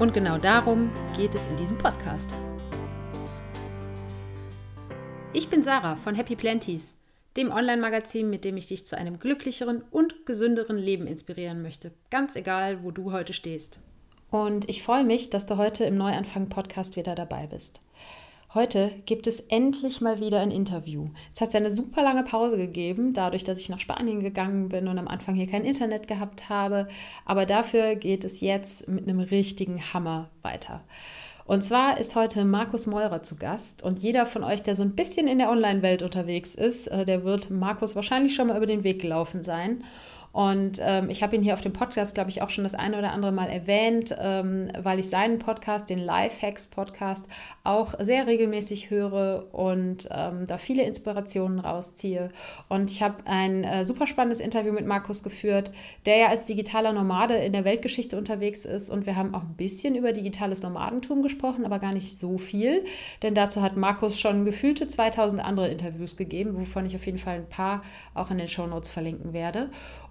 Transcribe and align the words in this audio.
Und 0.00 0.14
genau 0.14 0.38
darum 0.38 0.90
geht 1.14 1.34
es 1.34 1.46
in 1.46 1.56
diesem 1.56 1.76
Podcast. 1.76 2.34
Ich 5.34 5.50
bin 5.50 5.62
Sarah 5.62 5.94
von 5.96 6.14
Happy 6.14 6.36
Planties, 6.36 6.96
dem 7.36 7.52
Online-Magazin, 7.52 8.30
mit 8.30 8.46
dem 8.46 8.56
ich 8.56 8.66
dich 8.66 8.86
zu 8.86 8.96
einem 8.96 9.18
glücklicheren 9.18 9.82
und 9.90 10.24
gesünderen 10.24 10.78
Leben 10.78 11.06
inspirieren 11.06 11.60
möchte, 11.60 11.92
ganz 12.08 12.34
egal, 12.34 12.82
wo 12.82 12.92
du 12.92 13.12
heute 13.12 13.34
stehst. 13.34 13.78
Und 14.30 14.70
ich 14.70 14.82
freue 14.82 15.04
mich, 15.04 15.28
dass 15.28 15.44
du 15.44 15.58
heute 15.58 15.84
im 15.84 15.98
Neuanfang-Podcast 15.98 16.96
wieder 16.96 17.14
dabei 17.14 17.46
bist. 17.46 17.82
Heute 18.52 18.90
gibt 19.06 19.28
es 19.28 19.38
endlich 19.38 20.00
mal 20.00 20.18
wieder 20.18 20.40
ein 20.40 20.50
Interview. 20.50 21.04
Es 21.32 21.40
hat 21.40 21.52
ja 21.52 21.60
eine 21.60 21.70
super 21.70 22.02
lange 22.02 22.24
Pause 22.24 22.56
gegeben, 22.56 23.14
dadurch, 23.14 23.44
dass 23.44 23.60
ich 23.60 23.68
nach 23.68 23.78
Spanien 23.78 24.24
gegangen 24.24 24.70
bin 24.70 24.88
und 24.88 24.98
am 24.98 25.06
Anfang 25.06 25.36
hier 25.36 25.46
kein 25.46 25.64
Internet 25.64 26.08
gehabt 26.08 26.48
habe. 26.48 26.88
Aber 27.24 27.46
dafür 27.46 27.94
geht 27.94 28.24
es 28.24 28.40
jetzt 28.40 28.88
mit 28.88 29.06
einem 29.06 29.20
richtigen 29.20 29.94
Hammer 29.94 30.30
weiter. 30.42 30.80
Und 31.44 31.62
zwar 31.62 31.98
ist 31.98 32.16
heute 32.16 32.44
Markus 32.44 32.88
Meurer 32.88 33.22
zu 33.22 33.36
Gast 33.36 33.84
und 33.84 34.00
jeder 34.00 34.26
von 34.26 34.42
euch, 34.42 34.64
der 34.64 34.74
so 34.74 34.82
ein 34.82 34.96
bisschen 34.96 35.28
in 35.28 35.38
der 35.38 35.50
Online-Welt 35.50 36.02
unterwegs 36.02 36.56
ist, 36.56 36.88
äh, 36.88 37.04
der 37.04 37.22
wird 37.22 37.50
Markus 37.50 37.94
wahrscheinlich 37.94 38.34
schon 38.34 38.48
mal 38.48 38.56
über 38.56 38.66
den 38.66 38.82
Weg 38.82 39.00
gelaufen 39.00 39.44
sein. 39.44 39.84
Und 40.32 40.78
ähm, 40.80 41.10
ich 41.10 41.22
habe 41.22 41.34
ihn 41.34 41.42
hier 41.42 41.54
auf 41.54 41.60
dem 41.60 41.72
Podcast, 41.72 42.14
glaube 42.14 42.30
ich, 42.30 42.40
auch 42.42 42.50
schon 42.50 42.64
das 42.64 42.74
eine 42.74 42.98
oder 42.98 43.12
andere 43.12 43.32
Mal 43.32 43.48
erwähnt, 43.48 44.14
ähm, 44.18 44.70
weil 44.80 45.00
ich 45.00 45.08
seinen 45.08 45.38
Podcast, 45.38 45.90
den 45.90 45.98
Lifehacks 45.98 46.68
Podcast, 46.68 47.26
auch 47.64 47.94
sehr 47.98 48.26
regelmäßig 48.26 48.90
höre 48.90 49.52
und 49.52 50.08
ähm, 50.12 50.46
da 50.46 50.58
viele 50.58 50.84
Inspirationen 50.84 51.58
rausziehe. 51.58 52.30
Und 52.68 52.90
ich 52.90 53.02
habe 53.02 53.26
ein 53.26 53.64
äh, 53.64 53.84
super 53.84 54.06
spannendes 54.06 54.40
Interview 54.40 54.72
mit 54.72 54.86
Markus 54.86 55.24
geführt, 55.24 55.72
der 56.06 56.16
ja 56.16 56.26
als 56.28 56.44
digitaler 56.44 56.92
Nomade 56.92 57.34
in 57.34 57.52
der 57.52 57.64
Weltgeschichte 57.64 58.16
unterwegs 58.16 58.64
ist. 58.64 58.90
Und 58.90 59.06
wir 59.06 59.16
haben 59.16 59.34
auch 59.34 59.42
ein 59.42 59.54
bisschen 59.56 59.96
über 59.96 60.12
digitales 60.12 60.62
Nomadentum 60.62 61.22
gesprochen, 61.22 61.64
aber 61.64 61.80
gar 61.80 61.92
nicht 61.92 62.18
so 62.18 62.38
viel. 62.38 62.84
Denn 63.22 63.34
dazu 63.34 63.62
hat 63.62 63.76
Markus 63.76 64.18
schon 64.18 64.44
gefühlte 64.44 64.86
2000 64.86 65.44
andere 65.44 65.68
Interviews 65.68 66.16
gegeben, 66.16 66.56
wovon 66.56 66.86
ich 66.86 66.94
auf 66.94 67.06
jeden 67.06 67.18
Fall 67.18 67.36
ein 67.36 67.48
paar 67.48 67.82
auch 68.14 68.30
in 68.30 68.38
den 68.38 68.48
Show 68.48 68.66
Notes 68.66 68.90
verlinken 68.90 69.32
werde. 69.32 69.70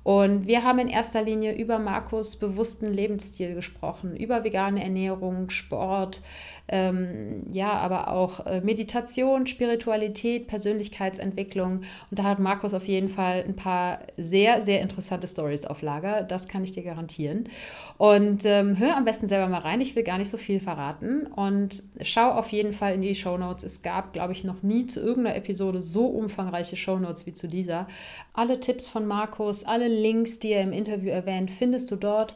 Und 0.10 0.48
wir 0.48 0.64
haben 0.64 0.80
in 0.80 0.88
erster 0.88 1.22
Linie 1.22 1.56
über 1.56 1.78
Markus 1.78 2.36
bewussten 2.36 2.92
Lebensstil 2.92 3.54
gesprochen, 3.54 4.18
über 4.18 4.44
vegane 4.44 4.82
Ernährung, 4.82 5.52
Sport, 5.52 6.24
ähm, 6.68 7.46
ja, 7.52 7.74
aber 7.74 8.10
auch 8.10 8.46
äh, 8.48 8.62
Meditation, 8.62 9.46
Spiritualität, 9.46 10.48
Persönlichkeitsentwicklung. 10.48 11.82
Und 12.10 12.20
da 12.20 12.24
hat 12.24 12.40
Markus 12.40 12.74
auf 12.74 12.86
jeden 12.86 13.10
Fall 13.10 13.44
ein 13.48 13.56
paar 13.56 14.00
sehr, 14.18 14.64
sehr 14.64 14.82
interessante 14.82 15.28
Stories 15.28 15.66
auf 15.66 15.84
Lager. 15.84 16.24
Das 16.24 16.48
kann 16.48 16.64
ich 16.64 16.72
dir 16.72 16.84
garantieren. 16.84 17.50
Und 17.98 18.46
ähm, 18.46 18.80
hör 18.80 18.98
am 18.98 19.06
besten 19.06 19.28
selber 19.28 19.48
mal 19.48 19.62
rein. 19.62 19.82
Ich 19.82 19.96
will 19.96 20.04
gar 20.04 20.18
nicht 20.18 20.30
so 20.30 20.38
viel 20.38 20.60
verraten. 20.60 21.28
Und 21.28 21.84
schau 22.02 22.32
auf 22.32 22.50
jeden 22.50 22.74
Fall 22.74 22.96
in 22.96 23.02
die 23.02 23.16
Show 23.16 23.38
Notes. 23.38 23.64
Es 23.64 23.84
gab, 23.84 24.14
glaube 24.14 24.34
ich, 24.34 24.44
noch 24.44 24.64
nie 24.64 24.86
zu 24.88 25.00
irgendeiner 25.00 25.36
Episode 25.36 25.84
so 25.84 26.06
umfangreiche 26.08 26.78
Show 26.78 26.98
Notes 26.98 27.28
wie 27.28 27.34
zu 27.34 27.48
dieser. 27.48 27.88
Alle 28.34 28.60
Tipps 28.60 28.88
von 28.88 29.06
Markus, 29.06 29.64
alle 29.64 29.99
Links, 30.00 30.40
die 30.40 30.52
er 30.52 30.64
im 30.64 30.74
Interview 30.74 31.10
erwähnt, 31.10 31.52
findest 31.52 31.92
du 31.92 31.96
dort. 31.96 32.36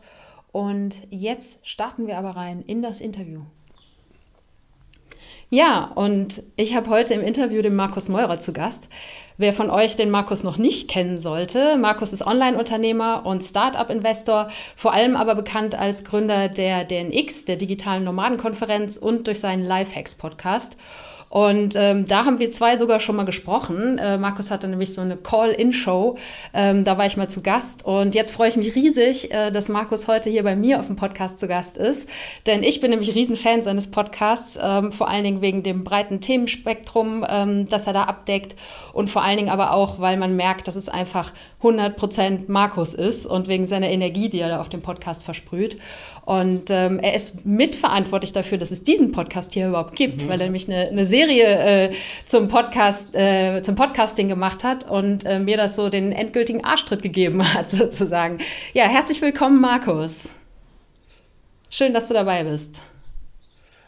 Und 0.51 1.01
jetzt 1.09 1.65
starten 1.67 2.05
wir 2.05 2.17
aber 2.17 2.31
rein 2.31 2.61
in 2.61 2.81
das 2.81 3.01
Interview. 3.01 3.41
Ja, 5.49 5.91
und 5.93 6.41
ich 6.55 6.75
habe 6.75 6.89
heute 6.89 7.13
im 7.13 7.21
Interview 7.21 7.61
den 7.61 7.75
Markus 7.75 8.09
Meurer 8.09 8.39
zu 8.39 8.53
Gast. 8.53 8.89
Wer 9.37 9.53
von 9.53 9.69
euch 9.69 9.95
den 9.95 10.09
Markus 10.09 10.43
noch 10.43 10.57
nicht 10.57 10.89
kennen 10.89 11.19
sollte, 11.19 11.77
Markus 11.77 12.11
ist 12.11 12.25
Online-Unternehmer 12.25 13.23
und 13.25 13.43
Startup-Investor, 13.43 14.47
vor 14.75 14.93
allem 14.93 15.15
aber 15.15 15.35
bekannt 15.35 15.75
als 15.75 16.03
Gründer 16.05 16.49
der 16.49 16.85
DNX, 16.85 17.45
der 17.45 17.57
digitalen 17.57 18.03
Nomadenkonferenz 18.03 18.97
und 18.97 19.27
durch 19.27 19.39
seinen 19.39 19.63
Lifehacks-Podcast. 19.63 20.75
Und 21.33 21.73
ähm, 21.75 22.05
da 22.05 22.25
haben 22.25 22.37
wir 22.37 22.51
zwei 22.51 22.77
sogar 22.77 22.99
schon 22.99 23.15
mal 23.15 23.25
gesprochen. 23.25 23.97
Äh, 23.97 24.19
Markus 24.19 24.51
hatte 24.51 24.67
nämlich 24.67 24.93
so 24.93 25.01
eine 25.01 25.17
Call-In-Show. 25.17 26.15
Ähm, 26.53 26.83
da 26.83 26.99
war 26.99 27.07
ich 27.07 27.17
mal 27.17 27.27
zu 27.27 27.41
Gast. 27.41 27.83
Und 27.83 28.13
jetzt 28.13 28.29
freue 28.29 28.49
ich 28.49 28.55
mich 28.55 28.75
riesig, 28.75 29.33
äh, 29.33 29.49
dass 29.49 29.67
Markus 29.67 30.07
heute 30.07 30.29
hier 30.29 30.43
bei 30.43 30.55
mir 30.55 30.79
auf 30.79 30.85
dem 30.85 30.95
Podcast 30.95 31.39
zu 31.39 31.47
Gast 31.47 31.77
ist. 31.77 32.07
Denn 32.45 32.61
ich 32.61 32.81
bin 32.81 32.91
nämlich 32.91 33.15
Riesenfan 33.15 33.63
seines 33.63 33.89
Podcasts, 33.89 34.59
ähm, 34.61 34.91
vor 34.91 35.09
allen 35.09 35.23
Dingen 35.23 35.41
wegen 35.41 35.63
dem 35.63 35.83
breiten 35.83 36.21
Themenspektrum, 36.21 37.25
ähm, 37.27 37.67
das 37.67 37.87
er 37.87 37.93
da 37.93 38.03
abdeckt. 38.03 38.55
Und 38.93 39.09
vor 39.09 39.23
allen 39.23 39.37
Dingen 39.37 39.49
aber 39.49 39.73
auch, 39.73 39.99
weil 39.99 40.17
man 40.17 40.35
merkt, 40.35 40.67
dass 40.67 40.75
es 40.75 40.87
einfach 40.87 41.33
100% 41.63 42.41
Markus 42.47 42.93
ist 42.93 43.25
und 43.25 43.47
wegen 43.47 43.65
seiner 43.65 43.89
Energie, 43.89 44.29
die 44.29 44.39
er 44.39 44.49
da 44.49 44.61
auf 44.61 44.69
dem 44.69 44.83
Podcast 44.83 45.23
versprüht. 45.23 45.79
Und 46.25 46.69
ähm, 46.69 46.99
er 46.99 47.15
ist 47.15 47.45
mitverantwortlich 47.45 48.31
dafür, 48.31 48.57
dass 48.57 48.71
es 48.71 48.83
diesen 48.83 49.11
Podcast 49.11 49.53
hier 49.53 49.69
überhaupt 49.69 49.95
gibt, 49.95 50.23
mhm. 50.23 50.29
weil 50.29 50.39
er 50.39 50.45
nämlich 50.45 50.69
eine, 50.69 50.87
eine 50.89 51.05
sehr 51.05 51.22
Serie 51.23 51.89
äh, 51.89 51.95
zum 52.25 52.47
Podcast, 52.49 53.15
äh, 53.15 53.61
zum 53.61 53.75
Podcasting 53.75 54.27
gemacht 54.27 54.63
hat 54.63 54.89
und 54.89 55.25
äh, 55.25 55.39
mir 55.39 55.55
das 55.55 55.75
so 55.75 55.87
den 55.89 56.11
endgültigen 56.11 56.63
Arschtritt 56.65 57.01
gegeben 57.01 57.53
hat, 57.53 57.69
sozusagen. 57.69 58.39
Ja, 58.73 58.85
herzlich 58.85 59.21
willkommen, 59.21 59.61
Markus. 59.61 60.33
Schön, 61.69 61.93
dass 61.93 62.09
du 62.09 62.13
dabei 62.13 62.43
bist. 62.43 62.81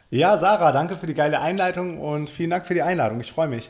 Ja, 0.09 0.37
Sarah, 0.37 0.71
danke 0.71 0.95
für 0.95 1.07
die 1.07 1.13
geile 1.13 1.41
Einleitung 1.41 1.99
und 1.99 2.29
vielen 2.29 2.51
Dank 2.51 2.65
für 2.65 2.73
die 2.73 2.81
Einladung. 2.81 3.19
Ich 3.19 3.31
freue 3.31 3.47
mich. 3.49 3.69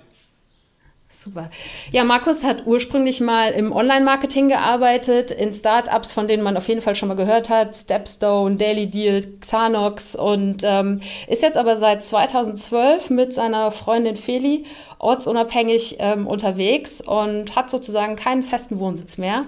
Super. 1.18 1.50
Ja, 1.92 2.04
Markus 2.04 2.44
hat 2.44 2.64
ursprünglich 2.66 3.22
mal 3.22 3.52
im 3.52 3.72
Online-Marketing 3.72 4.50
gearbeitet, 4.50 5.32
in 5.32 5.54
Startups, 5.54 6.12
von 6.12 6.28
denen 6.28 6.44
man 6.44 6.58
auf 6.58 6.68
jeden 6.68 6.82
Fall 6.82 6.96
schon 6.96 7.08
mal 7.08 7.16
gehört 7.16 7.50
hat, 7.50 7.74
Stepstone, 7.74 8.58
Daily 8.58 8.88
Deal, 8.88 9.24
Xanox 9.40 10.16
und 10.16 10.64
ähm, 10.64 11.00
ist 11.28 11.42
jetzt 11.42 11.58
aber 11.58 11.78
seit 11.78 12.04
2012 12.04 13.12
mit 13.12 13.34
seiner 13.34 13.72
Freundin 13.72 14.18
Feli 14.18 14.66
ortsunabhängig 15.00 15.96
ähm, 16.00 16.28
unterwegs 16.28 17.00
und 17.00 17.56
hat 17.56 17.70
sozusagen 17.70 18.18
keinen 18.18 18.44
festen 18.44 18.80
Wohnsitz 18.80 19.18
mehr 19.18 19.46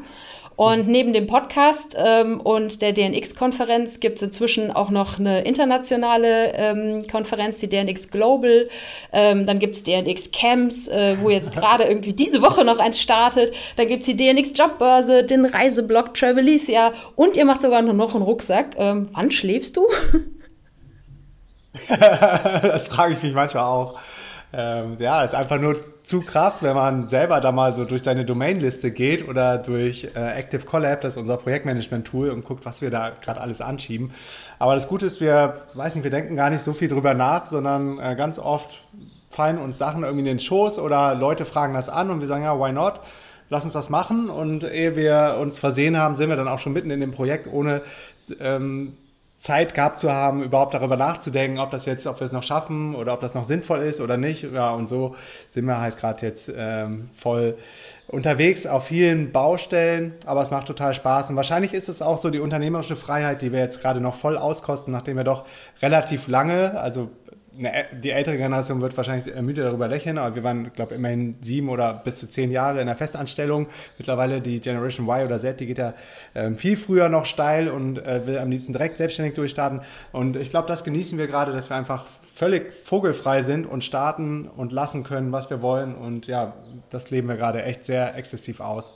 und 0.58 0.88
neben 0.88 1.14
dem 1.14 1.28
Podcast 1.28 1.96
ähm, 2.00 2.42
und 2.42 2.82
der 2.82 2.92
DNX-Konferenz 2.92 4.00
gibt 4.00 4.18
es 4.18 4.24
inzwischen 4.24 4.72
auch 4.72 4.90
noch 4.90 5.20
eine 5.20 5.42
internationale 5.44 6.52
ähm, 6.56 7.06
Konferenz, 7.10 7.60
die 7.60 7.70
DNX 7.70 8.10
Global. 8.10 8.68
Ähm, 9.14 9.46
dann 9.46 9.60
gibt 9.60 9.76
es 9.76 9.84
DNX 9.84 10.32
Camps, 10.32 10.88
äh, 10.88 11.16
wo 11.22 11.30
jetzt 11.30 11.56
gerade 11.56 11.84
irgendwie 11.84 12.14
diese 12.14 12.42
Woche 12.42 12.66
noch 12.66 12.80
eins 12.80 13.00
startet. 13.00 13.54
Dann 13.76 13.88
gibt 13.88 14.02
es 14.02 14.08
die 14.08 14.18
DNX 14.18 14.54
Jobbörse, 14.58 15.24
den 15.24 15.46
Reiseblog 15.46 16.16
Travelicia 16.16 16.92
und 17.16 17.38
ihr 17.38 17.46
macht 17.46 17.62
sogar 17.62 17.84
noch 17.84 18.16
einen 18.16 18.24
Rucksack. 18.24 18.76
Ähm, 18.80 19.10
wann 19.14 19.30
schläfst 19.30 19.78
du? 19.78 19.86
das 21.88 22.88
frage 22.88 23.14
ich 23.14 23.24
mich 23.24 23.34
manchmal 23.34 23.64
auch. 23.64 24.00
Ähm, 24.54 24.96
ja, 25.00 25.24
ist 25.24 25.36
einfach 25.36 25.60
nur 25.60 25.76
zu 26.04 26.22
krass, 26.22 26.64
wenn 26.64 26.74
man 26.74 27.10
selber 27.10 27.42
da 27.42 27.52
mal 27.52 27.74
so 27.74 27.84
durch 27.84 28.02
seine 28.04 28.24
Domainliste 28.24 28.92
geht 28.92 29.28
oder 29.28 29.58
durch 29.58 30.08
äh, 30.16 30.38
Active 30.38 30.66
Collab, 30.66 31.02
das 31.02 31.16
ist 31.16 31.18
unser 31.18 31.36
Projektmanagement-Tool, 31.36 32.30
und 32.30 32.46
guckt, 32.46 32.66
was 32.66 32.82
wir 32.82 32.90
da 32.90 33.10
gerade 33.10 33.42
alles 33.42 33.60
anschieben. 33.60 34.12
Aber 34.58 34.76
das 34.76 34.88
Gute 34.88 35.06
ist, 35.06 35.20
wir, 35.20 35.64
weiß 35.74 35.96
nicht, 35.96 36.06
wir 36.06 36.12
denken 36.12 36.38
gar 36.38 36.50
nicht 36.50 36.62
so 36.62 36.72
viel 36.74 36.88
drüber 36.88 37.14
nach, 37.14 37.46
sondern 37.46 38.00
äh, 38.00 38.16
ganz 38.16 38.40
oft 38.40 38.80
fallen 39.30 39.58
uns 39.58 39.78
Sachen 39.78 40.04
irgendwie 40.04 40.22
in 40.22 40.26
den 40.26 40.40
Schoß 40.40 40.80
oder 40.80 41.14
Leute 41.14 41.46
fragen 41.46 41.74
das 41.74 41.90
an 41.90 42.10
und 42.10 42.22
wir 42.22 42.28
sagen, 42.28 42.44
ja, 42.44 42.58
why 42.58 42.72
not? 42.72 43.02
Lass 43.50 43.64
uns 43.66 43.74
das 43.74 43.90
machen. 43.90 44.30
Und 44.30 44.64
ehe 44.64 44.96
wir 44.96 45.38
uns 45.40 45.58
versehen 45.58 45.98
haben, 45.98 46.16
sind 46.16 46.30
wir 46.30 46.38
dann 46.38 46.48
auch 46.48 46.60
schon 46.60 46.74
mitten 46.74 46.90
in 46.90 47.00
dem 47.02 47.12
Projekt, 47.12 47.48
ohne 47.52 47.82
ähm, 48.40 48.98
Zeit 49.38 49.76
gehabt 49.76 50.00
zu 50.00 50.12
haben, 50.12 50.42
überhaupt 50.42 50.74
darüber 50.74 50.98
nachzudenken, 50.98 51.60
ob 51.60 51.70
das 51.70 51.86
jetzt, 51.86 52.08
ob 52.08 52.20
wir 52.20 52.26
es 52.26 52.32
noch 52.32 52.44
schaffen 52.44 52.96
oder 52.96 53.14
ob 53.14 53.22
das 53.22 53.36
noch 53.36 53.44
sinnvoll 53.44 53.82
ist 53.82 54.02
oder 54.02 54.18
nicht. 54.18 54.52
Ja, 54.52 54.72
und 54.72 54.90
so 54.90 55.16
sind 55.48 55.66
wir 55.66 55.80
halt 55.80 55.98
gerade 55.98 56.26
jetzt 56.26 56.52
ähm, 56.56 57.10
voll 57.16 57.56
unterwegs 58.08 58.66
auf 58.66 58.86
vielen 58.88 59.32
Baustellen, 59.32 60.16
aber 60.26 60.42
es 60.42 60.50
macht 60.50 60.68
total 60.68 60.94
Spaß. 60.94 61.30
Und 61.30 61.36
wahrscheinlich 61.36 61.74
ist 61.74 61.88
es 61.88 62.02
auch 62.02 62.18
so 62.18 62.30
die 62.30 62.40
unternehmerische 62.40 62.96
Freiheit, 62.96 63.42
die 63.42 63.52
wir 63.52 63.60
jetzt 63.60 63.82
gerade 63.82 64.02
noch 64.02 64.16
voll 64.16 64.38
auskosten, 64.38 64.92
nachdem 64.92 65.18
wir 65.18 65.24
doch 65.24 65.46
relativ 65.82 66.28
lange, 66.28 66.80
also 66.80 67.10
die 67.58 68.12
ältere 68.12 68.38
Generation 68.38 68.82
wird 68.82 68.96
wahrscheinlich 68.96 69.34
müde 69.42 69.64
darüber 69.64 69.88
lächeln, 69.88 70.18
aber 70.18 70.36
wir 70.36 70.44
waren, 70.44 70.72
glaube 70.74 70.94
ich, 70.94 71.00
immerhin 71.00 71.36
sieben 71.42 71.70
oder 71.70 71.94
bis 71.94 72.20
zu 72.20 72.30
zehn 72.30 72.52
Jahre 72.52 72.80
in 72.82 72.88
der 72.88 72.96
Festanstellung. 72.96 73.68
Mittlerweile 73.98 74.42
die 74.42 74.62
Generation 74.62 75.08
Y 75.08 75.26
oder 75.26 75.40
Z, 75.40 75.60
die 75.60 75.66
geht 75.66 75.80
ja 75.80 75.94
äh, 76.34 76.54
viel 76.54 76.78
früher 76.78 77.10
noch 77.10 77.26
steil 77.26 77.70
und 77.70 77.98
äh, 77.98 78.28
will 78.28 78.38
am 78.38 78.52
liebsten 78.52 78.74
direkt 78.74 78.98
selbstständig 78.98 79.34
durchstarten. 79.34 79.82
Und 80.12 80.36
ich 80.36 80.50
glaube, 80.50 80.68
das 80.68 80.84
genießen 80.84 81.18
wir 81.18 81.28
gerade, 81.28 81.52
dass 81.52 81.70
wir 81.70 81.78
einfach 81.78 82.06
völlig 82.36 82.74
vogelfrei 82.74 83.42
sind 83.42 83.66
und 83.66 83.84
starten 83.84 84.48
und 84.48 84.72
lassen 84.72 85.04
können, 85.04 85.32
was 85.32 85.50
wir 85.50 85.62
wollen. 85.62 85.96
Und 85.96 86.28
ja, 86.28 86.54
das 86.90 87.10
leben 87.10 87.28
wir 87.28 87.38
gerade 87.38 87.64
echt 87.64 87.84
sehr 87.86 88.16
exzessiv 88.16 88.60
aus. 88.60 88.92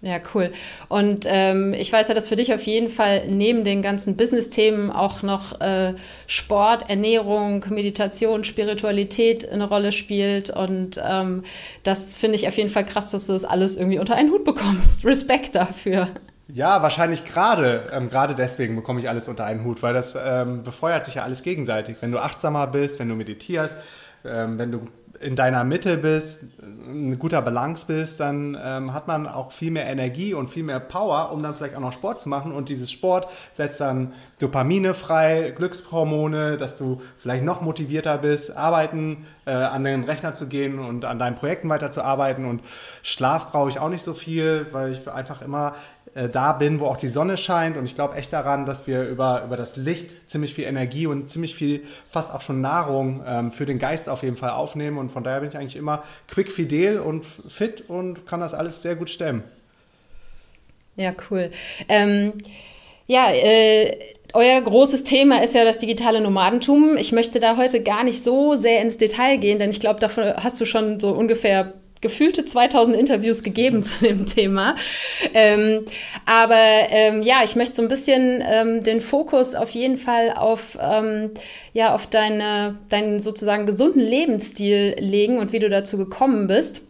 Ja, 0.00 0.18
cool. 0.32 0.52
Und 0.88 1.24
ähm, 1.26 1.74
ich 1.74 1.92
weiß 1.92 2.06
ja, 2.06 2.14
dass 2.14 2.28
für 2.28 2.36
dich 2.36 2.54
auf 2.54 2.62
jeden 2.62 2.88
Fall 2.88 3.26
neben 3.26 3.64
den 3.64 3.82
ganzen 3.82 4.16
Business-Themen 4.16 4.92
auch 4.92 5.24
noch 5.24 5.60
äh, 5.60 5.94
Sport, 6.28 6.88
Ernährung, 6.88 7.64
Meditation, 7.68 8.44
Spiritualität 8.44 9.48
eine 9.48 9.68
Rolle 9.68 9.90
spielt. 9.90 10.50
Und 10.50 11.00
ähm, 11.04 11.42
das 11.82 12.14
finde 12.14 12.36
ich 12.36 12.46
auf 12.46 12.56
jeden 12.56 12.70
Fall 12.70 12.86
krass, 12.86 13.10
dass 13.10 13.26
du 13.26 13.32
das 13.32 13.44
alles 13.44 13.76
irgendwie 13.76 13.98
unter 13.98 14.14
einen 14.14 14.30
Hut 14.30 14.44
bekommst. 14.44 15.04
Respekt 15.04 15.56
dafür. 15.56 16.08
Ja, 16.46 16.80
wahrscheinlich 16.80 17.24
gerade. 17.24 17.88
Ähm, 17.92 18.08
gerade 18.08 18.36
deswegen 18.36 18.76
bekomme 18.76 19.00
ich 19.00 19.08
alles 19.08 19.26
unter 19.26 19.46
einen 19.46 19.64
Hut, 19.64 19.82
weil 19.82 19.94
das 19.94 20.16
ähm, 20.16 20.62
befeuert 20.62 21.06
sich 21.06 21.16
ja 21.16 21.22
alles 21.22 21.42
gegenseitig. 21.42 21.96
Wenn 22.00 22.12
du 22.12 22.18
achtsamer 22.18 22.68
bist, 22.68 23.00
wenn 23.00 23.08
du 23.08 23.16
meditierst, 23.16 23.76
ähm, 24.24 24.60
wenn 24.60 24.70
du 24.70 24.82
in 25.20 25.36
deiner 25.36 25.64
Mitte 25.64 25.96
bist, 25.96 26.44
ein 26.60 27.18
guter 27.18 27.42
Balance 27.42 27.86
bist, 27.86 28.20
dann 28.20 28.56
ähm, 28.62 28.94
hat 28.94 29.08
man 29.08 29.26
auch 29.26 29.52
viel 29.52 29.70
mehr 29.70 29.86
Energie 29.86 30.34
und 30.34 30.48
viel 30.48 30.62
mehr 30.62 30.80
Power, 30.80 31.32
um 31.32 31.42
dann 31.42 31.54
vielleicht 31.54 31.76
auch 31.76 31.80
noch 31.80 31.92
Sport 31.92 32.20
zu 32.20 32.28
machen. 32.28 32.52
Und 32.52 32.68
dieses 32.68 32.90
Sport 32.90 33.28
setzt 33.52 33.80
dann 33.80 34.12
Dopamine 34.38 34.94
frei, 34.94 35.52
Glückshormone, 35.56 36.56
dass 36.56 36.78
du 36.78 37.02
vielleicht 37.18 37.44
noch 37.44 37.60
motivierter 37.60 38.18
bist, 38.18 38.56
arbeiten, 38.56 39.26
äh, 39.44 39.50
an 39.50 39.84
den 39.84 40.04
Rechner 40.04 40.34
zu 40.34 40.46
gehen 40.46 40.78
und 40.78 41.04
an 41.04 41.18
deinen 41.18 41.36
Projekten 41.36 41.68
weiterzuarbeiten. 41.68 42.44
Und 42.44 42.62
Schlaf 43.02 43.50
brauche 43.50 43.68
ich 43.68 43.78
auch 43.78 43.88
nicht 43.88 44.02
so 44.02 44.14
viel, 44.14 44.66
weil 44.72 44.92
ich 44.92 45.08
einfach 45.10 45.42
immer 45.42 45.74
äh, 46.14 46.28
da 46.28 46.52
bin, 46.52 46.80
wo 46.80 46.86
auch 46.86 46.96
die 46.96 47.08
Sonne 47.08 47.36
scheint. 47.36 47.76
Und 47.76 47.84
ich 47.84 47.94
glaube 47.94 48.16
echt 48.16 48.32
daran, 48.32 48.66
dass 48.66 48.86
wir 48.86 49.04
über, 49.04 49.44
über 49.44 49.56
das 49.56 49.76
Licht 49.76 50.30
ziemlich 50.30 50.54
viel 50.54 50.64
Energie 50.64 51.06
und 51.06 51.28
ziemlich 51.28 51.54
viel, 51.54 51.82
fast 52.10 52.32
auch 52.32 52.40
schon 52.40 52.60
Nahrung 52.60 53.22
ähm, 53.26 53.52
für 53.52 53.66
den 53.66 53.78
Geist 53.78 54.08
auf 54.08 54.22
jeden 54.22 54.36
Fall 54.36 54.50
aufnehmen. 54.50 54.98
Und 54.98 55.10
von 55.10 55.24
daher 55.24 55.40
bin 55.40 55.48
ich 55.48 55.56
eigentlich 55.56 55.76
immer 55.76 56.02
quick, 56.28 56.52
fidel 56.52 57.00
und 57.00 57.24
fit 57.48 57.84
und 57.88 58.26
kann 58.26 58.40
das 58.40 58.54
alles 58.54 58.82
sehr 58.82 58.96
gut 58.96 59.10
stemmen. 59.10 59.42
Ja, 60.96 61.14
cool. 61.30 61.50
Ähm, 61.88 62.32
ja, 63.06 63.30
äh, 63.32 63.96
euer 64.34 64.60
großes 64.60 65.04
Thema 65.04 65.42
ist 65.42 65.54
ja 65.54 65.64
das 65.64 65.78
digitale 65.78 66.20
Nomadentum. 66.20 66.96
Ich 66.98 67.12
möchte 67.12 67.38
da 67.40 67.56
heute 67.56 67.82
gar 67.82 68.04
nicht 68.04 68.22
so 68.22 68.54
sehr 68.54 68.82
ins 68.82 68.98
Detail 68.98 69.38
gehen, 69.38 69.58
denn 69.58 69.70
ich 69.70 69.80
glaube, 69.80 70.00
davon 70.00 70.34
hast 70.36 70.60
du 70.60 70.66
schon 70.66 71.00
so 71.00 71.10
ungefähr 71.10 71.74
gefühlte 72.00 72.44
2000 72.44 72.96
Interviews 72.96 73.42
gegeben 73.42 73.82
zu 73.82 74.04
dem 74.04 74.26
Thema. 74.26 74.76
Ähm, 75.34 75.84
aber 76.26 76.56
ähm, 76.90 77.22
ja, 77.22 77.42
ich 77.44 77.56
möchte 77.56 77.76
so 77.76 77.82
ein 77.82 77.88
bisschen 77.88 78.42
ähm, 78.46 78.82
den 78.82 79.00
Fokus 79.00 79.54
auf 79.54 79.70
jeden 79.70 79.96
Fall 79.96 80.32
auf, 80.32 80.78
ähm, 80.80 81.30
ja, 81.72 81.94
auf 81.94 82.06
deine, 82.06 82.78
deinen 82.88 83.20
sozusagen 83.20 83.66
gesunden 83.66 84.02
Lebensstil 84.02 84.96
legen 84.98 85.38
und 85.38 85.52
wie 85.52 85.58
du 85.58 85.68
dazu 85.68 85.96
gekommen 85.98 86.46
bist. 86.46 86.82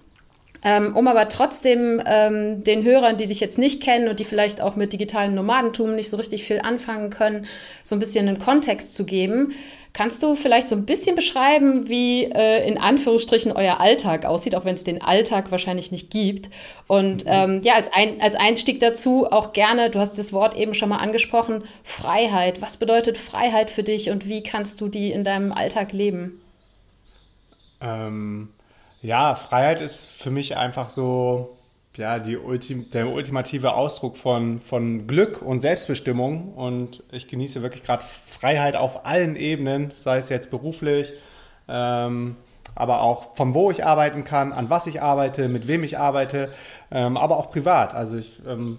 Ähm, 0.64 0.96
um 0.96 1.06
aber 1.06 1.28
trotzdem 1.28 2.02
ähm, 2.04 2.64
den 2.64 2.82
Hörern, 2.82 3.16
die 3.16 3.26
dich 3.26 3.40
jetzt 3.40 3.58
nicht 3.58 3.82
kennen 3.82 4.08
und 4.08 4.18
die 4.18 4.24
vielleicht 4.24 4.60
auch 4.60 4.74
mit 4.74 4.92
digitalem 4.92 5.34
Nomadentum 5.34 5.94
nicht 5.94 6.10
so 6.10 6.16
richtig 6.16 6.44
viel 6.44 6.60
anfangen 6.60 7.10
können, 7.10 7.46
so 7.84 7.94
ein 7.94 8.00
bisschen 8.00 8.28
einen 8.28 8.38
Kontext 8.38 8.94
zu 8.94 9.04
geben. 9.04 9.52
Kannst 9.92 10.22
du 10.22 10.34
vielleicht 10.34 10.68
so 10.68 10.76
ein 10.76 10.84
bisschen 10.84 11.16
beschreiben, 11.16 11.88
wie 11.88 12.24
äh, 12.24 12.66
in 12.68 12.78
Anführungsstrichen 12.78 13.52
euer 13.52 13.80
Alltag 13.80 14.26
aussieht, 14.26 14.54
auch 14.54 14.64
wenn 14.64 14.74
es 14.74 14.84
den 14.84 15.00
Alltag 15.00 15.50
wahrscheinlich 15.50 15.90
nicht 15.90 16.10
gibt? 16.10 16.50
Und 16.86 17.24
mhm. 17.24 17.30
ähm, 17.32 17.60
ja, 17.62 17.74
als, 17.74 17.92
ein, 17.92 18.20
als 18.20 18.34
Einstieg 18.34 18.80
dazu 18.80 19.26
auch 19.30 19.52
gerne, 19.52 19.90
du 19.90 19.98
hast 19.98 20.18
das 20.18 20.32
Wort 20.32 20.56
eben 20.56 20.74
schon 20.74 20.88
mal 20.88 20.98
angesprochen, 20.98 21.64
Freiheit. 21.84 22.60
Was 22.60 22.76
bedeutet 22.76 23.16
Freiheit 23.16 23.70
für 23.70 23.82
dich 23.82 24.10
und 24.10 24.28
wie 24.28 24.42
kannst 24.42 24.80
du 24.80 24.88
die 24.88 25.10
in 25.10 25.24
deinem 25.24 25.52
Alltag 25.52 25.92
leben? 25.92 26.40
Ähm, 27.80 28.50
ja, 29.02 29.34
Freiheit 29.34 29.80
ist 29.80 30.06
für 30.06 30.30
mich 30.30 30.56
einfach 30.56 30.88
so 30.88 31.56
ja, 31.96 32.20
die 32.20 32.36
Ultim 32.36 32.90
der 32.90 33.08
ultimative 33.08 33.74
Ausdruck 33.74 34.16
von, 34.16 34.60
von 34.60 35.06
Glück 35.08 35.42
und 35.42 35.60
Selbstbestimmung. 35.62 36.54
Und 36.54 37.02
ich 37.10 37.28
genieße 37.28 37.60
wirklich 37.62 37.82
gerade 37.82 38.04
Freiheit 38.04 38.76
auf 38.76 39.04
allen 39.04 39.34
Ebenen, 39.36 39.90
sei 39.94 40.18
es 40.18 40.28
jetzt 40.28 40.50
beruflich, 40.50 41.12
ähm, 41.68 42.36
aber 42.74 43.02
auch 43.02 43.34
von 43.34 43.52
wo 43.54 43.70
ich 43.72 43.84
arbeiten 43.84 44.22
kann, 44.22 44.52
an 44.52 44.70
was 44.70 44.86
ich 44.86 45.02
arbeite, 45.02 45.48
mit 45.48 45.66
wem 45.66 45.82
ich 45.82 45.98
arbeite, 45.98 46.52
ähm, 46.92 47.16
aber 47.16 47.36
auch 47.36 47.50
privat. 47.50 47.94
Also 47.94 48.16
ich 48.16 48.40
ähm, 48.46 48.78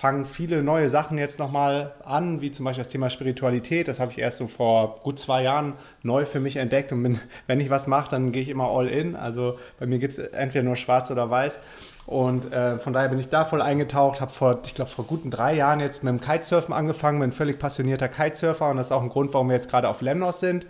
fange 0.00 0.24
viele 0.24 0.62
neue 0.62 0.88
Sachen 0.88 1.18
jetzt 1.18 1.38
nochmal 1.38 1.92
an, 2.02 2.40
wie 2.40 2.50
zum 2.50 2.64
Beispiel 2.64 2.82
das 2.82 2.90
Thema 2.90 3.10
Spiritualität. 3.10 3.86
Das 3.86 4.00
habe 4.00 4.10
ich 4.10 4.18
erst 4.18 4.38
so 4.38 4.46
vor 4.46 4.98
gut 5.02 5.20
zwei 5.20 5.42
Jahren 5.42 5.74
neu 6.02 6.24
für 6.24 6.40
mich 6.40 6.56
entdeckt. 6.56 6.90
Und 6.90 7.02
bin, 7.02 7.20
wenn 7.46 7.60
ich 7.60 7.68
was 7.68 7.86
mache, 7.86 8.10
dann 8.10 8.32
gehe 8.32 8.40
ich 8.40 8.48
immer 8.48 8.70
all 8.70 8.88
in. 8.88 9.14
Also 9.14 9.58
bei 9.78 9.84
mir 9.84 9.98
gibt 9.98 10.14
es 10.14 10.18
entweder 10.18 10.64
nur 10.64 10.76
schwarz 10.76 11.10
oder 11.10 11.28
weiß. 11.28 11.60
Und 12.06 12.50
äh, 12.50 12.78
von 12.78 12.94
daher 12.94 13.10
bin 13.10 13.18
ich 13.18 13.28
da 13.28 13.44
voll 13.44 13.60
eingetaucht, 13.60 14.22
habe 14.22 14.32
vor, 14.32 14.60
ich 14.64 14.74
glaube, 14.74 14.90
vor 14.90 15.04
guten 15.04 15.30
drei 15.30 15.54
Jahren 15.54 15.80
jetzt 15.80 16.02
mit 16.02 16.10
dem 16.10 16.20
Kitesurfen 16.22 16.72
angefangen, 16.72 17.20
bin 17.20 17.30
völlig 17.30 17.58
passionierter 17.58 18.08
Kitesurfer 18.08 18.70
und 18.70 18.78
das 18.78 18.86
ist 18.86 18.92
auch 18.92 19.02
ein 19.02 19.10
Grund, 19.10 19.34
warum 19.34 19.48
wir 19.48 19.54
jetzt 19.54 19.68
gerade 19.68 19.88
auf 19.88 20.00
Lemnos 20.00 20.40
sind. 20.40 20.66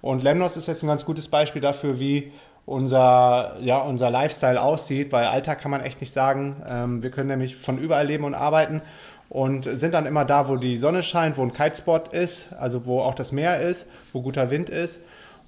Und 0.00 0.24
Lemnos 0.24 0.56
ist 0.56 0.66
jetzt 0.66 0.82
ein 0.82 0.88
ganz 0.88 1.04
gutes 1.04 1.28
Beispiel 1.28 1.62
dafür, 1.62 2.00
wie 2.00 2.32
unser, 2.66 3.56
ja, 3.60 3.78
unser 3.78 4.10
Lifestyle 4.10 4.60
aussieht, 4.60 5.12
weil 5.12 5.24
Alltag 5.24 5.60
kann 5.60 5.70
man 5.70 5.80
echt 5.80 6.00
nicht 6.00 6.12
sagen. 6.12 6.62
Ähm, 6.68 7.02
wir 7.02 7.10
können 7.10 7.28
nämlich 7.28 7.56
von 7.56 7.78
überall 7.78 8.06
leben 8.06 8.24
und 8.24 8.34
arbeiten 8.34 8.82
und 9.28 9.64
sind 9.64 9.94
dann 9.94 10.06
immer 10.06 10.24
da, 10.24 10.48
wo 10.48 10.56
die 10.56 10.76
Sonne 10.76 11.02
scheint, 11.02 11.38
wo 11.38 11.42
ein 11.42 11.52
Kitespot 11.52 12.08
ist, 12.08 12.52
also 12.52 12.86
wo 12.86 13.00
auch 13.00 13.14
das 13.14 13.32
Meer 13.32 13.60
ist, 13.60 13.88
wo 14.12 14.22
guter 14.22 14.50
Wind 14.50 14.68
ist. 14.68 15.00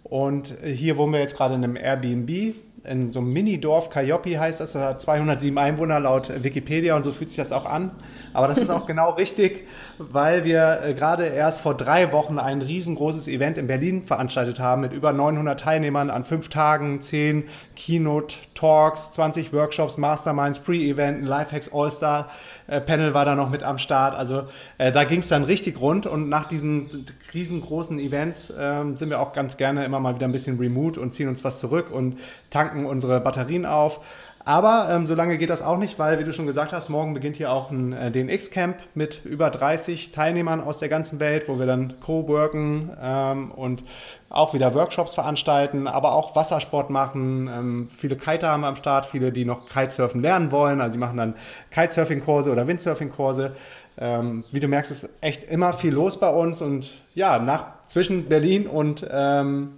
Und 0.02 0.55
hier 0.62 0.96
wohnen 0.99 1.12
wir 1.12 1.20
jetzt 1.20 1.37
gerade 1.37 1.55
in 1.55 1.64
einem 1.64 1.76
Airbnb 1.76 2.55
in 2.84 3.12
so 3.12 3.20
einem 3.20 3.32
Mini-Dorf, 3.32 3.88
Kajopi 3.88 4.34
heißt 4.34 4.60
das, 4.60 4.72
das 4.72 4.82
hat 4.82 5.00
207 5.00 5.56
Einwohner 5.56 5.98
laut 6.00 6.44
Wikipedia 6.44 6.94
und 6.94 7.02
so 7.02 7.12
fühlt 7.12 7.31
sich 7.31 7.38
das 7.38 7.50
auch 7.50 7.64
an. 7.64 7.92
Aber 8.34 8.46
das 8.46 8.58
ist 8.58 8.69
auch 8.69 8.86
genau 8.86 9.10
richtig, 9.12 9.66
weil 9.96 10.44
wir 10.44 10.82
äh, 10.82 10.94
gerade 10.94 11.25
erst 11.26 11.62
vor 11.62 11.75
drei 11.75 12.12
Wochen 12.12 12.38
ein 12.38 12.60
riesengroßes 12.60 13.26
Event 13.28 13.56
in 13.56 13.66
Berlin 13.66 14.02
veranstaltet 14.02 14.60
haben 14.60 14.82
mit 14.82 14.92
über 14.92 15.12
900 15.14 15.58
Teilnehmern 15.58 16.10
an 16.10 16.26
fünf 16.26 16.50
Tagen, 16.50 17.00
zehn 17.00 17.44
Keynote-Talks, 17.76 19.12
20 19.12 19.54
Workshops, 19.54 19.96
Masterminds, 19.96 20.60
Pre-Event, 20.60 21.25
Lifehacks 21.25 21.72
All-Star. 21.72 22.30
Äh, 22.66 22.81
Panel 22.81 23.14
war 23.14 23.25
da 23.25 23.34
noch 23.34 23.50
mit 23.50 23.62
am 23.62 23.78
Start. 23.78 24.14
Also 24.16 24.43
äh, 24.78 24.93
da 24.93 25.05
ging 25.05 25.20
es 25.20 25.28
dann 25.28 25.44
richtig 25.44 25.81
rund 25.81 26.06
und 26.06 26.28
nach 26.28 26.46
diesen 26.46 27.05
riesengroßen 27.32 27.99
Events 27.99 28.50
äh, 28.50 28.84
sind 28.94 29.11
wir 29.11 29.20
auch 29.20 29.32
ganz 29.32 29.56
gerne 29.56 29.85
immer 29.85 30.00
mal 30.00 30.14
wieder 30.14 30.26
ein 30.26 30.33
bisschen 30.33 30.59
remote 30.59 31.00
und 31.00 31.12
ziehen 31.12 31.28
uns 31.28 31.44
was 31.44 31.59
zurück 31.59 31.90
und 31.90 32.18
tanken 32.50 32.87
unsere 32.87 33.21
Batterien 33.21 33.66
auf. 33.66 34.00
Aber 34.46 34.88
ähm, 34.90 35.06
so 35.06 35.14
lange 35.14 35.38
geht 35.38 35.48
das 35.48 35.62
auch 35.62 35.78
nicht, 35.78 35.98
weil, 35.98 36.18
wie 36.18 36.24
du 36.24 36.32
schon 36.34 36.46
gesagt 36.46 36.72
hast, 36.74 36.90
morgen 36.90 37.14
beginnt 37.14 37.36
hier 37.36 37.50
auch 37.50 37.70
ein 37.70 37.94
äh, 37.94 38.10
DNX-Camp 38.10 38.76
mit 38.94 39.24
über 39.24 39.48
30 39.48 40.12
Teilnehmern 40.12 40.60
aus 40.60 40.78
der 40.78 40.90
ganzen 40.90 41.18
Welt, 41.18 41.48
wo 41.48 41.58
wir 41.58 41.64
dann 41.64 41.94
co-worken 42.00 42.90
ähm, 43.00 43.50
und 43.52 43.84
auch 44.28 44.52
wieder 44.52 44.74
Workshops 44.74 45.14
veranstalten, 45.14 45.86
aber 45.86 46.14
auch 46.14 46.36
Wassersport 46.36 46.90
machen. 46.90 47.48
Ähm, 47.48 47.88
viele 47.90 48.16
Kiter 48.16 48.48
haben 48.48 48.60
wir 48.60 48.68
am 48.68 48.76
Start, 48.76 49.06
viele, 49.06 49.32
die 49.32 49.46
noch 49.46 49.66
Kitesurfen 49.66 50.20
lernen 50.20 50.52
wollen. 50.52 50.82
Also 50.82 50.92
die 50.92 50.98
machen 50.98 51.16
dann 51.16 51.34
Kitesurfing-Kurse 51.70 52.52
oder 52.52 52.66
Windsurfing-Kurse. 52.66 53.56
Ähm, 53.96 54.44
wie 54.52 54.60
du 54.60 54.68
merkst, 54.68 54.90
ist 54.90 55.08
echt 55.22 55.44
immer 55.44 55.72
viel 55.72 55.94
los 55.94 56.20
bei 56.20 56.28
uns 56.28 56.60
und 56.60 56.92
ja, 57.14 57.38
nach, 57.38 57.66
zwischen 57.86 58.28
Berlin 58.28 58.66
und 58.66 59.06
ähm, 59.10 59.76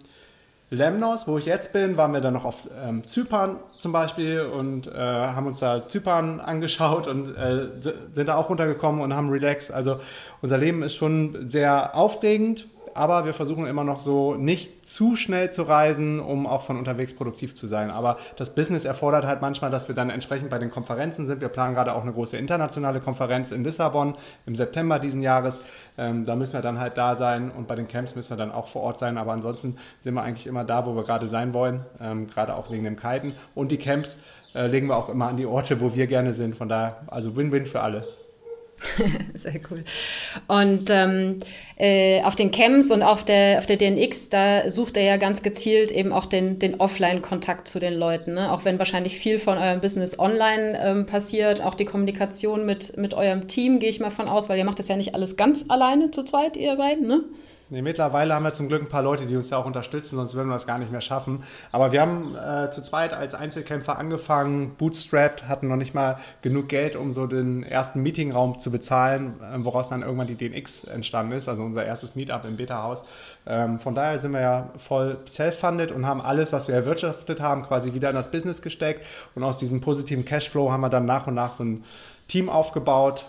Lemnos, 0.77 1.27
wo 1.27 1.39
ich 1.39 1.47
jetzt 1.47 1.73
bin, 1.73 1.97
waren 1.97 2.13
wir 2.13 2.21
dann 2.21 2.35
noch 2.35 2.45
auf 2.45 2.69
ähm, 2.85 3.07
Zypern 3.07 3.57
zum 3.79 3.93
Beispiel 3.93 4.43
und 4.43 4.87
äh, 4.87 4.93
haben 4.93 5.47
uns 5.47 5.61
da 5.61 5.89
Zypern 5.89 6.41
angeschaut 6.41 7.07
und 7.07 7.35
äh, 7.37 7.69
sind 8.13 8.29
da 8.29 8.37
auch 8.37 8.49
runtergekommen 8.49 9.01
und 9.01 9.15
haben 9.15 9.31
relaxed. 9.31 9.73
Also 9.73 9.99
unser 10.43 10.59
Leben 10.59 10.83
ist 10.83 10.95
schon 10.95 11.51
sehr 11.51 11.97
aufregend, 11.97 12.69
aber 12.97 13.25
wir 13.25 13.35
versuchen 13.35 13.67
immer 13.67 13.85
noch 13.85 13.99
so 13.99 14.35
nicht 14.35 14.87
zu 14.87 15.17
schnell 15.17 15.51
zu 15.51 15.63
reisen, 15.63 16.19
um 16.19 16.47
auch 16.47 16.63
von 16.63 16.77
unterwegs 16.77 17.15
produktiv 17.15 17.55
zu 17.55 17.67
sein. 17.67 17.91
Aber 17.91 18.19
das 18.37 18.55
Business 18.55 18.85
erfordert 18.85 19.27
halt 19.27 19.43
manchmal, 19.43 19.71
dass 19.71 19.89
wir 19.89 19.95
dann 19.95 20.11
entsprechend 20.11 20.51
bei 20.51 20.59
den 20.59 20.71
Konferenzen 20.71 21.27
sind. 21.27 21.41
Wir 21.41 21.49
planen 21.49 21.75
gerade 21.75 21.95
auch 21.95 22.03
eine 22.03 22.13
große 22.13 22.37
internationale 22.37 23.01
Konferenz 23.01 23.53
in 23.53 23.65
Lissabon 23.65 24.15
im 24.47 24.55
September 24.55 24.99
diesen 24.99 25.23
Jahres. 25.23 25.61
Ähm, 25.99 26.25
da 26.25 26.37
müssen 26.37 26.55
wir 26.55 26.63
dann 26.63 26.81
halt 26.81 26.97
da 26.99 27.15
sein 27.15 27.51
und 27.51 27.69
bei 27.69 27.75
den 27.75 27.89
Camps 27.89 28.17
müssen 28.17 28.31
wir 28.31 28.37
dann 28.37 28.53
auch 28.53 28.69
vor 28.69 28.83
Ort 28.83 28.99
sein. 28.99 29.19
Aber 29.19 29.33
ansonsten 29.33 29.77
sind 30.01 30.15
wir 30.15 30.23
eigentlich 30.23 30.47
immer 30.47 30.65
da, 30.65 30.87
wo 30.87 30.95
wir 30.95 31.05
gerade 31.05 31.29
sein 31.29 31.55
wollen, 31.55 31.85
ähm, 32.01 32.27
gerade 32.27 32.55
auch 32.55 32.71
wegen 32.71 32.85
dem 32.85 32.97
Kiten. 32.97 33.35
Und 33.55 33.71
die 33.73 33.79
Camps 33.79 34.19
äh, 34.55 34.67
legen 34.67 34.89
wir 34.89 34.97
auch 34.97 35.09
immer 35.09 35.29
an 35.29 35.37
die 35.37 35.47
Orte, 35.47 35.81
wo 35.81 35.95
wir 35.95 36.07
gerne 36.07 36.33
sind. 36.33 36.57
Von 36.57 36.69
daher, 36.69 36.97
also 37.09 37.37
Win-Win 37.37 37.67
für 37.67 37.81
alle. 37.81 38.07
Sehr 39.35 39.61
cool. 39.71 39.85
Und 40.49 40.91
ähm, 40.91 41.41
äh, 41.77 42.23
auf 42.23 42.37
den 42.37 42.51
Camps 42.51 42.91
und 42.91 43.03
auf 43.03 43.25
der, 43.25 43.59
auf 43.59 43.67
der 43.67 43.77
DNX, 43.77 44.29
da 44.29 44.71
sucht 44.71 44.97
er 44.97 45.05
ja 45.05 45.17
ganz 45.17 45.43
gezielt 45.43 45.91
eben 45.91 46.13
auch 46.13 46.27
den, 46.27 46.59
den 46.59 46.81
Offline-Kontakt 46.81 47.69
zu 47.69 47.81
den 47.81 47.95
Leuten. 47.95 48.35
Ne? 48.35 48.53
Auch 48.53 48.65
wenn 48.65 48.79
wahrscheinlich 48.79 49.19
viel 49.19 49.39
von 49.39 49.59
eurem 49.59 49.81
Business 49.81 50.19
online 50.19 50.79
ähm, 50.83 51.07
passiert, 51.07 51.63
auch 51.63 51.75
die 51.75 51.85
Kommunikation 51.85 52.67
mit, 52.67 52.97
mit 52.97 53.15
eurem 53.15 53.49
Team, 53.49 53.79
gehe 53.79 53.91
ich 53.91 54.01
mal 54.01 54.11
von 54.11 54.29
aus, 54.29 54.49
weil 54.49 54.59
ihr 54.59 54.65
macht 54.65 54.79
das 54.79 54.89
ja 54.89 54.97
nicht 54.97 55.15
alles 55.15 55.37
ganz 55.37 55.65
alleine 55.69 56.11
zu 56.11 56.23
zweit, 56.23 56.57
ihr 56.57 56.77
beiden, 56.77 57.07
ne? 57.07 57.25
Nee, 57.69 57.83
mittlerweile 57.83 58.33
haben 58.33 58.45
wir 58.45 58.55
zum 58.55 58.69
Glück 58.69 58.81
ein 58.81 58.89
paar 58.89 59.03
Leute, 59.03 59.27
die 59.27 59.35
uns 59.35 59.49
da 59.49 59.57
auch 59.57 59.67
unterstützen, 59.67 60.15
sonst 60.15 60.37
würden 60.37 60.47
wir 60.47 60.53
das 60.53 60.69
gar 60.69 60.79
nicht 60.79 60.93
mehr 60.93 61.01
schaffen. 61.01 61.43
Aber 61.73 61.91
wir 61.91 62.01
haben 62.01 62.37
äh, 62.37 62.71
zu 62.71 62.81
zweit 62.81 63.13
als 63.13 63.35
Einzelkämpfer 63.35 63.99
angefangen, 63.99 64.77
bootstrapped, 64.77 65.49
hatten 65.49 65.67
noch 65.67 65.75
nicht 65.75 65.93
mal 65.93 66.21
genug 66.43 66.69
Geld, 66.69 66.95
um 66.95 67.13
so 67.13 67.27
den 67.27 67.65
ersten 67.65 68.03
Meetingraum 68.03 68.61
zu 68.61 68.71
bezahlen, 68.71 69.41
äh, 69.41 69.65
woraus 69.65 69.89
dann 69.89 70.03
irgendwann 70.03 70.29
die 70.29 70.37
DNX 70.37 70.85
entstanden 70.85 71.33
ist, 71.33 71.49
also 71.49 71.65
unser 71.65 71.85
erstes 71.85 72.15
Meetup 72.15 72.45
im 72.45 72.57
Beta-Haus. 72.57 73.05
Ähm, 73.49 73.81
von 73.81 73.97
daher 73.97 74.21
sind 74.21 74.31
wir 74.31 74.43
ja 74.43 74.71
voll 74.77 75.19
self-funded 75.27 75.91
und 75.91 76.07
haben 76.07 76.21
alles, 76.21 76.53
was 76.53 76.69
wir 76.69 76.77
erwirtschaftet 76.77 77.41
haben, 77.41 77.65
quasi 77.65 77.95
wieder 77.95 78.11
in 78.11 78.15
das 78.15 78.31
Business 78.31 78.63
gesteckt. 78.63 79.05
Und 79.35 79.43
aus 79.43 79.59
diesem 79.59 79.81
positiven 79.81 80.25
Cashflow 80.25 80.71
haben 80.71 80.83
wir 80.83 80.89
dann 80.89 81.05
nach 81.05 81.27
und 81.27 81.35
nach 81.35 81.53
so 81.53 81.65
ein 81.65 81.85
Team 82.29 82.49
aufgebaut, 82.49 83.27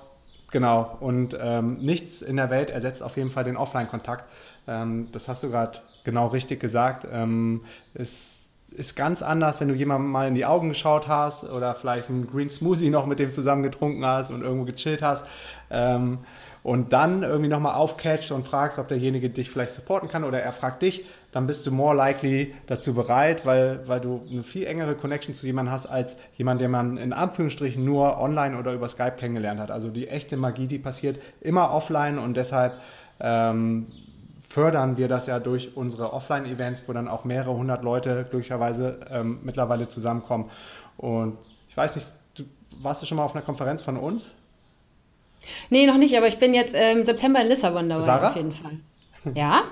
Genau, 0.52 0.98
und 1.02 1.38
ähm, 1.40 1.76
nichts 1.76 2.22
in 2.22 2.38
der 2.38 2.50
Welt 2.50 2.70
ersetzt 2.70 3.04
auf 3.04 3.18
jeden 3.18 3.30
Fall 3.30 3.44
den 3.44 3.58
Offline-Kontakt. 3.58 4.26
Ähm, 4.68 5.10
das 5.12 5.28
hast 5.28 5.44
du 5.44 5.50
gerade 5.50 5.80
genau 6.04 6.28
richtig 6.28 6.62
gesagt. 6.62 7.06
Ähm, 7.12 7.66
es 7.94 8.46
ist 8.72 8.96
ganz 8.96 9.22
anders, 9.22 9.60
wenn 9.60 9.68
du 9.68 9.74
jemandem 9.74 10.10
mal 10.10 10.28
in 10.28 10.36
die 10.36 10.46
Augen 10.46 10.70
geschaut 10.70 11.08
hast 11.08 11.44
oder 11.46 11.76
vielleicht 11.76 12.10
einen 12.10 12.28
Green 12.30 12.50
Smoothie 12.50 12.90
noch 12.90 13.06
mit 13.06 13.20
dem 13.20 13.34
zusammen 13.34 13.64
getrunken 13.64 14.06
hast 14.06 14.30
und 14.30 14.42
irgendwo 14.42 14.66
gechillt 14.66 15.02
hast. 15.02 15.26
Ähm, 15.70 16.20
und 16.64 16.92
dann 16.92 17.24
irgendwie 17.24 17.50
nochmal 17.50 17.76
aufcatcht 17.76 18.32
und 18.32 18.46
fragst, 18.46 18.78
ob 18.78 18.90
derjenige 18.90 19.30
dich 19.30 19.50
vielleicht 19.50 19.72
supporten 19.72 20.10
kann 20.10 20.24
oder 20.24 20.42
er 20.42 20.52
fragt 20.52 20.82
dich, 20.82 21.06
dann 21.38 21.46
bist 21.46 21.68
du 21.68 21.72
more 21.72 21.96
likely 21.96 22.56
dazu 22.66 22.96
bereit, 22.96 23.46
weil, 23.46 23.88
weil 23.88 24.02
du 24.02 24.24
eine 24.28 24.42
viel 24.42 24.66
engere 24.66 24.96
Connection 24.96 25.36
zu 25.36 25.46
jemandem 25.46 25.72
hast, 25.72 25.86
als 25.86 26.18
jemand, 26.36 26.62
den 26.62 26.72
man 26.72 26.98
in 26.98 27.14
Anführungsstrichen 27.14 27.86
nur 27.86 28.20
online 28.20 28.58
oder 28.58 28.74
über 28.74 28.88
Skype 28.88 29.18
kennengelernt 29.18 29.60
hat. 29.60 29.70
Also 29.70 29.92
die 29.92 30.08
echte 30.08 30.36
Magie, 30.36 30.66
die 30.66 30.80
passiert 30.80 31.20
immer 31.40 31.76
offline 31.76 32.18
und 32.18 32.36
deshalb 32.36 32.74
ähm, 33.20 33.86
fördern 34.48 34.98
wir 34.98 35.08
das 35.08 35.28
ja 35.28 35.40
durch 35.40 35.78
unsere 35.78 36.12
Offline-Events, 36.12 36.86
wo 36.88 36.94
dann 36.94 37.08
auch 37.08 37.24
mehrere 37.24 37.54
hundert 37.56 37.84
Leute 37.84 38.26
glücklicherweise 38.28 39.00
ähm, 39.12 39.38
mittlerweile 39.44 39.88
zusammenkommen. 39.88 40.50
Und 40.98 41.38
ich 41.70 41.78
weiß 41.78 41.98
nicht, 41.98 42.08
du, 42.34 42.46
warst 42.82 43.04
du 43.04 43.06
schon 43.06 43.18
mal 43.18 43.26
auf 43.26 43.36
einer 43.36 43.46
Konferenz 43.46 43.84
von 43.84 43.98
uns? 43.98 44.32
Nee, 45.70 45.86
noch 45.86 46.00
nicht, 46.00 46.18
aber 46.18 46.26
ich 46.28 46.40
bin 46.40 46.56
jetzt 46.56 46.74
äh, 46.74 46.94
im 46.94 47.06
September 47.06 47.40
in 47.42 47.48
Lissabon 47.48 47.88
dabei 47.90 48.06
Sarah? 48.06 48.30
auf 48.30 48.36
jeden 48.36 48.54
Fall. 48.54 48.80
Ja? 49.36 49.66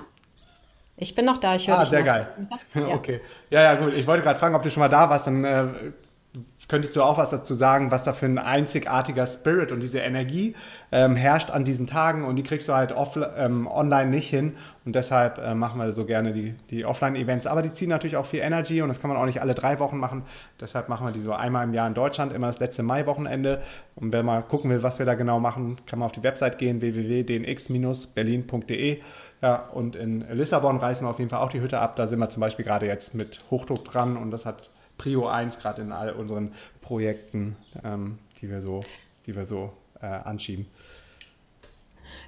Ich 0.96 1.14
bin 1.14 1.24
noch 1.26 1.36
da, 1.38 1.54
ich 1.56 1.68
höre 1.68 1.78
Ah, 1.78 1.84
sehr 1.84 2.00
noch. 2.00 2.06
geil. 2.06 2.26
Ja. 2.74 2.88
Okay. 2.88 3.20
Ja, 3.50 3.62
ja, 3.62 3.74
gut. 3.74 3.92
Ich 3.94 4.06
wollte 4.06 4.22
gerade 4.22 4.38
fragen, 4.38 4.54
ob 4.54 4.62
du 4.62 4.70
schon 4.70 4.80
mal 4.80 4.88
da 4.88 5.10
warst, 5.10 5.26
dann 5.26 5.44
äh, 5.44 5.64
könntest 6.68 6.96
du 6.96 7.02
auch 7.02 7.16
was 7.16 7.30
dazu 7.30 7.54
sagen, 7.54 7.90
was 7.92 8.04
da 8.04 8.12
für 8.12 8.26
ein 8.26 8.36
einzigartiger 8.38 9.26
Spirit 9.26 9.70
und 9.72 9.80
diese 9.82 10.00
Energie 10.00 10.54
ähm, 10.92 11.16
herrscht 11.16 11.50
an 11.50 11.64
diesen 11.64 11.86
Tagen 11.86 12.24
und 12.24 12.36
die 12.36 12.42
kriegst 12.42 12.68
du 12.68 12.74
halt 12.74 12.92
off, 12.92 13.16
ähm, 13.36 13.66
online 13.68 14.10
nicht 14.10 14.28
hin 14.28 14.54
und 14.84 14.94
deshalb 14.96 15.38
äh, 15.38 15.54
machen 15.54 15.80
wir 15.80 15.92
so 15.92 16.04
gerne 16.04 16.32
die, 16.32 16.54
die 16.70 16.84
Offline-Events. 16.84 17.46
Aber 17.46 17.62
die 17.62 17.72
ziehen 17.72 17.88
natürlich 17.88 18.16
auch 18.16 18.26
viel 18.26 18.40
Energy 18.40 18.82
und 18.82 18.88
das 18.88 19.00
kann 19.00 19.08
man 19.10 19.16
auch 19.18 19.24
nicht 19.26 19.40
alle 19.40 19.54
drei 19.54 19.78
Wochen 19.78 19.98
machen. 19.98 20.24
Deshalb 20.60 20.88
machen 20.88 21.06
wir 21.06 21.12
die 21.12 21.20
so 21.20 21.32
einmal 21.32 21.62
im 21.64 21.72
Jahr 21.72 21.86
in 21.88 21.94
Deutschland, 21.94 22.32
immer 22.32 22.48
das 22.48 22.58
letzte 22.58 22.82
Mai-Wochenende. 22.82 23.62
Und 23.94 24.12
wer 24.12 24.22
mal 24.24 24.42
gucken 24.42 24.70
will, 24.70 24.82
was 24.82 24.98
wir 24.98 25.06
da 25.06 25.14
genau 25.14 25.38
machen, 25.40 25.78
kann 25.86 25.98
man 26.00 26.06
auf 26.06 26.12
die 26.12 26.22
Website 26.22 26.58
gehen, 26.58 26.80
www.dnx-berlin.de. 26.80 29.00
Ja, 29.42 29.68
und 29.72 29.96
in 29.96 30.24
Lissabon 30.32 30.78
reißen 30.78 31.06
wir 31.06 31.10
auf 31.10 31.18
jeden 31.18 31.30
Fall 31.30 31.40
auch 31.40 31.50
die 31.50 31.60
Hütte 31.60 31.78
ab. 31.78 31.96
Da 31.96 32.06
sind 32.06 32.18
wir 32.18 32.28
zum 32.28 32.40
Beispiel 32.40 32.64
gerade 32.64 32.86
jetzt 32.86 33.14
mit 33.14 33.38
Hochdruck 33.50 33.84
dran 33.84 34.16
und 34.16 34.30
das 34.30 34.46
hat 34.46 34.70
Prio 34.98 35.28
1 35.28 35.58
gerade 35.58 35.82
in 35.82 35.92
all 35.92 36.12
unseren 36.12 36.52
Projekten, 36.80 37.56
ähm, 37.84 38.18
die 38.40 38.50
wir 38.50 38.60
so, 38.60 38.80
die 39.26 39.36
wir 39.36 39.44
so 39.44 39.72
äh, 40.00 40.06
anschieben. 40.06 40.66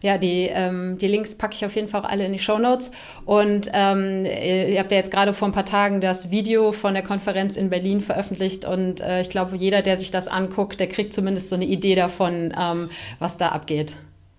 Ja, 0.00 0.18
die, 0.18 0.48
ähm, 0.50 0.98
die 0.98 1.08
Links 1.08 1.34
packe 1.34 1.54
ich 1.54 1.64
auf 1.64 1.74
jeden 1.74 1.88
Fall 1.88 2.02
auch 2.02 2.08
alle 2.08 2.24
in 2.24 2.32
die 2.32 2.38
Show 2.38 2.58
Notes. 2.58 2.90
Und 3.24 3.68
ähm, 3.72 4.24
ihr 4.24 4.78
habt 4.78 4.92
ja 4.92 4.98
jetzt 4.98 5.10
gerade 5.10 5.34
vor 5.34 5.48
ein 5.48 5.52
paar 5.52 5.64
Tagen 5.64 6.00
das 6.00 6.30
Video 6.30 6.72
von 6.72 6.94
der 6.94 7.02
Konferenz 7.02 7.56
in 7.56 7.70
Berlin 7.70 8.00
veröffentlicht. 8.00 8.64
Und 8.64 9.00
äh, 9.00 9.22
ich 9.22 9.30
glaube, 9.30 9.56
jeder, 9.56 9.82
der 9.82 9.96
sich 9.96 10.10
das 10.10 10.28
anguckt, 10.28 10.78
der 10.78 10.88
kriegt 10.88 11.12
zumindest 11.12 11.48
so 11.48 11.56
eine 11.56 11.64
Idee 11.64 11.94
davon, 11.94 12.54
ähm, 12.58 12.90
was 13.18 13.38
da 13.38 13.48
abgeht. 13.48 13.96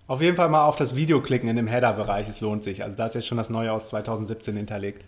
Auf 0.09 0.21
jeden 0.21 0.35
Fall 0.35 0.49
mal 0.49 0.65
auf 0.65 0.75
das 0.75 0.95
Video 0.95 1.21
klicken 1.21 1.47
in 1.49 1.55
dem 1.55 1.67
Header-Bereich. 1.67 2.27
Es 2.27 2.41
lohnt 2.41 2.63
sich. 2.63 2.83
Also 2.83 2.97
da 2.97 3.05
ist 3.05 3.13
jetzt 3.13 3.27
schon 3.27 3.37
das 3.37 3.51
Neue 3.51 3.71
aus 3.71 3.89
2017 3.89 4.55
hinterlegt. 4.55 5.05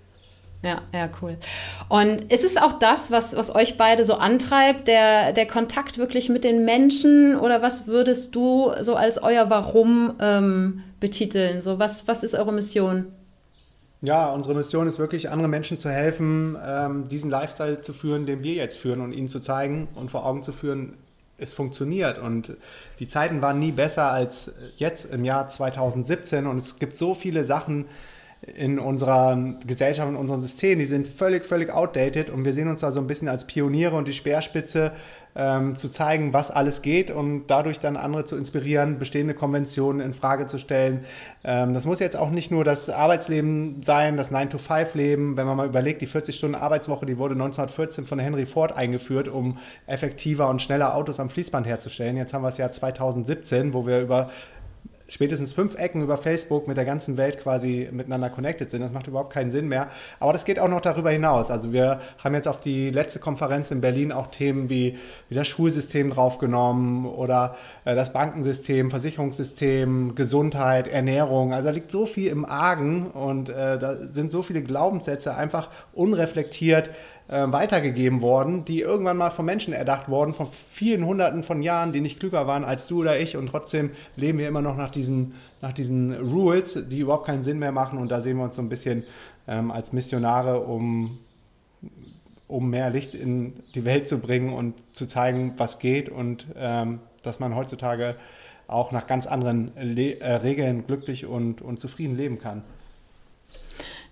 Ja, 0.62 0.84
ja, 0.93 1.10
cool. 1.24 1.38
Und 1.89 2.31
ist 2.31 2.43
es 2.43 2.55
auch 2.55 2.74
das, 2.74 3.10
was, 3.10 3.36
was 3.36 3.55
euch 3.55 3.77
beide 3.77 4.05
so 4.05 4.13
antreibt, 4.13 4.88
der, 4.88 5.34
der 5.34 5.48
Kontakt 5.48 5.98
wirklich 5.98 6.29
mit 6.29 6.43
den 6.43 6.65
Menschen? 6.65 7.36
Oder 7.36 7.63
was 7.63 7.88
würdest 7.88 8.36
du 8.36 8.72
so 8.81 8.96
als 8.96 9.24
euer 9.24 9.50
Warum 9.50 10.13
ähm, 10.20 10.84
betiteln? 11.00 11.63
So, 11.63 11.79
was, 11.79 12.08
was 12.08 12.24
ist 12.24 12.36
eure 12.36 12.53
Mission? 12.53 13.08
Ja, 14.03 14.31
unsere 14.31 14.53
Mission 14.53 14.86
ist 14.86 15.00
wirklich, 15.00 15.31
andere 15.31 15.50
Menschen 15.50 15.79
zu 15.79 15.89
helfen, 15.89 16.55
ähm, 16.63 17.08
diesen 17.08 17.31
Lifestyle 17.31 17.81
zu 17.81 17.93
führen, 17.93 18.27
den 18.27 18.43
wir 18.43 18.53
jetzt 18.53 18.77
führen 18.77 19.01
und 19.01 19.13
ihnen 19.13 19.27
zu 19.27 19.39
zeigen 19.39 19.88
und 19.96 20.12
vor 20.12 20.27
Augen 20.27 20.43
zu 20.43 20.53
führen, 20.53 20.96
es 21.41 21.53
funktioniert. 21.53 22.17
Und 22.19 22.53
die 23.00 23.07
Zeiten 23.07 23.41
waren 23.41 23.60
nie 23.60 23.71
besser 23.71 24.12
als 24.12 24.53
jetzt 24.77 25.05
im 25.05 25.25
Jahr 25.25 25.50
2017. 25.50 26.48
Und 26.48 26.57
es 26.57 26.79
gibt 26.79 26.95
so 26.95 27.13
viele 27.13 27.43
Sachen, 27.43 27.86
in 28.41 28.79
unserer 28.79 29.38
Gesellschaft, 29.67 30.10
in 30.10 30.15
unserem 30.15 30.41
System, 30.41 30.79
die 30.79 30.86
sind 30.86 31.07
völlig, 31.07 31.45
völlig 31.45 31.71
outdated 31.71 32.31
und 32.31 32.43
wir 32.43 32.53
sehen 32.53 32.67
uns 32.69 32.81
da 32.81 32.91
so 32.91 33.00
ein 33.00 33.05
bisschen 33.05 33.27
als 33.27 33.45
Pioniere 33.45 33.95
und 33.95 34.07
die 34.07 34.13
Speerspitze 34.13 34.93
ähm, 35.36 35.77
zu 35.77 35.89
zeigen, 35.89 36.33
was 36.33 36.50
alles 36.50 36.81
geht 36.81 37.12
und 37.12 37.48
dadurch 37.48 37.79
dann 37.79 37.98
andere 37.98 38.25
zu 38.25 38.36
inspirieren, 38.36 38.98
bestehende 38.98 39.36
Konventionen 39.36 40.01
in 40.01 40.13
Frage 40.13 40.48
zu 40.48 40.57
stellen. 40.57 41.05
Ähm, 41.43 41.75
das 41.75 41.86
muss 41.86 42.00
jetzt 42.00 42.17
auch 42.17 42.31
nicht 42.31 42.50
nur 42.50 42.63
das 42.63 42.89
Arbeitsleben 42.89 43.83
sein, 43.83 44.17
das 44.17 44.31
9-to-5-Leben. 44.31 45.38
Wenn 45.38 45.45
man 45.45 45.55
mal 45.55 45.67
überlegt, 45.67 46.01
die 46.01 46.07
40-Stunden-Arbeitswoche, 46.07 47.05
die 47.05 47.19
wurde 47.19 47.36
1914 47.36 48.07
von 48.07 48.17
Henry 48.17 48.48
Ford 48.48 48.75
eingeführt, 48.75 49.27
um 49.27 49.60
effektiver 49.86 50.50
und 50.50 50.63
schneller 50.63 50.95
Autos 50.95 51.19
am 51.19 51.29
Fließband 51.29 51.67
herzustellen. 51.67 52.17
Jetzt 52.17 52.33
haben 52.33 52.41
wir 52.41 52.50
das 52.50 52.57
Jahr 52.57 52.71
2017, 52.71 53.75
wo 53.75 53.86
wir 53.86 54.01
über 54.01 54.31
spätestens 55.12 55.51
fünf 55.51 55.75
Ecken 55.75 56.01
über 56.01 56.18
Facebook 56.18 56.68
mit 56.68 56.77
der 56.77 56.86
ganzen 56.86 57.18
Welt 57.18 57.39
quasi 57.39 57.89
miteinander 57.91 58.30
connected 58.30 58.72
sind. 58.72 58.82
Das 58.82 58.94
macht 58.94 59.08
überhaupt 59.08 59.34
keinen 59.34 59.51
Sinn 59.51 59.68
mehr. 59.68 59.89
Aber 60.20 60.32
das 60.32 60.46
geht 60.46 60.58
auch 60.58 60.70
noch 60.70 60.80
darüber 60.80 61.12
hinaus. 61.12 61.51
Also 61.51 61.74
wir 61.74 62.00
haben 62.24 62.34
jetzt 62.34 62.48
auf 62.48 62.62
die 62.62 62.89
letzte 62.89 63.20
Konferenz 63.20 63.72
in 63.72 63.82
Berlin 63.82 64.13
auch 64.13 64.27
Themen 64.27 64.70
wie, 64.70 64.98
wie 65.27 65.36
das 65.36 65.48
Schulsystem 65.48 66.12
draufgenommen 66.12 67.06
oder 67.06 67.58
äh, 67.84 67.94
das 67.94 68.13
Bankensystem, 68.13 68.89
Versicherungssystem, 68.89 70.15
Gesundheit, 70.15 70.88
Ernährung. 70.88 71.53
Also 71.53 71.68
da 71.68 71.74
liegt 71.74 71.91
so 71.91 72.06
viel 72.06 72.27
im 72.27 72.46
Argen 72.46 73.08
und 73.12 73.50
äh, 73.50 73.77
da 73.77 73.96
sind 73.96 74.32
so 74.32 74.41
viele 74.41 74.63
Glaubenssätze 74.63 75.36
einfach 75.36 75.70
unreflektiert 75.94 76.89
äh, 77.32 77.52
weitergegeben 77.52 78.22
worden, 78.22 78.66
die 78.66 78.82
irgendwann 78.82 79.18
mal 79.18 79.32
von 79.32 79.46
Menschen 79.46 79.74
erdacht 79.74 80.10
worden, 80.10 80.34
von 80.34 80.48
vielen 80.72 81.06
Hunderten 81.06 81.44
von 81.44 81.62
Jahren, 81.62 81.94
die 81.94 82.02
nicht 82.02 82.20
klüger 82.20 82.46
waren 82.46 82.66
als 82.66 82.88
du 82.88 83.00
oder 83.00 83.20
ich. 83.20 83.38
Und 83.38 83.48
trotzdem 83.48 83.92
leben 84.18 84.38
wir 84.38 84.48
immer 84.48 84.62
noch 84.62 84.76
nach 84.76 84.92
diesen, 84.92 85.34
nach 85.62 85.74
diesen 85.74 86.14
Rules, 86.14 86.78
die 86.90 87.00
überhaupt 87.00 87.26
keinen 87.26 87.44
Sinn 87.44 87.58
mehr 87.58 87.72
machen. 87.72 87.98
Und 87.98 88.12
da 88.12 88.22
sehen 88.22 88.38
wir 88.38 88.44
uns 88.44 88.58
so 88.58 88.62
ein 88.62 88.70
bisschen 88.70 89.06
ähm, 89.48 89.72
als 89.72 89.94
Missionare, 89.94 90.60
um, 90.60 91.20
um 92.48 92.70
mehr 92.70 92.90
Licht 92.90 93.16
in 93.16 93.54
die 93.76 93.86
Welt 93.86 94.10
zu 94.10 94.20
bringen 94.20 94.54
und 94.54 94.76
zu 94.92 95.08
zeigen, 95.08 95.54
was 95.56 95.80
geht. 95.80 96.10
Und 96.10 96.48
ähm, 96.58 97.00
dass 97.24 97.40
man 97.40 97.56
heutzutage 97.56 98.16
auch 98.68 98.92
nach 98.92 99.08
ganz 99.08 99.26
anderen 99.26 99.72
Le 99.76 100.20
äh, 100.20 100.34
Regeln 100.34 100.86
glücklich 100.86 101.26
und, 101.26 101.62
und 101.62 101.80
zufrieden 101.80 102.16
leben 102.16 102.40
kann. 102.40 102.64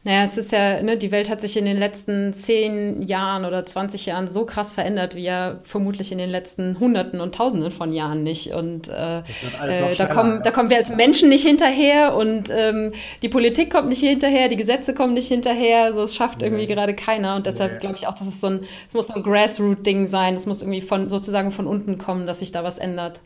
Naja, 0.05 0.23
es 0.23 0.37
ist 0.37 0.53
ja, 0.53 0.81
ne, 0.81 0.95
die 0.95 1.11
Welt 1.11 1.29
hat 1.29 1.41
sich 1.41 1.57
in 1.57 1.65
den 1.65 1.77
letzten 1.77 2.33
zehn 2.33 3.01
Jahren 3.01 3.43
oder 3.43 3.65
20 3.65 4.05
Jahren 4.05 4.29
so 4.29 4.45
krass 4.45 4.71
verändert, 4.71 5.13
wie 5.13 5.23
ja 5.23 5.59
vermutlich 5.63 6.13
in 6.13 6.17
den 6.17 6.29
letzten 6.29 6.79
Hunderten 6.79 7.19
und 7.19 7.35
Tausenden 7.35 7.69
von 7.69 7.91
Jahren 7.91 8.23
nicht. 8.23 8.53
Und 8.53 8.87
äh, 8.87 9.19
äh, 9.19 9.95
da, 9.97 10.05
kommen, 10.05 10.41
da 10.41 10.51
kommen 10.51 10.69
wir 10.69 10.77
als 10.77 10.89
Menschen 10.89 11.27
nicht 11.27 11.45
hinterher 11.45 12.15
und 12.15 12.49
ähm, 12.49 12.93
die 13.23 13.27
Politik 13.27 13.73
kommt 13.73 13.89
nicht 13.89 13.99
hinterher, 13.99 14.47
die 14.47 14.55
Gesetze 14.55 14.93
kommen 14.93 15.13
nicht 15.13 15.27
hinterher. 15.27 15.83
Also 15.83 16.01
es 16.03 16.15
schafft 16.15 16.43
irgendwie 16.43 16.65
nee. 16.65 16.73
gerade 16.73 16.93
keiner. 16.93 17.35
Und 17.35 17.45
deshalb 17.45 17.73
nee. 17.73 17.79
glaube 17.79 17.97
ich 17.97 18.07
auch, 18.07 18.15
dass 18.15 18.27
es 18.29 18.39
so 18.39 18.47
ein, 18.47 18.61
es 18.87 18.93
muss 18.93 19.07
so 19.07 19.15
ein 19.15 19.23
Grassroot-Ding 19.23 20.07
sein. 20.07 20.33
Es 20.35 20.45
muss 20.45 20.61
irgendwie 20.61 20.81
von 20.81 21.09
sozusagen 21.09 21.51
von 21.51 21.67
unten 21.67 21.97
kommen, 21.97 22.25
dass 22.25 22.39
sich 22.39 22.53
da 22.53 22.63
was 22.63 22.77
ändert. 22.77 23.19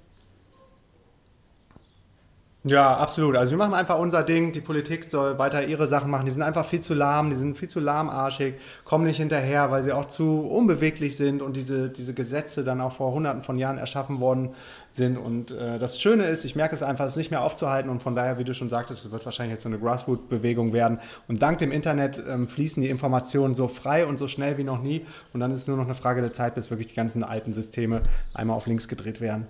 Ja, 2.65 2.95
absolut. 2.95 3.35
Also 3.35 3.51
wir 3.51 3.57
machen 3.57 3.73
einfach 3.73 3.99
unser 3.99 4.23
Ding. 4.23 4.53
Die 4.53 4.61
Politik 4.61 5.11
soll 5.11 5.37
weiter 5.37 5.65
ihre 5.65 5.85
Sachen 5.85 6.09
machen. 6.09 6.25
Die 6.25 6.31
sind 6.31 6.43
einfach 6.43 6.65
viel 6.65 6.79
zu 6.79 6.93
lahm, 6.93 7.29
die 7.29 7.35
sind 7.35 7.57
viel 7.57 7.67
zu 7.67 7.81
lahmarschig, 7.81 8.53
kommen 8.85 9.03
nicht 9.03 9.17
hinterher, 9.17 9.69
weil 9.69 9.83
sie 9.83 9.91
auch 9.91 10.07
zu 10.07 10.47
unbeweglich 10.47 11.17
sind 11.17 11.41
und 11.41 11.57
diese, 11.57 11.89
diese 11.89 12.13
Gesetze 12.13 12.63
dann 12.63 12.79
auch 12.79 12.93
vor 12.93 13.11
hunderten 13.11 13.43
von 13.43 13.59
Jahren 13.59 13.77
erschaffen 13.77 14.21
worden 14.21 14.51
sind. 14.93 15.17
Und 15.17 15.51
äh, 15.51 15.77
das 15.77 15.99
Schöne 15.99 16.23
ist, 16.23 16.45
ich 16.45 16.55
merke 16.55 16.73
es 16.73 16.83
einfach, 16.83 17.03
es 17.03 17.13
ist 17.13 17.17
nicht 17.17 17.31
mehr 17.31 17.41
aufzuhalten 17.41 17.91
und 17.91 18.01
von 18.01 18.15
daher, 18.15 18.37
wie 18.37 18.45
du 18.45 18.53
schon 18.53 18.69
sagtest, 18.69 19.03
es 19.03 19.11
wird 19.11 19.25
wahrscheinlich 19.25 19.55
jetzt 19.55 19.63
so 19.63 19.69
eine 19.69 19.77
Grassroot-Bewegung 19.79 20.71
werden. 20.71 20.99
Und 21.27 21.41
dank 21.41 21.57
dem 21.57 21.73
Internet 21.73 22.23
ähm, 22.29 22.47
fließen 22.47 22.81
die 22.81 22.89
Informationen 22.89 23.55
so 23.55 23.67
frei 23.67 24.05
und 24.05 24.15
so 24.15 24.29
schnell 24.29 24.57
wie 24.57 24.63
noch 24.63 24.81
nie. 24.81 25.05
Und 25.33 25.41
dann 25.41 25.51
ist 25.51 25.59
es 25.59 25.67
nur 25.67 25.75
noch 25.75 25.85
eine 25.85 25.95
Frage 25.95 26.21
der 26.21 26.31
Zeit, 26.31 26.55
bis 26.55 26.69
wirklich 26.69 26.87
die 26.87 26.95
ganzen 26.95 27.25
alten 27.25 27.53
Systeme 27.53 28.03
einmal 28.33 28.55
auf 28.55 28.67
links 28.67 28.87
gedreht 28.87 29.19
werden. 29.19 29.47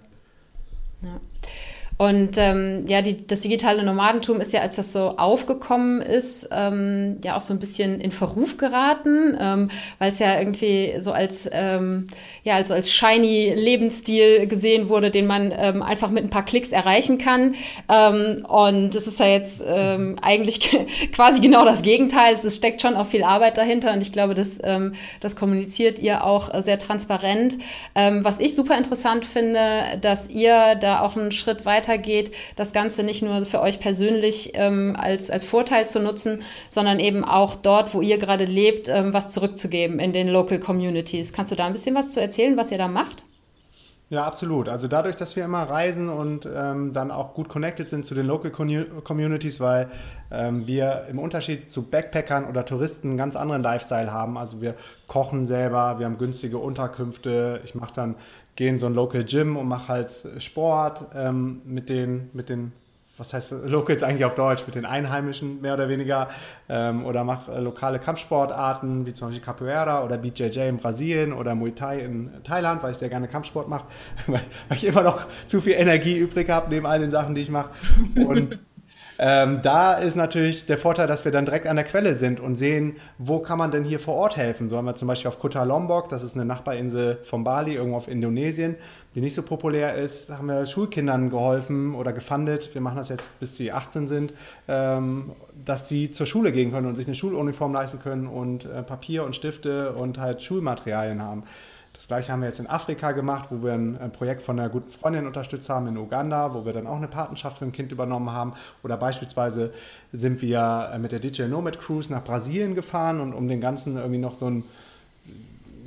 Ja. 1.03 1.19
Und 1.97 2.37
ähm, 2.37 2.85
ja, 2.87 3.01
die, 3.01 3.25
das 3.25 3.41
digitale 3.41 3.83
Nomadentum 3.83 4.41
ist 4.41 4.51
ja, 4.51 4.61
als 4.61 4.75
das 4.75 4.91
so 4.91 5.09
aufgekommen 5.17 6.01
ist, 6.01 6.49
ähm, 6.51 7.17
ja 7.23 7.37
auch 7.37 7.41
so 7.41 7.53
ein 7.53 7.59
bisschen 7.59 8.01
in 8.01 8.11
Verruf 8.11 8.57
geraten, 8.57 9.37
ähm, 9.39 9.71
weil 9.99 10.11
es 10.11 10.19
ja 10.19 10.39
irgendwie 10.39 10.95
so 10.99 11.11
als, 11.11 11.47
ähm, 11.51 12.07
ja, 12.43 12.55
also 12.55 12.73
als 12.73 12.91
shiny 12.91 13.53
Lebensstil 13.55 14.47
gesehen 14.47 14.89
wurde, 14.89 15.11
den 15.11 15.27
man 15.27 15.53
ähm, 15.55 15.83
einfach 15.83 16.09
mit 16.09 16.23
ein 16.23 16.29
paar 16.29 16.45
Klicks 16.45 16.71
erreichen 16.71 17.19
kann. 17.19 17.55
Ähm, 17.87 18.43
und 18.47 18.95
das 18.95 19.05
ist 19.05 19.19
ja 19.19 19.27
jetzt 19.27 19.63
ähm, 19.65 20.17
eigentlich 20.21 20.75
quasi 21.13 21.41
genau 21.41 21.63
das 21.63 21.83
Gegenteil. 21.83 22.33
Es 22.33 22.55
steckt 22.55 22.81
schon 22.81 22.95
auch 22.95 23.07
viel 23.07 23.23
Arbeit 23.23 23.57
dahinter 23.57 23.93
und 23.93 24.01
ich 24.01 24.11
glaube, 24.11 24.33
das, 24.33 24.59
ähm, 24.63 24.93
das 25.19 25.35
kommuniziert 25.35 25.99
ihr 25.99 26.23
auch 26.23 26.49
sehr 26.61 26.79
transparent. 26.79 27.59
Ähm, 27.93 28.23
was 28.23 28.39
ich 28.39 28.55
super 28.55 28.77
interessant 28.77 29.25
finde, 29.25 29.83
dass 30.01 30.29
ihr 30.29 30.75
da 30.75 31.01
auch 31.01 31.15
einen 31.15 31.31
Schritt 31.31 31.65
weiter 31.65 31.82
weitergeht, 31.83 32.31
das 32.55 32.73
Ganze 32.73 33.03
nicht 33.03 33.21
nur 33.21 33.45
für 33.45 33.61
euch 33.61 33.79
persönlich 33.79 34.51
ähm, 34.55 34.95
als, 34.97 35.29
als 35.29 35.45
Vorteil 35.45 35.87
zu 35.87 35.99
nutzen, 35.99 36.41
sondern 36.67 36.99
eben 36.99 37.23
auch 37.23 37.55
dort, 37.55 37.93
wo 37.93 38.01
ihr 38.01 38.17
gerade 38.17 38.45
lebt, 38.45 38.87
ähm, 38.89 39.13
was 39.13 39.29
zurückzugeben 39.29 39.99
in 39.99 40.13
den 40.13 40.27
Local 40.27 40.59
Communities. 40.59 41.33
Kannst 41.33 41.51
du 41.51 41.55
da 41.55 41.65
ein 41.65 41.73
bisschen 41.73 41.95
was 41.95 42.11
zu 42.11 42.21
erzählen, 42.21 42.57
was 42.57 42.71
ihr 42.71 42.77
da 42.77 42.87
macht? 42.87 43.23
Ja, 44.09 44.25
absolut. 44.25 44.69
Also 44.69 44.87
dadurch, 44.87 45.15
dass 45.15 45.35
wir 45.35 45.43
immer 45.43 45.63
reisen 45.63 46.07
und 46.07 46.45
ähm, 46.45 46.93
dann 46.93 47.09
auch 47.09 47.33
gut 47.33 47.49
connected 47.49 47.89
sind 47.89 48.05
zu 48.05 48.13
den 48.13 48.27
Local 48.27 48.51
Communities, 48.51 49.59
weil 49.59 49.89
ähm, 50.29 50.67
wir 50.67 51.07
im 51.09 51.17
Unterschied 51.17 51.71
zu 51.71 51.89
Backpackern 51.89 52.45
oder 52.45 52.63
Touristen 52.63 53.09
einen 53.09 53.17
ganz 53.17 53.35
anderen 53.35 53.63
Lifestyle 53.63 54.13
haben. 54.13 54.37
Also 54.37 54.61
wir 54.61 54.75
kochen 55.07 55.47
selber, 55.47 55.97
wir 55.97 56.05
haben 56.05 56.19
günstige 56.19 56.59
Unterkünfte. 56.59 57.61
Ich 57.63 57.73
mache 57.73 57.93
dann 57.95 58.15
gehe 58.55 58.69
in 58.69 58.79
so 58.79 58.85
ein 58.85 58.93
Local 58.93 59.23
Gym 59.23 59.57
und 59.57 59.67
mache 59.67 59.87
halt 59.87 60.23
Sport 60.37 61.05
ähm, 61.15 61.61
mit 61.65 61.89
den, 61.89 62.29
mit 62.33 62.49
den, 62.49 62.71
was 63.17 63.33
heißt 63.33 63.53
Locals 63.65 64.03
eigentlich 64.03 64.25
auf 64.25 64.35
Deutsch, 64.35 64.65
mit 64.65 64.75
den 64.75 64.85
Einheimischen 64.85 65.61
mehr 65.61 65.73
oder 65.73 65.89
weniger 65.89 66.29
ähm, 66.69 67.05
oder 67.05 67.23
mache 67.23 67.51
äh, 67.51 67.59
lokale 67.59 67.99
Kampfsportarten 67.99 69.05
wie 69.05 69.13
zum 69.13 69.29
Beispiel 69.29 69.43
Capoeira 69.43 70.03
oder 70.03 70.17
BJJ 70.17 70.69
in 70.69 70.77
Brasilien 70.77 71.33
oder 71.33 71.55
Muay 71.55 71.71
Thai 71.71 71.99
in 71.99 72.31
Thailand, 72.43 72.83
weil 72.83 72.91
ich 72.91 72.97
sehr 72.97 73.09
gerne 73.09 73.27
Kampfsport 73.27 73.67
mache, 73.67 73.85
weil, 74.27 74.41
weil 74.67 74.77
ich 74.77 74.85
immer 74.85 75.03
noch 75.03 75.25
zu 75.47 75.61
viel 75.61 75.73
Energie 75.73 76.17
übrig 76.17 76.49
habe 76.49 76.69
neben 76.69 76.85
all 76.85 76.99
den 76.99 77.11
Sachen, 77.11 77.35
die 77.35 77.41
ich 77.41 77.49
mache. 77.49 77.71
Und 78.15 78.59
ähm, 79.25 79.61
da 79.61 79.93
ist 79.93 80.17
natürlich 80.17 80.65
der 80.65 80.77
Vorteil, 80.77 81.07
dass 81.07 81.23
wir 81.23 81.31
dann 81.31 81.45
direkt 81.45 81.65
an 81.65 81.77
der 81.77 81.85
Quelle 81.85 82.13
sind 82.15 82.41
und 82.41 82.57
sehen, 82.57 82.97
wo 83.17 83.39
kann 83.39 83.57
man 83.57 83.71
denn 83.71 83.85
hier 83.85 84.01
vor 84.01 84.15
Ort 84.15 84.35
helfen. 84.35 84.67
So 84.67 84.75
haben 84.75 84.83
wir 84.83 84.95
zum 84.95 85.07
Beispiel 85.07 85.29
auf 85.29 85.39
Kota 85.39 85.63
Lombok, 85.63 86.09
das 86.09 86.23
ist 86.23 86.35
eine 86.35 86.43
Nachbarinsel 86.43 87.19
von 87.23 87.45
Bali, 87.45 87.73
irgendwo 87.75 87.95
auf 87.95 88.09
Indonesien, 88.09 88.75
die 89.15 89.21
nicht 89.21 89.33
so 89.33 89.41
populär 89.41 89.95
ist, 89.95 90.29
haben 90.29 90.47
wir 90.47 90.65
Schulkindern 90.65 91.29
geholfen 91.29 91.95
oder 91.95 92.11
gefundet. 92.11 92.71
Wir 92.73 92.81
machen 92.81 92.97
das 92.97 93.07
jetzt, 93.07 93.39
bis 93.39 93.55
sie 93.55 93.71
18 93.71 94.09
sind, 94.09 94.33
ähm, 94.67 95.31
dass 95.63 95.87
sie 95.87 96.11
zur 96.11 96.25
Schule 96.25 96.51
gehen 96.51 96.71
können 96.71 96.87
und 96.87 96.95
sich 96.95 97.05
eine 97.05 97.15
Schuluniform 97.15 97.73
leisten 97.73 98.01
können 98.01 98.27
und 98.27 98.65
äh, 98.65 98.83
Papier 98.83 99.23
und 99.23 99.37
Stifte 99.37 99.93
und 99.93 100.17
halt 100.17 100.43
Schulmaterialien 100.43 101.21
haben. 101.21 101.43
Das 101.93 102.07
gleiche 102.07 102.31
haben 102.31 102.41
wir 102.41 102.47
jetzt 102.47 102.59
in 102.59 102.67
Afrika 102.67 103.11
gemacht, 103.11 103.49
wo 103.51 103.63
wir 103.63 103.73
ein, 103.73 104.11
Projekt 104.11 104.41
von 104.41 104.59
einer 104.59 104.67
guten 104.67 104.89
Freundin 104.89 105.27
unterstützt 105.27 105.69
haben 105.69 105.87
in 105.87 105.97
Uganda, 105.97 106.53
wo 106.53 106.65
wir 106.65 106.73
dann 106.73 106.87
auch 106.87 106.97
eine 106.97 107.07
Patenschaft 107.07 107.59
für 107.59 107.65
ein 107.65 107.71
Kind 107.71 107.91
übernommen 107.91 108.31
haben. 108.31 108.53
Oder 108.83 108.97
beispielsweise 108.97 109.71
sind 110.11 110.41
wir 110.41 110.89
äh, 110.91 110.97
mit 110.97 111.11
der 111.11 111.19
DJ 111.19 111.43
Nomad 111.43 111.79
Cruise 111.79 112.11
nach 112.11 112.23
Brasilien 112.23 112.73
gefahren 112.73 113.21
und 113.21 113.33
um 113.33 113.47
den 113.47 113.61
Ganzen 113.61 113.95
irgendwie 113.97 114.17
noch 114.17 114.33
so 114.33 114.49
ein, 114.49 114.63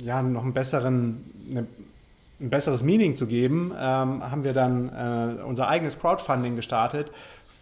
ja, 0.01 0.21
noch 0.21 0.43
einen 0.43 0.53
besseren, 0.53 1.25
eine, 1.51 1.67
ein 2.39 2.49
besseres 2.49 2.83
Meaning 2.83 3.15
zu 3.15 3.27
geben, 3.27 3.73
ähm, 3.77 4.31
haben 4.31 4.43
wir 4.45 4.53
dann 4.53 4.89
äh, 4.89 5.43
unser 5.43 5.67
eigenes 5.67 5.99
Crowdfunding 5.99 6.55
gestartet 6.55 7.11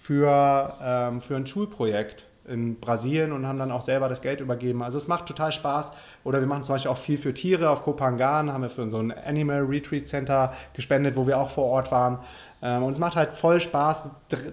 für, 0.02 0.76
ähm, 0.82 1.20
für 1.20 1.36
ein 1.36 1.48
Schulprojekt 1.48 2.25
in 2.48 2.80
Brasilien 2.80 3.32
und 3.32 3.48
haben 3.48 3.60
dann 3.60 3.72
auch 3.72 3.82
selber 3.82 4.10
das 4.10 4.22
Geld 4.22 4.42
übergeben. 4.42 4.84
Also 4.84 4.98
es 4.98 5.08
macht 5.08 5.26
total 5.26 5.52
Spaß. 5.52 5.92
Oder 6.24 6.40
wir 6.40 6.48
machen 6.48 6.64
zum 6.64 6.76
Beispiel 6.76 6.92
auch 6.92 6.98
viel 6.98 7.18
für 7.18 7.34
Tiere. 7.34 7.70
Auf 7.70 7.84
Kopangan 7.84 8.52
haben 8.52 8.62
wir 8.62 8.70
für 8.70 8.90
so 8.90 9.00
ein 9.00 9.12
Animal 9.12 9.62
Retreat 9.64 10.08
Center 10.08 10.54
gespendet, 10.74 11.16
wo 11.16 11.28
wir 11.28 11.40
auch 11.40 11.50
vor 11.50 11.66
Ort 11.66 11.92
waren. 11.92 12.20
Ähm, 12.66 12.84
und 12.84 12.94
es 12.94 13.00
macht 13.00 13.16
halt 13.16 13.34
voll 13.34 13.62
Spaß 13.62 14.10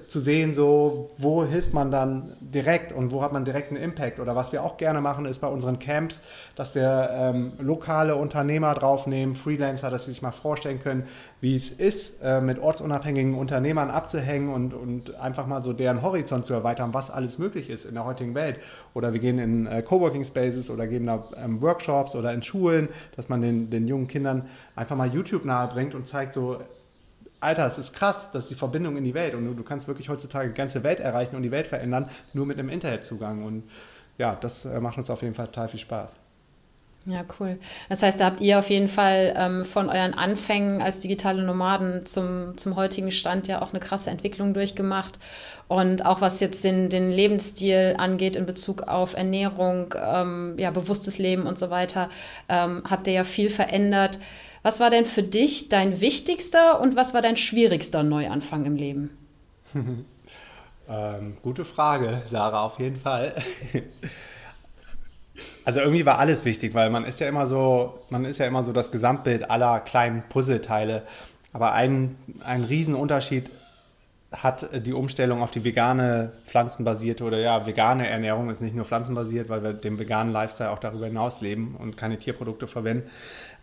zu 0.07 0.21
sehen, 0.21 0.53
so 0.53 1.11
wo 1.17 1.45
hilft 1.45 1.73
man 1.73 1.91
dann 1.91 2.37
direkt 2.41 2.93
und 2.93 3.11
wo 3.11 3.23
hat 3.23 3.33
man 3.33 3.47
direkt 3.47 3.71
einen 3.71 3.83
Impact. 3.83 4.21
Oder 4.21 4.37
was 4.37 4.53
wir 4.53 4.63
auch 4.63 4.77
gerne 4.77 5.01
machen, 5.01 5.25
ist 5.25 5.39
bei 5.39 5.47
unseren 5.47 5.79
Camps, 5.79 6.21
dass 6.55 6.75
wir 6.75 7.09
ähm, 7.11 7.53
lokale 7.59 8.17
Unternehmer 8.17 8.75
draufnehmen, 8.75 9.35
Freelancer, 9.35 9.89
dass 9.89 10.05
sie 10.05 10.11
sich 10.11 10.21
mal 10.21 10.31
vorstellen 10.31 10.83
können, 10.83 11.05
wie 11.41 11.57
es 11.57 11.71
ist, 11.71 12.21
äh, 12.23 12.43
mit 12.43 12.59
ortsunabhängigen 12.59 13.35
Unternehmern 13.35 13.91
abzuhängen 13.91 14.53
und, 14.53 14.75
und 14.75 15.15
einfach 15.15 15.47
mal 15.47 15.63
so 15.63 15.73
deren 15.73 16.03
Horizont 16.03 16.45
zu 16.45 16.53
erweitern, 16.53 16.93
was 16.93 17.11
alles 17.11 17.39
möglich 17.39 17.71
ist 17.71 17.87
in 17.87 17.95
der 17.95 18.05
heutigen 18.05 18.35
Welt. 18.35 18.59
Oder 18.93 19.15
wir 19.15 19.21
gehen 19.21 19.39
in 19.39 19.67
äh, 19.67 19.81
Coworking 19.81 20.27
Spaces 20.27 20.69
oder 20.69 20.87
geben 20.87 21.07
da 21.07 21.25
ähm, 21.43 21.63
Workshops 21.63 22.15
oder 22.15 22.35
in 22.35 22.43
Schulen, 22.43 22.91
dass 23.17 23.31
man 23.31 23.41
den, 23.41 23.71
den 23.71 23.89
jungen 23.89 24.07
Kindern 24.07 24.51
einfach 24.77 24.97
mal 24.97 25.09
YouTube 25.09 25.47
nahebringt 25.47 25.95
und 25.95 26.07
zeigt 26.07 26.35
so, 26.35 26.59
Alter, 27.43 27.67
es 27.67 27.79
ist 27.79 27.93
krass, 27.93 28.31
das 28.33 28.45
ist 28.45 28.51
die 28.51 28.55
Verbindung 28.57 28.97
in 28.97 29.05
die 29.05 29.15
Welt 29.15 29.35
und 29.35 29.45
du, 29.45 29.55
du, 29.55 29.63
kannst 29.63 29.89
wirklich 29.89 30.09
heutzutage 30.09 30.51
die 30.51 30.55
ganze 30.55 30.83
Welt 30.83 31.01
erreichen 31.01 31.37
und 31.37 31.43
die 31.43 31.51
Welt 31.51 31.67
verändern, 31.67 32.09
nur 32.35 32.47
mit 32.47 32.59
einem 32.59 32.69
Internetzugang. 32.69 33.45
Und 33.45 33.65
ja, 34.19 34.37
das 34.41 34.65
äh, 34.65 34.81
macht 34.81 34.99
uns 34.99 35.11
auf 35.11 35.23
jeden 35.23 35.35
Fall 35.35 35.47
total 35.47 35.69
viel 35.69 35.81
Spaß. 35.81 36.15
Ja, 37.05 37.25
cool. 37.41 37.59
Das 37.89 38.05
heißt, 38.05 38.21
da 38.21 38.27
habt 38.27 38.41
ihr 38.41 38.61
auf 38.61 38.71
jeden 38.71 38.87
Fall 38.87 39.35
ähm, 39.37 39.65
von 39.65 39.89
euren 39.89 40.15
Anfängen 40.15 40.81
als 40.81 41.01
digitale 41.01 41.43
Nomaden 41.43 42.07
zum, 42.07 42.57
zum 42.57 42.77
heutigen 42.77 43.11
Stand 43.11 43.49
ja 43.49 43.61
auch 43.61 43.71
eine 43.71 43.81
krasse 43.81 44.09
Entwicklung 44.11 44.55
durchgemacht. 44.55 45.19
Und 45.67 46.07
auch 46.07 46.21
was 46.21 46.39
jetzt 46.39 46.63
den, 46.63 46.91
den 46.91 47.11
Lebensstil 47.11 47.97
angeht 47.99 48.37
in 48.37 48.47
Bezug 48.47 48.83
auf 48.83 49.15
Ernährung, 49.15 49.93
ähm, 50.01 50.55
ja, 50.59 50.71
bewusstes 50.71 51.19
Leben 51.19 51.47
und 51.47 51.59
so 51.59 51.71
weiter, 51.71 52.09
ähm, 52.49 52.85
habt 52.89 53.09
ihr 53.09 53.15
ja 53.15 53.25
viel 53.25 53.51
verändert. 53.51 54.21
Was 54.63 54.79
war 54.79 54.91
denn 54.91 55.07
für 55.07 55.23
dich 55.23 55.69
dein 55.69 56.01
wichtigster 56.01 56.81
und 56.81 56.95
was 56.95 57.15
war 57.15 57.23
dein 57.23 57.37
schwierigster 57.37 58.03
Neuanfang 58.03 58.65
im 58.65 58.77
Leben? 58.77 59.11
ähm, 60.89 61.37
gute 61.43 61.65
Frage, 61.65 62.23
Sarah, 62.27 62.63
auf 62.63 62.79
jeden 62.79 62.99
Fall. 62.99 63.35
also 65.65 65.81
irgendwie 65.81 66.07
war 66.07 66.19
alles 66.19 66.45
wichtig, 66.45 66.75
weil 66.75 66.91
man 66.91 67.05
ist 67.05 67.19
ja 67.19 67.29
immer 67.29 67.47
so, 67.47 67.99
man 68.11 68.25
ist 68.25 68.39
ja 68.39 68.47
immer 68.47 68.63
so 68.63 68.73
das 68.73 68.93
Gesamtbild 68.93 69.51
aller 69.51 69.81
kleinen 69.81 70.23
Puzzleteile. 70.29 71.03
Aber 71.53 71.73
ein, 71.73 72.17
ein 72.45 72.63
Riesenunterschied 72.63 73.51
hat 74.31 74.87
die 74.87 74.95
Umstellung 74.95 75.43
auf 75.43 75.51
die 75.51 75.65
vegane, 75.65 76.33
pflanzenbasierte 76.47 77.25
oder 77.25 77.39
ja, 77.39 77.67
vegane 77.67 78.09
Ernährung 78.09 78.49
ist 78.49 78.63
nicht 78.63 78.75
nur 78.75 78.87
pflanzenbasiert, 78.87 79.49
weil 79.49 79.63
wir 79.63 79.73
den 79.75 79.99
veganen 79.99 80.33
Lifestyle 80.33 80.71
auch 80.71 80.79
darüber 80.79 81.07
hinaus 81.07 81.41
leben 81.43 81.77
und 81.79 81.97
keine 81.97 82.17
Tierprodukte 82.17 82.67
verwenden. 82.67 83.11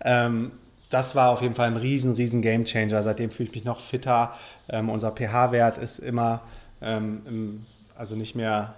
Ähm, 0.02 0.52
das 0.90 1.16
war 1.16 1.30
auf 1.30 1.42
jeden 1.42 1.54
Fall 1.54 1.68
ein 1.68 1.78
riesen, 1.78 2.16
riesen 2.16 2.42
Game 2.42 2.66
Changer. 2.66 3.04
Seitdem 3.04 3.32
fühle 3.32 3.50
ich 3.50 3.56
mich 3.56 3.66
noch 3.66 3.80
fitter. 3.80 4.34
Ähm, 4.68 4.90
unser 4.90 5.12
pH-Wert 5.12 5.78
ist 5.78 6.00
immer, 6.00 6.42
ähm, 6.82 7.22
im, 7.28 7.66
also 7.96 8.16
nicht 8.16 8.36
mehr, 8.36 8.76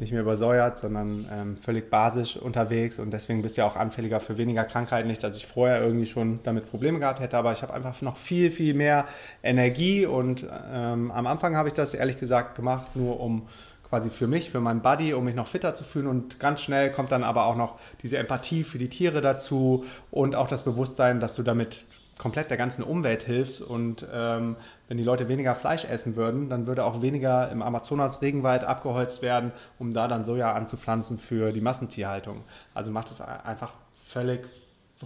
nicht 0.00 0.12
mehr 0.12 0.22
übersäuert, 0.22 0.78
sondern 0.78 1.28
ähm, 1.30 1.56
völlig 1.56 1.90
basisch 1.90 2.36
unterwegs 2.36 2.98
und 2.98 3.10
deswegen 3.10 3.42
bist 3.42 3.56
du 3.56 3.60
ja 3.60 3.66
auch 3.66 3.76
anfälliger 3.76 4.20
für 4.20 4.38
weniger 4.38 4.64
Krankheiten. 4.64 5.06
Nicht, 5.06 5.22
dass 5.22 5.36
ich 5.36 5.46
vorher 5.46 5.82
irgendwie 5.82 6.06
schon 6.06 6.40
damit 6.44 6.70
Probleme 6.70 6.98
gehabt 6.98 7.20
hätte, 7.20 7.36
aber 7.36 7.52
ich 7.52 7.62
habe 7.62 7.74
einfach 7.74 8.00
noch 8.00 8.16
viel, 8.16 8.50
viel 8.50 8.72
mehr 8.72 9.04
Energie 9.42 10.06
und 10.06 10.46
ähm, 10.72 11.10
am 11.10 11.26
Anfang 11.26 11.56
habe 11.56 11.68
ich 11.68 11.74
das 11.74 11.92
ehrlich 11.92 12.16
gesagt 12.16 12.54
gemacht, 12.54 12.96
nur 12.96 13.20
um 13.20 13.46
quasi 13.92 14.08
für 14.08 14.26
mich, 14.26 14.50
für 14.50 14.60
meinen 14.60 14.80
Buddy, 14.80 15.12
um 15.12 15.22
mich 15.22 15.34
noch 15.34 15.48
fitter 15.48 15.74
zu 15.74 15.84
fühlen. 15.84 16.06
Und 16.06 16.40
ganz 16.40 16.62
schnell 16.62 16.90
kommt 16.90 17.12
dann 17.12 17.22
aber 17.22 17.44
auch 17.44 17.56
noch 17.56 17.78
diese 18.00 18.16
Empathie 18.16 18.64
für 18.64 18.78
die 18.78 18.88
Tiere 18.88 19.20
dazu 19.20 19.84
und 20.10 20.34
auch 20.34 20.48
das 20.48 20.62
Bewusstsein, 20.62 21.20
dass 21.20 21.34
du 21.34 21.42
damit 21.42 21.84
komplett 22.16 22.48
der 22.48 22.56
ganzen 22.56 22.84
Umwelt 22.84 23.22
hilfst. 23.24 23.60
Und 23.60 24.06
ähm, 24.10 24.56
wenn 24.88 24.96
die 24.96 25.04
Leute 25.04 25.28
weniger 25.28 25.54
Fleisch 25.54 25.84
essen 25.84 26.16
würden, 26.16 26.48
dann 26.48 26.66
würde 26.66 26.86
auch 26.86 27.02
weniger 27.02 27.50
im 27.52 27.60
Amazonas-Regenwald 27.60 28.64
abgeholzt 28.64 29.20
werden, 29.20 29.52
um 29.78 29.92
da 29.92 30.08
dann 30.08 30.24
Soja 30.24 30.54
anzupflanzen 30.54 31.18
für 31.18 31.52
die 31.52 31.60
Massentierhaltung. 31.60 32.44
Also 32.72 32.92
macht 32.92 33.10
es 33.10 33.20
einfach 33.20 33.74
völlig 34.06 34.48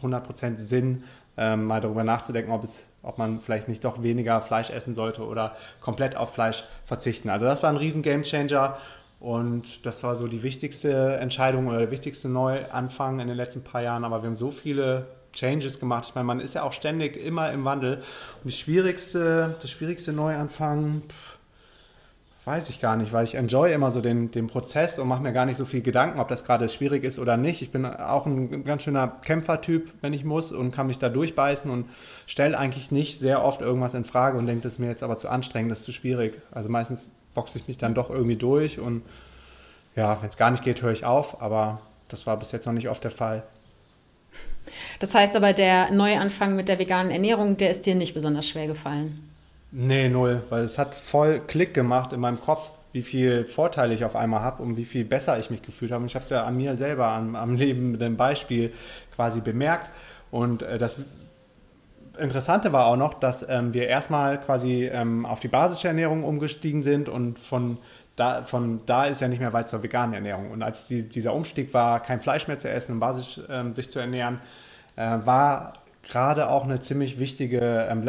100% 0.00 0.58
Sinn, 0.58 1.02
ähm, 1.36 1.64
mal 1.64 1.80
darüber 1.80 2.04
nachzudenken, 2.04 2.52
ob, 2.52 2.64
es, 2.64 2.86
ob 3.02 3.18
man 3.18 3.40
vielleicht 3.40 3.68
nicht 3.68 3.84
doch 3.84 4.02
weniger 4.02 4.40
Fleisch 4.40 4.70
essen 4.70 4.94
sollte 4.94 5.22
oder 5.22 5.56
komplett 5.80 6.16
auf 6.16 6.34
Fleisch 6.34 6.64
verzichten. 6.86 7.30
Also 7.30 7.46
das 7.46 7.62
war 7.62 7.70
ein 7.70 7.76
riesen 7.76 8.02
Gamechanger 8.02 8.78
und 9.18 9.86
das 9.86 10.02
war 10.02 10.14
so 10.14 10.28
die 10.28 10.42
wichtigste 10.42 11.16
Entscheidung 11.16 11.68
oder 11.68 11.78
der 11.78 11.90
wichtigste 11.90 12.28
Neuanfang 12.28 13.20
in 13.20 13.28
den 13.28 13.36
letzten 13.36 13.64
paar 13.64 13.82
Jahren. 13.82 14.04
Aber 14.04 14.22
wir 14.22 14.28
haben 14.28 14.36
so 14.36 14.50
viele 14.50 15.06
Changes 15.32 15.80
gemacht. 15.80 16.04
Ich 16.08 16.14
meine, 16.14 16.26
man 16.26 16.40
ist 16.40 16.54
ja 16.54 16.62
auch 16.62 16.72
ständig 16.72 17.16
immer 17.16 17.50
im 17.52 17.64
Wandel. 17.64 17.96
Und 17.96 18.44
das 18.44 18.58
schwierigste, 18.58 19.56
das 19.60 19.70
schwierigste 19.70 20.12
Neuanfang, 20.12 21.02
pff, 21.08 21.35
weiß 22.46 22.68
ich 22.68 22.80
gar 22.80 22.96
nicht, 22.96 23.12
weil 23.12 23.24
ich 23.24 23.34
enjoy 23.34 23.72
immer 23.72 23.90
so 23.90 24.00
den, 24.00 24.30
den 24.30 24.46
Prozess 24.46 25.00
und 25.00 25.08
mache 25.08 25.20
mir 25.20 25.32
gar 25.32 25.46
nicht 25.46 25.56
so 25.56 25.64
viel 25.64 25.82
Gedanken, 25.82 26.20
ob 26.20 26.28
das 26.28 26.44
gerade 26.44 26.68
schwierig 26.68 27.02
ist 27.02 27.18
oder 27.18 27.36
nicht. 27.36 27.60
Ich 27.60 27.72
bin 27.72 27.84
auch 27.84 28.24
ein 28.24 28.62
ganz 28.62 28.84
schöner 28.84 29.08
Kämpfertyp, 29.22 29.92
wenn 30.00 30.12
ich 30.12 30.24
muss 30.24 30.52
und 30.52 30.70
kann 30.70 30.86
mich 30.86 31.00
da 31.00 31.08
durchbeißen 31.08 31.68
und 31.68 31.90
stelle 32.28 32.56
eigentlich 32.56 32.92
nicht 32.92 33.18
sehr 33.18 33.44
oft 33.44 33.60
irgendwas 33.62 33.94
in 33.94 34.04
Frage 34.04 34.38
und 34.38 34.46
denke, 34.46 34.62
das 34.62 34.74
ist 34.74 34.78
mir 34.78 34.86
jetzt 34.86 35.02
aber 35.02 35.16
zu 35.16 35.28
anstrengend, 35.28 35.72
das 35.72 35.80
ist 35.80 35.86
zu 35.86 35.92
schwierig. 35.92 36.40
Also 36.52 36.68
meistens 36.68 37.10
boxe 37.34 37.58
ich 37.58 37.66
mich 37.66 37.78
dann 37.78 37.94
doch 37.94 38.10
irgendwie 38.10 38.36
durch 38.36 38.78
und 38.78 39.02
ja, 39.96 40.22
wenn 40.22 40.28
es 40.28 40.36
gar 40.36 40.52
nicht 40.52 40.62
geht, 40.62 40.82
höre 40.82 40.92
ich 40.92 41.04
auf, 41.04 41.42
aber 41.42 41.80
das 42.08 42.28
war 42.28 42.38
bis 42.38 42.52
jetzt 42.52 42.66
noch 42.66 42.74
nicht 42.74 42.88
oft 42.88 43.02
der 43.02 43.10
Fall. 43.10 43.42
Das 45.00 45.16
heißt 45.16 45.34
aber, 45.34 45.52
der 45.52 45.90
Neuanfang 45.90 46.54
mit 46.54 46.68
der 46.68 46.78
veganen 46.78 47.10
Ernährung, 47.10 47.56
der 47.56 47.70
ist 47.70 47.86
dir 47.86 47.96
nicht 47.96 48.14
besonders 48.14 48.48
schwer 48.48 48.68
gefallen? 48.68 49.35
Nee, 49.72 50.08
null, 50.08 50.42
weil 50.48 50.64
es 50.64 50.78
hat 50.78 50.94
voll 50.94 51.40
Klick 51.46 51.74
gemacht 51.74 52.12
in 52.12 52.20
meinem 52.20 52.40
Kopf, 52.40 52.70
wie 52.92 53.02
viel 53.02 53.44
Vorteile 53.44 53.92
ich 53.92 54.04
auf 54.04 54.16
einmal 54.16 54.40
habe 54.40 54.62
und 54.62 54.76
wie 54.76 54.84
viel 54.84 55.04
besser 55.04 55.38
ich 55.38 55.50
mich 55.50 55.62
gefühlt 55.62 55.92
habe. 55.92 56.06
Ich 56.06 56.14
habe 56.14 56.22
es 56.22 56.30
ja 56.30 56.44
an 56.44 56.56
mir 56.56 56.76
selber, 56.76 57.08
am, 57.08 57.34
am 57.34 57.54
Leben 57.56 57.92
mit 57.92 58.00
dem 58.00 58.16
Beispiel 58.16 58.72
quasi 59.14 59.40
bemerkt. 59.40 59.90
Und 60.30 60.62
äh, 60.62 60.78
das 60.78 60.98
Interessante 62.18 62.72
war 62.72 62.86
auch 62.86 62.96
noch, 62.96 63.14
dass 63.14 63.46
ähm, 63.48 63.74
wir 63.74 63.88
erstmal 63.88 64.40
quasi 64.40 64.86
ähm, 64.86 65.26
auf 65.26 65.40
die 65.40 65.48
basische 65.48 65.88
Ernährung 65.88 66.24
umgestiegen 66.24 66.82
sind 66.82 67.08
und 67.08 67.38
von 67.38 67.78
da, 68.16 68.44
von 68.44 68.80
da 68.86 69.04
ist 69.04 69.20
ja 69.20 69.28
nicht 69.28 69.40
mehr 69.40 69.52
weit 69.52 69.68
zur 69.68 69.82
veganen 69.82 70.14
Ernährung. 70.14 70.50
Und 70.50 70.62
als 70.62 70.86
die, 70.86 71.06
dieser 71.06 71.34
Umstieg 71.34 71.74
war, 71.74 72.00
kein 72.00 72.20
Fleisch 72.20 72.48
mehr 72.48 72.56
zu 72.56 72.70
essen 72.70 72.92
und 72.92 73.00
basisch 73.00 73.40
ähm, 73.50 73.74
sich 73.74 73.90
zu 73.90 73.98
ernähren, 73.98 74.40
äh, 74.96 75.18
war 75.24 75.74
gerade 76.02 76.48
auch 76.48 76.64
eine 76.64 76.80
ziemlich 76.80 77.18
wichtige 77.18 77.86
ähm, 77.90 78.02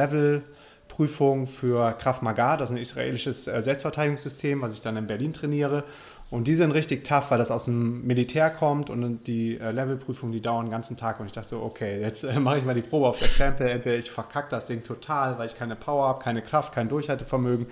Levelprüfung 0.97 1.45
für 1.45 1.93
Krav 1.93 2.21
Maga. 2.21 2.57
Das 2.57 2.69
ist 2.69 2.75
ein 2.75 2.81
israelisches 2.81 3.47
äh, 3.47 3.61
Selbstverteidigungssystem, 3.61 4.61
was 4.61 4.73
ich 4.73 4.81
dann 4.81 4.97
in 4.97 5.07
Berlin 5.07 5.33
trainiere. 5.33 5.83
Und 6.29 6.47
die 6.47 6.55
sind 6.55 6.71
richtig 6.71 7.05
tough, 7.05 7.31
weil 7.31 7.37
das 7.37 7.51
aus 7.51 7.65
dem 7.65 8.05
Militär 8.05 8.49
kommt 8.49 8.89
und 8.89 9.27
die 9.27 9.57
äh, 9.57 9.71
Levelprüfungen, 9.71 10.33
die 10.33 10.41
dauern 10.41 10.65
den 10.65 10.71
ganzen 10.71 10.97
Tag. 10.97 11.19
Und 11.19 11.27
ich 11.27 11.31
dachte 11.31 11.49
so, 11.49 11.61
okay, 11.61 12.01
jetzt 12.01 12.23
äh, 12.23 12.39
mache 12.39 12.57
ich 12.57 12.65
mal 12.65 12.73
die 12.73 12.81
Probe 12.81 13.07
auf 13.07 13.21
Exempel. 13.21 13.67
Entweder 13.67 13.95
ich 13.95 14.11
verkacke 14.11 14.49
das 14.49 14.65
Ding 14.65 14.83
total, 14.83 15.37
weil 15.37 15.45
ich 15.45 15.57
keine 15.57 15.75
Power 15.75 16.07
habe, 16.07 16.19
keine 16.21 16.41
Kraft, 16.41 16.73
kein 16.73 16.89
Durchhaltevermögen. 16.89 17.67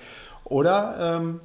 Oder 0.46 1.18
ähm, 1.18 1.42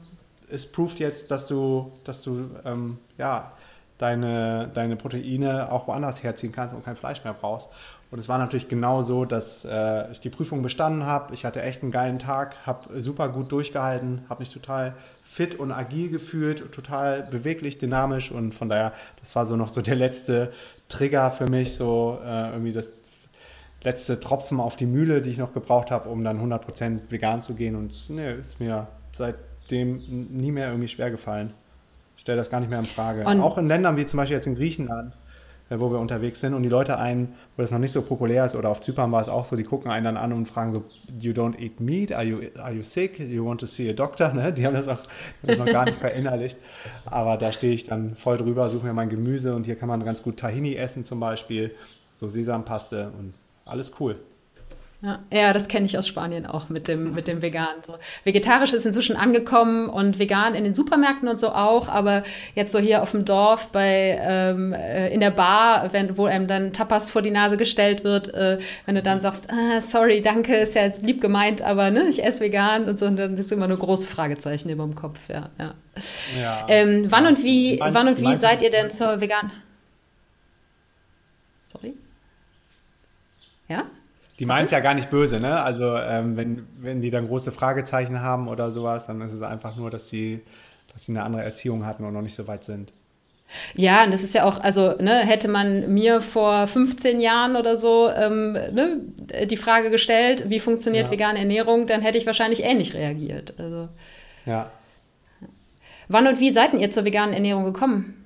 es 0.51 0.71
proved 0.71 1.01
jetzt, 1.01 1.31
dass 1.31 1.47
du, 1.47 1.93
dass 2.05 2.23
du 2.23 2.51
ähm, 2.65 2.99
ja, 3.17 3.53
deine, 3.99 4.71
deine 4.73 4.97
Proteine 4.97 5.73
auch 5.73 5.89
woanders 5.89 6.23
herziehen 6.23 6.53
kannst 6.53 6.75
und 6.75 6.85
kein 6.85 6.97
Fleisch 6.97 7.25
mehr 7.25 7.35
brauchst. 7.35 7.71
Und 8.11 8.19
es 8.19 8.29
war 8.29 8.39
natürlich 8.39 8.69
genau 8.69 9.03
so, 9.03 9.25
dass 9.25 9.65
äh, 9.65 10.11
ich 10.11 10.21
die 10.21 10.31
Prüfung 10.31 10.63
bestanden 10.63 11.07
habe. 11.07 11.33
Ich 11.33 11.45
hatte 11.45 11.63
echt 11.63 11.83
einen 11.83 11.93
geilen 11.93 12.19
Tag, 12.19 12.57
habe 12.67 13.01
super 13.01 13.29
gut 13.29 13.53
durchgehalten, 13.53 14.23
habe 14.29 14.41
mich 14.41 14.51
total 14.51 14.95
fit 15.23 15.61
und 15.61 15.71
agil 15.71 16.11
gefühlt, 16.11 16.73
total 16.73 17.23
beweglich, 17.23 17.79
dynamisch 17.79 18.33
und 18.33 18.53
von 18.53 18.69
daher, 18.69 18.93
das 19.21 19.37
war 19.37 19.47
so 19.47 19.55
noch 19.55 19.69
so 19.69 19.81
der 19.81 19.95
letzte 19.95 20.53
Trigger 20.89 21.31
für 21.31 21.47
mich, 21.47 21.77
so 21.77 22.19
äh, 22.25 22.51
irgendwie 22.51 22.73
das, 22.73 22.93
das, 23.01 23.29
letzte 23.83 24.21
Tropfen 24.21 24.61
auf 24.61 24.77
die 24.77 24.85
Mühle, 24.85 25.23
die 25.23 25.31
ich 25.31 25.39
noch 25.39 25.55
gebraucht 25.55 25.91
habe, 25.91 26.11
um 26.11 26.23
dann 26.23 26.39
100% 26.39 26.99
vegan 27.09 27.41
zu 27.41 27.55
gehen 27.55 27.77
und 27.77 28.11
ne, 28.11 28.33
ist 28.33 28.61
mir 28.61 28.89
seitdem 29.13 30.29
nie 30.37 30.53
mehr 30.53 30.69
irgendwie 30.69 30.89
schwer 30.89 31.11
gefallen. 31.11 31.55
Ich 32.17 32.23
stelle 32.23 32.37
das 32.37 32.51
gar 32.51 32.61
nicht 32.61 32.69
mehr 32.69 32.81
in 32.81 32.85
Frage. 32.85 33.25
Und 33.25 33.41
Auch 33.41 33.57
in 33.57 33.69
Ländern 33.69 33.97
wie 33.97 34.05
zum 34.05 34.19
Beispiel 34.19 34.37
jetzt 34.37 34.47
in 34.47 34.57
Griechenland 34.57 35.15
wo 35.79 35.93
wir 35.93 36.01
unterwegs 36.01 36.41
sind. 36.41 36.55
Und 36.55 36.63
die 36.63 36.69
Leute 36.69 36.99
einen, 36.99 37.35
wo 37.57 37.63
das 37.63 37.71
noch 37.71 37.79
nicht 37.79 37.93
so 37.93 38.03
populär 38.03 38.45
ist, 38.45 38.57
oder 38.57 38.69
auf 38.69 38.81
Zypern 38.81 39.13
war 39.13 39.23
es 39.23 39.29
auch 39.29 39.45
so, 39.45 39.55
die 39.55 39.63
gucken 39.63 39.91
einen 39.91 40.05
dann 40.05 40.17
an 40.17 40.33
und 40.33 40.47
fragen 40.47 40.73
so, 40.73 40.85
you 41.19 41.33
don't 41.33 41.59
eat 41.59 41.81
meat, 41.81 42.13
are 42.13 42.25
you, 42.25 42.41
are 42.59 42.73
you 42.73 42.83
sick, 42.83 43.21
you 43.21 43.47
want 43.47 43.61
to 43.61 43.67
see 43.67 43.89
a 43.89 43.93
doctor, 43.93 44.33
ne? 44.35 44.53
die 44.53 44.67
haben 44.67 44.75
das 44.75 44.89
auch 44.89 44.99
das 45.43 45.59
noch 45.59 45.67
gar 45.67 45.85
nicht 45.85 45.97
verinnerlicht, 46.01 46.59
aber 47.05 47.37
da 47.37 47.53
stehe 47.53 47.73
ich 47.73 47.87
dann 47.87 48.17
voll 48.17 48.39
drüber, 48.39 48.69
suche 48.69 48.87
mir 48.87 48.93
mein 48.93 49.09
Gemüse 49.09 49.55
und 49.55 49.67
hier 49.67 49.77
kann 49.77 49.89
man 49.89 50.05
ganz 50.05 50.23
gut 50.23 50.39
Tahini 50.39 50.75
essen 50.75 51.05
zum 51.05 51.21
Beispiel, 51.21 51.71
so 52.17 52.29
Sesampaste 52.29 53.13
und 53.19 53.35
alles 53.65 53.93
cool. 54.01 54.19
Ja, 55.03 55.19
ja 55.33 55.53
das 55.55 55.69
kenne 55.69 55.87
ich 55.87 55.97
aus 55.97 56.07
Spanien 56.07 56.45
auch 56.45 56.69
mit 56.69 56.87
dem, 56.87 57.15
mit 57.15 57.27
dem 57.27 57.41
Vegan. 57.41 57.83
So. 57.87 57.95
Vegetarisch 58.25 58.75
ist 58.75 58.85
inzwischen 58.85 59.17
angekommen 59.17 59.89
und 59.89 60.19
vegan 60.19 60.55
in 60.55 60.65
den 60.65 60.75
Supermärkten 60.75 61.27
und 61.29 61.41
so 61.41 61.51
auch, 61.51 61.89
aber 61.89 62.23
jetzt 62.55 62.73
so 62.73 62.79
hier 62.79 63.03
auf 63.03 63.13
dem 63.13 63.25
Dorf 63.25 63.69
bei 63.69 64.19
ähm, 64.21 64.75
äh, 64.75 65.09
in 65.09 65.21
der 65.21 65.31
Bar, 65.31 65.93
wenn, 65.93 66.19
wo 66.19 66.27
einem 66.27 66.47
dann 66.47 66.75
Tapas 66.75 67.09
vor 67.09 67.23
die 67.23 67.31
Nase 67.31 67.57
gestellt 67.57 68.05
wird, 68.05 68.33
äh, 68.35 68.59
wenn 68.85 68.95
du 68.95 69.03
dann 69.03 69.21
sagst, 69.21 69.49
ah, 69.51 69.81
sorry, 69.81 70.21
danke, 70.21 70.55
ist 70.57 70.75
ja 70.75 70.83
jetzt 70.83 71.03
lieb 71.03 71.23
gemeint, 71.23 71.63
aber 71.63 71.91
ne, 71.91 72.07
ich 72.09 72.23
esse 72.23 72.41
vegan 72.41 72.85
und 72.85 72.99
so, 72.99 73.07
und 73.07 73.17
dann 73.17 73.37
bist 73.37 73.51
du 73.51 73.55
immer 73.55 73.69
nur 73.69 73.79
große 73.79 74.07
Fragezeichen 74.07 74.69
über 74.69 74.85
dem 74.85 74.95
Kopf, 74.95 75.19
ja. 75.29 75.49
ja. 75.59 75.75
ja. 76.39 76.67
Ähm, 76.69 77.07
wann 77.09 77.27
und 77.27 77.43
wie, 77.43 77.79
meinst, 77.79 77.99
wann 77.99 78.09
und 78.09 78.21
wie 78.21 78.37
seid 78.37 78.61
ihr 78.61 78.71
denn 78.71 78.91
zur 78.91 79.21
vegan? 79.21 79.51
Sorry? 81.65 81.95
Ja? 83.69 83.87
Die 84.41 84.47
meinen 84.47 84.65
es 84.65 84.71
ja 84.71 84.81
gar 84.81 84.95
nicht 84.95 85.11
böse, 85.11 85.39
ne? 85.39 85.63
Also 85.63 85.97
ähm, 85.97 86.35
wenn, 86.35 86.67
wenn 86.79 87.03
die 87.03 87.11
dann 87.11 87.29
große 87.29 87.53
Fragezeichen 87.53 88.23
haben 88.23 88.49
oder 88.49 88.71
sowas, 88.71 89.07
dann 89.07 89.21
ist 89.21 89.35
es 89.35 89.43
einfach 89.43 89.77
nur, 89.77 89.91
dass 89.91 90.09
sie, 90.09 90.41
dass 90.91 91.05
sie 91.05 91.13
eine 91.13 91.25
andere 91.25 91.45
Erziehung 91.45 91.85
hatten 91.85 92.05
und 92.05 92.15
noch 92.15 92.23
nicht 92.23 92.35
so 92.35 92.49
weit 92.49 92.65
sind. 92.65 92.91
Ja, 93.75 94.05
und 94.05 94.13
das 94.13 94.23
ist 94.23 94.35
ja 94.35 94.45
auch, 94.45 94.59
also 94.61 94.95
ne, 94.99 95.19
hätte 95.19 95.49
man 95.49 95.93
mir 95.93 96.23
vor 96.23 96.67
15 96.67 97.21
Jahren 97.21 97.55
oder 97.57 97.77
so 97.77 98.09
ähm, 98.09 98.53
ne, 98.53 99.01
die 99.45 99.59
Frage 99.59 99.91
gestellt, 99.91 100.49
wie 100.49 100.59
funktioniert 100.59 101.09
ja. 101.09 101.13
vegane 101.13 101.39
Ernährung, 101.39 101.87
dann 101.87 102.01
hätte 102.01 102.17
ich 102.17 102.25
wahrscheinlich 102.25 102.65
ähnlich 102.65 102.95
reagiert. 102.95 103.53
Also, 103.59 103.89
ja. 104.47 104.71
Wann 106.09 106.27
und 106.27 106.41
wie 106.41 106.51
seid 106.51 106.73
ihr 106.73 106.91
zur 106.91 107.05
veganen 107.05 107.35
Ernährung 107.35 107.65
gekommen? 107.65 108.25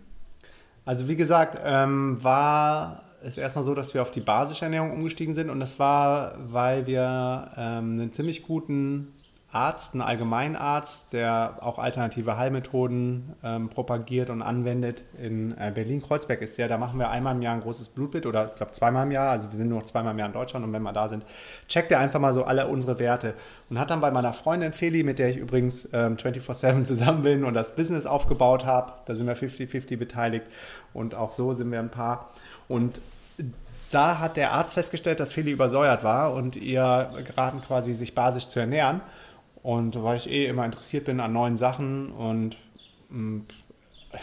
Also 0.85 1.09
wie 1.09 1.17
gesagt, 1.17 1.61
ähm, 1.65 2.23
war 2.23 3.04
ist 3.25 3.39
erstmal 3.39 3.65
so, 3.65 3.75
dass 3.75 3.95
wir 3.95 4.03
auf 4.03 4.11
die 4.11 4.21
basische 4.21 4.65
Ernährung 4.65 4.93
umgestiegen 4.93 5.35
sind 5.35 5.51
und 5.51 5.61
das 5.61 5.79
war, 5.79 6.37
weil 6.53 6.87
wir 6.87 7.51
ähm, 7.57 7.95
einen 7.95 8.13
ziemlich 8.13 8.43
guten 8.43 9.13
Arzt, 9.55 9.95
einen 9.95 10.03
Allgemeinarzt, 10.03 11.13
der 11.13 11.59
auch 11.61 11.79
alternative 11.79 12.37
Heilmethoden 12.37 13.35
ähm, 13.45 13.69
propagiert 13.69 14.29
und 14.29 14.43
anwendet. 14.43 15.05
In 15.17 15.57
äh, 15.57 15.71
Berlin-Kreuzberg 15.73 16.43
ist 16.43 16.59
der, 16.59 16.67
da 16.67 16.77
machen 16.77 16.99
wir 16.99 17.09
einmal 17.11 17.37
im 17.37 17.41
Jahr 17.43 17.55
ein 17.55 17.61
großes 17.61 17.91
Blutbild 17.91 18.27
oder 18.27 18.49
ich 18.49 18.57
glaube 18.57 18.73
zweimal 18.73 19.07
im 19.07 19.13
Jahr, 19.13 19.31
also 19.31 19.49
wir 19.49 19.57
sind 19.57 19.69
nur 19.69 19.79
noch 19.79 19.85
zweimal 19.85 20.13
im 20.13 20.19
Jahr 20.19 20.27
in 20.27 20.35
Deutschland 20.35 20.67
und 20.67 20.73
wenn 20.73 20.83
wir 20.83 20.93
da 20.93 21.09
sind, 21.09 21.25
checkt 21.69 21.93
er 21.93 22.01
einfach 22.01 22.19
mal 22.19 22.35
so 22.35 22.43
alle 22.43 22.67
unsere 22.67 22.99
Werte 22.99 23.35
und 23.71 23.79
hat 23.79 23.91
dann 23.91 24.01
bei 24.01 24.11
meiner 24.11 24.33
Freundin 24.33 24.73
Feli, 24.73 25.05
mit 25.05 25.21
der 25.21 25.29
ich 25.29 25.37
übrigens 25.37 25.89
ähm, 25.93 26.17
24-7 26.17 26.83
zusammen 26.83 27.23
bin 27.23 27.45
und 27.45 27.55
das 27.55 27.77
Business 27.77 28.07
aufgebaut 28.07 28.67
habe, 28.67 28.93
da 29.05 29.15
sind 29.15 29.29
wir 29.29 29.37
50-50 29.37 29.97
beteiligt 29.97 30.47
und 30.93 31.15
auch 31.15 31.31
so 31.31 31.53
sind 31.53 31.71
wir 31.71 31.79
ein 31.79 31.91
paar 31.91 32.31
und 32.67 33.01
da 33.95 34.19
hat 34.19 34.37
der 34.37 34.53
Arzt 34.53 34.75
festgestellt, 34.75 35.21
dass 35.21 35.33
Feli 35.33 35.51
übersäuert 35.51 36.05
war 36.05 36.35
und 36.35 36.57
ihr 36.57 37.11
geraten 37.25 37.61
quasi 37.61 37.95
sich 37.95 38.15
basisch 38.15 38.49
zu 38.49 38.61
ernähren. 38.61 39.01
Und 39.63 40.03
weil 40.03 40.17
ich 40.17 40.29
eh 40.29 40.47
immer 40.47 40.65
interessiert 40.65 41.07
bin 41.07 41.21
an 41.21 41.33
neuen 41.33 41.57
Sachen 41.57 42.11
und 42.13 42.57
mh, 43.09 43.19
mm, 43.19 43.47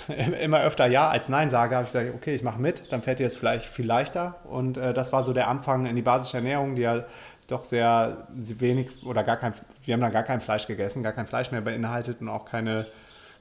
immer 0.42 0.62
öfter 0.62 0.88
Ja 0.88 1.10
als 1.10 1.30
Nein 1.30 1.50
sage, 1.50 1.76
habe 1.76 1.86
ich 1.86 1.92
gesagt, 1.92 2.14
okay, 2.16 2.36
ich 2.36 2.44
mache 2.44 2.62
mit, 2.62 2.92
dann 2.92 3.02
fällt 3.02 3.20
dir 3.20 3.26
das 3.26 3.36
vielleicht 3.36 3.66
viel 3.66 3.86
leichter. 3.86 4.36
Und 4.46 4.78
äh, 4.78 4.94
das 4.94 5.12
war 5.12 5.24
so 5.24 5.34
der 5.34 5.48
Anfang 5.48 5.86
in 5.86 5.96
die 5.96 6.02
basische 6.02 6.38
Ernährung, 6.38 6.76
die 6.76 6.84
ja 6.84 7.06
doch 7.48 7.64
sehr 7.66 8.28
wenig 8.34 9.06
oder 9.06 9.24
gar 9.24 9.38
kein, 9.38 9.54
wir 9.84 9.94
haben 9.94 10.02
da 10.02 10.10
gar 10.10 10.24
kein 10.24 10.42
Fleisch 10.42 10.68
gegessen, 10.68 11.04
gar 11.04 11.12
kein 11.12 11.28
Fleisch 11.28 11.52
mehr 11.52 11.62
beinhaltet 11.62 12.22
und 12.22 12.30
auch 12.30 12.46
keine 12.46 12.88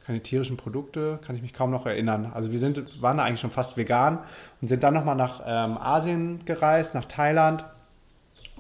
keine 0.07 0.21
tierischen 0.23 0.57
Produkte, 0.57 1.19
kann 1.25 1.37
ich 1.37 1.43
mich 1.43 1.53
kaum 1.53 1.71
noch 1.71 1.87
erinnern. 1.87 2.33
Also 2.35 2.51
wir 2.51 2.59
sind, 2.59 3.03
waren 3.03 3.19
da 3.19 3.25
eigentlich 3.25 3.41
schon 3.41 3.51
fast 3.51 3.77
vegan 3.77 4.19
und 4.61 4.69
sind 4.69 4.83
dann 4.83 4.95
nochmal 4.95 5.17
nach 5.17 5.43
ähm, 5.47 5.79
Asien 5.79 6.45
gereist, 6.45 6.95
nach 6.95 7.05
Thailand 7.05 7.65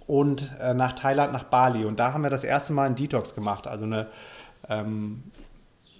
und 0.06 0.50
äh, 0.60 0.74
nach 0.74 0.94
Thailand, 0.94 1.32
nach 1.32 1.44
Bali. 1.44 1.84
Und 1.84 1.98
da 1.98 2.12
haben 2.12 2.22
wir 2.22 2.30
das 2.30 2.44
erste 2.44 2.72
Mal 2.72 2.86
einen 2.86 2.96
Detox 2.96 3.34
gemacht, 3.34 3.66
also 3.66 3.84
eine, 3.84 4.08
ähm, 4.68 5.22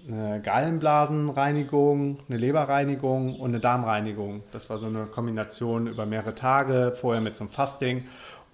eine 0.07 0.41
Gallenblasenreinigung, 0.41 2.19
eine 2.27 2.37
Leberreinigung 2.37 3.39
und 3.39 3.51
eine 3.51 3.59
Darmreinigung. 3.59 4.43
Das 4.51 4.69
war 4.69 4.77
so 4.77 4.87
eine 4.87 5.05
Kombination 5.05 5.87
über 5.87 6.05
mehrere 6.05 6.35
Tage, 6.35 6.93
vorher 6.93 7.21
mit 7.21 7.35
so 7.35 7.45
einem 7.45 7.51
Fasting. 7.51 8.05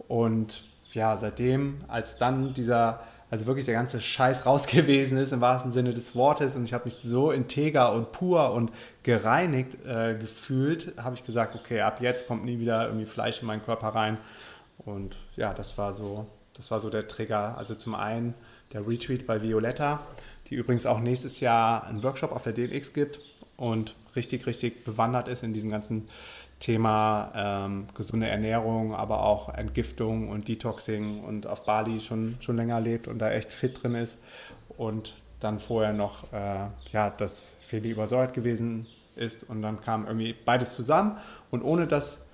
Und 0.08 0.64
ja, 0.94 1.18
seitdem, 1.18 1.82
als 1.88 2.18
dann 2.18 2.54
dieser 2.54 3.02
also 3.30 3.46
wirklich 3.46 3.66
der 3.66 3.74
ganze 3.74 4.00
Scheiß 4.00 4.46
raus 4.46 4.68
gewesen 4.68 5.18
ist 5.18 5.34
im 5.34 5.42
wahrsten 5.42 5.72
Sinne 5.72 5.94
des 5.94 6.16
Wortes. 6.16 6.56
Und 6.56 6.64
ich 6.64 6.74
habe 6.74 6.86
mich 6.86 6.96
so 6.96 7.32
integer 7.32 7.94
und 7.94 8.12
pur 8.12 8.52
und 8.54 8.72
gereinigt 9.04 9.86
äh, 9.86 10.16
gefühlt, 10.16 10.94
habe 10.98 11.16
ich 11.16 11.26
gesagt, 11.26 11.56
okay, 11.56 11.82
ab 11.82 12.02
jetzt 12.02 12.28
kommt 12.28 12.46
nie 12.46 12.60
wieder 12.60 12.86
irgendwie 12.86 13.06
Fleisch 13.06 13.42
in 13.42 13.48
meinen 13.48 13.64
Körper 13.64 13.90
rein. 13.90 14.18
Und 14.78 15.18
ja, 15.36 15.54
das 15.54 15.78
war 15.78 15.94
so, 15.94 16.26
das 16.54 16.72
war 16.72 16.80
so 16.80 16.90
der 16.90 17.08
Trigger. 17.08 17.58
Also 17.58 17.76
zum 17.76 17.96
einen 17.96 18.34
der 18.74 18.88
Retweet 18.88 19.28
bei 19.28 19.42
Violetta, 19.42 20.00
die 20.48 20.56
übrigens 20.56 20.86
auch 20.86 21.00
nächstes 21.00 21.40
Jahr 21.40 21.86
einen 21.86 22.04
Workshop 22.04 22.32
auf 22.32 22.44
der 22.44 22.54
DLX 22.54 22.94
gibt 22.94 23.20
und 23.58 23.96
richtig, 24.16 24.46
richtig 24.46 24.86
bewandert 24.86 25.28
ist 25.28 25.44
in 25.44 25.54
diesem 25.54 25.70
ganzen 25.70 26.08
Thema 26.60 27.32
ähm, 27.36 27.88
gesunde 27.94 28.28
Ernährung, 28.28 28.96
aber 28.96 29.24
auch 29.24 29.54
Entgiftung 29.54 30.30
und 30.30 30.48
Detoxing 30.48 31.24
und 31.24 31.46
auf 31.46 31.66
Bali 31.66 32.00
schon, 32.00 32.38
schon 32.40 32.56
länger 32.56 32.80
lebt 32.80 33.08
und 33.08 33.20
da 33.20 33.32
echt 33.32 33.52
fit 33.52 33.82
drin 33.82 33.96
ist. 33.96 34.20
Und 34.78 35.14
dann 35.40 35.60
vorher 35.60 35.94
noch, 35.94 36.32
äh, 36.34 36.68
ja, 36.92 37.10
dass 37.12 37.58
Feli 37.68 37.92
übersäuert 37.92 38.34
gewesen 38.34 38.88
ist 39.16 39.44
und 39.44 39.62
dann 39.62 39.82
kam 39.82 40.06
irgendwie 40.06 40.34
beides 40.34 40.74
zusammen 40.74 41.18
und 41.52 41.64
ohne 41.64 41.88
dass 41.88 42.27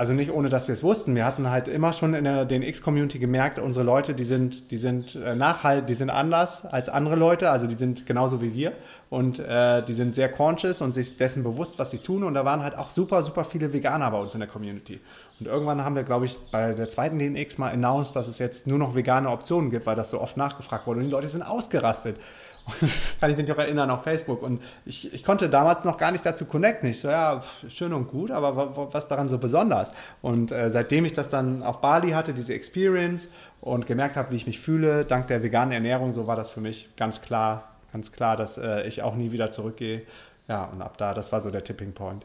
also 0.00 0.14
nicht 0.14 0.32
ohne, 0.32 0.48
dass 0.48 0.66
wir 0.66 0.72
es 0.72 0.82
wussten. 0.82 1.14
Wir 1.14 1.26
hatten 1.26 1.50
halt 1.50 1.68
immer 1.68 1.92
schon 1.92 2.14
in 2.14 2.24
der 2.24 2.46
DNX-Community 2.46 3.18
gemerkt, 3.18 3.58
unsere 3.58 3.84
Leute, 3.84 4.14
die 4.14 4.24
sind, 4.24 4.70
die 4.70 4.78
sind 4.78 5.14
äh, 5.14 5.34
nachhaltig, 5.34 5.88
die 5.88 5.94
sind 5.94 6.08
anders 6.08 6.64
als 6.64 6.88
andere 6.88 7.16
Leute, 7.16 7.50
also 7.50 7.66
die 7.66 7.74
sind 7.74 8.06
genauso 8.06 8.40
wie 8.40 8.54
wir 8.54 8.72
und 9.10 9.38
äh, 9.40 9.82
die 9.82 9.92
sind 9.92 10.14
sehr 10.14 10.30
conscious 10.30 10.80
und 10.80 10.94
sich 10.94 11.18
dessen 11.18 11.42
bewusst, 11.42 11.78
was 11.78 11.90
sie 11.90 11.98
tun. 11.98 12.22
Und 12.22 12.32
da 12.32 12.46
waren 12.46 12.62
halt 12.62 12.78
auch 12.78 12.88
super, 12.88 13.22
super 13.22 13.44
viele 13.44 13.74
Veganer 13.74 14.10
bei 14.10 14.16
uns 14.16 14.32
in 14.32 14.40
der 14.40 14.48
Community. 14.48 15.00
Und 15.38 15.46
irgendwann 15.46 15.84
haben 15.84 15.96
wir, 15.96 16.04
glaube 16.04 16.24
ich, 16.24 16.38
bei 16.50 16.72
der 16.72 16.88
zweiten 16.88 17.18
DNX 17.18 17.58
mal 17.58 17.70
announced, 17.70 18.16
dass 18.16 18.26
es 18.26 18.38
jetzt 18.38 18.66
nur 18.66 18.78
noch 18.78 18.94
vegane 18.94 19.28
Optionen 19.28 19.68
gibt, 19.68 19.84
weil 19.84 19.96
das 19.96 20.08
so 20.08 20.18
oft 20.18 20.38
nachgefragt 20.38 20.86
wurde. 20.86 21.00
Und 21.00 21.06
die 21.06 21.10
Leute 21.10 21.28
sind 21.28 21.42
ausgerastet. 21.42 22.16
kann 23.20 23.30
ich 23.30 23.36
mich 23.36 23.48
noch 23.48 23.58
erinnern, 23.58 23.90
auf 23.90 24.02
Facebook. 24.02 24.42
Und 24.42 24.62
ich, 24.84 25.12
ich 25.12 25.24
konnte 25.24 25.48
damals 25.48 25.84
noch 25.84 25.96
gar 25.96 26.12
nicht 26.12 26.24
dazu 26.24 26.44
connecten. 26.44 26.88
Ich 26.88 27.00
so, 27.00 27.08
ja, 27.08 27.42
schön 27.68 27.92
und 27.92 28.08
gut, 28.08 28.30
aber 28.30 28.92
was 28.92 29.08
daran 29.08 29.28
so 29.28 29.38
besonders? 29.38 29.92
Und 30.22 30.52
äh, 30.52 30.70
seitdem 30.70 31.04
ich 31.04 31.12
das 31.12 31.28
dann 31.28 31.62
auf 31.62 31.80
Bali 31.80 32.10
hatte, 32.10 32.32
diese 32.32 32.54
Experience 32.54 33.28
und 33.60 33.86
gemerkt 33.86 34.16
habe, 34.16 34.30
wie 34.30 34.36
ich 34.36 34.46
mich 34.46 34.60
fühle, 34.60 35.04
dank 35.04 35.26
der 35.26 35.42
veganen 35.42 35.72
Ernährung, 35.72 36.12
so 36.12 36.26
war 36.26 36.36
das 36.36 36.50
für 36.50 36.60
mich 36.60 36.94
ganz 36.96 37.20
klar, 37.22 37.68
ganz 37.92 38.12
klar, 38.12 38.36
dass 38.36 38.58
äh, 38.58 38.82
ich 38.86 39.02
auch 39.02 39.14
nie 39.14 39.32
wieder 39.32 39.50
zurückgehe. 39.50 40.02
Ja, 40.48 40.64
und 40.64 40.82
ab 40.82 40.98
da, 40.98 41.14
das 41.14 41.32
war 41.32 41.40
so 41.40 41.50
der 41.50 41.64
Tipping 41.64 41.92
Point. 41.92 42.24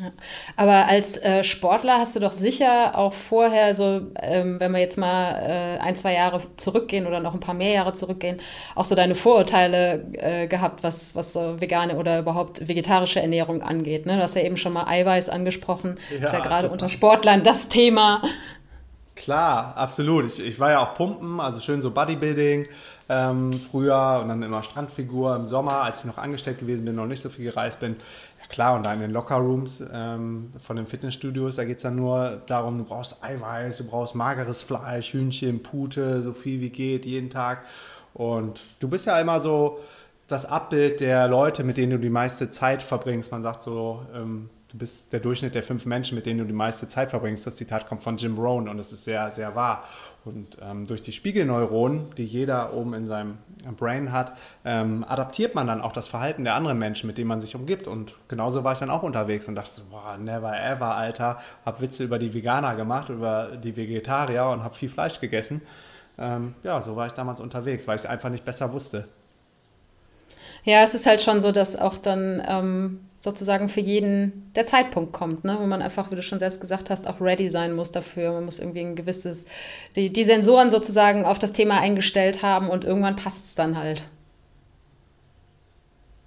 Ja. 0.00 0.12
Aber 0.56 0.88
als 0.88 1.18
äh, 1.18 1.44
Sportler 1.44 1.98
hast 1.98 2.16
du 2.16 2.20
doch 2.20 2.32
sicher 2.32 2.96
auch 2.96 3.12
vorher, 3.12 3.74
so 3.74 4.00
ähm, 4.16 4.58
wenn 4.58 4.72
wir 4.72 4.80
jetzt 4.80 4.96
mal 4.96 5.32
äh, 5.32 5.78
ein, 5.78 5.94
zwei 5.94 6.14
Jahre 6.14 6.40
zurückgehen 6.56 7.06
oder 7.06 7.20
noch 7.20 7.34
ein 7.34 7.40
paar 7.40 7.54
mehr 7.54 7.72
Jahre 7.72 7.92
zurückgehen, 7.92 8.40
auch 8.74 8.86
so 8.86 8.94
deine 8.94 9.14
Vorurteile 9.14 10.06
äh, 10.14 10.46
gehabt, 10.46 10.82
was, 10.82 11.14
was 11.14 11.34
so 11.34 11.60
vegane 11.60 11.96
oder 11.96 12.18
überhaupt 12.18 12.66
vegetarische 12.66 13.20
Ernährung 13.20 13.60
angeht. 13.62 14.06
Ne? 14.06 14.16
Du 14.16 14.22
hast 14.22 14.34
ja 14.36 14.42
eben 14.42 14.56
schon 14.56 14.72
mal 14.72 14.86
Eiweiß 14.86 15.28
angesprochen. 15.28 15.98
Ja, 16.18 16.24
ist 16.24 16.32
ja 16.32 16.40
gerade 16.40 16.70
unter 16.70 16.88
Sportlern 16.88 17.44
das 17.44 17.68
Thema. 17.68 18.22
Klar, 19.16 19.76
absolut. 19.76 20.24
Ich, 20.24 20.40
ich 20.40 20.58
war 20.58 20.70
ja 20.70 20.78
auch 20.78 20.94
Pumpen, 20.94 21.40
also 21.40 21.60
schön 21.60 21.82
so 21.82 21.90
Bodybuilding 21.90 22.66
ähm, 23.10 23.52
früher 23.52 24.20
und 24.22 24.28
dann 24.28 24.42
immer 24.42 24.62
Strandfigur 24.62 25.36
im 25.36 25.44
Sommer, 25.44 25.82
als 25.82 26.00
ich 26.00 26.04
noch 26.06 26.16
angestellt 26.16 26.58
gewesen 26.58 26.86
bin, 26.86 26.94
noch 26.94 27.06
nicht 27.06 27.20
so 27.20 27.28
viel 27.28 27.44
gereist 27.44 27.80
bin 27.80 27.96
klar, 28.50 28.76
und 28.76 28.84
da 28.84 28.92
in 28.92 29.00
den 29.00 29.12
Lockerrooms 29.12 29.82
ähm, 29.92 30.50
von 30.62 30.76
den 30.76 30.86
Fitnessstudios, 30.86 31.56
da 31.56 31.64
geht 31.64 31.78
es 31.78 31.82
dann 31.82 31.96
nur 31.96 32.42
darum, 32.46 32.78
du 32.78 32.84
brauchst 32.84 33.24
Eiweiß, 33.24 33.78
du 33.78 33.84
brauchst 33.84 34.14
mageres 34.14 34.62
Fleisch, 34.62 35.14
Hühnchen, 35.14 35.62
Pute, 35.62 36.20
so 36.22 36.32
viel 36.32 36.60
wie 36.60 36.70
geht, 36.70 37.06
jeden 37.06 37.30
Tag. 37.30 37.64
Und 38.12 38.60
du 38.80 38.88
bist 38.88 39.06
ja 39.06 39.18
immer 39.18 39.40
so 39.40 39.78
das 40.26 40.44
Abbild 40.44 41.00
der 41.00 41.28
Leute, 41.28 41.64
mit 41.64 41.76
denen 41.76 41.92
du 41.92 41.98
die 41.98 42.10
meiste 42.10 42.50
Zeit 42.50 42.82
verbringst. 42.82 43.32
Man 43.32 43.42
sagt 43.42 43.62
so, 43.62 44.02
ähm, 44.14 44.50
du 44.70 44.78
bist 44.78 45.12
der 45.12 45.20
Durchschnitt 45.20 45.54
der 45.54 45.62
fünf 45.62 45.86
Menschen, 45.86 46.14
mit 46.14 46.26
denen 46.26 46.40
du 46.40 46.44
die 46.44 46.52
meiste 46.52 46.88
Zeit 46.88 47.10
verbringst. 47.10 47.46
Das 47.46 47.56
Zitat 47.56 47.88
kommt 47.88 48.02
von 48.02 48.16
Jim 48.16 48.38
Rohn 48.38 48.68
und 48.68 48.78
es 48.78 48.92
ist 48.92 49.04
sehr, 49.04 49.30
sehr 49.32 49.54
wahr. 49.54 49.84
Und 50.24 50.58
ähm, 50.62 50.86
durch 50.86 51.02
die 51.02 51.12
Spiegelneuronen, 51.12 52.14
die 52.16 52.24
jeder 52.24 52.74
oben 52.74 52.94
in 52.94 53.06
seinem 53.06 53.38
Brain 53.76 54.12
hat, 54.12 54.36
ähm, 54.64 55.04
adaptiert 55.06 55.54
man 55.54 55.66
dann 55.66 55.80
auch 55.80 55.92
das 55.92 56.08
Verhalten 56.08 56.44
der 56.44 56.54
anderen 56.54 56.78
Menschen, 56.78 57.06
mit 57.06 57.18
denen 57.18 57.28
man 57.28 57.40
sich 57.40 57.54
umgibt. 57.54 57.86
Und 57.86 58.14
genauso 58.28 58.64
war 58.64 58.72
ich 58.72 58.78
dann 58.78 58.90
auch 58.90 59.02
unterwegs 59.02 59.48
und 59.48 59.54
dachte 59.54 59.70
so, 59.72 59.82
boah, 59.90 60.16
never 60.18 60.58
ever, 60.58 60.94
Alter. 60.96 61.38
Hab 61.64 61.80
Witze 61.80 62.04
über 62.04 62.18
die 62.18 62.34
Veganer 62.34 62.76
gemacht, 62.76 63.08
über 63.08 63.56
die 63.56 63.76
Vegetarier 63.76 64.46
und 64.46 64.62
hab 64.64 64.76
viel 64.76 64.88
Fleisch 64.88 65.20
gegessen. 65.20 65.62
Ähm, 66.18 66.54
ja, 66.62 66.82
so 66.82 66.96
war 66.96 67.06
ich 67.06 67.12
damals 67.12 67.40
unterwegs, 67.40 67.88
weil 67.88 67.96
ich 67.96 68.02
es 68.02 68.06
einfach 68.06 68.28
nicht 68.30 68.44
besser 68.44 68.72
wusste. 68.72 69.08
Ja, 70.64 70.82
es 70.82 70.94
ist 70.94 71.06
halt 71.06 71.22
schon 71.22 71.40
so, 71.40 71.52
dass 71.52 71.76
auch 71.76 71.96
dann 71.96 72.42
ähm, 72.46 73.00
sozusagen 73.20 73.68
für 73.68 73.80
jeden 73.80 74.50
der 74.54 74.66
Zeitpunkt 74.66 75.12
kommt, 75.12 75.44
ne? 75.44 75.56
wo 75.60 75.66
man 75.66 75.82
einfach, 75.82 76.10
wie 76.10 76.16
du 76.16 76.22
schon 76.22 76.38
selbst 76.38 76.60
gesagt 76.60 76.90
hast, 76.90 77.06
auch 77.06 77.20
ready 77.20 77.50
sein 77.50 77.74
muss 77.74 77.92
dafür. 77.92 78.32
Man 78.32 78.44
muss 78.46 78.58
irgendwie 78.58 78.80
ein 78.80 78.96
gewisses, 78.96 79.44
die, 79.94 80.12
die 80.12 80.24
Sensoren 80.24 80.70
sozusagen 80.70 81.24
auf 81.24 81.38
das 81.38 81.52
Thema 81.52 81.80
eingestellt 81.80 82.42
haben 82.42 82.70
und 82.70 82.84
irgendwann 82.84 83.16
passt 83.16 83.44
es 83.46 83.54
dann 83.54 83.76
halt. 83.76 84.04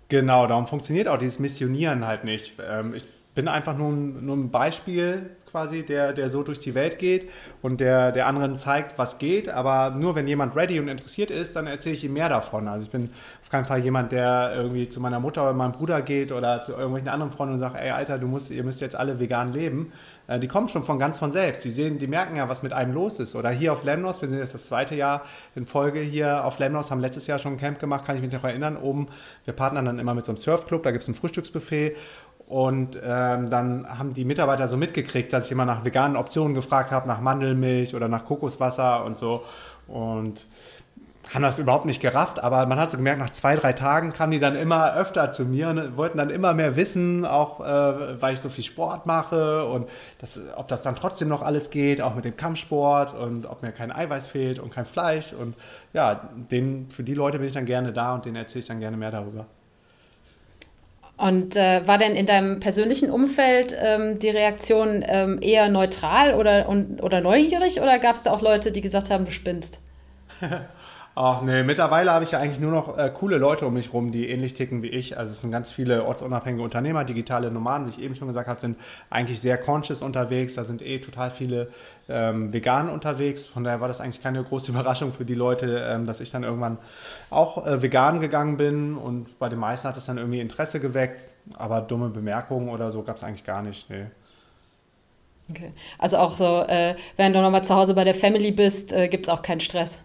Genau, 0.10 0.46
darum 0.46 0.68
funktioniert 0.68 1.08
auch 1.08 1.18
dieses 1.18 1.40
Missionieren 1.40 2.06
halt 2.06 2.24
nicht. 2.24 2.54
Ähm, 2.64 2.94
ich 2.94 3.06
bin 3.36 3.48
einfach 3.48 3.78
nur 3.78 3.90
ein, 3.90 4.26
nur 4.26 4.36
ein 4.36 4.52
Beispiel 4.52 5.30
quasi, 5.54 5.84
der, 5.84 6.14
der 6.14 6.30
so 6.30 6.42
durch 6.42 6.58
die 6.58 6.74
Welt 6.74 6.98
geht 6.98 7.30
und 7.62 7.80
der, 7.80 8.12
der 8.12 8.26
anderen 8.26 8.58
zeigt, 8.58 8.98
was 8.98 9.20
geht. 9.20 9.50
Aber 9.50 9.92
nur 9.92 10.16
wenn 10.16 10.28
jemand 10.28 10.56
ready 10.56 10.80
und 10.80 10.88
interessiert 10.88 11.30
ist, 11.30 11.56
dann 11.56 11.68
erzähle 11.68 11.94
ich 11.94 12.04
ihm 12.04 12.14
mehr 12.14 12.28
davon. 12.28 12.68
Also 12.68 12.86
ich 12.86 12.92
bin 12.92 13.12
auf 13.44 13.50
keinen 13.50 13.66
Fall 13.66 13.80
jemand, 13.80 14.12
der 14.12 14.54
irgendwie 14.56 14.90
zu 14.90 15.00
meiner 15.00 15.20
Mutter 15.20 15.44
oder 15.44 15.54
meinem 15.54 15.74
Bruder 15.74 16.02
geht 16.02 16.32
oder 16.32 16.64
zu 16.64 16.72
irgendwelchen 16.72 17.10
anderen 17.10 17.32
Freunden 17.32 17.54
und 17.54 17.60
sagt, 17.60 17.76
ey 17.78 17.92
Alter, 17.92 18.18
du 18.18 18.26
musst, 18.26 18.50
ihr 18.50 18.64
müsst 18.64 18.82
jetzt 18.82 18.96
alle 18.96 19.20
vegan 19.20 19.54
leben. 19.54 19.92
Äh, 20.28 20.40
die 20.40 20.48
kommen 20.48 20.70
schon 20.70 20.84
von 20.84 21.00
ganz 21.00 21.20
von 21.20 21.32
selbst. 21.32 21.64
Die 21.66 21.70
sehen, 21.70 22.00
die 22.00 22.08
merken 22.08 22.36
ja, 22.36 22.50
was 22.50 22.64
mit 22.64 22.74
einem 22.74 22.94
los 22.94 23.20
ist. 23.20 23.36
Oder 23.36 23.50
hier 23.50 23.74
auf 23.74 23.84
Lemnos, 23.84 24.22
wir 24.22 24.30
sind 24.30 24.40
jetzt 24.40 24.54
das 24.54 24.68
zweite 24.68 24.96
Jahr 24.96 25.24
in 25.56 25.66
Folge 25.66 26.00
hier 26.00 26.46
auf 26.46 26.60
Lemnos, 26.60 26.92
haben 26.92 27.02
letztes 27.02 27.28
Jahr 27.28 27.40
schon 27.40 27.54
ein 27.54 27.60
Camp 27.60 27.80
gemacht, 27.80 28.06
kann 28.06 28.16
ich 28.16 28.22
mich 28.22 28.32
noch 28.32 28.44
erinnern. 28.44 28.78
Oben, 28.78 29.08
wir 29.46 29.54
partnern 29.54 29.86
dann 29.86 30.00
immer 30.00 30.14
mit 30.14 30.26
so 30.26 30.32
einem 30.32 30.38
Surfclub, 30.38 30.84
da 30.84 30.92
gibt 30.92 31.04
es 31.04 31.10
ein 31.10 31.16
Frühstücksbuffet 31.16 31.96
und 32.48 32.98
ähm, 33.02 33.50
dann 33.50 33.88
haben 33.88 34.14
die 34.14 34.26
Mitarbeiter 34.26 34.68
so 34.68 34.78
mitgekriegt, 34.78 35.32
dass 35.34 35.46
ich 35.48 35.52
immer 35.52 35.66
nach 35.66 35.86
veganen 35.86 36.18
Optionen 36.18 36.54
gefragt 36.54 36.92
habe, 36.92 37.08
nach 37.08 37.22
Mandelmilch 37.22 37.96
oder 37.96 38.08
nach 38.08 38.26
Kokoswasser 38.26 39.06
und 39.06 39.18
so. 39.18 39.44
Und 39.88 40.44
haben 41.34 41.42
das 41.42 41.58
überhaupt 41.58 41.86
nicht 41.86 42.02
gerafft, 42.02 42.44
aber 42.44 42.66
man 42.66 42.80
hat 42.80 42.92
so 42.92 42.98
gemerkt, 42.98 43.20
nach 43.20 43.30
zwei, 43.30 43.56
drei 43.56 43.74
Tagen 43.74 44.14
kamen 44.14 44.34
die 44.34 44.40
dann 44.40 44.56
immer 44.56 44.96
öfter 44.96 45.32
zu 45.32 45.46
mir 45.46 45.70
und 45.70 45.98
wollten 45.98 46.18
dann 46.18 46.30
immer 46.30 46.54
mehr 46.54 46.76
wissen, 46.76 47.26
auch 47.26 47.62
äh, 47.62 48.22
weil 48.22 48.34
ich 48.34 48.40
so 48.40 48.50
viel 48.50 48.64
Sport 48.64 49.06
mache 49.06 49.66
und 49.66 49.90
das, 50.20 50.40
ob 50.58 50.68
das 50.68 50.82
dann 50.82 50.96
trotzdem 50.96 51.30
noch 51.30 51.42
alles 51.42 51.70
geht, 51.70 52.02
auch 52.02 52.14
mit 52.14 52.26
dem 52.26 52.36
Kampfsport 52.36 53.16
und 53.16 53.46
ob 53.46 53.64
mir 53.64 53.72
kein 53.72 53.92
Eiweiß 53.92 54.30
fehlt 54.30 54.60
und 54.60 54.72
kein 54.72 54.86
Fleisch. 54.86 55.34
Und 55.34 55.56
ja, 55.94 56.30
den, 56.52 56.90
für 56.92 57.04
die 57.04 57.14
Leute 57.14 57.40
bin 57.40 57.48
ich 57.48 57.54
dann 57.54 57.66
gerne 57.66 57.94
da 57.94 58.14
und 58.14 58.26
denen 58.26 58.36
erzähle 58.36 58.62
ich 58.62 58.68
dann 58.68 58.80
gerne 58.80 58.98
mehr 58.98 59.12
darüber. 59.12 59.46
Und 61.16 61.56
äh, 61.56 61.88
war 61.88 61.98
denn 61.98 62.16
in 62.16 62.26
deinem 62.26 62.60
persönlichen 62.60 63.12
Umfeld 63.12 63.76
ähm, 63.80 64.18
die 64.20 64.30
Reaktion 64.30 65.04
ähm, 65.06 65.40
eher 65.42 65.70
neutral 65.70 66.34
oder, 66.34 66.68
und, 66.68 67.02
oder 67.04 67.22
neugierig 67.22 67.80
oder 67.82 68.00
gab 68.00 68.16
es 68.16 68.24
da 68.24 68.32
auch 68.32 68.42
Leute, 68.42 68.72
die 68.72 68.82
gesagt 68.82 69.10
haben, 69.10 69.26
du 69.26 69.32
spinnst? 69.32 69.80
Ach 71.16 71.44
nee, 71.44 71.62
mittlerweile 71.62 72.12
habe 72.12 72.26
ich 72.26 72.32
ja 72.32 72.40
eigentlich 72.40 72.60
nur 72.60 72.72
noch 72.72 72.98
äh, 72.98 73.12
coole 73.14 73.38
Leute 73.38 73.68
um 73.68 73.76
mich 73.76 73.94
rum, 73.94 74.12
die 74.12 74.30
ähnlich 74.30 74.56
ticken 74.56 74.82
wie 74.82 74.88
ich. 74.88 75.16
Also 75.16 75.32
es 75.32 75.42
sind 75.42 75.52
ganz 75.52 75.72
viele 75.72 76.06
ortsunabhängige 76.06 76.64
Unternehmer, 76.64 77.04
digitale 77.04 77.52
Nomaden, 77.52 77.86
wie 77.86 77.92
ich 77.92 78.02
eben 78.02 78.16
schon 78.16 78.28
gesagt 78.28 78.50
habe, 78.50 78.60
sind 78.60 78.78
eigentlich 79.12 79.40
sehr 79.40 79.60
conscious 79.60 80.02
unterwegs. 80.02 80.56
Da 80.56 80.64
sind 80.64 80.82
eh 80.82 80.98
total 80.98 81.30
viele 81.30 81.70
ähm, 82.10 82.52
vegan 82.52 82.90
unterwegs. 82.90 83.46
Von 83.46 83.64
daher 83.64 83.82
war 83.82 83.88
das 83.88 84.02
eigentlich 84.02 84.22
keine 84.22 84.44
große 84.44 84.72
Überraschung 84.72 85.14
für 85.14 85.26
die 85.26 85.36
Leute, 85.36 85.86
ähm, 85.90 86.06
dass 86.06 86.20
ich 86.20 86.32
dann 86.32 86.44
irgendwann 86.44 86.78
auch 87.30 87.66
äh, 87.66 87.82
vegan 87.82 88.20
gegangen 88.20 88.58
bin. 88.58 88.98
Und 88.98 89.40
bei 89.40 89.50
den 89.50 89.60
meisten 89.60 89.88
hat 89.88 89.98
es 89.98 90.06
dann 90.06 90.18
irgendwie 90.18 90.40
Interesse 90.40 90.80
geweckt. 90.80 91.32
Aber 91.56 91.82
dumme 91.82 92.10
Bemerkungen 92.10 92.70
oder 92.70 92.92
so 92.92 93.04
gab 93.04 93.18
es 93.18 93.24
eigentlich 93.24 93.46
gar 93.46 93.62
nicht. 93.62 93.90
Nee. 93.90 94.06
Okay. 95.50 95.74
Also 96.00 96.18
auch 96.18 96.32
so, 96.32 96.64
äh, 96.68 96.96
wenn 97.18 97.34
du 97.34 97.42
nochmal 97.42 97.64
zu 97.64 97.76
Hause 97.76 97.94
bei 97.94 98.04
der 98.04 98.16
Family 98.16 98.52
bist, 98.52 98.94
äh, 98.94 99.10
gibt 99.10 99.26
es 99.26 99.30
auch 99.30 99.42
keinen 99.42 99.60
Stress. 99.60 100.00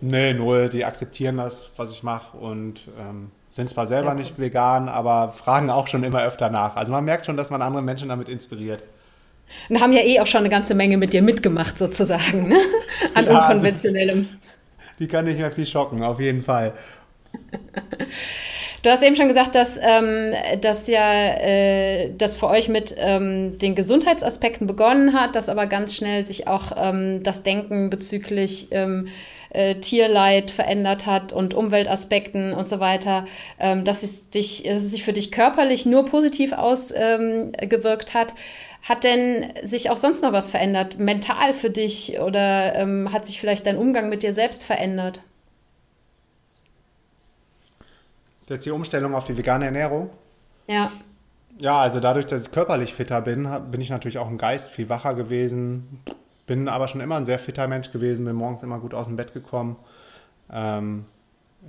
Nee, 0.00 0.34
null. 0.34 0.68
Die 0.68 0.84
akzeptieren 0.84 1.38
das, 1.38 1.70
was 1.76 1.92
ich 1.92 2.02
mache 2.02 2.36
und 2.36 2.82
ähm, 3.00 3.30
sind 3.52 3.68
zwar 3.70 3.86
selber 3.86 4.10
okay. 4.10 4.18
nicht 4.18 4.38
vegan, 4.38 4.88
aber 4.88 5.32
fragen 5.32 5.70
auch 5.70 5.88
schon 5.88 6.04
immer 6.04 6.22
öfter 6.22 6.50
nach. 6.50 6.76
Also 6.76 6.92
man 6.92 7.04
merkt 7.04 7.26
schon, 7.26 7.36
dass 7.36 7.50
man 7.50 7.62
andere 7.62 7.82
Menschen 7.82 8.08
damit 8.08 8.28
inspiriert. 8.28 8.82
Und 9.68 9.80
haben 9.80 9.92
ja 9.92 10.02
eh 10.02 10.20
auch 10.20 10.26
schon 10.26 10.40
eine 10.40 10.48
ganze 10.48 10.74
Menge 10.74 10.96
mit 10.96 11.12
dir 11.12 11.22
mitgemacht, 11.22 11.78
sozusagen, 11.78 12.48
ne? 12.48 12.56
an 13.14 13.26
ja, 13.26 13.30
also 13.30 13.40
unkonventionellem. 13.40 14.18
Also, 14.18 14.92
die 14.98 15.06
kann 15.06 15.24
nicht 15.24 15.38
mehr 15.38 15.52
viel 15.52 15.66
schocken, 15.66 16.02
auf 16.02 16.20
jeden 16.20 16.42
Fall. 16.42 16.74
Du 18.82 18.90
hast 18.90 19.02
eben 19.02 19.16
schon 19.16 19.26
gesagt, 19.26 19.54
dass, 19.56 19.78
ähm, 19.82 20.32
dass 20.60 20.86
ja 20.86 21.34
äh, 21.34 22.12
das 22.16 22.36
für 22.36 22.46
euch 22.46 22.68
mit 22.68 22.94
ähm, 22.96 23.58
den 23.58 23.74
Gesundheitsaspekten 23.74 24.68
begonnen 24.68 25.14
hat, 25.14 25.34
dass 25.34 25.48
aber 25.48 25.66
ganz 25.66 25.96
schnell 25.96 26.24
sich 26.24 26.46
auch 26.46 26.72
ähm, 26.76 27.22
das 27.24 27.42
Denken 27.42 27.90
bezüglich 27.90 28.68
ähm, 28.70 29.08
äh, 29.50 29.76
Tierleid 29.76 30.52
verändert 30.52 31.06
hat 31.06 31.32
und 31.32 31.54
Umweltaspekten 31.54 32.52
und 32.52 32.68
so 32.68 32.78
weiter, 32.78 33.24
ähm, 33.58 33.84
dass, 33.84 34.04
es 34.04 34.30
dich, 34.30 34.62
dass 34.62 34.76
es 34.76 34.90
sich 34.90 35.02
für 35.02 35.12
dich 35.12 35.32
körperlich 35.32 35.84
nur 35.84 36.06
positiv 36.06 36.52
ausgewirkt 36.52 38.14
hat. 38.14 38.34
Hat 38.82 39.04
denn 39.04 39.52
sich 39.62 39.90
auch 39.90 39.96
sonst 39.96 40.22
noch 40.22 40.32
was 40.32 40.50
verändert, 40.50 40.98
mental 40.98 41.52
für 41.52 41.70
dich 41.70 42.18
oder 42.20 42.74
ähm, 42.74 43.12
hat 43.12 43.26
sich 43.26 43.40
vielleicht 43.40 43.66
dein 43.66 43.76
Umgang 43.76 44.08
mit 44.08 44.22
dir 44.22 44.32
selbst 44.32 44.64
verändert? 44.64 45.20
Jetzt 48.48 48.64
die 48.64 48.70
Umstellung 48.70 49.14
auf 49.14 49.24
die 49.24 49.36
vegane 49.36 49.66
Ernährung? 49.66 50.10
Ja. 50.68 50.90
Ja, 51.58 51.80
also 51.80 52.00
dadurch, 52.00 52.26
dass 52.26 52.46
ich 52.46 52.52
körperlich 52.52 52.94
fitter 52.94 53.20
bin, 53.20 53.48
bin 53.70 53.80
ich 53.80 53.90
natürlich 53.90 54.18
auch 54.18 54.28
im 54.28 54.38
Geist 54.38 54.70
viel 54.70 54.88
wacher 54.88 55.14
gewesen. 55.14 56.00
Bin 56.46 56.68
aber 56.68 56.88
schon 56.88 57.00
immer 57.00 57.16
ein 57.16 57.26
sehr 57.26 57.38
fitter 57.38 57.66
Mensch 57.68 57.90
gewesen, 57.90 58.24
bin 58.24 58.36
morgens 58.36 58.62
immer 58.62 58.78
gut 58.78 58.94
aus 58.94 59.06
dem 59.06 59.16
Bett 59.16 59.34
gekommen. 59.34 59.76
Ähm, 60.50 61.04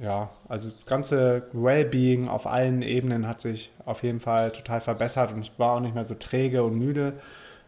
ja, 0.01 0.29
also 0.47 0.69
das 0.69 0.85
ganze 0.85 1.43
Wellbeing 1.51 2.27
auf 2.27 2.47
allen 2.47 2.81
Ebenen 2.81 3.27
hat 3.27 3.41
sich 3.41 3.71
auf 3.85 4.03
jeden 4.03 4.19
Fall 4.19 4.51
total 4.51 4.79
verbessert 4.81 5.31
und 5.31 5.41
ich 5.41 5.51
war 5.57 5.75
auch 5.75 5.79
nicht 5.81 5.93
mehr 5.93 6.05
so 6.05 6.15
träge 6.15 6.63
und 6.63 6.77
müde 6.77 7.13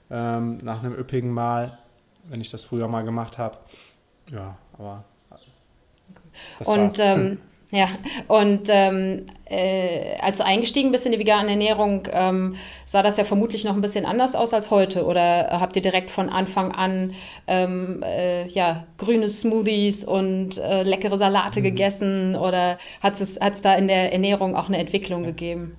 ähm, 0.10 0.58
nach 0.64 0.82
einem 0.82 0.94
üppigen 0.94 1.32
Mal, 1.32 1.78
wenn 2.26 2.40
ich 2.40 2.50
das 2.50 2.64
früher 2.64 2.88
mal 2.88 3.04
gemacht 3.04 3.38
habe. 3.38 3.58
Ja, 4.32 4.58
aber. 4.78 5.04
Und 6.66 7.00
ähm, 7.00 7.40
ja, 7.72 7.88
und 8.28 8.68
ähm, 8.70 9.28
äh, 9.46 10.18
als 10.22 10.40
du 10.40 10.46
eingestiegen 10.46 10.92
bist 10.92 11.06
in 11.06 11.14
die 11.14 11.20
vegane 11.20 11.52
Ernährung, 11.52 12.08
ähm, 12.12 12.56
sah 12.86 13.02
das 13.02 13.18
ja 13.18 13.24
vermutlich 13.24 13.64
noch 13.64 13.76
ein 13.76 13.82
bisschen 13.82 14.06
anders 14.06 14.36
aus 14.36 14.54
als 14.54 14.72
heute. 14.72 15.06
Oder 15.06 15.60
habt 15.60 15.76
ihr 15.78 15.82
direkt 15.82 16.12
von 16.12 16.30
Anfang 16.30 16.72
an 16.72 17.14
ähm, 17.48 18.04
äh, 18.04 18.48
ja, 18.50 18.88
grüne 18.98 19.30
Smoothies 19.30 20.04
und 20.04 20.58
äh, 20.58 20.84
leckere 20.84 21.18
Salate 21.18 21.60
mhm. 21.60 21.64
gegessen? 21.64 22.36
Oder 22.36 22.78
hat 23.02 23.20
es 23.20 23.62
da 23.62 23.76
in 23.76 23.88
der 23.88 24.12
Ernährung 24.12 24.56
auch 24.56 24.68
eine 24.68 24.78
Entwicklung 24.78 25.24
gegeben? 25.24 25.78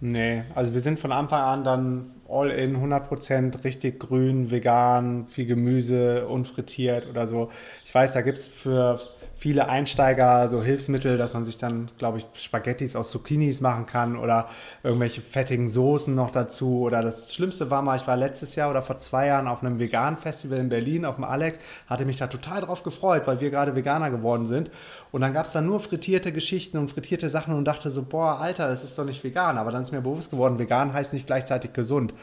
Nee, 0.00 0.42
also 0.54 0.74
wir 0.74 0.80
sind 0.80 0.98
von 0.98 1.12
Anfang 1.12 1.40
an 1.40 1.62
dann 1.62 2.10
all 2.28 2.50
in 2.50 2.76
100% 2.76 3.62
richtig 3.62 4.00
grün, 4.00 4.50
vegan, 4.50 5.28
viel 5.28 5.46
Gemüse, 5.46 6.26
unfrittiert 6.26 7.08
oder 7.08 7.26
so. 7.26 7.50
Ich 7.84 7.94
weiß, 7.94 8.12
da 8.12 8.22
gibt 8.22 8.38
es 8.38 8.48
für 8.48 9.00
viele 9.42 9.68
Einsteiger 9.68 10.48
so 10.48 10.62
Hilfsmittel, 10.62 11.18
dass 11.18 11.34
man 11.34 11.44
sich 11.44 11.58
dann, 11.58 11.90
glaube 11.98 12.18
ich, 12.18 12.26
Spaghettis 12.34 12.94
aus 12.94 13.10
Zucchinis 13.10 13.60
machen 13.60 13.86
kann 13.86 14.16
oder 14.16 14.46
irgendwelche 14.84 15.20
fettigen 15.20 15.66
Soßen 15.66 16.14
noch 16.14 16.30
dazu. 16.30 16.82
Oder 16.82 17.02
das 17.02 17.34
Schlimmste 17.34 17.68
war 17.68 17.82
mal, 17.82 17.96
ich 17.96 18.06
war 18.06 18.16
letztes 18.16 18.54
Jahr 18.54 18.70
oder 18.70 18.82
vor 18.82 19.00
zwei 19.00 19.26
Jahren 19.26 19.48
auf 19.48 19.64
einem 19.64 19.80
veganen 19.80 20.16
Festival 20.16 20.58
in 20.58 20.68
Berlin 20.68 21.04
auf 21.04 21.16
dem 21.16 21.24
Alex, 21.24 21.58
hatte 21.88 22.04
mich 22.04 22.18
da 22.18 22.28
total 22.28 22.60
drauf 22.60 22.84
gefreut, 22.84 23.26
weil 23.26 23.40
wir 23.40 23.50
gerade 23.50 23.74
Veganer 23.74 24.10
geworden 24.10 24.46
sind. 24.46 24.70
Und 25.10 25.22
dann 25.22 25.32
gab 25.32 25.46
es 25.46 25.52
da 25.52 25.60
nur 25.60 25.80
frittierte 25.80 26.30
Geschichten 26.30 26.78
und 26.78 26.86
frittierte 26.86 27.28
Sachen 27.28 27.56
und 27.56 27.64
dachte 27.64 27.90
so, 27.90 28.04
boah, 28.04 28.40
Alter, 28.40 28.68
das 28.68 28.84
ist 28.84 28.96
doch 28.96 29.04
nicht 29.04 29.24
vegan. 29.24 29.58
Aber 29.58 29.72
dann 29.72 29.82
ist 29.82 29.90
mir 29.90 30.02
bewusst 30.02 30.30
geworden, 30.30 30.60
vegan 30.60 30.92
heißt 30.92 31.12
nicht 31.14 31.26
gleichzeitig 31.26 31.72
gesund. 31.72 32.14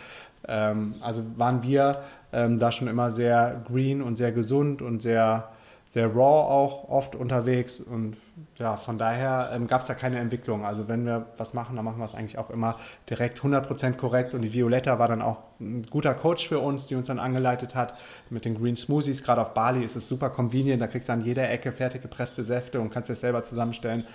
Ähm, 0.48 0.96
also 1.02 1.22
waren 1.36 1.64
wir 1.64 2.02
ähm, 2.32 2.60
da 2.60 2.72
schon 2.72 2.88
immer 2.88 3.12
sehr 3.12 3.62
green 3.68 4.02
und 4.02 4.16
sehr 4.16 4.32
gesund 4.32 4.82
und 4.82 5.02
sehr 5.02 5.50
sehr 5.90 6.08
raw 6.08 6.48
auch 6.52 6.88
oft 6.88 7.16
unterwegs 7.16 7.80
und 7.80 8.16
ja, 8.58 8.78
von 8.78 9.00
daher 9.00 9.50
ähm, 9.54 9.66
gab 9.66 9.82
es 9.82 9.88
da 9.88 9.96
keine 9.96 10.20
Entwicklung. 10.20 10.64
Also 10.64 10.88
wenn 10.88 11.04
wir 11.04 11.26
was 11.38 11.56
machen, 11.56 11.76
dann 11.76 11.84
machen 11.84 11.98
wir 11.98 12.06
es 12.06 12.14
eigentlich 12.14 12.38
auch 12.38 12.52
immer 12.52 12.78
direkt 13.10 13.40
100% 13.40 13.98
korrekt 13.98 14.36
und 14.36 14.44
die 14.44 14.54
Violetta 14.54 15.00
war 15.00 15.08
dann 15.08 15.24
auch 15.24 15.38
ein 15.60 15.82
guter 15.90 16.14
Coach 16.14 16.48
für 16.48 16.60
uns, 16.60 16.86
die 16.86 16.94
uns 16.94 17.08
dann 17.08 17.18
angeleitet 17.18 17.74
hat 17.74 17.96
mit 18.30 18.46
den 18.46 18.60
Green 18.60 18.76
Smoothies. 18.76 19.24
Gerade 19.24 19.42
auf 19.42 19.56
Bali 19.56 19.84
ist 19.84 19.96
es 19.96 20.08
super 20.08 20.30
convenient, 20.30 20.80
da 20.80 20.88
kriegst 20.88 21.10
du 21.10 21.14
an 21.14 21.22
jeder 21.22 21.50
Ecke 21.50 21.72
fertig 21.72 22.04
gepresste 22.04 22.44
Säfte 22.44 22.80
und 22.80 22.92
kannst 22.92 23.10
es 23.10 23.22
selber 23.22 23.42
zusammenstellen. 23.42 24.06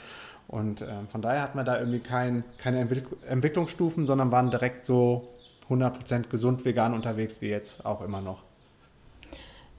Und 0.46 0.82
äh, 0.82 0.86
von 1.08 1.22
daher 1.22 1.42
hatten 1.42 1.58
wir 1.58 1.64
da 1.64 1.78
irgendwie 1.78 2.00
kein, 2.00 2.44
keine 2.58 2.78
Entwick 2.78 3.06
Entwicklungsstufen, 3.28 4.06
sondern 4.06 4.30
waren 4.30 4.50
direkt 4.50 4.84
so 4.84 5.34
100% 5.68 6.28
gesund 6.28 6.64
vegan 6.64 6.94
unterwegs 6.94 7.40
wie 7.40 7.48
jetzt 7.48 7.84
auch 7.84 8.00
immer 8.00 8.20
noch. 8.20 8.44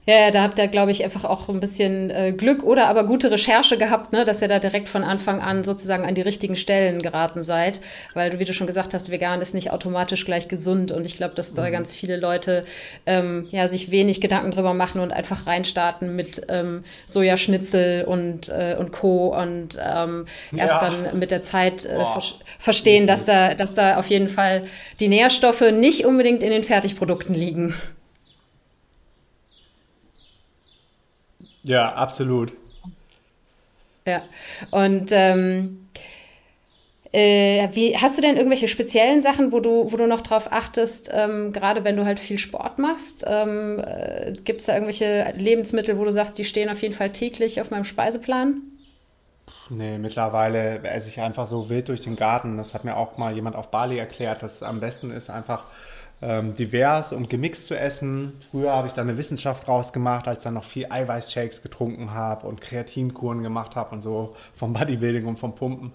Ja, 0.08 0.30
da 0.30 0.42
habt 0.42 0.56
ihr, 0.60 0.68
glaube 0.68 0.92
ich, 0.92 1.02
einfach 1.02 1.24
auch 1.24 1.48
ein 1.48 1.58
bisschen 1.58 2.10
äh, 2.10 2.32
Glück 2.32 2.62
oder 2.62 2.86
aber 2.86 3.04
gute 3.04 3.28
Recherche 3.28 3.76
gehabt, 3.76 4.12
ne, 4.12 4.24
dass 4.24 4.40
ihr 4.40 4.46
da 4.46 4.60
direkt 4.60 4.88
von 4.88 5.02
Anfang 5.02 5.40
an 5.40 5.64
sozusagen 5.64 6.04
an 6.04 6.14
die 6.14 6.22
richtigen 6.22 6.54
Stellen 6.54 7.02
geraten 7.02 7.42
seid. 7.42 7.80
Weil 8.14 8.30
du, 8.30 8.38
wie 8.38 8.44
du 8.44 8.54
schon 8.54 8.68
gesagt 8.68 8.94
hast, 8.94 9.10
vegan 9.10 9.40
ist 9.40 9.52
nicht 9.52 9.72
automatisch 9.72 10.24
gleich 10.24 10.46
gesund. 10.46 10.92
Und 10.92 11.06
ich 11.06 11.16
glaube, 11.16 11.34
dass 11.34 11.54
da 11.54 11.66
mhm. 11.66 11.72
ganz 11.72 11.92
viele 11.92 12.16
Leute 12.16 12.64
ähm, 13.04 13.48
ja, 13.50 13.66
sich 13.66 13.90
wenig 13.90 14.20
Gedanken 14.20 14.52
drüber 14.52 14.74
machen 14.74 15.00
und 15.00 15.12
einfach 15.12 15.48
reinstarten 15.48 16.14
mit 16.14 16.40
ähm, 16.50 16.84
Sojaschnitzel 17.06 18.04
und, 18.04 18.48
äh, 18.48 18.76
und 18.78 18.92
Co. 18.92 19.36
Und 19.36 19.76
ähm, 19.84 20.26
erst 20.56 20.82
ja. 20.82 20.88
dann 20.88 21.18
mit 21.18 21.32
der 21.32 21.42
Zeit 21.42 21.84
äh, 21.84 21.98
ver 21.98 22.22
verstehen, 22.60 23.08
dass 23.08 23.24
da, 23.24 23.54
dass 23.54 23.74
da 23.74 23.96
auf 23.96 24.06
jeden 24.06 24.28
Fall 24.28 24.66
die 25.00 25.08
Nährstoffe 25.08 25.72
nicht 25.72 26.06
unbedingt 26.06 26.44
in 26.44 26.50
den 26.50 26.62
Fertigprodukten 26.62 27.34
liegen. 27.34 27.74
Ja, 31.66 31.94
absolut. 31.94 32.52
Ja, 34.06 34.22
und 34.70 35.10
ähm, 35.10 35.88
äh, 37.10 37.68
wie, 37.72 37.96
hast 37.96 38.16
du 38.16 38.22
denn 38.22 38.36
irgendwelche 38.36 38.68
speziellen 38.68 39.20
Sachen, 39.20 39.50
wo 39.50 39.58
du, 39.58 39.90
wo 39.90 39.96
du 39.96 40.06
noch 40.06 40.20
drauf 40.20 40.52
achtest, 40.52 41.10
ähm, 41.12 41.52
gerade 41.52 41.82
wenn 41.82 41.96
du 41.96 42.04
halt 42.04 42.20
viel 42.20 42.38
Sport 42.38 42.78
machst? 42.78 43.24
Ähm, 43.26 43.82
äh, 43.84 44.32
Gibt 44.44 44.60
es 44.60 44.66
da 44.66 44.74
irgendwelche 44.74 45.32
Lebensmittel, 45.36 45.98
wo 45.98 46.04
du 46.04 46.12
sagst, 46.12 46.38
die 46.38 46.44
stehen 46.44 46.68
auf 46.68 46.82
jeden 46.82 46.94
Fall 46.94 47.10
täglich 47.10 47.60
auf 47.60 47.72
meinem 47.72 47.84
Speiseplan? 47.84 48.62
Nee, 49.68 49.98
mittlerweile 49.98 50.84
esse 50.84 51.08
ich 51.08 51.20
einfach 51.20 51.48
so 51.48 51.68
wild 51.68 51.88
durch 51.88 52.02
den 52.02 52.14
Garten. 52.14 52.56
Das 52.58 52.74
hat 52.74 52.84
mir 52.84 52.96
auch 52.96 53.16
mal 53.16 53.34
jemand 53.34 53.56
auf 53.56 53.72
Bali 53.72 53.98
erklärt, 53.98 54.44
dass 54.44 54.56
es 54.56 54.62
am 54.62 54.78
besten 54.78 55.10
ist, 55.10 55.30
einfach 55.30 55.64
ähm, 56.22 56.54
divers 56.54 57.12
und 57.12 57.28
gemixt 57.28 57.66
zu 57.66 57.78
essen. 57.78 58.32
Früher 58.50 58.72
habe 58.72 58.88
ich 58.88 58.94
da 58.94 59.02
eine 59.02 59.16
Wissenschaft 59.16 59.68
rausgemacht, 59.68 60.26
als 60.28 60.38
ich 60.38 60.44
dann 60.44 60.54
noch 60.54 60.64
viel 60.64 60.86
Eiweißshakes 60.88 61.62
getrunken 61.62 62.14
habe 62.14 62.46
und 62.46 62.60
Kreatinkuren 62.60 63.42
gemacht 63.42 63.76
habe 63.76 63.94
und 63.94 64.02
so 64.02 64.34
vom 64.54 64.72
Bodybuilding 64.72 65.26
und 65.26 65.38
vom 65.38 65.54
Pumpen. 65.54 65.92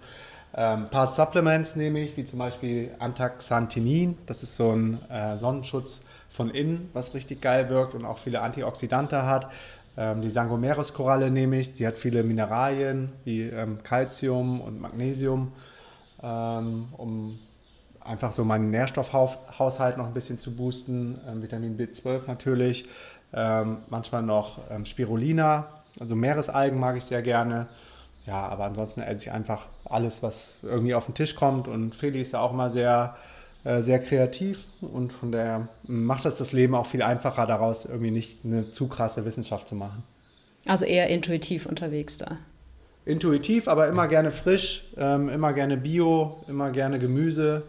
Ähm, 0.53 0.83
ein 0.83 0.89
paar 0.89 1.07
Supplements 1.07 1.75
nehme 1.75 2.01
ich, 2.01 2.17
wie 2.17 2.25
zum 2.25 2.39
Beispiel 2.39 2.91
Antaxanthinin. 2.99 4.17
Das 4.25 4.43
ist 4.43 4.55
so 4.55 4.71
ein 4.71 4.99
äh, 5.09 5.37
Sonnenschutz 5.37 6.01
von 6.29 6.49
innen, 6.49 6.89
was 6.93 7.13
richtig 7.13 7.41
geil 7.41 7.69
wirkt 7.69 7.95
und 7.95 8.05
auch 8.05 8.17
viele 8.17 8.41
Antioxidante 8.41 9.25
hat. 9.25 9.49
Ähm, 9.97 10.21
die 10.21 10.29
Sangomeres-Koralle 10.29 11.31
nehme 11.31 11.57
ich, 11.57 11.73
die 11.73 11.87
hat 11.87 11.97
viele 11.97 12.23
Mineralien 12.23 13.11
wie 13.23 13.43
ähm, 13.43 13.81
Calcium 13.83 14.61
und 14.61 14.79
Magnesium, 14.79 15.51
ähm, 16.21 16.87
um 16.97 17.39
einfach 18.03 18.31
so 18.31 18.43
meinen 18.43 18.69
Nährstoffhaushalt 18.71 19.97
noch 19.97 20.07
ein 20.07 20.13
bisschen 20.13 20.39
zu 20.39 20.55
boosten. 20.55 21.19
Ähm, 21.27 21.41
Vitamin 21.41 21.77
B12 21.77 22.21
natürlich, 22.27 22.87
ähm, 23.33 23.77
manchmal 23.89 24.23
noch 24.23 24.59
ähm, 24.69 24.85
Spirulina, 24.85 25.67
also 25.99 26.15
Meeresalgen 26.15 26.79
mag 26.79 26.97
ich 26.97 27.03
sehr 27.03 27.21
gerne. 27.21 27.67
Ja, 28.27 28.47
aber 28.47 28.65
ansonsten 28.65 29.01
esse 29.01 29.21
ich 29.21 29.31
einfach 29.31 29.65
alles, 29.85 30.21
was 30.21 30.55
irgendwie 30.61 30.93
auf 30.93 31.05
den 31.05 31.15
Tisch 31.15 31.35
kommt. 31.35 31.67
Und 31.67 31.95
Feli 31.95 32.21
ist 32.21 32.33
ja 32.33 32.39
auch 32.39 32.53
immer 32.53 32.69
sehr, 32.69 33.15
äh, 33.63 33.81
sehr 33.81 33.99
kreativ 33.99 34.65
und 34.81 35.11
von 35.11 35.31
daher 35.31 35.69
macht 35.87 36.25
es 36.25 36.37
das 36.37 36.51
Leben 36.51 36.75
auch 36.75 36.85
viel 36.85 37.01
einfacher, 37.01 37.47
daraus 37.47 37.85
irgendwie 37.85 38.11
nicht 38.11 38.45
eine 38.45 38.71
zu 38.71 38.87
krasse 38.87 39.25
Wissenschaft 39.25 39.67
zu 39.67 39.75
machen. 39.75 40.03
Also 40.65 40.85
eher 40.85 41.07
intuitiv 41.07 41.65
unterwegs 41.65 42.19
da. 42.19 42.37
Intuitiv, 43.05 43.67
aber 43.67 43.87
immer 43.87 44.07
gerne 44.07 44.29
frisch, 44.29 44.83
ähm, 44.95 45.27
immer 45.27 45.53
gerne 45.53 45.77
Bio, 45.77 46.43
immer 46.47 46.69
gerne 46.69 46.99
Gemüse 46.99 47.63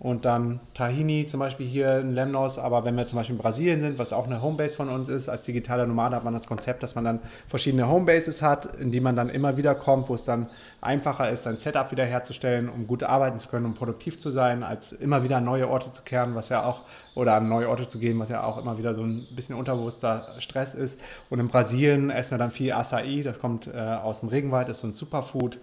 und 0.00 0.24
dann 0.24 0.60
Tahini 0.74 1.24
zum 1.24 1.40
Beispiel 1.40 1.66
hier 1.66 2.00
in 2.00 2.14
Lemnos. 2.14 2.58
Aber 2.58 2.84
wenn 2.84 2.96
wir 2.96 3.06
zum 3.06 3.16
Beispiel 3.16 3.36
in 3.36 3.40
Brasilien 3.40 3.80
sind, 3.80 3.98
was 3.98 4.12
auch 4.12 4.26
eine 4.26 4.42
Homebase 4.42 4.76
von 4.76 4.88
uns 4.88 5.08
ist, 5.08 5.28
als 5.28 5.46
digitaler 5.46 5.86
Nomade 5.86 6.16
hat 6.16 6.24
man 6.24 6.34
das 6.34 6.46
Konzept, 6.46 6.82
dass 6.82 6.94
man 6.94 7.04
dann 7.04 7.20
verschiedene 7.46 7.88
Homebases 7.88 8.42
hat, 8.42 8.76
in 8.76 8.90
die 8.90 9.00
man 9.00 9.14
dann 9.14 9.28
immer 9.28 9.56
wieder 9.56 9.74
kommt, 9.74 10.08
wo 10.08 10.14
es 10.14 10.24
dann 10.24 10.48
einfacher 10.80 11.30
ist, 11.30 11.44
sein 11.44 11.58
Setup 11.58 11.90
wiederherzustellen, 11.92 12.68
um 12.68 12.86
gut 12.86 13.04
arbeiten 13.04 13.38
zu 13.38 13.48
können, 13.48 13.66
um 13.66 13.74
produktiv 13.74 14.18
zu 14.18 14.30
sein, 14.30 14.62
als 14.62 14.92
immer 14.92 15.22
wieder 15.22 15.36
an 15.36 15.44
neue 15.44 15.68
Orte 15.68 15.92
zu 15.92 16.02
kehren, 16.02 16.34
was 16.34 16.48
ja 16.48 16.64
auch, 16.64 16.82
oder 17.14 17.34
an 17.34 17.48
neue 17.48 17.68
Orte 17.68 17.86
zu 17.86 17.98
gehen, 17.98 18.18
was 18.18 18.28
ja 18.28 18.42
auch 18.42 18.58
immer 18.58 18.76
wieder 18.76 18.94
so 18.94 19.02
ein 19.02 19.26
bisschen 19.36 19.54
unterbewusster 19.54 20.26
Stress 20.40 20.74
ist. 20.74 21.00
Und 21.30 21.38
in 21.38 21.48
Brasilien 21.48 22.10
essen 22.10 22.32
wir 22.32 22.38
dann 22.38 22.50
viel 22.50 22.72
Acai, 22.72 23.22
das 23.22 23.38
kommt 23.38 23.68
äh, 23.68 23.78
aus 23.78 24.20
dem 24.20 24.28
Regenwald, 24.28 24.68
ist 24.68 24.80
so 24.80 24.88
ein 24.88 24.92
Superfood. 24.92 25.58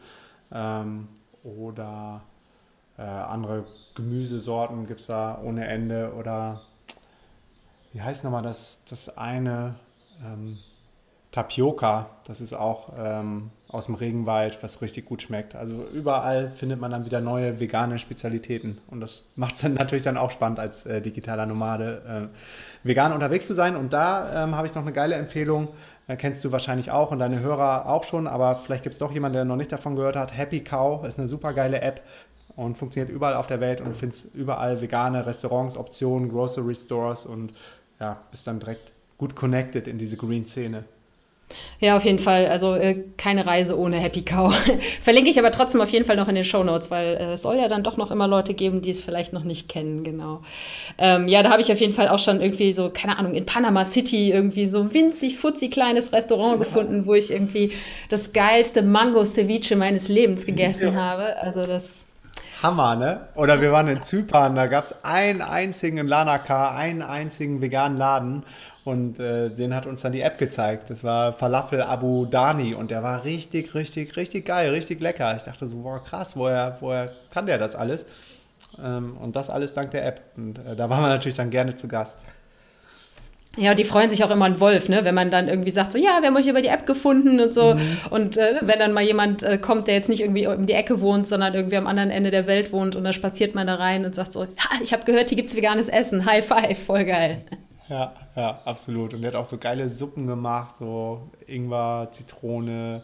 Ähm, 0.54 1.10
oder 1.44 2.22
äh, 3.02 3.04
andere 3.04 3.66
Gemüsesorten 3.96 4.86
gibt 4.86 5.00
es 5.00 5.08
da 5.08 5.40
ohne 5.44 5.68
Ende. 5.68 6.14
Oder 6.14 6.62
wie 7.94 8.02
heißt 8.02 8.24
nochmal 8.24 8.44
das, 8.44 8.80
das 8.88 9.18
eine? 9.18 9.76
Ähm, 10.24 10.58
Tapioca. 11.32 12.10
Das 12.28 12.42
ist 12.42 12.54
auch 12.54 12.92
ähm, 12.98 13.52
aus 13.70 13.86
dem 13.86 13.96
Regenwald, 13.96 14.62
was 14.62 14.82
richtig 14.82 15.06
gut 15.06 15.22
schmeckt. 15.22 15.56
Also 15.56 15.86
überall 15.94 16.50
findet 16.50 16.82
man 16.82 16.92
dann 16.92 17.06
wieder 17.06 17.22
neue 17.22 17.60
vegane 17.60 18.00
Spezialitäten. 18.00 18.80
Und 18.88 19.00
das 19.00 19.26
macht 19.38 19.56
es 19.56 19.62
dann 19.62 19.74
natürlich 19.76 20.04
dann 20.04 20.18
auch 20.18 20.32
spannend, 20.32 20.60
als 20.60 20.86
äh, 20.86 21.02
digitaler 21.02 21.46
Nomade 21.46 22.30
äh, 22.84 22.88
vegan 22.88 23.14
unterwegs 23.14 23.48
zu 23.48 23.54
sein. 23.54 23.78
Und 23.78 23.94
da 23.94 24.44
ähm, 24.44 24.56
habe 24.56 24.68
ich 24.68 24.76
noch 24.76 24.82
eine 24.82 24.92
geile 24.92 25.16
Empfehlung. 25.16 25.70
Äh, 26.08 26.18
kennst 26.18 26.44
du 26.44 26.52
wahrscheinlich 26.52 26.92
auch 26.92 27.12
und 27.12 27.20
deine 27.20 27.40
Hörer 27.40 27.88
auch 27.88 28.04
schon, 28.04 28.28
aber 28.28 28.58
vielleicht 28.58 28.84
gibt 28.84 28.94
es 28.94 29.00
doch 29.00 29.14
jemanden, 29.14 29.36
der 29.36 29.46
noch 29.46 29.56
nicht 29.56 29.72
davon 29.72 29.96
gehört 29.96 30.18
hat. 30.18 30.36
Happy 30.36 30.60
Cow 30.60 31.06
ist 31.06 31.18
eine 31.18 31.30
super 31.30 31.54
geile 31.54 31.80
App 31.82 32.02
und 32.62 32.78
funktioniert 32.78 33.12
überall 33.12 33.36
auf 33.36 33.48
der 33.48 33.60
Welt 33.60 33.82
und 33.82 33.90
du 33.90 33.94
findest 33.94 34.34
überall 34.36 34.82
vegane 34.82 35.26
Restaurants, 35.26 35.76
Optionen, 35.76 36.30
Grocery 36.30 36.76
Stores 36.76 37.26
und 37.26 37.54
ja, 38.00 38.22
bist 38.30 38.46
dann 38.48 38.60
direkt 38.60 38.92
gut 39.18 39.36
connected 39.36 39.88
in 39.88 39.98
diese 39.98 40.18
Green-Szene. 40.18 40.84
Ja, 41.80 41.98
auf 41.98 42.06
jeden 42.06 42.20
Fall. 42.20 42.48
Also 42.48 42.76
äh, 42.76 43.04
keine 43.18 43.46
Reise 43.46 43.78
ohne 43.78 43.98
Happy 43.98 44.22
Cow. 44.22 44.54
Verlinke 45.02 45.30
ich 45.30 45.38
aber 45.38 45.52
trotzdem 45.52 45.82
auf 45.82 45.90
jeden 45.90 46.06
Fall 46.06 46.16
noch 46.16 46.30
in 46.30 46.36
den 46.36 46.44
Show 46.44 46.64
Notes, 46.64 46.92
weil 46.92 47.16
äh, 47.16 47.34
es 47.34 47.42
soll 47.42 47.58
ja 47.58 47.68
dann 47.68 47.84
doch 47.84 47.98
noch 47.98 48.10
immer 48.10 48.28
Leute 48.28 48.54
geben, 48.54 48.82
die 48.82 48.92
es 48.92 49.02
vielleicht 49.02 49.34
noch 49.34 49.44
nicht 49.44 49.68
kennen, 49.68 50.04
genau. 50.04 50.42
Ähm, 50.98 51.28
ja, 51.28 51.44
da 51.44 51.50
habe 51.50 51.62
ich 51.62 51.72
auf 51.72 51.80
jeden 51.82 51.94
Fall 51.94 52.08
auch 52.08 52.20
schon 52.20 52.42
irgendwie 52.42 52.72
so, 52.72 52.90
keine 52.90 53.18
Ahnung, 53.18 53.34
in 53.34 53.46
Panama 53.46 53.84
City 53.84 54.32
irgendwie 54.32 54.68
so 54.68 54.80
ein 54.80 54.94
winzig, 54.94 55.38
futzi 55.38 55.70
kleines 55.70 56.14
Restaurant 56.14 56.60
gefunden, 56.60 57.06
wo 57.06 57.16
ich 57.16 57.32
irgendwie 57.32 57.72
das 58.10 58.32
geilste 58.32 58.82
Mango-Ceviche 58.82 59.76
meines 59.76 60.08
Lebens 60.08 60.46
gegessen 60.46 60.94
ja. 60.94 60.96
habe. 60.96 61.38
Also 61.42 61.66
das 61.66 62.06
Hammer, 62.62 62.96
ne? 62.96 63.28
Oder 63.36 63.60
wir 63.62 63.72
waren 63.72 63.88
in 63.88 64.02
Zypern, 64.02 64.56
da 64.56 64.68
gab 64.68 64.86
es 64.86 65.04
einen 65.04 65.42
einzigen 65.42 65.98
in 65.98 66.08
Lanaka, 66.08 66.76
einen 66.76 67.02
einzigen 67.02 67.62
veganen 67.62 67.98
Laden 67.98 68.44
und 68.84 69.20
äh, 69.20 69.50
den 69.50 69.76
hat 69.76 69.86
uns 69.86 70.02
dann 70.02 70.12
die 70.12 70.22
App 70.22 70.38
gezeigt. 70.38 70.90
Das 70.90 71.04
war 71.04 71.34
Falafel 71.34 71.82
Abu 71.82 72.26
Dhani 72.26 72.76
und 72.76 72.92
der 72.92 73.02
war 73.04 73.24
richtig, 73.24 73.74
richtig, 73.74 74.16
richtig 74.16 74.46
geil, 74.46 74.70
richtig 74.72 75.02
lecker. 75.02 75.36
Ich 75.36 75.44
dachte 75.44 75.66
so, 75.68 75.78
boah, 75.78 76.04
krass, 76.04 76.36
woher, 76.36 76.78
woher 76.82 77.12
kann 77.32 77.46
der 77.48 77.58
das 77.58 77.76
alles? 77.76 78.06
Ähm, 78.82 79.18
und 79.18 79.36
das 79.36 79.50
alles 79.50 79.74
dank 79.74 79.92
der 79.92 80.06
App. 80.06 80.22
Und 80.38 80.60
äh, 80.60 80.76
da 80.76 80.90
waren 80.90 81.02
wir 81.02 81.10
natürlich 81.10 81.38
dann 81.38 81.50
gerne 81.50 81.76
zu 81.76 81.88
Gast. 81.88 82.18
Ja, 83.58 83.72
und 83.72 83.80
die 83.80 83.84
freuen 83.84 84.10
sich 84.10 84.24
auch 84.24 84.32
immer 84.32 84.46
an 84.46 84.62
Wolf, 84.62 84.88
ne? 84.88 85.04
wenn 85.04 85.14
man 85.14 85.30
dann 85.30 85.50
irgendwie 85.50 85.72
sagt, 85.72 85.92
so, 85.92 85.98
ja, 85.98 86.20
wir 86.22 86.28
haben 86.28 86.38
euch 86.38 86.48
über 86.48 86.62
die 86.62 86.70
App 86.70 86.86
gefunden 86.86 87.42
und 87.42 87.54
so. 87.54 87.74
Mhm. 87.74 88.00
Und 88.10 88.38
äh, 88.38 88.60
wenn 88.62 88.80
dann 88.80 88.94
mal 88.94 89.04
jemand 89.04 89.44
äh, 89.44 89.58
kommt, 89.58 89.88
der 89.88 89.96
jetzt 89.96 90.08
nicht 90.08 90.22
irgendwie 90.22 90.48
um 90.48 90.66
die 90.66 90.74
Ecke 90.74 91.02
wohnt, 91.02 91.28
sondern 91.28 91.54
irgendwie 91.54 91.76
am 91.76 91.86
anderen 91.86 92.12
Ende 92.12 92.32
der 92.32 92.48
Welt 92.48 92.72
wohnt 92.72 92.96
und 92.96 93.04
dann 93.04 93.12
spaziert 93.12 93.54
man 93.54 93.68
da 93.68 93.76
rein 93.76 94.06
und 94.06 94.16
sagt 94.16 94.32
so, 94.32 94.44
ja, 94.44 94.80
ich 94.82 94.94
habe 94.94 95.04
gehört, 95.04 95.30
hier 95.30 95.36
gibt's 95.36 95.56
veganes 95.56 95.90
Essen. 95.90 96.26
High 96.26 96.46
five, 96.46 96.80
voll 96.82 97.04
geil. 97.04 97.42
Ja, 97.90 98.14
ja, 98.38 98.60
absolut. 98.64 99.14
Und 99.14 99.22
der 99.22 99.32
hat 99.32 99.36
auch 99.36 99.46
so 99.46 99.58
geile 99.58 99.90
Suppen 99.90 100.28
gemacht, 100.28 100.78
so 100.78 101.30
Ingwer, 101.46 102.08
Zitrone, 102.10 103.02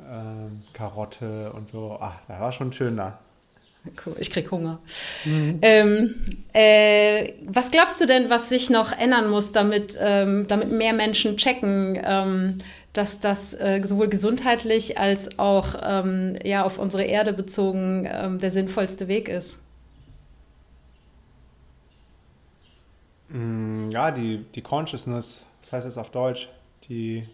ähm, 0.00 0.62
Karotte 0.72 1.52
und 1.54 1.68
so. 1.68 1.98
Ach, 2.00 2.14
da 2.26 2.40
war 2.40 2.50
schon 2.50 2.72
schön 2.72 2.96
da. 2.96 3.18
Cool, 4.04 4.16
ich 4.18 4.30
krieg 4.30 4.50
Hunger. 4.50 4.80
Mhm. 5.24 5.58
Ähm, 5.62 6.14
äh, 6.52 7.32
was 7.44 7.70
glaubst 7.70 8.00
du 8.00 8.06
denn, 8.06 8.30
was 8.30 8.48
sich 8.48 8.70
noch 8.70 8.92
ändern 8.92 9.30
muss, 9.30 9.52
damit, 9.52 9.96
ähm, 10.00 10.46
damit 10.48 10.70
mehr 10.70 10.92
Menschen 10.92 11.36
checken, 11.36 12.00
ähm, 12.02 12.58
dass 12.92 13.20
das 13.20 13.54
äh, 13.54 13.80
sowohl 13.84 14.08
gesundheitlich 14.08 14.98
als 14.98 15.38
auch 15.38 15.74
ähm, 15.82 16.36
ja, 16.44 16.64
auf 16.64 16.78
unsere 16.78 17.04
Erde 17.04 17.32
bezogen 17.32 18.08
ähm, 18.10 18.38
der 18.38 18.50
sinnvollste 18.50 19.08
Weg 19.08 19.28
ist? 19.28 19.62
Mm, 23.28 23.90
ja, 23.90 24.10
die, 24.10 24.44
die 24.54 24.62
Consciousness, 24.62 25.44
was 25.60 25.72
heißt 25.72 25.86
das 25.86 25.98
auf 25.98 26.10
Deutsch? 26.10 26.48
Die, 26.88 27.26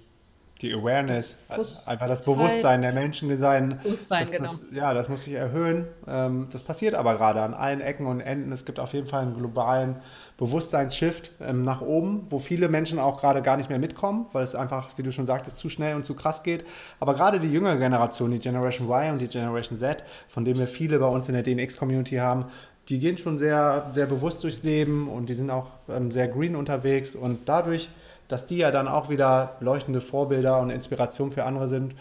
die 0.62 0.72
Awareness, 0.72 1.34
Bewusst 1.48 1.88
einfach 1.88 2.06
das 2.06 2.24
Bewusstsein 2.24 2.82
der 2.82 2.92
Menschen 2.92 3.36
sein. 3.38 3.80
Bewusstsein, 3.82 4.20
das, 4.20 4.30
genau. 4.30 4.50
Das, 4.50 4.62
ja, 4.72 4.94
das 4.94 5.08
muss 5.08 5.24
sich 5.24 5.34
erhöhen. 5.34 5.86
Ähm, 6.06 6.46
das 6.50 6.62
passiert 6.62 6.94
aber 6.94 7.16
gerade 7.16 7.42
an 7.42 7.52
allen 7.52 7.80
Ecken 7.80 8.06
und 8.06 8.20
Enden. 8.20 8.52
Es 8.52 8.64
gibt 8.64 8.78
auf 8.78 8.94
jeden 8.94 9.06
Fall 9.06 9.22
einen 9.22 9.34
globalen 9.34 9.96
Bewusstseinsshift 10.38 11.32
ähm, 11.40 11.62
nach 11.62 11.80
oben, 11.80 12.26
wo 12.28 12.38
viele 12.38 12.68
Menschen 12.68 12.98
auch 12.98 13.20
gerade 13.20 13.42
gar 13.42 13.56
nicht 13.56 13.68
mehr 13.68 13.78
mitkommen, 13.78 14.26
weil 14.32 14.44
es 14.44 14.54
einfach, 14.54 14.96
wie 14.96 15.02
du 15.02 15.12
schon 15.12 15.26
sagtest, 15.26 15.56
zu 15.56 15.68
schnell 15.68 15.96
und 15.96 16.04
zu 16.04 16.14
krass 16.14 16.42
geht. 16.42 16.64
Aber 17.00 17.14
gerade 17.14 17.40
die 17.40 17.52
jüngere 17.52 17.76
Generation, 17.76 18.30
die 18.30 18.38
Generation 18.38 18.88
Y 18.88 19.12
und 19.12 19.18
die 19.20 19.28
Generation 19.28 19.78
Z, 19.78 20.04
von 20.28 20.44
denen 20.44 20.58
wir 20.58 20.68
viele 20.68 20.98
bei 20.98 21.06
uns 21.06 21.28
in 21.28 21.34
der 21.34 21.42
DNX-Community 21.42 22.16
haben, 22.16 22.46
die 22.88 22.98
gehen 22.98 23.16
schon 23.16 23.38
sehr, 23.38 23.90
sehr 23.92 24.06
bewusst 24.06 24.42
durchs 24.42 24.62
Leben 24.62 25.08
und 25.08 25.28
die 25.28 25.34
sind 25.34 25.50
auch 25.50 25.70
ähm, 25.88 26.10
sehr 26.10 26.28
green 26.28 26.56
unterwegs 26.56 27.14
und 27.14 27.40
dadurch, 27.48 27.88
dass 28.32 28.46
die 28.46 28.56
ja 28.56 28.70
dann 28.70 28.88
auch 28.88 29.10
wieder 29.10 29.56
leuchtende 29.60 30.00
Vorbilder 30.00 30.58
und 30.60 30.70
Inspiration 30.70 31.30
für 31.32 31.44
andere 31.44 31.68
sind, 31.68 31.94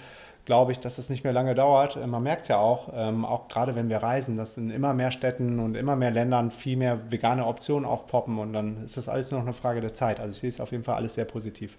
glaube 0.46 0.72
ich, 0.72 0.80
dass 0.80 0.98
es 0.98 1.10
nicht 1.10 1.24
mehr 1.24 1.34
lange 1.34 1.56
dauert. 1.56 1.98
Äh, 1.98 2.08
man 2.08 2.24
merkt 2.24 2.44
es 2.44 2.48
ja 2.48 2.58
auch, 2.58 2.90
ähm, 2.96 3.26
auch 3.26 3.48
gerade 3.48 3.76
wenn 3.76 3.90
wir 3.90 3.98
reisen, 3.98 4.38
dass 4.38 4.58
in 4.58 4.72
immer 4.72 4.94
mehr 4.94 5.12
Städten 5.12 5.60
und 5.60 5.76
immer 5.76 5.96
mehr 5.96 6.12
Ländern 6.12 6.50
viel 6.52 6.78
mehr 6.78 7.12
vegane 7.12 7.46
Optionen 7.46 7.86
aufpoppen 7.86 8.40
und 8.40 8.54
dann 8.54 8.84
ist 8.86 8.98
das 8.98 9.10
alles 9.10 9.32
nur 9.32 9.42
noch 9.42 9.48
eine 9.48 9.54
Frage 9.54 9.82
der 9.82 9.94
Zeit. 9.94 10.20
Also 10.20 10.32
ich 10.32 10.38
sehe 10.38 10.50
es 10.50 10.62
auf 10.62 10.72
jeden 10.72 10.84
Fall 10.84 10.96
alles 10.96 11.16
sehr 11.16 11.26
positiv. 11.26 11.78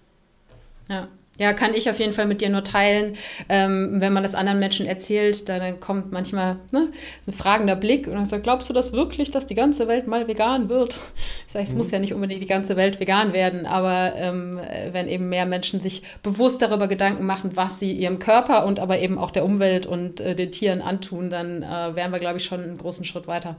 Ja, 0.89 1.07
ja, 1.39 1.51
kann 1.53 1.73
ich 1.73 1.89
auf 1.89 1.99
jeden 1.99 2.13
Fall 2.13 2.27
mit 2.27 2.41
dir 2.41 2.49
nur 2.49 2.63
teilen. 2.63 3.17
Ähm, 3.49 3.95
wenn 3.99 4.13
man 4.13 4.21
das 4.21 4.35
anderen 4.35 4.59
Menschen 4.59 4.85
erzählt, 4.85 5.49
dann 5.49 5.79
kommt 5.79 6.11
manchmal 6.11 6.57
ne, 6.71 6.91
so 7.21 7.31
ein 7.31 7.33
fragender 7.33 7.75
Blick 7.75 8.05
und 8.05 8.13
dann 8.13 8.27
sagt, 8.27 8.43
glaubst 8.43 8.69
du 8.69 8.73
das 8.73 8.93
wirklich, 8.93 9.31
dass 9.31 9.47
die 9.47 9.55
ganze 9.55 9.87
Welt 9.87 10.07
mal 10.07 10.27
vegan 10.27 10.69
wird? 10.69 10.99
Ich 11.47 11.51
sage, 11.51 11.65
es 11.65 11.71
mhm. 11.71 11.79
muss 11.79 11.91
ja 11.91 11.97
nicht 11.97 12.13
unbedingt 12.13 12.41
die 12.41 12.47
ganze 12.47 12.75
Welt 12.75 12.99
vegan 12.99 13.33
werden, 13.33 13.65
aber 13.65 14.13
ähm, 14.15 14.59
wenn 14.91 15.07
eben 15.07 15.29
mehr 15.29 15.45
Menschen 15.45 15.79
sich 15.79 16.03
bewusst 16.21 16.61
darüber 16.61 16.87
Gedanken 16.87 17.25
machen, 17.25 17.51
was 17.55 17.79
sie 17.79 17.91
ihrem 17.91 18.19
Körper 18.19 18.65
und 18.65 18.79
aber 18.79 18.99
eben 18.99 19.17
auch 19.17 19.31
der 19.31 19.43
Umwelt 19.43 19.87
und 19.87 20.21
äh, 20.21 20.35
den 20.35 20.51
Tieren 20.51 20.81
antun, 20.81 21.31
dann 21.31 21.63
äh, 21.63 21.95
wären 21.95 22.11
wir, 22.11 22.19
glaube 22.19 22.37
ich, 22.37 22.45
schon 22.45 22.63
einen 22.63 22.77
großen 22.77 23.05
Schritt 23.05 23.25
weiter. 23.25 23.57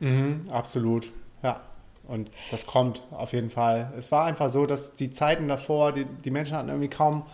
Mhm, 0.00 0.42
absolut, 0.50 1.10
ja. 1.42 1.60
Und 2.08 2.30
das 2.50 2.66
kommt 2.66 3.02
auf 3.10 3.32
jeden 3.32 3.50
Fall. 3.50 3.92
Es 3.98 4.12
war 4.12 4.24
einfach 4.24 4.50
so, 4.50 4.66
dass 4.66 4.94
die 4.94 5.10
Zeiten 5.10 5.48
davor, 5.48 5.92
die, 5.92 6.04
die 6.04 6.30
Menschen 6.30 6.56
hatten 6.56 6.68
irgendwie 6.68 6.88
kaum 6.88 7.24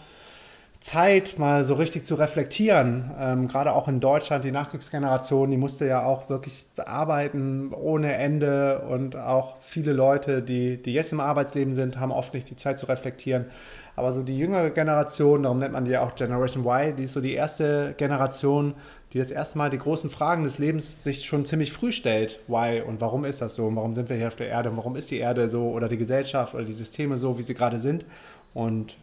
Zeit, 0.83 1.39
mal 1.39 1.65
so 1.65 1.75
richtig 1.75 2.05
zu 2.05 2.17
reflektieren. 2.17 3.15
Ähm, 3.17 3.47
gerade 3.47 3.73
auch 3.73 3.87
in 3.87 4.01
Deutschland, 4.01 4.45
die 4.45 4.51
Nachkriegsgeneration, 4.51 5.51
die 5.51 5.57
musste 5.57 5.87
ja 5.87 6.05
auch 6.05 6.29
wirklich 6.29 6.65
arbeiten 6.77 7.73
ohne 7.73 8.15
Ende. 8.15 8.81
Und 8.81 9.15
auch 9.15 9.59
viele 9.61 9.93
Leute, 9.93 10.43
die, 10.43 10.83
die 10.83 10.93
jetzt 10.93 11.13
im 11.13 11.21
Arbeitsleben 11.21 11.73
sind, 11.73 12.01
haben 12.01 12.11
oft 12.11 12.35
nicht 12.35 12.51
die 12.51 12.57
Zeit 12.57 12.81
zu 12.81 12.87
reflektieren. 12.87 13.47
Aber 13.95 14.13
so 14.13 14.23
die 14.23 14.37
jüngere 14.37 14.71
Generation, 14.71 15.45
darum 15.45 15.61
nennt 15.61 15.73
man 15.73 15.85
die 15.85 15.97
auch 15.97 16.17
Generation 16.17 16.65
Y, 16.65 16.97
die 16.97 17.05
ist 17.05 17.13
so 17.13 17.21
die 17.21 17.35
erste 17.35 17.95
Generation, 17.97 18.75
die 19.13 19.19
das 19.19 19.31
erste 19.31 19.59
Mal 19.59 19.69
die 19.69 19.79
großen 19.79 20.09
Fragen 20.09 20.43
des 20.43 20.59
Lebens 20.59 21.05
sich 21.05 21.27
schon 21.27 21.45
ziemlich 21.45 21.73
früh 21.73 21.93
stellt. 21.93 22.41
Why 22.49 22.81
und 22.81 23.01
warum 23.01 23.25
ist 23.25 23.43
das 23.43 23.55
so? 23.55 23.67
Und 23.67 23.77
warum 23.77 23.93
sind 23.93 24.09
wir 24.09 24.17
hier 24.17 24.29
auf 24.29 24.37
der 24.37 24.49
Erde? 24.49 24.71
Und 24.71 24.79
warum 24.79 24.97
ist 24.97 25.11
die 25.11 25.19
Erde 25.19 25.49
so 25.49 25.71
oder 25.71 25.89
die 25.89 25.99
Gesellschaft 25.99 26.55
oder 26.55 26.65
die 26.65 26.73
Systeme 26.73 27.19
so, 27.19 27.37
wie 27.37 27.43
sie 27.43 27.55
gerade 27.55 27.79
sind? 27.79 28.07
Und 28.55 28.97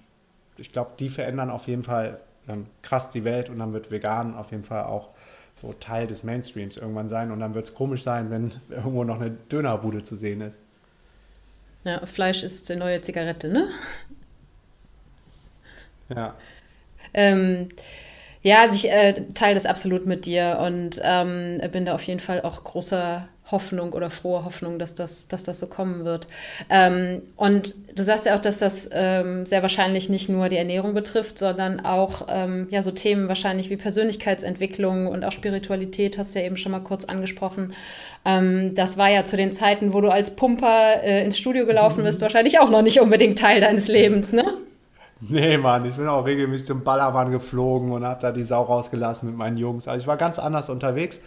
ich 0.57 0.71
glaube, 0.71 0.91
die 0.97 1.09
verändern 1.09 1.51
auf 1.51 1.67
jeden 1.67 1.83
Fall 1.83 2.19
ähm, 2.47 2.65
krass 2.81 3.11
die 3.11 3.23
Welt 3.23 3.49
und 3.49 3.59
dann 3.59 3.71
wird 3.73 3.91
vegan 3.91 4.35
auf 4.35 4.51
jeden 4.51 4.63
Fall 4.63 4.83
auch 4.85 5.09
so 5.53 5.73
Teil 5.73 6.07
des 6.07 6.23
Mainstreams 6.23 6.77
irgendwann 6.77 7.07
sein. 7.07 7.31
Und 7.31 7.39
dann 7.39 7.53
wird 7.53 7.65
es 7.65 7.75
komisch 7.75 8.01
sein, 8.01 8.31
wenn 8.31 8.51
irgendwo 8.69 9.03
noch 9.03 9.21
eine 9.21 9.29
Dönerbude 9.29 10.01
zu 10.01 10.15
sehen 10.15 10.41
ist. 10.41 10.59
Ja, 11.83 12.05
Fleisch 12.05 12.43
ist 12.43 12.67
die 12.69 12.75
neue 12.75 13.01
Zigarette, 13.01 13.47
ne? 13.47 13.67
Ja. 16.09 16.33
Ähm, 17.13 17.69
ja, 18.41 18.61
also 18.61 18.75
ich 18.75 18.91
äh, 18.91 19.25
teile 19.33 19.55
das 19.55 19.65
absolut 19.65 20.05
mit 20.05 20.25
dir 20.25 20.59
und 20.65 21.01
ähm, 21.03 21.61
bin 21.71 21.85
da 21.85 21.95
auf 21.95 22.03
jeden 22.03 22.21
Fall 22.21 22.41
auch 22.41 22.63
großer 22.63 23.27
Hoffnung 23.51 23.93
oder 23.93 24.09
frohe 24.09 24.45
Hoffnung, 24.45 24.79
dass 24.79 24.95
das, 24.95 25.27
dass 25.27 25.43
das 25.43 25.59
so 25.59 25.67
kommen 25.67 26.05
wird. 26.05 26.27
Ähm, 26.69 27.23
und 27.35 27.75
du 27.95 28.03
sagst 28.03 28.25
ja 28.25 28.35
auch, 28.35 28.39
dass 28.39 28.59
das 28.59 28.89
ähm, 28.93 29.45
sehr 29.45 29.61
wahrscheinlich 29.61 30.09
nicht 30.09 30.29
nur 30.29 30.49
die 30.49 30.57
Ernährung 30.57 30.93
betrifft, 30.93 31.37
sondern 31.37 31.79
auch 31.81 32.27
ähm, 32.29 32.67
ja, 32.69 32.81
so 32.81 32.91
Themen 32.91 33.27
wahrscheinlich 33.27 33.69
wie 33.69 33.77
Persönlichkeitsentwicklung 33.77 35.07
und 35.07 35.25
auch 35.25 35.31
Spiritualität, 35.31 36.17
hast 36.17 36.35
du 36.35 36.39
ja 36.39 36.45
eben 36.45 36.57
schon 36.57 36.71
mal 36.71 36.79
kurz 36.79 37.05
angesprochen. 37.05 37.73
Ähm, 38.25 38.73
das 38.75 38.97
war 38.97 39.09
ja 39.09 39.25
zu 39.25 39.35
den 39.35 39.51
Zeiten, 39.51 39.93
wo 39.93 40.01
du 40.01 40.09
als 40.09 40.35
Pumper 40.35 41.03
äh, 41.03 41.23
ins 41.23 41.37
Studio 41.37 41.65
gelaufen 41.65 42.03
bist, 42.03 42.21
mhm. 42.21 42.23
wahrscheinlich 42.23 42.59
auch 42.59 42.69
noch 42.69 42.81
nicht 42.81 43.01
unbedingt 43.01 43.39
Teil 43.39 43.61
deines 43.61 43.87
Lebens, 43.87 44.31
ne? 44.31 44.45
Nee, 45.21 45.57
Mann, 45.57 45.85
ich 45.85 45.95
bin 45.95 46.07
auch 46.07 46.25
regelmäßig 46.25 46.67
zum 46.67 46.83
Ballermann 46.83 47.31
geflogen 47.31 47.91
und 47.91 48.05
habe 48.05 48.21
da 48.21 48.31
die 48.31 48.43
Sau 48.43 48.63
rausgelassen 48.63 49.29
mit 49.29 49.37
meinen 49.37 49.57
Jungs. 49.57 49.87
Also 49.87 50.01
ich 50.01 50.07
war 50.07 50.17
ganz 50.17 50.39
anders 50.39 50.69
unterwegs. 50.69 51.19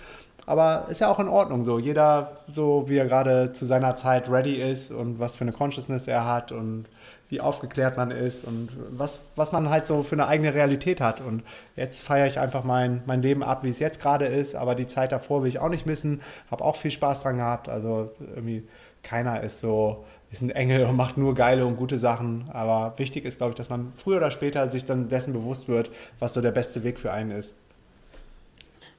Aber 0.47 0.87
ist 0.89 1.01
ja 1.01 1.09
auch 1.09 1.21
in 1.21 1.29
Ordnung 1.29 1.63
so. 1.63 1.79
Jeder 1.79 2.39
so, 2.51 2.85
wie 2.89 2.97
er 2.97 3.07
gerade 3.07 3.53
zu 3.53 3.65
seiner 3.67 3.95
Zeit 3.95 4.29
ready 4.29 4.55
ist 4.55 4.91
und 4.91 5.21
was 5.21 5.35
für 5.35 5.43
eine 5.43 5.53
Consciousness 5.53 6.09
er 6.09 6.27
hat 6.27 6.53
und 6.53 6.87
wie 7.29 7.41
aufgeklärt 7.41 7.97
man 7.97 8.11
ist 8.11 8.45
und 8.45 8.71
was, 8.91 9.21
was 9.37 9.53
man 9.53 9.71
halt 9.71 9.87
so 9.87 10.03
für 10.03 10.17
eine 10.17 10.27
eigene 10.27 10.53
Realität 10.53 11.01
hat. 11.01 11.21
Und 11.21 11.45
jetzt 11.77 12.03
feiere 12.03 12.27
ich 12.27 12.41
einfach 12.41 12.65
mein, 12.65 13.03
mein 13.07 13.23
Leben 13.23 13.43
ab, 13.43 13.63
wie 13.63 13.71
es 13.71 13.79
jetzt 13.79 14.03
gerade 14.03 14.27
ist. 14.27 14.55
Aber 14.55 14.75
die 14.75 14.87
Zeit 14.87 15.13
davor 15.13 15.43
will 15.43 15.49
ich 15.49 15.59
auch 15.59 15.69
nicht 15.69 15.87
missen. 15.87 16.23
Habe 16.51 16.65
auch 16.65 16.77
viel 16.77 16.91
Spaß 16.91 17.23
dran 17.23 17.37
gehabt. 17.37 17.69
Also 17.69 18.11
irgendwie 18.35 18.67
keiner 19.03 19.43
ist 19.43 19.61
so 19.61 20.05
ist 20.33 20.41
ein 20.41 20.51
Engel 20.51 20.87
und 20.87 20.97
macht 20.97 21.19
nur 21.19 21.35
geile 21.35 21.67
und 21.67 21.77
gute 21.77 21.99
Sachen. 21.99 22.49
Aber 22.51 22.99
wichtig 22.99 23.25
ist, 23.27 23.37
glaube 23.37 23.51
ich, 23.51 23.57
dass 23.57 23.69
man 23.69 23.93
früher 23.97 24.17
oder 24.17 24.31
später 24.31 24.69
sich 24.71 24.87
dann 24.87 25.09
dessen 25.09 25.35
bewusst 25.35 25.69
wird, 25.69 25.91
was 26.19 26.33
so 26.33 26.41
der 26.41 26.53
beste 26.53 26.83
Weg 26.83 26.99
für 26.99 27.13
einen 27.13 27.31
ist. 27.31 27.59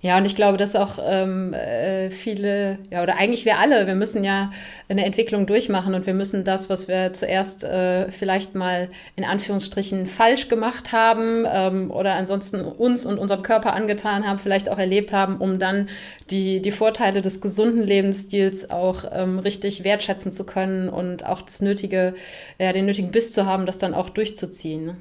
Ja, 0.04 0.18
und 0.18 0.26
ich 0.28 0.36
glaube, 0.36 0.58
dass 0.58 0.76
auch 0.76 1.00
ähm, 1.02 1.54
äh, 1.54 2.12
viele, 2.12 2.78
ja, 2.92 3.04
oder 3.04 3.16
eigentlich 3.16 3.46
wir 3.46 3.60
alle, 3.60 3.88
wir 3.88 3.96
müssen 3.96 4.26
ja 4.26 4.52
eine 4.90 5.06
Entwicklung 5.06 5.46
durchmachen 5.48 5.94
und 5.96 6.06
wir 6.06 6.14
müssen 6.14 6.44
das, 6.44 6.70
was 6.70 6.90
wir 6.90 7.14
zuerst 7.14 7.64
äh, 7.64 8.12
vielleicht 8.12 8.54
mal 8.54 8.90
in 9.16 9.24
Anführungsstrichen 9.24 10.06
falsch 10.08 10.50
gemacht 10.50 10.92
haben 10.92 11.46
ähm, 11.50 11.90
oder 11.90 12.16
ansonsten 12.16 12.66
uns 12.66 13.06
und 13.06 13.18
unserem 13.18 13.44
Körper 13.44 13.74
angetan 13.74 14.28
haben, 14.28 14.40
vielleicht 14.40 14.68
auch 14.70 14.78
erlebt 14.78 15.14
haben, 15.14 15.38
um 15.38 15.58
dann 15.58 15.88
die, 16.30 16.62
die 16.62 16.72
Vorteile 16.72 17.22
des 17.22 17.40
gesunden 17.40 17.84
Lebensstils 17.84 18.72
auch 18.72 19.06
ähm, 19.10 19.40
richtig 19.40 19.86
wertschätzen 19.86 20.34
zu 20.34 20.46
können 20.46 20.90
und 20.90 21.26
auch 21.26 21.42
das 21.42 21.62
nötige, 21.62 22.14
ja, 22.60 22.74
den 22.74 22.88
nötigen 22.88 23.12
Biss 23.12 23.32
zu 23.32 23.46
haben, 23.46 23.66
das 23.66 23.78
dann 23.78 23.94
auch 23.94 24.10
durchzuziehen. 24.10 24.98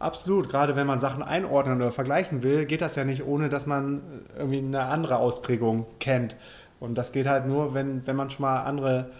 Absolut, 0.00 0.48
gerade 0.48 0.76
wenn 0.76 0.86
man 0.86 0.98
Sachen 0.98 1.22
einordnen 1.22 1.76
oder 1.76 1.92
vergleichen 1.92 2.42
will, 2.42 2.64
geht 2.64 2.80
das 2.80 2.96
ja 2.96 3.04
nicht, 3.04 3.26
ohne 3.26 3.50
dass 3.50 3.66
man 3.66 4.00
irgendwie 4.34 4.58
eine 4.58 4.84
andere 4.84 5.18
Ausprägung 5.18 5.84
kennt. 6.00 6.36
Und 6.80 6.94
das 6.94 7.12
geht 7.12 7.26
halt 7.26 7.46
nur, 7.46 7.74
wenn, 7.74 8.06
wenn 8.06 8.16
man 8.16 8.30
schon 8.30 8.40
mal 8.40 8.62
andere, 8.62 9.10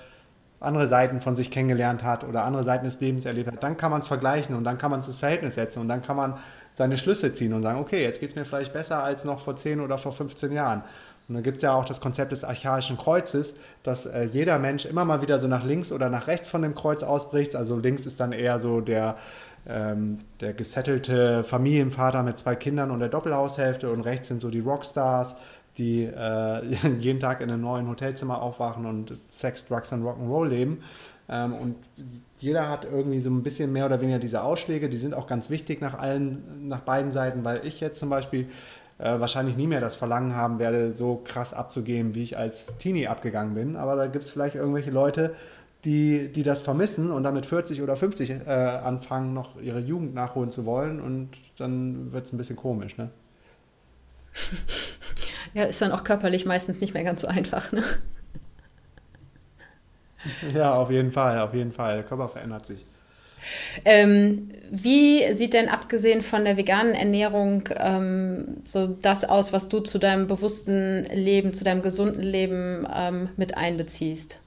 andere 0.59 0.87
Seiten 0.87 1.20
von 1.20 1.37
sich 1.37 1.51
kennengelernt 1.51 2.03
hat 2.03 2.24
oder 2.24 2.45
andere 2.45 2.64
Seiten 2.64 2.87
des 2.87 2.99
Lebens 2.99 3.26
erlebt 3.26 3.53
hat. 3.53 3.62
Dann 3.62 3.76
kann 3.76 3.91
man 3.91 4.01
es 4.01 4.07
vergleichen 4.07 4.57
und 4.57 4.64
dann 4.64 4.78
kann 4.78 4.91
man 4.91 5.01
es 5.01 5.07
ins 5.07 5.18
Verhältnis 5.18 5.57
setzen 5.57 5.81
und 5.81 5.89
dann 5.89 6.01
kann 6.01 6.16
man 6.16 6.39
seine 6.74 6.97
Schlüsse 6.97 7.35
ziehen 7.35 7.53
und 7.53 7.61
sagen, 7.61 7.78
okay, 7.78 8.03
jetzt 8.03 8.20
geht 8.20 8.31
es 8.31 8.35
mir 8.35 8.47
vielleicht 8.47 8.72
besser 8.72 9.05
als 9.05 9.24
noch 9.26 9.41
vor 9.41 9.57
10 9.57 9.81
oder 9.81 9.99
vor 9.99 10.12
15 10.12 10.51
Jahren. 10.51 10.83
Und 11.28 11.35
dann 11.35 11.43
gibt 11.45 11.57
es 11.57 11.62
ja 11.62 11.74
auch 11.74 11.85
das 11.85 12.01
Konzept 12.01 12.33
des 12.33 12.43
archaischen 12.43 12.97
Kreuzes, 12.97 13.57
dass 13.83 14.07
äh, 14.07 14.24
jeder 14.24 14.59
Mensch 14.59 14.85
immer 14.87 15.05
mal 15.05 15.22
wieder 15.22 15.39
so 15.39 15.47
nach 15.47 15.62
links 15.62 15.93
oder 15.93 16.09
nach 16.09 16.26
rechts 16.26 16.49
von 16.49 16.62
dem 16.62 16.74
Kreuz 16.74 17.03
ausbricht. 17.03 17.55
Also 17.55 17.76
links 17.76 18.07
ist 18.07 18.18
dann 18.18 18.33
eher 18.33 18.59
so 18.59 18.81
der, 18.81 19.16
ähm, 19.70 20.18
der 20.40 20.52
gesettelte 20.52 21.44
Familienvater 21.44 22.22
mit 22.22 22.38
zwei 22.38 22.56
Kindern 22.56 22.90
und 22.90 22.98
der 23.00 23.08
Doppelhaushälfte 23.08 23.90
und 23.90 24.00
rechts 24.02 24.28
sind 24.28 24.40
so 24.40 24.50
die 24.50 24.60
Rockstars, 24.60 25.36
die 25.78 26.04
äh, 26.04 26.74
jeden 26.98 27.20
Tag 27.20 27.40
in 27.40 27.50
einem 27.50 27.62
neuen 27.62 27.88
Hotelzimmer 27.88 28.42
aufwachen 28.42 28.86
und 28.86 29.14
Sex, 29.30 29.66
Drugs 29.66 29.92
und 29.92 30.02
Rock'n'Roll 30.02 30.48
leben. 30.48 30.82
Ähm, 31.28 31.54
und 31.54 31.76
jeder 32.38 32.68
hat 32.68 32.84
irgendwie 32.84 33.20
so 33.20 33.30
ein 33.30 33.42
bisschen 33.42 33.72
mehr 33.72 33.86
oder 33.86 34.00
weniger 34.00 34.18
diese 34.18 34.42
Ausschläge, 34.42 34.88
die 34.88 34.96
sind 34.96 35.14
auch 35.14 35.26
ganz 35.26 35.48
wichtig 35.50 35.80
nach 35.80 35.98
allen, 35.98 36.68
nach 36.68 36.80
beiden 36.80 37.12
Seiten, 37.12 37.44
weil 37.44 37.64
ich 37.64 37.80
jetzt 37.80 37.98
zum 38.00 38.10
Beispiel 38.10 38.48
äh, 38.98 39.20
wahrscheinlich 39.20 39.56
nie 39.56 39.66
mehr 39.66 39.80
das 39.80 39.96
Verlangen 39.96 40.34
haben 40.34 40.58
werde, 40.58 40.92
so 40.92 41.22
krass 41.24 41.54
abzugehen, 41.54 42.14
wie 42.14 42.22
ich 42.22 42.36
als 42.36 42.66
Teenie 42.78 43.08
abgegangen 43.08 43.54
bin. 43.54 43.76
Aber 43.76 43.96
da 43.96 44.06
gibt 44.06 44.24
es 44.24 44.30
vielleicht 44.30 44.56
irgendwelche 44.56 44.90
Leute, 44.90 45.34
die, 45.85 46.28
die 46.28 46.43
das 46.43 46.62
vermissen 46.62 47.11
und 47.11 47.22
damit 47.22 47.47
40 47.47 47.83
oder 47.83 47.97
50 47.97 48.31
äh, 48.31 48.51
anfangen, 48.51 49.33
noch 49.33 49.61
ihre 49.61 49.81
Jugend 49.81 50.14
nachholen 50.14 50.51
zu 50.51 50.66
wollen 50.66 51.01
und 51.01 51.31
dann 51.59 52.12
wird 52.12 52.26
es 52.26 52.33
ein 52.33 52.39
bisschen 52.39 52.57
komisch, 52.57 52.97
ne? 52.97 53.11
Ja, 55.53 55.64
ist 55.64 55.83
dann 55.83 55.91
auch 55.91 56.05
körperlich 56.05 56.47
meistens 56.47 56.81
nicht 56.81 56.95
mehr 56.95 57.03
ganz 57.03 57.22
so 57.22 57.26
einfach, 57.26 57.72
ne? 57.72 57.83
Ja, 60.55 60.74
auf 60.74 60.91
jeden 60.91 61.11
Fall, 61.11 61.41
auf 61.41 61.55
jeden 61.55 61.72
Fall. 61.72 61.97
Der 61.97 62.05
Körper 62.05 62.28
verändert 62.28 62.66
sich. 62.66 62.85
Ähm, 63.87 64.51
wie 64.70 65.33
sieht 65.33 65.55
denn 65.55 65.70
abgesehen 65.70 66.20
von 66.20 66.45
der 66.45 66.59
veganen 66.59 66.95
Ernährung 66.95 67.66
ähm, 67.74 68.59
so 68.66 68.87
das 68.87 69.24
aus, 69.24 69.55
was 69.55 69.70
du 69.70 69.81
zu 69.81 69.99
deinem 69.99 70.26
bewussten 70.26 71.05
Leben, 71.05 71.55
zu 71.55 71.64
deinem 71.64 71.81
gesunden 71.81 72.22
Leben 72.22 72.87
ähm, 72.95 73.31
mit 73.39 73.57
einbeziehst? 73.57 74.41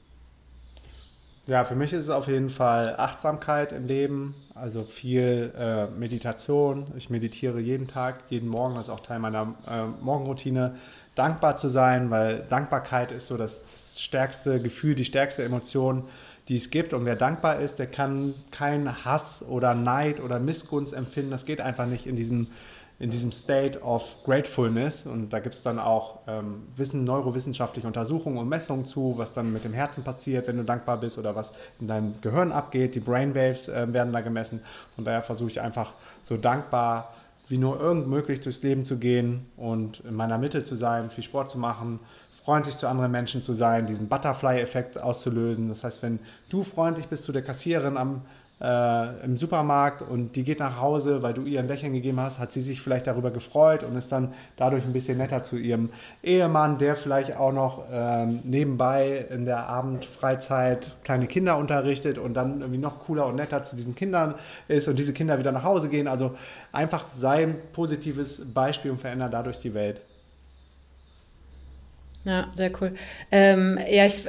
Ja, 1.45 1.65
für 1.65 1.75
mich 1.75 1.91
ist 1.91 2.05
es 2.05 2.09
auf 2.09 2.29
jeden 2.29 2.49
Fall 2.49 2.95
Achtsamkeit 2.97 3.73
im 3.73 3.83
Leben, 3.83 4.33
also 4.55 4.85
viel 4.85 5.51
äh, 5.57 5.87
Meditation. 5.87 6.87
Ich 6.95 7.09
meditiere 7.09 7.59
jeden 7.59 7.85
Tag, 7.85 8.23
jeden 8.29 8.47
Morgen, 8.47 8.75
das 8.75 8.87
ist 8.87 8.93
auch 8.93 9.01
Teil 9.01 9.19
meiner 9.19 9.53
äh, 9.69 9.83
Morgenroutine. 10.01 10.75
Dankbar 11.15 11.57
zu 11.57 11.67
sein, 11.67 12.09
weil 12.09 12.45
Dankbarkeit 12.47 13.11
ist 13.11 13.27
so 13.27 13.35
das, 13.35 13.65
das 13.65 14.01
stärkste 14.01 14.61
Gefühl, 14.61 14.95
die 14.95 15.03
stärkste 15.03 15.43
Emotion, 15.43 16.05
die 16.47 16.55
es 16.55 16.69
gibt. 16.69 16.93
Und 16.93 17.03
wer 17.03 17.17
dankbar 17.17 17.59
ist, 17.59 17.77
der 17.77 17.87
kann 17.87 18.35
keinen 18.51 19.03
Hass 19.03 19.43
oder 19.43 19.75
Neid 19.75 20.21
oder 20.21 20.39
Missgunst 20.39 20.93
empfinden. 20.93 21.31
Das 21.31 21.43
geht 21.43 21.59
einfach 21.59 21.87
nicht 21.87 22.07
in 22.07 22.15
diesem 22.15 22.47
in 22.99 23.09
diesem 23.09 23.31
State 23.31 23.81
of 23.81 24.03
Gratefulness. 24.23 25.05
Und 25.05 25.31
da 25.31 25.39
gibt 25.39 25.55
es 25.55 25.61
dann 25.61 25.79
auch 25.79 26.19
ähm, 26.27 26.67
Wissen, 26.75 27.03
neurowissenschaftliche 27.03 27.87
Untersuchungen 27.87 28.37
und 28.37 28.47
Messungen 28.47 28.85
zu, 28.85 29.15
was 29.17 29.33
dann 29.33 29.51
mit 29.51 29.63
dem 29.63 29.73
Herzen 29.73 30.03
passiert, 30.03 30.47
wenn 30.47 30.57
du 30.57 30.63
dankbar 30.63 30.99
bist 30.99 31.17
oder 31.17 31.35
was 31.35 31.53
in 31.79 31.87
deinem 31.87 32.15
Gehirn 32.21 32.51
abgeht. 32.51 32.95
Die 32.95 32.99
Brainwaves 32.99 33.67
äh, 33.67 33.91
werden 33.91 34.13
da 34.13 34.21
gemessen. 34.21 34.61
Von 34.95 35.05
daher 35.05 35.21
versuche 35.21 35.49
ich 35.49 35.61
einfach 35.61 35.93
so 36.23 36.37
dankbar 36.37 37.13
wie 37.49 37.57
nur 37.57 37.79
irgend 37.79 38.07
möglich 38.07 38.41
durchs 38.41 38.63
Leben 38.63 38.85
zu 38.85 38.97
gehen 38.97 39.45
und 39.57 39.99
in 40.01 40.15
meiner 40.15 40.37
Mitte 40.37 40.63
zu 40.63 40.75
sein, 40.75 41.09
viel 41.09 41.23
Sport 41.23 41.51
zu 41.51 41.59
machen, 41.59 41.99
freundlich 42.43 42.77
zu 42.77 42.87
anderen 42.87 43.11
Menschen 43.11 43.41
zu 43.41 43.53
sein, 43.53 43.85
diesen 43.85 44.07
Butterfly-Effekt 44.07 44.97
auszulösen. 44.97 45.67
Das 45.67 45.83
heißt, 45.83 46.03
wenn 46.03 46.19
du 46.49 46.63
freundlich 46.63 47.07
bist 47.07 47.25
zu 47.25 47.31
der 47.31 47.41
Kassiererin 47.41 47.97
am 47.97 48.21
äh, 48.63 49.25
im 49.25 49.37
Supermarkt 49.37 50.01
und 50.01 50.37
die 50.37 50.43
geht 50.43 50.59
nach 50.59 50.79
Hause, 50.79 51.21
weil 51.21 51.33
du 51.33 51.43
ihr 51.43 51.59
ein 51.59 51.67
Lächeln 51.67 51.91
gegeben 51.91 52.19
hast, 52.19 52.39
hat 52.39 52.53
sie 52.53 52.61
sich 52.61 52.81
vielleicht 52.81 53.07
darüber 53.07 53.29
gefreut 53.29 53.83
und 53.83 53.97
ist 53.97 54.11
dann 54.11 54.33
dadurch 54.55 54.85
ein 54.85 54.93
bisschen 54.93 55.17
netter 55.17 55.43
zu 55.43 55.57
ihrem 55.57 55.89
Ehemann, 56.23 56.77
der 56.77 56.95
vielleicht 56.95 57.35
auch 57.35 57.51
noch 57.51 57.83
ähm, 57.91 58.39
nebenbei 58.45 59.25
in 59.29 59.43
der 59.43 59.67
Abendfreizeit 59.67 60.95
kleine 61.03 61.27
Kinder 61.27 61.57
unterrichtet 61.57 62.17
und 62.17 62.35
dann 62.35 62.61
irgendwie 62.61 62.79
noch 62.79 62.99
cooler 63.05 63.27
und 63.27 63.35
netter 63.35 63.63
zu 63.63 63.75
diesen 63.75 63.95
Kindern 63.95 64.35
ist 64.69 64.87
und 64.87 64.97
diese 64.97 65.11
Kinder 65.11 65.37
wieder 65.37 65.51
nach 65.51 65.63
Hause 65.63 65.89
gehen. 65.89 66.07
Also 66.07 66.35
einfach 66.71 67.07
sein 67.07 67.55
positives 67.73 68.53
Beispiel 68.53 68.91
und 68.91 69.01
verändern 69.01 69.29
dadurch 69.31 69.59
die 69.59 69.73
Welt. 69.73 69.99
Ja, 72.23 72.47
sehr 72.53 72.71
cool. 72.79 72.93
Ähm, 73.31 73.77
ja, 73.89 74.05
ich 74.05 74.25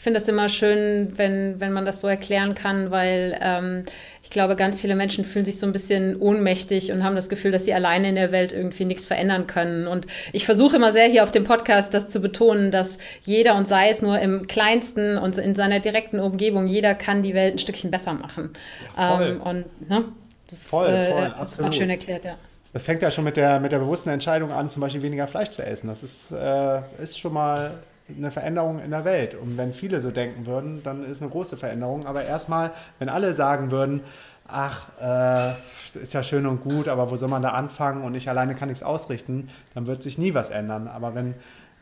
finde 0.00 0.20
es 0.20 0.28
immer 0.28 0.48
schön, 0.48 1.12
wenn, 1.16 1.60
wenn 1.60 1.72
man 1.72 1.84
das 1.84 2.00
so 2.00 2.08
erklären 2.08 2.54
kann, 2.54 2.90
weil 2.90 3.38
ähm, 3.42 3.84
ich 4.22 4.30
glaube, 4.30 4.56
ganz 4.56 4.80
viele 4.80 4.94
Menschen 4.94 5.24
fühlen 5.24 5.44
sich 5.44 5.58
so 5.58 5.66
ein 5.66 5.72
bisschen 5.72 6.20
ohnmächtig 6.20 6.92
und 6.92 7.02
haben 7.02 7.16
das 7.16 7.28
Gefühl, 7.28 7.50
dass 7.50 7.64
sie 7.64 7.74
alleine 7.74 8.10
in 8.10 8.14
der 8.14 8.30
Welt 8.30 8.52
irgendwie 8.52 8.84
nichts 8.84 9.06
verändern 9.06 9.46
können. 9.46 9.86
Und 9.86 10.06
ich 10.32 10.44
versuche 10.46 10.76
immer 10.76 10.92
sehr 10.92 11.06
hier 11.06 11.22
auf 11.22 11.32
dem 11.32 11.44
Podcast 11.44 11.94
das 11.94 12.08
zu 12.08 12.20
betonen, 12.20 12.70
dass 12.70 12.98
jeder 13.24 13.56
und 13.56 13.66
sei 13.66 13.88
es 13.88 14.02
nur 14.02 14.18
im 14.18 14.46
kleinsten 14.46 15.18
und 15.18 15.36
in 15.38 15.54
seiner 15.54 15.80
direkten 15.80 16.20
Umgebung, 16.20 16.66
jeder 16.66 16.94
kann 16.94 17.22
die 17.22 17.34
Welt 17.34 17.54
ein 17.54 17.58
Stückchen 17.58 17.90
besser 17.90 18.12
machen. 18.12 18.50
Ja, 18.96 19.20
ähm, 19.20 19.40
und 19.40 19.88
ne, 19.88 20.04
das, 20.48 20.68
voll, 20.68 20.88
äh, 20.88 21.12
voll, 21.12 21.34
das 21.38 21.58
ist 21.58 21.74
schön 21.74 21.90
erklärt, 21.90 22.24
ja. 22.24 22.36
Das 22.72 22.82
fängt 22.82 23.02
ja 23.02 23.10
schon 23.10 23.24
mit 23.24 23.36
der, 23.36 23.60
mit 23.60 23.72
der 23.72 23.78
bewussten 23.78 24.10
Entscheidung 24.10 24.52
an, 24.52 24.68
zum 24.68 24.82
Beispiel 24.82 25.02
weniger 25.02 25.26
Fleisch 25.26 25.50
zu 25.50 25.64
essen. 25.64 25.88
Das 25.88 26.02
ist, 26.02 26.30
äh, 26.32 26.80
ist 27.02 27.18
schon 27.18 27.32
mal 27.32 27.72
eine 28.16 28.30
Veränderung 28.30 28.80
in 28.80 28.90
der 28.90 29.04
Welt. 29.04 29.34
Und 29.34 29.56
wenn 29.58 29.72
viele 29.72 30.00
so 30.00 30.10
denken 30.10 30.46
würden, 30.46 30.82
dann 30.82 31.04
ist 31.04 31.22
eine 31.22 31.30
große 31.30 31.56
Veränderung. 31.56 32.06
Aber 32.06 32.24
erstmal, 32.24 32.72
wenn 32.98 33.08
alle 33.08 33.34
sagen 33.34 33.70
würden, 33.70 34.02
ach, 34.46 34.88
äh, 35.00 36.00
ist 36.00 36.14
ja 36.14 36.22
schön 36.22 36.46
und 36.46 36.62
gut, 36.62 36.88
aber 36.88 37.10
wo 37.10 37.16
soll 37.16 37.28
man 37.28 37.42
da 37.42 37.50
anfangen 37.50 38.02
und 38.02 38.14
ich 38.14 38.28
alleine 38.28 38.54
kann 38.54 38.68
nichts 38.68 38.82
ausrichten, 38.82 39.50
dann 39.74 39.86
wird 39.86 40.02
sich 40.02 40.18
nie 40.18 40.34
was 40.34 40.50
ändern. 40.50 40.88
Aber 40.88 41.14
wenn 41.14 41.34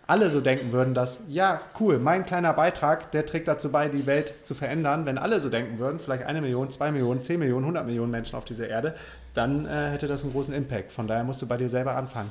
alle 0.08 0.30
so 0.30 0.40
denken 0.40 0.72
würden, 0.72 0.94
dass, 0.94 1.20
ja, 1.28 1.60
cool, 1.80 1.98
mein 1.98 2.24
kleiner 2.24 2.52
Beitrag, 2.52 3.10
der 3.10 3.26
trägt 3.26 3.48
dazu 3.48 3.70
bei, 3.70 3.88
die 3.88 4.06
Welt 4.06 4.34
zu 4.44 4.54
verändern. 4.54 5.04
Wenn 5.04 5.18
alle 5.18 5.40
so 5.40 5.48
denken 5.48 5.78
würden, 5.78 5.98
vielleicht 5.98 6.24
eine 6.24 6.40
Million, 6.40 6.70
zwei 6.70 6.92
Millionen, 6.92 7.20
zehn 7.20 7.40
Millionen, 7.40 7.66
hundert 7.66 7.86
Millionen 7.86 8.12
Menschen 8.12 8.36
auf 8.36 8.44
dieser 8.44 8.68
Erde, 8.68 8.94
dann 9.34 9.66
äh, 9.66 9.90
hätte 9.90 10.06
das 10.06 10.22
einen 10.22 10.32
großen 10.32 10.54
Impact. 10.54 10.92
Von 10.92 11.08
daher 11.08 11.24
musst 11.24 11.42
du 11.42 11.46
bei 11.46 11.56
dir 11.56 11.68
selber 11.68 11.96
anfangen. 11.96 12.30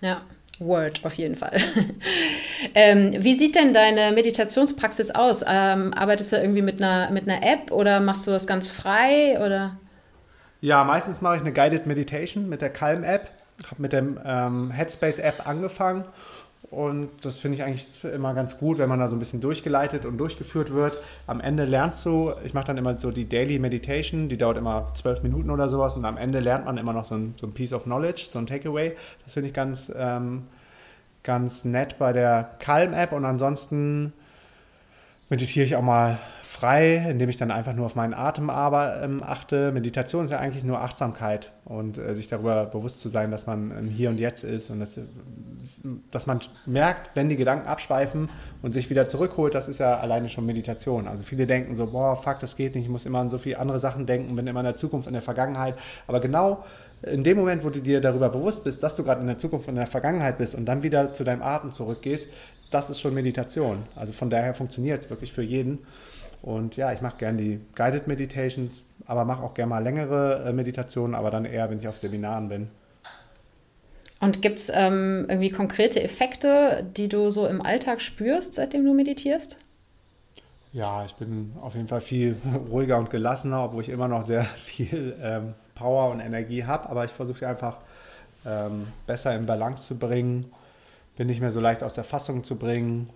Ja, 0.00 0.22
Word 0.60 1.04
auf 1.04 1.14
jeden 1.14 1.36
Fall. 1.36 1.60
ähm, 2.74 3.14
wie 3.18 3.34
sieht 3.34 3.54
denn 3.54 3.72
deine 3.72 4.12
Meditationspraxis 4.12 5.10
aus? 5.10 5.44
Ähm, 5.46 5.94
arbeitest 5.94 6.32
du 6.32 6.36
irgendwie 6.36 6.62
mit 6.62 6.82
einer, 6.82 7.10
mit 7.10 7.28
einer 7.28 7.42
App 7.42 7.70
oder 7.70 8.00
machst 8.00 8.26
du 8.26 8.30
das 8.30 8.46
ganz 8.46 8.68
frei? 8.68 9.38
Oder? 9.44 9.78
Ja, 10.60 10.84
meistens 10.84 11.20
mache 11.20 11.36
ich 11.36 11.42
eine 11.42 11.52
Guided 11.52 11.86
Meditation 11.86 12.48
mit 12.48 12.62
der 12.62 12.70
Calm-App. 12.70 13.30
Ich 13.60 13.70
Habe 13.70 13.82
mit 13.82 13.92
der 13.92 14.04
ähm, 14.24 14.70
Headspace-App 14.70 15.46
angefangen 15.46 16.04
und 16.70 17.08
das 17.22 17.38
finde 17.38 17.56
ich 17.56 17.64
eigentlich 17.64 17.90
immer 18.04 18.34
ganz 18.34 18.58
gut, 18.58 18.76
wenn 18.76 18.90
man 18.90 18.98
da 18.98 19.08
so 19.08 19.16
ein 19.16 19.18
bisschen 19.18 19.40
durchgeleitet 19.40 20.04
und 20.04 20.18
durchgeführt 20.18 20.72
wird. 20.72 20.92
Am 21.26 21.40
Ende 21.40 21.64
lernst 21.64 22.04
du, 22.04 22.34
ich 22.44 22.52
mache 22.52 22.66
dann 22.66 22.76
immer 22.76 23.00
so 23.00 23.10
die 23.10 23.26
Daily 23.26 23.58
Meditation, 23.58 24.28
die 24.28 24.36
dauert 24.36 24.58
immer 24.58 24.90
zwölf 24.92 25.22
Minuten 25.22 25.48
oder 25.48 25.70
sowas. 25.70 25.96
Und 25.96 26.04
am 26.04 26.18
Ende 26.18 26.40
lernt 26.40 26.66
man 26.66 26.76
immer 26.76 26.92
noch 26.92 27.06
so 27.06 27.14
ein, 27.14 27.34
so 27.40 27.46
ein 27.46 27.54
Piece 27.54 27.72
of 27.72 27.84
Knowledge, 27.84 28.26
so 28.30 28.38
ein 28.38 28.46
Takeaway. 28.46 28.94
Das 29.24 29.32
finde 29.32 29.48
ich 29.48 29.54
ganz, 29.54 29.90
ähm, 29.96 30.42
ganz 31.22 31.64
nett 31.64 31.98
bei 31.98 32.12
der 32.12 32.56
Calm-App. 32.58 33.12
Und 33.12 33.24
ansonsten 33.24 34.12
meditiere 35.30 35.64
ich 35.64 35.74
auch 35.74 35.82
mal 35.82 36.18
frei, 36.48 37.06
indem 37.10 37.28
ich 37.28 37.36
dann 37.36 37.50
einfach 37.50 37.74
nur 37.74 37.84
auf 37.84 37.94
meinen 37.94 38.14
Atem 38.14 38.48
aber, 38.48 39.02
ähm, 39.02 39.22
achte. 39.22 39.70
Meditation 39.70 40.24
ist 40.24 40.30
ja 40.30 40.38
eigentlich 40.38 40.64
nur 40.64 40.80
Achtsamkeit 40.80 41.50
und 41.66 41.98
äh, 41.98 42.14
sich 42.14 42.28
darüber 42.28 42.64
bewusst 42.64 43.00
zu 43.00 43.10
sein, 43.10 43.30
dass 43.30 43.46
man 43.46 43.70
im 43.76 43.88
Hier 43.90 44.08
und 44.08 44.16
Jetzt 44.16 44.44
ist 44.44 44.70
und 44.70 44.80
das 44.80 44.98
dass 46.10 46.26
man 46.26 46.40
merkt, 46.64 47.10
wenn 47.14 47.28
die 47.28 47.36
Gedanken 47.36 47.66
abschweifen 47.66 48.30
und 48.62 48.72
sich 48.72 48.88
wieder 48.88 49.06
zurückholt, 49.06 49.54
das 49.54 49.68
ist 49.68 49.78
ja 49.78 49.98
alleine 49.98 50.30
schon 50.30 50.46
Meditation. 50.46 51.06
Also 51.06 51.22
viele 51.22 51.44
denken 51.44 51.74
so, 51.74 51.88
boah, 51.88 52.16
fuck, 52.16 52.38
das 52.38 52.56
geht 52.56 52.74
nicht, 52.74 52.84
ich 52.84 52.90
muss 52.90 53.04
immer 53.04 53.18
an 53.18 53.28
so 53.28 53.36
viele 53.36 53.58
andere 53.58 53.78
Sachen 53.78 54.06
denken, 54.06 54.34
bin 54.34 54.46
immer 54.46 54.60
in 54.60 54.66
der 54.66 54.76
Zukunft, 54.76 55.06
in 55.06 55.12
der 55.12 55.20
Vergangenheit. 55.20 55.74
Aber 56.06 56.20
genau 56.20 56.64
in 57.02 57.24
dem 57.24 57.36
Moment, 57.36 57.62
wo 57.62 57.68
du 57.68 57.80
dir 57.80 58.00
darüber 58.00 58.30
bewusst 58.30 58.64
bist, 58.64 58.82
dass 58.82 58.96
du 58.96 59.04
gerade 59.04 59.20
in 59.20 59.26
der 59.26 59.38
Zukunft 59.38 59.68
in 59.68 59.74
der 59.74 59.86
Vergangenheit 59.86 60.38
bist 60.38 60.54
und 60.54 60.64
dann 60.64 60.82
wieder 60.82 61.12
zu 61.12 61.24
deinem 61.24 61.42
Atem 61.42 61.72
zurückgehst, 61.72 62.30
das 62.70 62.88
ist 62.88 63.00
schon 63.00 63.12
Meditation. 63.12 63.84
Also 63.96 64.14
von 64.14 64.30
daher 64.30 64.54
funktioniert 64.54 65.04
es 65.04 65.10
wirklich 65.10 65.32
für 65.32 65.42
jeden. 65.42 65.80
Und 66.42 66.76
ja, 66.76 66.92
ich 66.92 67.00
mache 67.00 67.18
gerne 67.18 67.38
die 67.38 67.60
Guided 67.74 68.06
Meditations, 68.06 68.82
aber 69.06 69.24
mache 69.24 69.42
auch 69.42 69.54
gerne 69.54 69.70
mal 69.70 69.82
längere 69.82 70.44
äh, 70.46 70.52
Meditationen, 70.52 71.14
aber 71.14 71.30
dann 71.30 71.44
eher, 71.44 71.68
wenn 71.70 71.78
ich 71.78 71.88
auf 71.88 71.98
Seminaren 71.98 72.48
bin. 72.48 72.68
Und 74.20 74.42
gibt 74.42 74.58
es 74.58 74.70
ähm, 74.74 75.26
irgendwie 75.28 75.50
konkrete 75.50 76.02
Effekte, 76.02 76.84
die 76.96 77.08
du 77.08 77.30
so 77.30 77.46
im 77.46 77.62
Alltag 77.62 78.00
spürst, 78.00 78.54
seitdem 78.54 78.84
du 78.84 78.92
meditierst? 78.94 79.58
Ja, 80.72 81.04
ich 81.04 81.14
bin 81.14 81.52
auf 81.62 81.74
jeden 81.74 81.88
Fall 81.88 82.00
viel 82.00 82.36
ruhiger 82.70 82.98
und 82.98 83.10
gelassener, 83.10 83.64
obwohl 83.64 83.82
ich 83.82 83.88
immer 83.88 84.08
noch 84.08 84.22
sehr 84.22 84.44
viel 84.64 85.16
ähm, 85.22 85.54
Power 85.74 86.10
und 86.10 86.20
Energie 86.20 86.64
habe. 86.64 86.88
Aber 86.88 87.04
ich 87.04 87.12
versuche 87.12 87.46
einfach 87.46 87.76
ähm, 88.44 88.88
besser 89.06 89.34
in 89.36 89.46
Balance 89.46 89.86
zu 89.86 89.98
bringen, 89.98 90.50
bin 91.16 91.26
nicht 91.28 91.40
mehr 91.40 91.50
so 91.50 91.60
leicht 91.60 91.82
aus 91.82 91.94
der 91.94 92.04
Fassung 92.04 92.44
zu 92.44 92.56
bringen, 92.56 93.10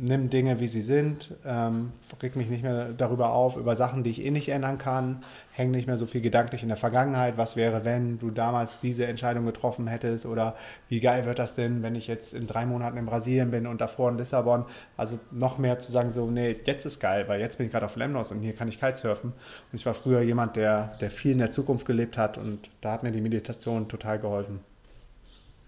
nimm 0.00 0.30
Dinge, 0.30 0.60
wie 0.60 0.68
sie 0.68 0.82
sind, 0.82 1.34
ähm, 1.44 1.92
reg 2.22 2.36
mich 2.36 2.48
nicht 2.48 2.62
mehr 2.62 2.90
darüber 2.90 3.32
auf, 3.32 3.56
über 3.56 3.76
Sachen, 3.76 4.04
die 4.04 4.10
ich 4.10 4.24
eh 4.24 4.30
nicht 4.30 4.48
ändern 4.48 4.78
kann, 4.78 5.22
häng 5.52 5.70
nicht 5.70 5.86
mehr 5.86 5.96
so 5.96 6.06
viel 6.06 6.20
gedanklich 6.20 6.62
in 6.62 6.68
der 6.68 6.76
Vergangenheit, 6.76 7.36
was 7.36 7.56
wäre, 7.56 7.84
wenn 7.84 8.18
du 8.18 8.30
damals 8.30 8.78
diese 8.78 9.06
Entscheidung 9.06 9.44
getroffen 9.46 9.86
hättest 9.86 10.26
oder 10.26 10.56
wie 10.88 11.00
geil 11.00 11.26
wird 11.26 11.38
das 11.38 11.54
denn, 11.54 11.82
wenn 11.82 11.94
ich 11.94 12.06
jetzt 12.06 12.34
in 12.34 12.46
drei 12.46 12.66
Monaten 12.66 12.96
in 12.96 13.06
Brasilien 13.06 13.50
bin 13.50 13.66
und 13.66 13.80
davor 13.80 14.10
in 14.10 14.18
Lissabon, 14.18 14.64
also 14.96 15.18
noch 15.30 15.58
mehr 15.58 15.78
zu 15.78 15.90
sagen, 15.90 16.12
so, 16.12 16.30
nee, 16.30 16.56
jetzt 16.64 16.86
ist 16.86 17.00
geil, 17.00 17.24
weil 17.28 17.40
jetzt 17.40 17.58
bin 17.58 17.66
ich 17.66 17.72
gerade 17.72 17.86
auf 17.86 17.96
Lemnos 17.96 18.30
und 18.30 18.40
hier 18.40 18.54
kann 18.54 18.68
ich 18.68 18.78
kitesurfen 18.78 19.32
und 19.72 19.78
ich 19.78 19.86
war 19.86 19.94
früher 19.94 20.20
jemand, 20.20 20.56
der, 20.56 20.96
der 21.00 21.10
viel 21.10 21.32
in 21.32 21.38
der 21.38 21.50
Zukunft 21.52 21.86
gelebt 21.86 22.18
hat 22.18 22.38
und 22.38 22.70
da 22.80 22.92
hat 22.92 23.02
mir 23.02 23.10
die 23.10 23.20
Meditation 23.20 23.88
total 23.88 24.18
geholfen. 24.18 24.60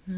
Ja. 0.07 0.15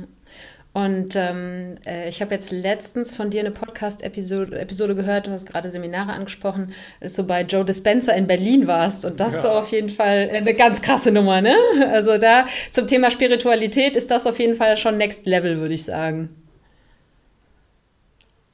Und 0.75 1.17
ähm, 1.17 1.75
äh, 1.85 2.09
ich 2.09 2.23
habe 2.23 2.33
jetzt 2.33 2.51
letztens 2.51 3.15
von 3.15 3.29
dir 3.29 3.41
eine 3.41 3.51
Podcast-Episode 3.51 4.59
Episode 4.59 4.95
gehört, 4.95 5.27
du 5.27 5.31
hast 5.31 5.45
gerade 5.45 5.69
Seminare 5.69 6.13
angesprochen, 6.13 6.73
dass 7.01 7.13
du 7.13 7.25
bei 7.25 7.43
Joe 7.43 7.65
Dispenza 7.65 8.13
in 8.13 8.27
Berlin 8.27 8.67
warst. 8.67 9.05
Und 9.05 9.21
das 9.21 9.35
ja. 9.35 9.39
ist 9.39 9.43
so 9.45 9.51
auf 9.51 9.71
jeden 9.71 9.91
Fall 9.91 10.31
eine 10.33 10.55
ganz 10.55 10.81
krasse 10.81 11.13
Nummer, 11.13 11.43
ne? 11.43 11.55
Also 11.91 12.17
da 12.17 12.47
zum 12.71 12.87
Thema 12.87 13.11
Spiritualität 13.11 13.97
ist 13.97 14.11
das 14.11 14.27
auf 14.27 14.39
jeden 14.39 14.55
Fall 14.55 14.79
schon 14.79 14.97
Next 14.97 15.27
Level, 15.27 15.61
würde 15.61 15.75
ich 15.75 15.85
sagen. 15.85 16.31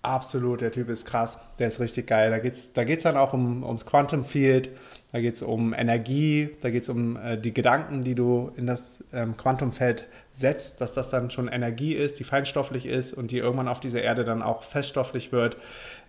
Absolut, 0.03 0.61
der 0.61 0.73
Typ 0.73 0.89
ist 0.89 1.05
krass, 1.05 1.39
der 1.59 1.69
ist 1.69 1.79
richtig 1.79 2.07
geil. 2.07 2.31
Da 2.31 2.39
geht 2.39 2.55
es 2.55 2.73
da 2.73 2.83
geht's 2.83 3.05
dann 3.05 3.17
auch 3.17 3.33
um, 3.33 3.63
ums 3.63 3.87
Quantum 3.87 4.25
Field, 4.25 4.71
da 5.13 5.21
geht 5.21 5.35
es 5.35 5.43
um 5.43 5.73
Energie, 5.73 6.51
da 6.63 6.71
geht 6.71 6.83
es 6.83 6.89
um 6.89 7.17
äh, 7.17 7.39
die 7.39 7.55
Gedanken, 7.55 8.03
die 8.03 8.15
du 8.15 8.51
in 8.57 8.67
das 8.67 9.05
ähm, 9.13 9.37
Quantumfeld 9.37 10.07
setzt, 10.39 10.81
dass 10.81 10.93
das 10.93 11.11
dann 11.11 11.31
schon 11.31 11.49
Energie 11.49 11.95
ist, 11.95 12.21
die 12.21 12.25
feinstofflich 12.25 12.87
ist 12.87 13.13
und 13.13 13.33
die 13.33 13.39
irgendwann 13.39 13.67
auf 13.67 13.81
dieser 13.81 14.03
Erde 14.03 14.25
dann 14.25 14.41
auch 14.43 14.63
feststofflich 14.63 15.33
wird. 15.33 15.57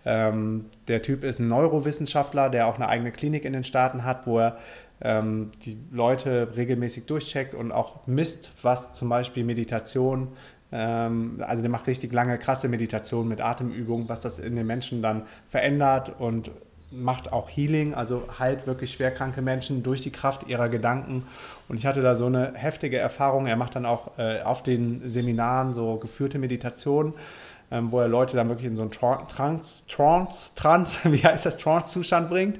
Ähm, 0.04 0.66
der 0.86 1.02
Typ 1.02 1.24
ist 1.24 1.40
ein 1.40 1.48
Neurowissenschaftler, 1.48 2.48
der 2.48 2.66
auch 2.66 2.76
eine 2.76 2.88
eigene 2.88 3.10
Klinik 3.10 3.44
in 3.44 3.52
den 3.52 3.64
Staaten 3.64 4.04
hat, 4.04 4.26
wo 4.26 4.38
er 4.38 4.56
ähm, 5.00 5.50
die 5.64 5.78
Leute 5.90 6.52
regelmäßig 6.56 7.06
durchcheckt 7.06 7.54
und 7.54 7.72
auch 7.72 8.06
misst, 8.06 8.52
was 8.62 8.92
zum 8.92 9.08
Beispiel 9.08 9.42
Meditation, 9.42 10.28
ähm, 10.70 11.42
also 11.44 11.62
der 11.62 11.70
macht 11.70 11.88
richtig 11.88 12.12
lange, 12.12 12.38
krasse 12.38 12.68
Meditation 12.68 13.26
mit 13.26 13.40
Atemübungen, 13.40 14.08
was 14.08 14.20
das 14.20 14.38
in 14.38 14.54
den 14.54 14.66
Menschen 14.66 15.02
dann 15.02 15.24
verändert 15.48 16.20
und 16.20 16.52
macht 16.90 17.32
auch 17.32 17.48
Healing, 17.48 17.94
also 17.94 18.24
heilt 18.38 18.66
wirklich 18.66 18.92
schwerkranke 18.92 19.42
Menschen 19.42 19.82
durch 19.82 20.00
die 20.00 20.10
Kraft 20.10 20.48
ihrer 20.48 20.68
Gedanken. 20.68 21.26
Und 21.68 21.76
ich 21.76 21.86
hatte 21.86 22.02
da 22.02 22.14
so 22.14 22.26
eine 22.26 22.52
heftige 22.54 22.98
Erfahrung. 22.98 23.46
Er 23.46 23.56
macht 23.56 23.76
dann 23.76 23.86
auch 23.86 24.18
äh, 24.18 24.42
auf 24.42 24.62
den 24.62 25.08
Seminaren 25.08 25.72
so 25.72 25.96
geführte 25.96 26.38
Meditationen, 26.38 27.14
ähm, 27.70 27.92
wo 27.92 28.00
er 28.00 28.08
Leute 28.08 28.36
dann 28.36 28.48
wirklich 28.48 28.66
in 28.66 28.76
so 28.76 28.82
einen 28.82 28.90
Trance, 28.90 29.86
Trance, 29.86 30.52
Trance, 30.56 30.98
wie 31.12 31.22
heißt 31.24 31.46
das, 31.46 31.56
Trance-Zustand 31.56 32.28
bringt. 32.28 32.58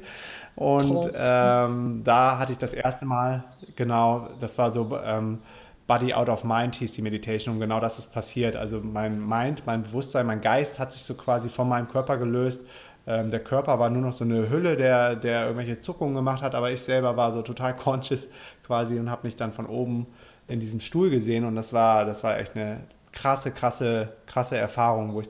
Und 0.54 1.08
ähm, 1.26 2.02
da 2.04 2.38
hatte 2.38 2.52
ich 2.52 2.58
das 2.58 2.72
erste 2.72 3.06
Mal, 3.06 3.44
genau, 3.76 4.28
das 4.40 4.58
war 4.58 4.72
so 4.72 4.98
ähm, 5.04 5.38
Body 5.86 6.14
Out 6.14 6.28
of 6.28 6.44
Mind 6.44 6.76
hieß 6.76 6.92
die 6.92 7.02
Meditation 7.02 7.54
und 7.54 7.60
genau 7.60 7.80
das 7.80 7.98
ist 7.98 8.12
passiert. 8.12 8.54
Also 8.54 8.80
mein 8.80 9.26
Mind, 9.26 9.62
mein 9.66 9.82
Bewusstsein, 9.82 10.24
mein 10.24 10.40
Geist 10.40 10.78
hat 10.78 10.92
sich 10.92 11.02
so 11.02 11.14
quasi 11.14 11.48
von 11.48 11.68
meinem 11.68 11.88
Körper 11.88 12.16
gelöst 12.16 12.64
ähm, 13.10 13.30
der 13.30 13.40
Körper 13.40 13.78
war 13.80 13.90
nur 13.90 14.02
noch 14.02 14.12
so 14.12 14.24
eine 14.24 14.48
Hülle, 14.48 14.76
der, 14.76 15.16
der 15.16 15.42
irgendwelche 15.42 15.80
Zuckungen 15.80 16.14
gemacht 16.14 16.42
hat, 16.42 16.54
aber 16.54 16.70
ich 16.70 16.82
selber 16.82 17.16
war 17.16 17.32
so 17.32 17.42
total 17.42 17.74
conscious 17.74 18.28
quasi 18.64 18.98
und 19.00 19.10
habe 19.10 19.26
mich 19.26 19.34
dann 19.34 19.52
von 19.52 19.66
oben 19.66 20.06
in 20.46 20.60
diesem 20.60 20.78
Stuhl 20.80 21.10
gesehen 21.10 21.44
und 21.44 21.56
das 21.56 21.72
war, 21.72 22.04
das 22.04 22.22
war 22.22 22.38
echt 22.38 22.56
eine 22.56 22.82
krasse, 23.12 23.50
krasse, 23.50 24.12
krasse 24.26 24.56
Erfahrung, 24.56 25.14
wo 25.14 25.20
ich 25.20 25.28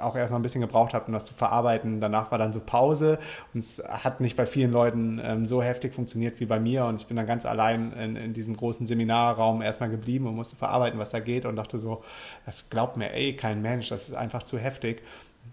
auch 0.00 0.16
erstmal 0.16 0.40
ein 0.40 0.42
bisschen 0.42 0.60
gebraucht 0.60 0.92
habe, 0.92 1.06
um 1.06 1.12
das 1.12 1.24
zu 1.24 1.34
verarbeiten. 1.34 2.00
Danach 2.00 2.32
war 2.32 2.38
dann 2.38 2.52
so 2.52 2.58
Pause 2.58 3.20
und 3.52 3.60
es 3.60 3.80
hat 3.86 4.20
nicht 4.20 4.36
bei 4.36 4.44
vielen 4.44 4.72
Leuten 4.72 5.20
ähm, 5.22 5.46
so 5.46 5.62
heftig 5.62 5.94
funktioniert 5.94 6.40
wie 6.40 6.46
bei 6.46 6.58
mir 6.58 6.84
und 6.86 7.00
ich 7.00 7.06
bin 7.06 7.16
dann 7.16 7.26
ganz 7.26 7.46
allein 7.46 7.92
in, 7.92 8.16
in, 8.16 8.34
diesem 8.34 8.56
großen 8.56 8.86
Seminarraum 8.86 9.62
erstmal 9.62 9.90
geblieben 9.90 10.26
und 10.26 10.34
musste 10.34 10.56
verarbeiten, 10.56 10.98
was 10.98 11.10
da 11.10 11.20
geht 11.20 11.46
und 11.46 11.54
dachte 11.54 11.78
so, 11.78 12.02
das 12.44 12.70
glaubt 12.70 12.96
mir 12.96 13.12
ey 13.12 13.36
kein 13.36 13.62
Mensch, 13.62 13.90
das 13.90 14.08
ist 14.08 14.14
einfach 14.14 14.42
zu 14.42 14.58
heftig 14.58 15.02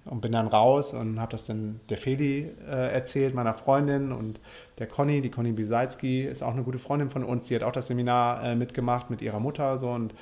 und 0.06 0.22
bin 0.22 0.32
dann 0.32 0.48
raus 0.48 0.94
und 0.94 1.20
habe 1.20 1.32
das 1.32 1.46
dann 1.46 1.80
der 1.90 1.98
Feli 1.98 2.52
äh, 2.68 2.94
erzählt, 2.94 3.34
meiner 3.34 3.54
Freundin 3.54 4.12
und 4.12 4.40
der 4.80 4.88
Conny, 4.88 5.22
die 5.22 5.30
Conny 5.30 5.52
Bisalski 5.52 6.24
ist 6.24 6.42
auch 6.42 6.54
eine 6.54 6.64
gute 6.64 6.80
Freundin 6.80 7.10
von 7.10 7.24
uns, 7.24 7.48
die 7.48 7.56
hat 7.56 7.64
auch 7.64 7.72
das 7.72 7.88
Seminar 7.88 8.44
äh, 8.44 8.56
mitgemacht 8.56 9.10
mit 9.10 9.22
ihrer 9.22 9.40
Mutter 9.40 9.78
so 9.78 9.92
und 9.92 10.14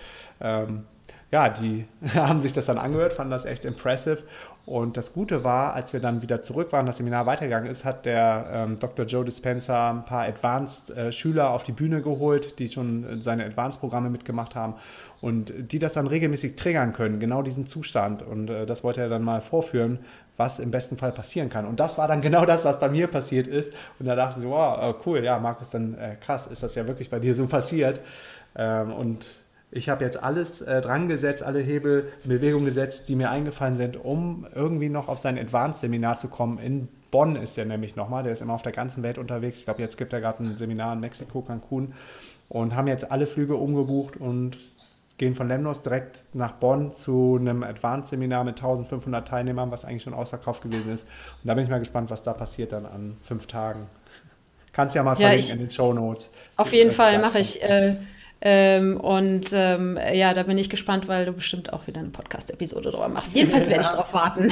ähm, 0.42 0.86
ja, 1.32 1.50
die 1.50 1.86
haben 2.16 2.42
sich 2.42 2.54
das 2.54 2.66
dann 2.66 2.78
angehört, 2.78 3.14
fanden 3.14 3.32
das 3.32 3.46
echt 3.46 3.66
impressive 3.66 4.24
und 4.70 4.98
das 4.98 5.14
Gute 5.14 5.44
war, 5.44 5.74
als 5.74 5.94
wir 5.94 6.00
dann 6.00 6.22
wieder 6.22 6.44
zurück 6.44 6.72
waren, 6.74 6.86
das 6.86 6.98
Seminar 6.98 7.26
weitergegangen 7.26 7.72
ist, 7.72 7.86
hat 7.86 8.06
der 8.06 8.46
ähm, 8.52 8.76
Dr. 8.80 9.04
Joe 9.08 9.26
Dispenza 9.26 9.90
ein 9.90 10.06
paar 10.06 10.26
Advanced-Schüler 10.26 11.46
äh, 11.46 11.48
auf 11.48 11.64
die 11.64 11.72
Bühne 11.72 12.04
geholt, 12.04 12.60
die 12.60 12.68
schon 12.68 13.20
seine 13.20 13.46
Advanced-Programme 13.46 14.12
mitgemacht 14.12 14.54
haben 14.54 14.76
und 15.22 15.54
die 15.72 15.80
das 15.80 15.94
dann 15.94 16.08
regelmäßig 16.08 16.56
triggern 16.56 16.94
können, 16.94 17.20
genau 17.20 17.42
diesen 17.42 17.68
Zustand. 17.68 18.22
Und 18.22 18.50
äh, 18.50 18.66
das 18.66 18.84
wollte 18.84 19.02
er 19.02 19.10
dann 19.10 19.24
mal 19.24 19.42
vorführen, 19.42 20.00
was 20.38 20.60
im 20.60 20.72
besten 20.72 20.98
Fall 20.98 21.12
passieren 21.12 21.50
kann. 21.50 21.66
Und 21.66 21.80
das 21.80 21.98
war 21.98 22.08
dann 22.08 22.22
genau 22.24 22.46
das, 22.46 22.66
was 22.66 22.80
bei 22.80 22.90
mir 22.90 23.08
passiert 23.08 23.48
ist. 23.48 23.74
Und 24.00 24.08
da 24.08 24.16
dachte 24.16 24.40
ich, 24.40 24.46
wow, 24.46 24.80
äh, 24.82 24.94
cool, 25.06 25.24
ja, 25.24 25.40
Markus, 25.40 25.72
dann 25.72 25.96
äh, 25.96 26.16
krass, 26.20 26.48
ist 26.48 26.64
das 26.64 26.76
ja 26.76 26.88
wirklich 26.88 27.10
bei 27.10 27.20
dir 27.20 27.36
so 27.36 27.48
passiert. 27.48 28.02
Ähm, 28.56 28.94
und 28.94 29.30
ich 29.72 29.90
habe 29.90 30.04
jetzt 30.04 30.24
alles 30.24 30.62
äh, 30.62 30.82
dran 30.82 31.08
gesetzt, 31.08 31.44
alle 31.44 31.60
Hebel 31.60 32.12
in 32.24 32.30
Bewegung 32.30 32.66
gesetzt, 32.66 33.08
die 33.10 33.16
mir 33.16 33.30
eingefallen 33.30 33.76
sind, 33.76 34.04
um 34.04 34.48
irgendwie 34.56 34.90
noch 34.90 35.10
auf 35.10 35.20
sein 35.20 35.38
Advanced-Seminar 35.38 36.18
zu 36.18 36.28
kommen. 36.28 36.58
In 36.58 36.88
Bonn 37.12 37.36
ist 37.36 37.58
er 37.58 37.66
nämlich 37.66 37.96
nochmal, 37.96 38.24
der 38.24 38.32
ist 38.32 38.42
immer 38.42 38.54
auf 38.54 38.62
der 38.62 38.72
ganzen 38.72 39.04
Welt 39.04 39.18
unterwegs. 39.18 39.60
Ich 39.60 39.66
glaube, 39.66 39.82
jetzt 39.82 39.98
gibt 39.98 40.14
er 40.14 40.22
gerade 40.22 40.44
ein 40.44 40.58
Seminar 40.58 40.94
in 40.94 41.00
Mexiko, 41.00 41.42
Cancun 41.42 41.94
und 42.48 42.76
haben 42.76 42.88
jetzt 42.88 43.12
alle 43.12 43.28
Flüge 43.28 43.56
umgebucht 43.56 44.18
und 44.18 44.58
gehen 45.20 45.36
von 45.36 45.48
Lemnos 45.48 45.82
direkt 45.84 46.24
nach 46.34 46.54
Bonn 46.54 46.94
zu 46.94 47.38
einem 47.40 47.62
Advanced-Seminar 47.64 48.46
mit 48.46 48.56
1500 48.56 49.28
Teilnehmern, 49.28 49.70
was 49.70 49.86
eigentlich 49.86 50.04
schon 50.04 50.14
ausverkauft 50.16 50.64
gewesen 50.64 50.94
ist. 50.94 51.06
Und 51.44 51.48
da 51.48 51.54
bin 51.54 51.66
ich 51.66 51.70
mal 51.70 51.80
gespannt, 51.80 52.10
was 52.10 52.24
da 52.24 52.34
passiert 52.34 52.72
dann 52.72 52.86
an 52.86 53.18
fünf 53.22 53.46
Tagen. 53.46 53.88
Kannst 54.72 54.96
ja 54.96 55.04
mal 55.04 55.20
ja, 55.20 55.28
verlinken 55.28 55.52
in 55.52 55.60
den 55.60 55.72
Show 55.72 55.94
Notes. 55.94 56.34
Auf 56.56 56.72
jeden 56.74 56.92
Fall 56.92 57.20
mache 57.20 57.40
ich. 57.40 57.62
Äh, 57.62 57.98
ähm, 58.42 58.98
und 59.02 59.52
ähm, 59.52 60.00
ja, 60.14 60.34
da 60.34 60.44
bin 60.44 60.58
ich 60.58 60.70
gespannt, 60.70 61.10
weil 61.10 61.26
du 61.26 61.34
bestimmt 61.34 61.74
auch 61.74 61.88
wieder 61.88 62.00
eine 62.00 62.10
Podcast-Episode 62.10 62.92
drüber 62.92 63.10
machst. 63.10 63.36
Jedenfalls 63.36 63.68
werde 63.68 63.82
ich 63.82 63.90
drauf 63.90 64.14
warten. 64.14 64.50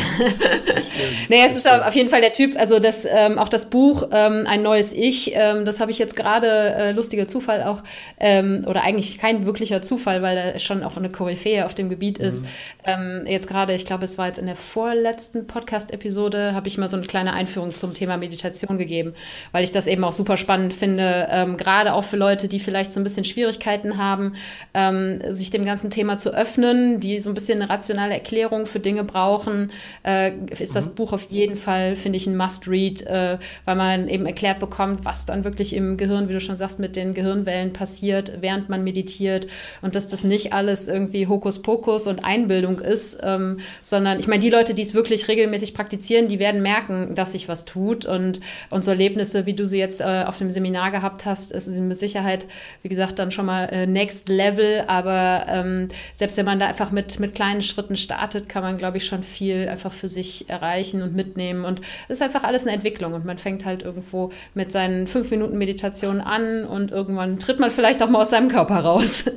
nee, 1.30 1.42
es 1.46 1.56
ist 1.56 1.72
auf 1.72 1.96
jeden 1.96 2.10
Fall 2.10 2.20
der 2.20 2.34
Typ, 2.34 2.60
also 2.60 2.80
das, 2.80 3.08
ähm, 3.10 3.40
auch 3.40 3.48
das 3.48 3.70
Buch 3.70 4.10
ähm, 4.12 4.44
Ein 4.46 4.62
neues 4.62 4.92
Ich, 4.92 5.32
ähm, 5.34 5.66
das 5.66 5.80
habe 5.80 5.92
ich 5.92 6.00
jetzt 6.00 6.18
gerade, 6.18 6.48
äh, 6.48 6.92
lustiger 6.92 7.30
Zufall 7.30 7.64
auch, 7.64 7.82
ähm, 8.20 8.66
oder 8.68 8.84
eigentlich 8.84 9.20
kein 9.20 9.46
wirklicher 9.46 9.82
Zufall, 9.82 10.22
weil 10.22 10.36
er 10.36 10.60
schon 10.60 10.84
auch 10.84 10.98
eine 10.98 11.10
Koryphäe 11.10 11.66
auf 11.66 11.74
dem 11.74 11.90
Gebiet 11.90 12.18
ist. 12.18 12.46
Mhm. 12.86 13.26
jetzt 13.28 13.48
gerade, 13.48 13.74
ich 13.74 13.86
glaube, 13.86 14.04
es 14.04 14.18
war 14.18 14.28
jetzt 14.28 14.40
in 14.40 14.48
der 14.48 14.56
vorletzten 14.56 15.48
Podcast-Episode, 15.48 16.54
habe 16.54 16.68
ich 16.68 16.78
mal 16.78 16.88
so 16.88 16.98
eine 16.98 17.06
kleine 17.06 17.34
Einführung 17.34 17.74
zum 17.74 17.94
Thema 17.94 18.18
Meditation 18.18 18.78
gegeben, 18.78 19.14
weil 19.52 19.64
ich 19.64 19.72
das 19.72 19.88
eben 19.88 20.04
auch 20.04 20.12
super 20.12 20.38
spannend 20.38 20.74
finde, 20.74 21.56
gerade 21.58 21.94
auch 21.94 22.04
für 22.04 22.18
Leute, 22.18 22.48
die 22.48 22.60
vielleicht 22.60 22.94
so 22.94 23.00
ein 23.00 23.04
bisschen 23.04 23.24
Schwierigkeiten 23.24 23.77
Möglichkeiten 23.78 23.98
haben, 23.98 24.34
ähm, 24.74 25.22
sich 25.30 25.50
dem 25.50 25.66
ganzen 25.66 25.90
Thema 25.90 26.18
zu 26.18 26.34
öffnen, 26.34 27.00
die 27.00 27.20
so 27.20 27.30
ein 27.30 27.34
bisschen 27.34 27.62
eine 27.62 27.70
rationale 27.70 28.14
Erklärung 28.14 28.66
für 28.66 28.80
Dinge 28.80 29.04
brauchen, 29.04 29.72
äh, 30.04 30.32
ist 30.60 30.76
das 30.76 30.90
mhm. 30.90 30.96
Buch 30.96 31.14
auf 31.14 31.28
jeden 31.30 31.58
Fall, 31.58 31.96
finde 31.96 32.18
ich, 32.18 32.28
ein 32.28 32.38
Must-Read, 32.38 33.04
äh, 33.04 33.38
weil 33.66 33.76
man 33.76 34.08
eben 34.08 34.26
erklärt 34.26 34.60
bekommt, 34.60 35.06
was 35.06 35.26
dann 35.26 35.44
wirklich 35.44 35.76
im 35.76 35.98
Gehirn, 35.98 36.30
wie 36.30 36.34
du 36.34 36.40
schon 36.40 36.58
sagst, 36.58 36.80
mit 36.80 36.96
den 36.96 37.14
Gehirnwellen 37.14 37.74
passiert, 37.74 38.34
während 38.42 38.70
man 38.70 38.84
meditiert 38.84 39.48
und 39.82 39.96
dass 39.96 40.08
das 40.08 40.24
nicht 40.24 40.54
alles 40.54 40.88
irgendwie 40.88 41.28
Hokuspokus 41.28 42.08
und 42.08 42.24
Einbildung 42.24 42.80
ist, 42.80 43.20
ähm, 43.24 43.58
sondern 43.82 44.20
ich 44.20 44.28
meine, 44.28 44.42
die 44.42 44.50
Leute, 44.50 44.74
die 44.74 44.82
es 44.82 44.94
wirklich 44.94 45.28
regelmäßig 45.28 45.74
praktizieren, 45.74 46.28
die 46.28 46.40
werden 46.40 46.62
merken, 46.62 47.16
dass 47.16 47.32
sich 47.32 47.48
was 47.48 47.66
tut 47.66 48.06
und, 48.06 48.40
und 48.70 48.84
so 48.84 48.92
Erlebnisse, 48.92 49.46
wie 49.46 49.54
du 49.54 49.66
sie 49.66 49.80
jetzt 49.80 50.02
äh, 50.02 50.24
auf 50.26 50.38
dem 50.38 50.52
Seminar 50.52 50.92
gehabt 50.92 51.26
hast, 51.26 51.52
ist 51.52 51.68
mit 51.68 52.00
Sicherheit, 52.00 52.46
wie 52.82 52.90
gesagt, 52.90 53.20
dann 53.20 53.32
schon 53.32 53.46
mal 53.46 53.67
äh, 53.72 53.88
Next 53.88 54.30
Level, 54.30 54.84
aber 54.88 55.46
ähm, 55.48 55.90
selbst 56.16 56.38
wenn 56.38 56.46
man 56.46 56.60
da 56.60 56.68
einfach 56.68 56.92
mit, 56.92 57.20
mit 57.20 57.36
kleinen 57.36 57.62
Schritten 57.62 57.98
startet, 57.98 58.50
kann 58.50 58.64
man, 58.64 58.78
glaube 58.78 58.98
ich, 58.98 59.06
schon 59.06 59.24
viel 59.24 59.68
einfach 59.70 59.92
für 59.92 60.08
sich 60.08 60.50
erreichen 60.50 61.02
und 61.02 61.16
mitnehmen 61.16 61.66
und 61.66 61.82
es 62.08 62.18
ist 62.18 62.22
einfach 62.22 62.44
alles 62.44 62.64
eine 62.64 62.76
Entwicklung 62.76 63.14
und 63.14 63.26
man 63.26 63.38
fängt 63.38 63.66
halt 63.66 63.84
irgendwo 63.84 64.32
mit 64.54 64.72
seinen 64.72 65.08
fünf 65.08 65.32
Minuten 65.32 65.58
Meditation 65.58 66.22
an 66.22 66.66
und 66.66 66.92
irgendwann 66.92 67.40
tritt 67.40 67.60
man 67.60 67.72
vielleicht 67.72 68.02
auch 68.02 68.10
mal 68.10 68.22
aus 68.22 68.30
seinem 68.30 68.50
Körper 68.50 68.80
raus. 68.80 69.26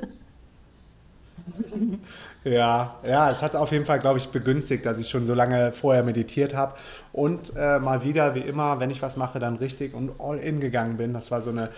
Ja, 2.42 2.96
ja, 3.06 3.30
es 3.30 3.42
hat 3.42 3.54
auf 3.54 3.70
jeden 3.70 3.84
Fall, 3.84 4.00
glaube 4.00 4.18
ich, 4.18 4.28
begünstigt, 4.30 4.86
dass 4.86 4.98
ich 4.98 5.10
schon 5.10 5.26
so 5.26 5.34
lange 5.34 5.72
vorher 5.72 6.02
meditiert 6.02 6.54
habe 6.54 6.74
und 7.12 7.52
äh, 7.54 7.78
mal 7.78 8.02
wieder, 8.02 8.34
wie 8.34 8.40
immer, 8.40 8.80
wenn 8.80 8.90
ich 8.90 9.02
was 9.02 9.18
mache, 9.18 9.38
dann 9.38 9.56
richtig 9.56 9.92
und 9.92 10.12
all 10.18 10.38
in 10.38 10.58
gegangen 10.58 10.96
bin. 10.96 11.12
Das 11.12 11.30
war 11.30 11.42
so 11.42 11.50
eine 11.50 11.68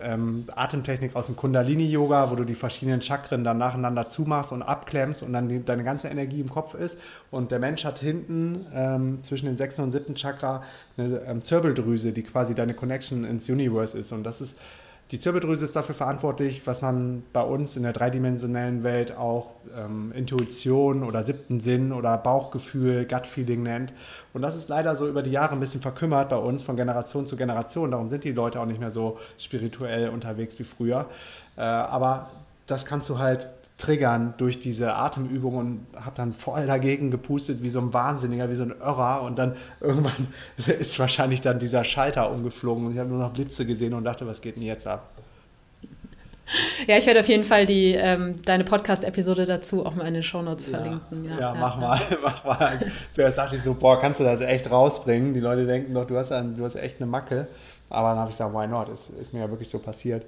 ähm, 0.00 0.44
Atemtechnik 0.54 1.16
aus 1.16 1.26
dem 1.26 1.36
Kundalini-Yoga, 1.36 2.30
wo 2.30 2.34
du 2.34 2.44
die 2.44 2.54
verschiedenen 2.54 3.00
Chakren 3.00 3.44
dann 3.44 3.58
nacheinander 3.58 4.08
zumachst 4.08 4.52
und 4.52 4.62
abklemmst 4.62 5.22
und 5.22 5.32
dann 5.32 5.48
die, 5.48 5.64
deine 5.64 5.84
ganze 5.84 6.08
Energie 6.08 6.40
im 6.40 6.48
Kopf 6.48 6.74
ist. 6.74 6.98
Und 7.30 7.50
der 7.50 7.58
Mensch 7.58 7.84
hat 7.84 7.98
hinten 7.98 8.66
ähm, 8.74 9.18
zwischen 9.22 9.46
dem 9.46 9.56
sechsten 9.56 9.82
und 9.82 9.92
siebten 9.92 10.14
Chakra 10.14 10.62
eine 10.96 11.20
ähm, 11.26 11.42
Zirbeldrüse, 11.42 12.12
die 12.12 12.22
quasi 12.22 12.54
deine 12.54 12.74
Connection 12.74 13.24
ins 13.24 13.48
Universe 13.48 13.98
ist. 13.98 14.12
Und 14.12 14.24
das 14.24 14.40
ist 14.40 14.58
die 15.10 15.18
Zirbeldrüse 15.18 15.64
ist 15.64 15.76
dafür 15.76 15.94
verantwortlich, 15.94 16.66
was 16.66 16.80
man 16.80 17.22
bei 17.32 17.42
uns 17.42 17.76
in 17.76 17.82
der 17.82 17.92
dreidimensionellen 17.92 18.82
Welt 18.84 19.16
auch 19.16 19.50
ähm, 19.76 20.12
Intuition 20.12 21.02
oder 21.02 21.22
siebten 21.22 21.60
Sinn 21.60 21.92
oder 21.92 22.16
Bauchgefühl, 22.16 23.06
Gut-Feeling 23.06 23.62
nennt. 23.62 23.92
Und 24.32 24.42
das 24.42 24.56
ist 24.56 24.70
leider 24.70 24.96
so 24.96 25.06
über 25.06 25.22
die 25.22 25.30
Jahre 25.30 25.52
ein 25.52 25.60
bisschen 25.60 25.82
verkümmert 25.82 26.30
bei 26.30 26.36
uns 26.36 26.62
von 26.62 26.76
Generation 26.76 27.26
zu 27.26 27.36
Generation. 27.36 27.90
Darum 27.90 28.08
sind 28.08 28.24
die 28.24 28.32
Leute 28.32 28.60
auch 28.60 28.66
nicht 28.66 28.80
mehr 28.80 28.90
so 28.90 29.18
spirituell 29.38 30.08
unterwegs 30.08 30.58
wie 30.58 30.64
früher. 30.64 31.06
Äh, 31.56 31.60
aber 31.60 32.30
das 32.66 32.86
kannst 32.86 33.10
du 33.10 33.18
halt 33.18 33.48
triggern 33.84 34.34
durch 34.38 34.60
diese 34.60 34.94
Atemübung 34.94 35.56
und 35.56 35.86
habe 35.94 36.16
dann 36.16 36.32
voll 36.32 36.66
dagegen 36.66 37.10
gepustet 37.10 37.58
wie 37.62 37.70
so 37.70 37.80
ein 37.80 37.92
Wahnsinniger, 37.92 38.50
wie 38.50 38.56
so 38.56 38.62
ein 38.62 38.74
Irrer 38.80 39.22
und 39.22 39.38
dann 39.38 39.56
irgendwann 39.80 40.28
ist 40.78 40.98
wahrscheinlich 40.98 41.42
dann 41.42 41.58
dieser 41.58 41.84
Schalter 41.84 42.30
umgeflogen 42.30 42.86
und 42.86 42.92
ich 42.92 42.98
habe 42.98 43.10
nur 43.10 43.18
noch 43.18 43.32
Blitze 43.32 43.66
gesehen 43.66 43.92
und 43.92 44.04
dachte, 44.04 44.26
was 44.26 44.40
geht 44.40 44.56
denn 44.56 44.62
jetzt 44.62 44.86
ab? 44.86 45.10
Ja, 46.86 46.98
ich 46.98 47.06
werde 47.06 47.20
auf 47.20 47.28
jeden 47.28 47.44
Fall 47.44 47.64
die, 47.66 47.92
ähm, 47.92 48.40
deine 48.44 48.64
Podcast-Episode 48.64 49.46
dazu 49.46 49.84
auch 49.84 49.94
mal 49.94 50.06
in 50.06 50.14
den 50.14 50.22
Shownotes 50.22 50.66
ja. 50.66 50.78
verlinken. 50.78 51.24
Ja, 51.24 51.40
ja 51.40 51.54
mach 51.54 51.74
ja. 51.74 51.80
mal, 51.80 52.00
mach 52.22 52.44
mal. 52.44 52.92
Zuerst 53.12 53.38
dachte 53.38 53.56
ich 53.56 53.62
so, 53.62 53.74
boah, 53.74 53.98
kannst 53.98 54.20
du 54.20 54.24
das 54.24 54.42
echt 54.42 54.70
rausbringen? 54.70 55.32
Die 55.32 55.40
Leute 55.40 55.66
denken 55.66 55.94
doch, 55.94 56.06
du 56.06 56.16
hast, 56.16 56.32
ein, 56.32 56.54
du 56.54 56.64
hast 56.64 56.76
echt 56.76 57.00
eine 57.00 57.06
Macke. 57.06 57.48
Aber 57.88 58.10
dann 58.10 58.18
habe 58.18 58.30
ich 58.30 58.36
gesagt, 58.36 58.54
why 58.54 58.66
not? 58.66 58.88
Ist, 58.90 59.10
ist 59.10 59.32
mir 59.32 59.40
ja 59.40 59.50
wirklich 59.50 59.68
so 59.68 59.78
passiert. 59.78 60.26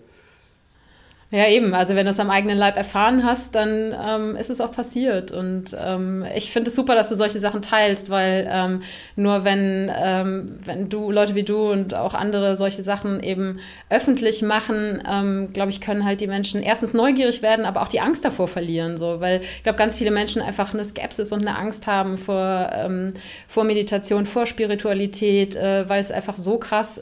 Ja, 1.33 1.49
eben. 1.49 1.75
Also 1.75 1.97
wenn 1.97 2.07
du 2.07 2.11
es 2.11 2.21
am 2.21 2.31
eigenen 2.31 2.57
Leib 2.57 2.77
erfahren 2.77 3.25
hast, 3.25 3.57
dann 3.57 3.93
ähm, 4.09 4.37
ist 4.37 4.49
es 4.49 4.61
auch 4.61 4.71
passiert. 4.71 5.33
Und 5.33 5.77
ähm, 5.85 6.25
ich 6.37 6.53
finde 6.53 6.71
es 6.71 6.77
super, 6.77 6.95
dass 6.95 7.09
du 7.09 7.17
solche 7.17 7.41
Sachen 7.41 7.63
teilst, 7.63 8.11
weil 8.11 8.49
ähm, 8.49 8.83
nur 9.17 9.43
wenn, 9.43 9.91
ähm, 9.93 10.47
wenn 10.65 10.89
du, 10.89 11.11
Leute 11.11 11.35
wie 11.35 11.43
du 11.43 11.73
und 11.73 11.97
auch 11.97 12.15
andere 12.15 12.57
solche 12.57 12.83
Sachen 12.83 13.21
eben 13.25 13.59
öffentlich 13.91 14.43
machen, 14.43 15.03
ähm, 15.05 15.49
glaube 15.53 15.71
ich, 15.71 15.81
können 15.81 16.05
halt 16.05 16.21
die 16.21 16.29
Menschen 16.29 16.63
erstens 16.63 16.95
neugierig 16.95 17.43
werden, 17.43 17.65
aber 17.65 17.83
auch 17.83 17.89
die 17.89 18.01
Angst 18.01 18.25
davor 18.25 18.47
verlieren. 18.47 18.97
So. 18.97 19.21
Weil 19.21 19.41
ich 19.41 19.65
glaube, 19.65 19.79
ganz 19.79 19.97
viele 19.97 20.13
Menschen 20.13 20.41
einfach 20.41 20.75
eine 20.75 20.85
Skepsis 20.85 21.33
und 21.33 21.41
eine 21.41 21.59
Angst 21.59 21.89
haben 21.89 22.19
vor, 22.19 22.71
ähm, 22.73 23.15
vor 23.49 23.65
Meditation, 23.65 24.27
vor 24.27 24.47
Spiritualität, 24.47 25.57
äh, 25.57 25.89
weil 25.89 26.01
es 26.01 26.13
einfach 26.13 26.37
so 26.37 26.59
krass 26.59 27.01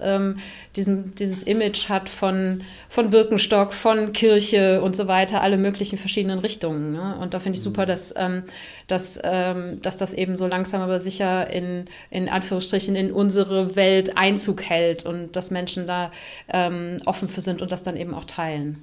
diesen, 0.76 1.14
dieses 1.14 1.42
Image 1.44 1.88
hat 1.88 2.08
von, 2.08 2.62
von 2.88 3.10
Birkenstock, 3.10 3.72
von 3.72 4.13
Kirche 4.14 4.80
und 4.80 4.96
so 4.96 5.06
weiter, 5.08 5.42
alle 5.42 5.58
möglichen 5.58 5.98
verschiedenen 5.98 6.38
Richtungen. 6.38 6.92
Ne? 6.92 7.18
Und 7.20 7.34
da 7.34 7.40
finde 7.40 7.58
ich 7.58 7.62
super, 7.62 7.82
mhm. 7.82 7.88
dass, 7.88 8.14
ähm, 8.16 8.44
dass, 8.86 9.20
ähm, 9.22 9.82
dass 9.82 9.98
das 9.98 10.14
eben 10.14 10.38
so 10.38 10.46
langsam 10.46 10.80
aber 10.80 11.00
sicher 11.00 11.50
in, 11.52 11.84
in 12.10 12.30
Anführungsstrichen 12.30 12.96
in 12.96 13.12
unsere 13.12 13.76
Welt 13.76 14.16
Einzug 14.16 14.62
hält 14.62 15.04
und 15.04 15.36
dass 15.36 15.50
Menschen 15.50 15.86
da 15.86 16.10
ähm, 16.48 16.98
offen 17.04 17.28
für 17.28 17.42
sind 17.42 17.60
und 17.60 17.70
das 17.70 17.82
dann 17.82 17.96
eben 17.96 18.14
auch 18.14 18.24
teilen. 18.24 18.82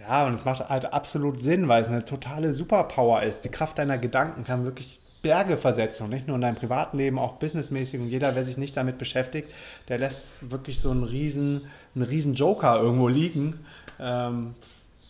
Ja, 0.00 0.26
und 0.26 0.34
es 0.34 0.44
macht 0.44 0.68
halt 0.68 0.92
absolut 0.92 1.40
Sinn, 1.40 1.66
weil 1.68 1.82
es 1.82 1.88
eine 1.88 2.04
totale 2.04 2.52
Superpower 2.52 3.22
ist. 3.22 3.44
Die 3.44 3.48
Kraft 3.48 3.78
deiner 3.78 3.98
Gedanken 3.98 4.44
kann 4.44 4.64
wirklich 4.64 5.00
Berge 5.22 5.56
versetzen 5.56 6.04
und 6.04 6.10
nicht 6.10 6.28
nur 6.28 6.36
in 6.36 6.42
deinem 6.42 6.54
Privatleben, 6.54 7.18
auch 7.18 7.34
businessmäßig. 7.34 8.00
Und 8.00 8.08
jeder, 8.08 8.36
wer 8.36 8.44
sich 8.44 8.58
nicht 8.58 8.76
damit 8.76 8.98
beschäftigt, 8.98 9.50
der 9.88 9.98
lässt 9.98 10.22
wirklich 10.40 10.78
so 10.78 10.92
einen 10.92 11.02
riesen, 11.02 11.62
einen 11.96 12.04
riesen 12.04 12.34
Joker 12.34 12.80
irgendwo 12.80 13.08
liegen 13.08 13.64
ähm, 14.00 14.54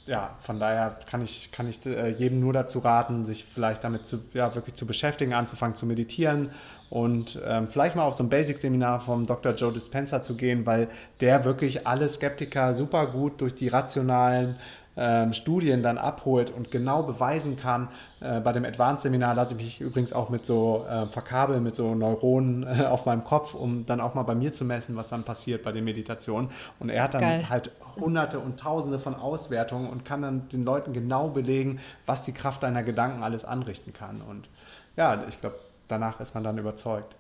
ja, 0.07 0.37
von 0.41 0.61
daher 0.61 0.97
kann 1.11 1.23
ich, 1.23 1.51
kann 1.51 1.69
ich 1.69 1.85
äh, 1.85 2.11
jedem 2.11 2.41
nur 2.41 2.53
dazu 2.53 2.79
raten, 2.79 3.25
sich 3.25 3.45
vielleicht 3.45 3.83
damit 3.83 4.07
zu, 4.07 4.21
ja, 4.35 4.55
wirklich 4.55 4.75
zu 4.75 4.87
beschäftigen, 4.87 5.35
anzufangen 5.35 5.75
zu 5.75 5.85
meditieren 5.85 6.51
und 6.91 7.41
ähm, 7.45 7.67
vielleicht 7.69 7.97
mal 7.97 8.05
auf 8.05 8.15
so 8.15 8.23
ein 8.23 8.29
Basic-Seminar 8.29 9.01
vom 9.01 9.27
Dr. 9.27 9.55
Joe 9.55 9.73
Dispenza 9.73 10.23
zu 10.23 10.37
gehen, 10.37 10.65
weil 10.65 10.89
der 11.21 11.45
wirklich 11.45 11.87
alle 11.87 12.09
Skeptiker 12.09 12.75
super 12.75 13.07
gut 13.09 13.41
durch 13.41 13.55
die 13.55 13.69
rationalen 13.69 14.57
ähm, 14.97 15.33
Studien 15.33 15.83
dann 15.83 15.99
abholt 15.99 16.51
und 16.51 16.71
genau 16.71 17.03
beweisen 17.03 17.57
kann. 17.57 17.89
Äh, 18.21 18.41
bei 18.41 18.53
dem 18.53 18.65
Advanced-Seminar 18.65 19.35
lasse 19.35 19.55
ich 19.55 19.59
mich 19.59 19.81
übrigens 19.81 20.13
auch 20.13 20.31
mit 20.31 20.45
so 20.45 20.87
äh, 20.89 21.07
verkabeln, 21.07 21.63
mit 21.63 21.77
so 21.77 21.95
Neuronen 21.95 22.63
äh, 22.63 22.85
auf 22.85 23.07
meinem 23.07 23.25
Kopf, 23.25 23.55
um 23.55 23.87
dann 23.87 24.01
auch 24.01 24.15
mal 24.15 24.23
bei 24.23 24.35
mir 24.35 24.53
zu 24.53 24.65
messen, 24.65 24.97
was 24.97 25.09
dann 25.09 25.23
passiert 25.23 25.63
bei 25.65 25.73
den 25.73 25.85
Meditationen. 25.85 26.51
Und 26.79 26.89
er 26.89 27.03
hat 27.03 27.15
dann 27.15 27.21
Geil. 27.21 27.49
halt 27.49 27.71
hunderte 27.97 28.39
und 28.39 28.59
tausende 28.59 28.99
von 28.99 29.15
Auswertungen 29.15 29.89
und 29.89 30.05
kann 30.05 30.23
dann 30.23 30.49
den 30.49 30.65
Leuten 30.65 30.93
genau 30.93 31.29
belegen, 31.29 31.81
was 32.05 32.25
die 32.25 32.33
Kraft 32.33 32.63
deiner 32.63 32.83
Gedanken 32.83 33.23
alles 33.23 33.45
anrichten 33.45 33.93
kann. 33.93 34.21
Und 34.29 34.49
ja, 34.97 35.25
ich 35.29 35.41
glaube, 35.41 35.57
danach 35.89 36.21
ist 36.21 36.35
man 36.35 36.45
dann 36.45 36.59
überzeugt. 36.59 37.17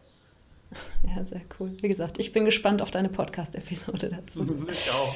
Ja, 1.02 1.24
sehr 1.24 1.42
cool. 1.58 1.72
Wie 1.80 1.88
gesagt, 1.88 2.18
ich 2.18 2.32
bin 2.32 2.44
gespannt 2.44 2.82
auf 2.82 2.90
deine 2.90 3.08
Podcast-Episode 3.08 4.10
dazu. 4.10 4.66
Ich 4.68 4.90
auch. 4.90 5.14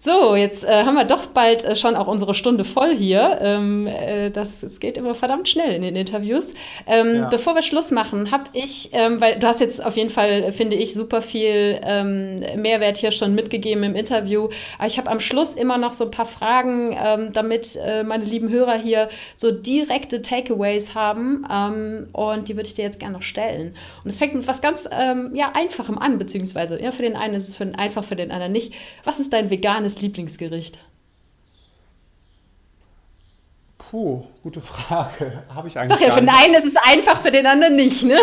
So, 0.00 0.36
jetzt 0.36 0.62
äh, 0.62 0.84
haben 0.84 0.94
wir 0.94 1.04
doch 1.04 1.26
bald 1.26 1.64
äh, 1.64 1.74
schon 1.74 1.96
auch 1.96 2.06
unsere 2.06 2.32
Stunde 2.32 2.64
voll 2.64 2.96
hier. 2.96 3.38
Ähm, 3.42 3.88
äh, 3.88 4.30
das, 4.30 4.62
es 4.62 4.78
geht 4.78 4.96
immer 4.96 5.12
verdammt 5.12 5.48
schnell 5.48 5.72
in 5.72 5.82
den 5.82 5.96
Interviews. 5.96 6.54
Ähm, 6.86 7.16
ja. 7.16 7.28
Bevor 7.28 7.56
wir 7.56 7.62
Schluss 7.62 7.90
machen, 7.90 8.30
habe 8.30 8.44
ich, 8.52 8.90
ähm, 8.92 9.20
weil 9.20 9.40
du 9.40 9.46
hast 9.48 9.60
jetzt 9.60 9.84
auf 9.84 9.96
jeden 9.96 10.10
Fall, 10.10 10.52
finde 10.52 10.76
ich, 10.76 10.94
super 10.94 11.20
viel 11.20 11.80
ähm, 11.82 12.38
Mehrwert 12.56 12.96
hier 12.96 13.10
schon 13.10 13.34
mitgegeben 13.34 13.82
im 13.82 13.96
Interview. 13.96 14.48
Aber 14.78 14.86
ich 14.86 14.98
habe 14.98 15.10
am 15.10 15.18
Schluss 15.18 15.56
immer 15.56 15.78
noch 15.78 15.92
so 15.92 16.04
ein 16.04 16.10
paar 16.12 16.26
Fragen, 16.26 16.96
ähm, 16.96 17.32
damit 17.32 17.76
äh, 17.84 18.04
meine 18.04 18.22
lieben 18.22 18.50
Hörer 18.50 18.78
hier 18.78 19.08
so 19.34 19.50
direkte 19.50 20.22
Takeaways 20.22 20.94
haben. 20.94 21.44
Ähm, 21.52 22.06
und 22.12 22.48
die 22.48 22.54
würde 22.54 22.68
ich 22.68 22.74
dir 22.74 22.84
jetzt 22.84 23.00
gerne 23.00 23.14
noch 23.14 23.22
stellen. 23.22 23.74
Und 24.04 24.10
es 24.10 24.18
fängt 24.18 24.34
mit 24.34 24.46
was 24.46 24.62
ganz 24.62 24.88
ja, 24.88 25.52
Einfachem 25.54 25.98
an, 25.98 26.18
beziehungsweise 26.18 26.80
ja, 26.80 26.92
für 26.92 27.02
den 27.02 27.16
einen 27.16 27.34
ist 27.34 27.48
es 27.48 27.56
für 27.56 27.64
den, 27.64 27.74
einfach, 27.74 28.04
für 28.04 28.16
den 28.16 28.30
anderen 28.30 28.52
nicht. 28.52 28.72
Was 29.04 29.18
ist 29.18 29.32
dein 29.32 29.47
veganes 29.50 30.00
Lieblingsgericht? 30.00 30.82
Puh, 33.90 34.24
gute 34.42 34.60
Frage. 34.60 35.44
Habe 35.54 35.68
ich 35.68 35.78
eigentlich. 35.78 35.98
Sag 35.98 36.06
ja, 36.06 36.12
für 36.12 36.20
den 36.20 36.28
einen 36.28 36.54
ist 36.54 36.66
es 36.66 36.76
einfach, 36.76 37.20
für 37.20 37.30
den 37.30 37.46
anderen 37.46 37.76
nicht, 37.76 38.04
ne? 38.04 38.18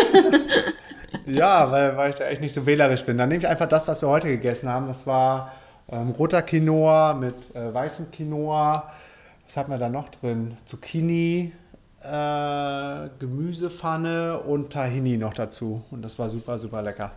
ja, 1.26 1.70
weil, 1.70 1.96
weil 1.96 2.10
ich 2.10 2.16
da 2.16 2.26
echt 2.26 2.40
nicht 2.40 2.52
so 2.52 2.66
wählerisch 2.66 3.04
bin. 3.04 3.18
Dann 3.18 3.28
nehme 3.28 3.40
ich 3.40 3.48
einfach 3.48 3.68
das, 3.68 3.88
was 3.88 4.00
wir 4.02 4.08
heute 4.08 4.28
gegessen 4.28 4.68
haben. 4.68 4.86
Das 4.86 5.06
war 5.06 5.52
ähm, 5.88 6.10
roter 6.10 6.42
Quinoa 6.42 7.14
mit 7.14 7.54
äh, 7.54 7.74
weißem 7.74 8.10
Quinoa. 8.12 8.90
Was 9.44 9.56
hatten 9.56 9.70
wir 9.70 9.78
da 9.78 9.88
noch 9.88 10.08
drin? 10.08 10.54
Zucchini, 10.64 11.52
äh, 12.02 13.08
Gemüsepfanne 13.18 14.38
und 14.38 14.72
Tahini 14.72 15.16
noch 15.16 15.34
dazu. 15.34 15.84
Und 15.90 16.02
das 16.02 16.18
war 16.18 16.28
super, 16.28 16.58
super 16.58 16.82
lecker. 16.82 17.12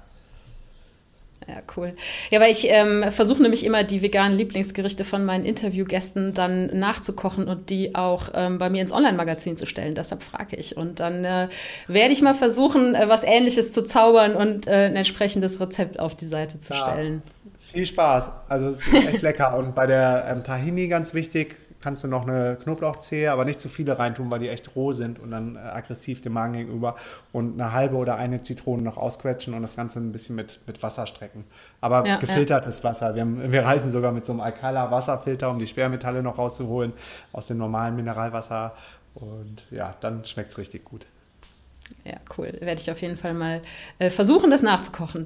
Ja, 1.50 1.62
cool. 1.76 1.94
Ja, 2.30 2.40
weil 2.40 2.52
ich 2.52 2.70
ähm, 2.70 3.06
versuche 3.10 3.42
nämlich 3.42 3.66
immer 3.66 3.84
die 3.84 4.04
veganen 4.04 4.38
Lieblingsgerichte 4.38 5.04
von 5.04 5.26
meinen 5.26 5.46
Interviewgästen 5.46 6.36
dann 6.36 6.68
nachzukochen 6.78 7.48
und 7.48 7.72
die 7.72 7.96
auch 7.96 8.30
ähm, 8.36 8.60
bei 8.60 8.70
mir 8.70 8.84
ins 8.84 8.92
Online-Magazin 8.92 9.58
zu 9.58 9.66
stellen. 9.66 9.96
Deshalb 9.96 10.22
frage 10.22 10.56
ich. 10.58 10.78
Und 10.78 11.00
dann 11.00 11.26
äh, 11.26 11.50
werde 11.88 12.14
ich 12.14 12.22
mal 12.22 12.36
versuchen, 12.36 12.94
äh, 12.94 13.10
was 13.10 13.24
Ähnliches 13.24 13.72
zu 13.72 13.84
zaubern 13.84 14.36
und 14.36 14.68
äh, 14.68 14.86
ein 14.86 14.96
entsprechendes 14.96 15.60
Rezept 15.60 16.00
auf 16.00 16.16
die 16.16 16.28
Seite 16.28 16.60
zu 16.60 16.76
ja. 16.76 16.82
stellen. 16.82 17.24
Viel 17.60 17.88
Spaß. 17.88 18.30
Also 18.48 18.68
es 18.68 18.86
ist 18.86 18.94
echt 18.94 19.22
lecker. 19.24 19.58
Und 19.58 19.74
bei 19.74 19.88
der 19.88 20.28
ähm, 20.30 20.44
Tahini 20.44 20.88
ganz 20.88 21.16
wichtig, 21.16 21.56
kannst 21.82 22.04
du 22.04 22.08
noch 22.08 22.28
eine 22.28 22.58
Knoblauchzehe, 22.62 23.32
aber 23.32 23.46
nicht 23.46 23.62
zu 23.62 23.70
viele 23.70 23.98
reintun, 23.98 24.30
weil 24.32 24.40
die 24.40 24.50
echt 24.50 24.76
roh 24.76 24.92
sind 24.94 25.20
und 25.20 25.32
dann 25.32 25.56
äh, 25.56 25.60
aggressiv 25.60 26.22
dem 26.22 26.34
Magen 26.34 26.54
gegenüber. 26.54 26.96
Und 27.32 27.60
eine 27.60 27.74
halbe 27.74 27.96
oder 27.96 28.18
eine 28.18 28.42
Zitrone 28.42 28.82
noch 28.82 28.98
ausquetschen 28.98 29.54
und 29.54 29.62
das 29.62 29.76
Ganze 29.76 30.00
ein 30.00 30.12
bisschen 30.12 30.36
mit, 30.36 30.60
mit 30.68 30.84
Wasser 30.84 31.08
strecken. 31.08 31.46
Aber 31.82 32.06
ja, 32.06 32.18
gefiltertes 32.18 32.80
ja. 32.80 32.84
Wasser. 32.84 33.16
Wir, 33.16 33.22
haben, 33.22 33.52
wir 33.52 33.64
reisen 33.64 33.92
sogar 33.92 34.12
mit 34.12 34.26
so 34.26 34.34
einem 34.34 34.42
Alcala-Wasserfilter, 34.42 35.50
um 35.50 35.60
die 35.60 35.68
Schwermetalle 35.68 36.22
noch 36.22 36.38
rauszuholen 36.38 36.94
aus 37.32 37.48
dem 37.48 37.58
normalen 37.58 37.96
Mineralwasser. 37.96 38.74
Und 39.16 39.64
ja, 39.72 39.96
dann 40.02 40.26
schmeckt 40.26 40.50
es 40.50 40.58
richtig 40.58 40.86
gut. 40.86 41.08
Ja, 42.06 42.16
cool. 42.38 42.54
Werde 42.60 42.82
ich 42.82 42.90
auf 42.90 43.02
jeden 43.02 43.18
Fall 43.18 43.34
mal 43.34 43.62
äh, 44.00 44.10
versuchen, 44.10 44.50
das 44.50 44.62
nachzukochen. 44.62 45.26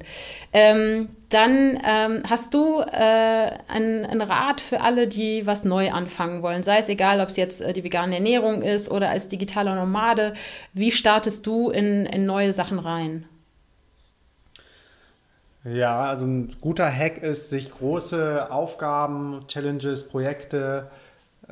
Ähm, 0.51 1.09
dann 1.29 1.79
ähm, 1.85 2.23
hast 2.29 2.53
du 2.53 2.79
äh, 2.79 3.51
einen, 3.67 4.21
Rat 4.21 4.59
für 4.59 4.81
alle, 4.81 5.07
die 5.07 5.45
was 5.45 5.63
neu 5.63 5.91
anfangen 5.91 6.41
wollen. 6.41 6.63
Sei 6.63 6.79
es 6.79 6.89
egal, 6.89 7.21
ob 7.21 7.29
es 7.29 7.37
jetzt 7.37 7.61
äh, 7.61 7.73
die 7.73 7.83
vegane 7.83 8.15
Ernährung 8.15 8.61
ist 8.61 8.89
oder 8.91 9.09
als 9.09 9.27
digitaler 9.27 9.75
Nomade. 9.75 10.33
Wie 10.73 10.91
startest 10.91 11.45
du 11.47 11.69
in, 11.69 12.05
in 12.05 12.25
neue 12.25 12.51
Sachen 12.53 12.79
rein? 12.79 13.25
Ja, 15.63 16.09
also 16.09 16.25
ein 16.25 16.55
guter 16.59 16.91
Hack 16.91 17.19
ist, 17.19 17.49
sich 17.49 17.71
große 17.71 18.51
Aufgaben, 18.51 19.45
Challenges, 19.47 20.09
Projekte 20.09 20.89
ähm, 20.89 21.02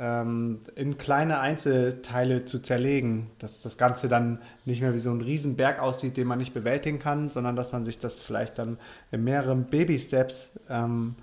in 0.01 0.97
kleine 0.97 1.39
Einzelteile 1.41 2.45
zu 2.45 2.59
zerlegen, 2.59 3.29
dass 3.37 3.61
das 3.61 3.77
Ganze 3.77 4.07
dann 4.07 4.39
nicht 4.65 4.81
mehr 4.81 4.95
wie 4.95 4.99
so 4.99 5.11
ein 5.11 5.21
Riesenberg 5.21 5.79
aussieht, 5.79 6.17
den 6.17 6.25
man 6.25 6.39
nicht 6.39 6.55
bewältigen 6.55 6.97
kann, 6.97 7.29
sondern 7.29 7.55
dass 7.55 7.71
man 7.71 7.85
sich 7.85 7.99
das 7.99 8.19
vielleicht 8.19 8.57
dann 8.57 8.79
in 9.11 9.23
mehreren 9.23 9.65
Baby-Steps 9.65 10.53
ähm, 10.69 11.15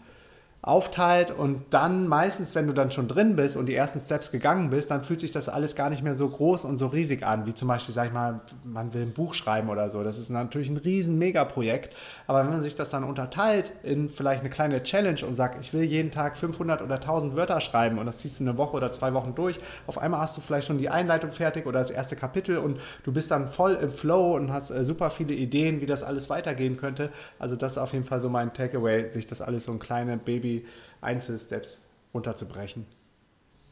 aufteilt 0.68 1.30
und 1.30 1.62
dann 1.70 2.06
meistens, 2.06 2.54
wenn 2.54 2.66
du 2.66 2.74
dann 2.74 2.92
schon 2.92 3.08
drin 3.08 3.36
bist 3.36 3.56
und 3.56 3.66
die 3.66 3.74
ersten 3.74 4.00
Steps 4.00 4.30
gegangen 4.30 4.68
bist, 4.68 4.90
dann 4.90 5.02
fühlt 5.02 5.18
sich 5.18 5.32
das 5.32 5.48
alles 5.48 5.74
gar 5.74 5.88
nicht 5.88 6.02
mehr 6.02 6.14
so 6.14 6.28
groß 6.28 6.66
und 6.66 6.76
so 6.76 6.88
riesig 6.88 7.24
an, 7.24 7.46
wie 7.46 7.54
zum 7.54 7.68
Beispiel, 7.68 7.94
sag 7.94 8.08
ich 8.08 8.12
mal, 8.12 8.40
man 8.64 8.92
will 8.92 9.02
ein 9.02 9.14
Buch 9.14 9.32
schreiben 9.32 9.70
oder 9.70 9.88
so. 9.88 10.04
Das 10.04 10.18
ist 10.18 10.28
natürlich 10.28 10.68
ein 10.68 10.76
riesen 10.76 11.18
Megaprojekt, 11.18 11.96
aber 12.26 12.44
wenn 12.44 12.50
man 12.50 12.60
sich 12.60 12.76
das 12.76 12.90
dann 12.90 13.02
unterteilt 13.02 13.72
in 13.82 14.10
vielleicht 14.10 14.40
eine 14.40 14.50
kleine 14.50 14.82
Challenge 14.82 15.24
und 15.26 15.34
sagt, 15.34 15.58
ich 15.58 15.72
will 15.72 15.84
jeden 15.84 16.10
Tag 16.10 16.36
500 16.36 16.82
oder 16.82 16.96
1000 16.96 17.34
Wörter 17.34 17.62
schreiben 17.62 17.98
und 17.98 18.04
das 18.04 18.18
ziehst 18.18 18.38
du 18.40 18.44
eine 18.44 18.58
Woche 18.58 18.76
oder 18.76 18.92
zwei 18.92 19.14
Wochen 19.14 19.34
durch, 19.34 19.58
auf 19.86 19.96
einmal 19.96 20.20
hast 20.20 20.36
du 20.36 20.42
vielleicht 20.42 20.66
schon 20.66 20.76
die 20.76 20.90
Einleitung 20.90 21.32
fertig 21.32 21.64
oder 21.66 21.80
das 21.80 21.90
erste 21.90 22.14
Kapitel 22.14 22.58
und 22.58 22.78
du 23.04 23.12
bist 23.12 23.30
dann 23.30 23.48
voll 23.48 23.74
im 23.74 23.90
Flow 23.90 24.36
und 24.36 24.52
hast 24.52 24.70
äh, 24.70 24.84
super 24.84 25.10
viele 25.10 25.32
Ideen, 25.32 25.80
wie 25.80 25.86
das 25.86 26.02
alles 26.02 26.28
weitergehen 26.28 26.76
könnte. 26.76 27.10
Also 27.38 27.56
das 27.56 27.72
ist 27.72 27.78
auf 27.78 27.94
jeden 27.94 28.04
Fall 28.04 28.20
so 28.20 28.28
mein 28.28 28.52
Takeaway, 28.52 29.08
sich 29.08 29.26
das 29.26 29.40
alles 29.40 29.64
so 29.64 29.72
ein 29.72 29.78
kleine 29.78 30.18
Baby 30.18 30.57
die 30.61 30.66
Einzelsteps 31.00 31.80
runterzubrechen. 32.14 32.86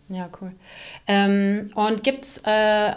Ja, 0.09 0.29
cool. 0.41 0.53
Ähm, 1.09 1.69
und 1.75 2.05
gibt 2.05 2.25
es 2.25 2.39
äh, 2.45 2.51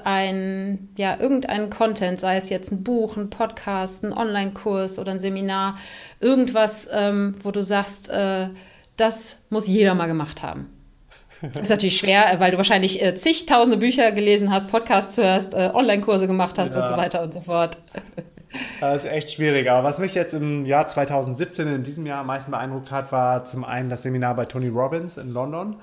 ein, 0.04 0.90
ja, 0.96 1.20
irgendeinen 1.20 1.72
Content, 1.72 2.20
sei 2.20 2.38
es 2.38 2.50
jetzt 2.50 2.72
ein 2.72 2.84
Buch, 2.84 3.18
ein 3.18 3.32
Podcast, 3.32 4.04
ein 4.04 4.14
Online-Kurs 4.14 5.00
oder 5.00 5.12
ein 5.12 5.20
Seminar, 5.20 5.80
irgendwas, 6.20 6.88
ähm, 6.92 7.36
wo 7.42 7.50
du 7.50 7.64
sagst, 7.64 8.10
äh, 8.10 8.50
das 8.96 9.40
muss 9.50 9.66
jeder 9.66 9.96
mal 9.96 10.06
gemacht 10.06 10.44
haben? 10.44 10.70
Das 11.42 11.56
ist 11.64 11.70
natürlich 11.70 11.98
schwer, 11.98 12.36
weil 12.38 12.52
du 12.52 12.58
wahrscheinlich 12.58 13.02
äh, 13.02 13.16
zigtausende 13.16 13.78
Bücher 13.78 14.12
gelesen 14.12 14.52
hast, 14.52 14.68
Podcasts 14.70 15.18
hörst, 15.18 15.56
äh, 15.56 15.72
Online-Kurse 15.74 16.28
gemacht 16.28 16.60
hast 16.60 16.76
ja. 16.76 16.82
und 16.82 16.88
so 16.90 16.98
weiter 16.98 17.24
und 17.24 17.34
so 17.34 17.42
fort. 17.42 17.80
Das 18.80 19.04
ist 19.04 19.12
echt 19.12 19.32
schwierig. 19.32 19.70
Aber 19.70 19.88
was 19.88 20.00
mich 20.00 20.16
jetzt 20.16 20.34
im 20.34 20.66
Jahr 20.66 20.88
2017, 20.88 21.68
in 21.68 21.84
diesem 21.84 22.06
Jahr 22.06 22.22
am 22.22 22.28
meisten 22.28 22.52
beeindruckt 22.52 22.91
hat, 22.91 23.12
war 23.12 23.45
zum 23.45 23.64
einen 23.64 23.89
das 23.89 24.04
Seminar 24.04 24.36
bei 24.36 24.45
Tony 24.45 24.70
Robbins 24.70 25.18
in 25.18 25.32
London. 25.32 25.76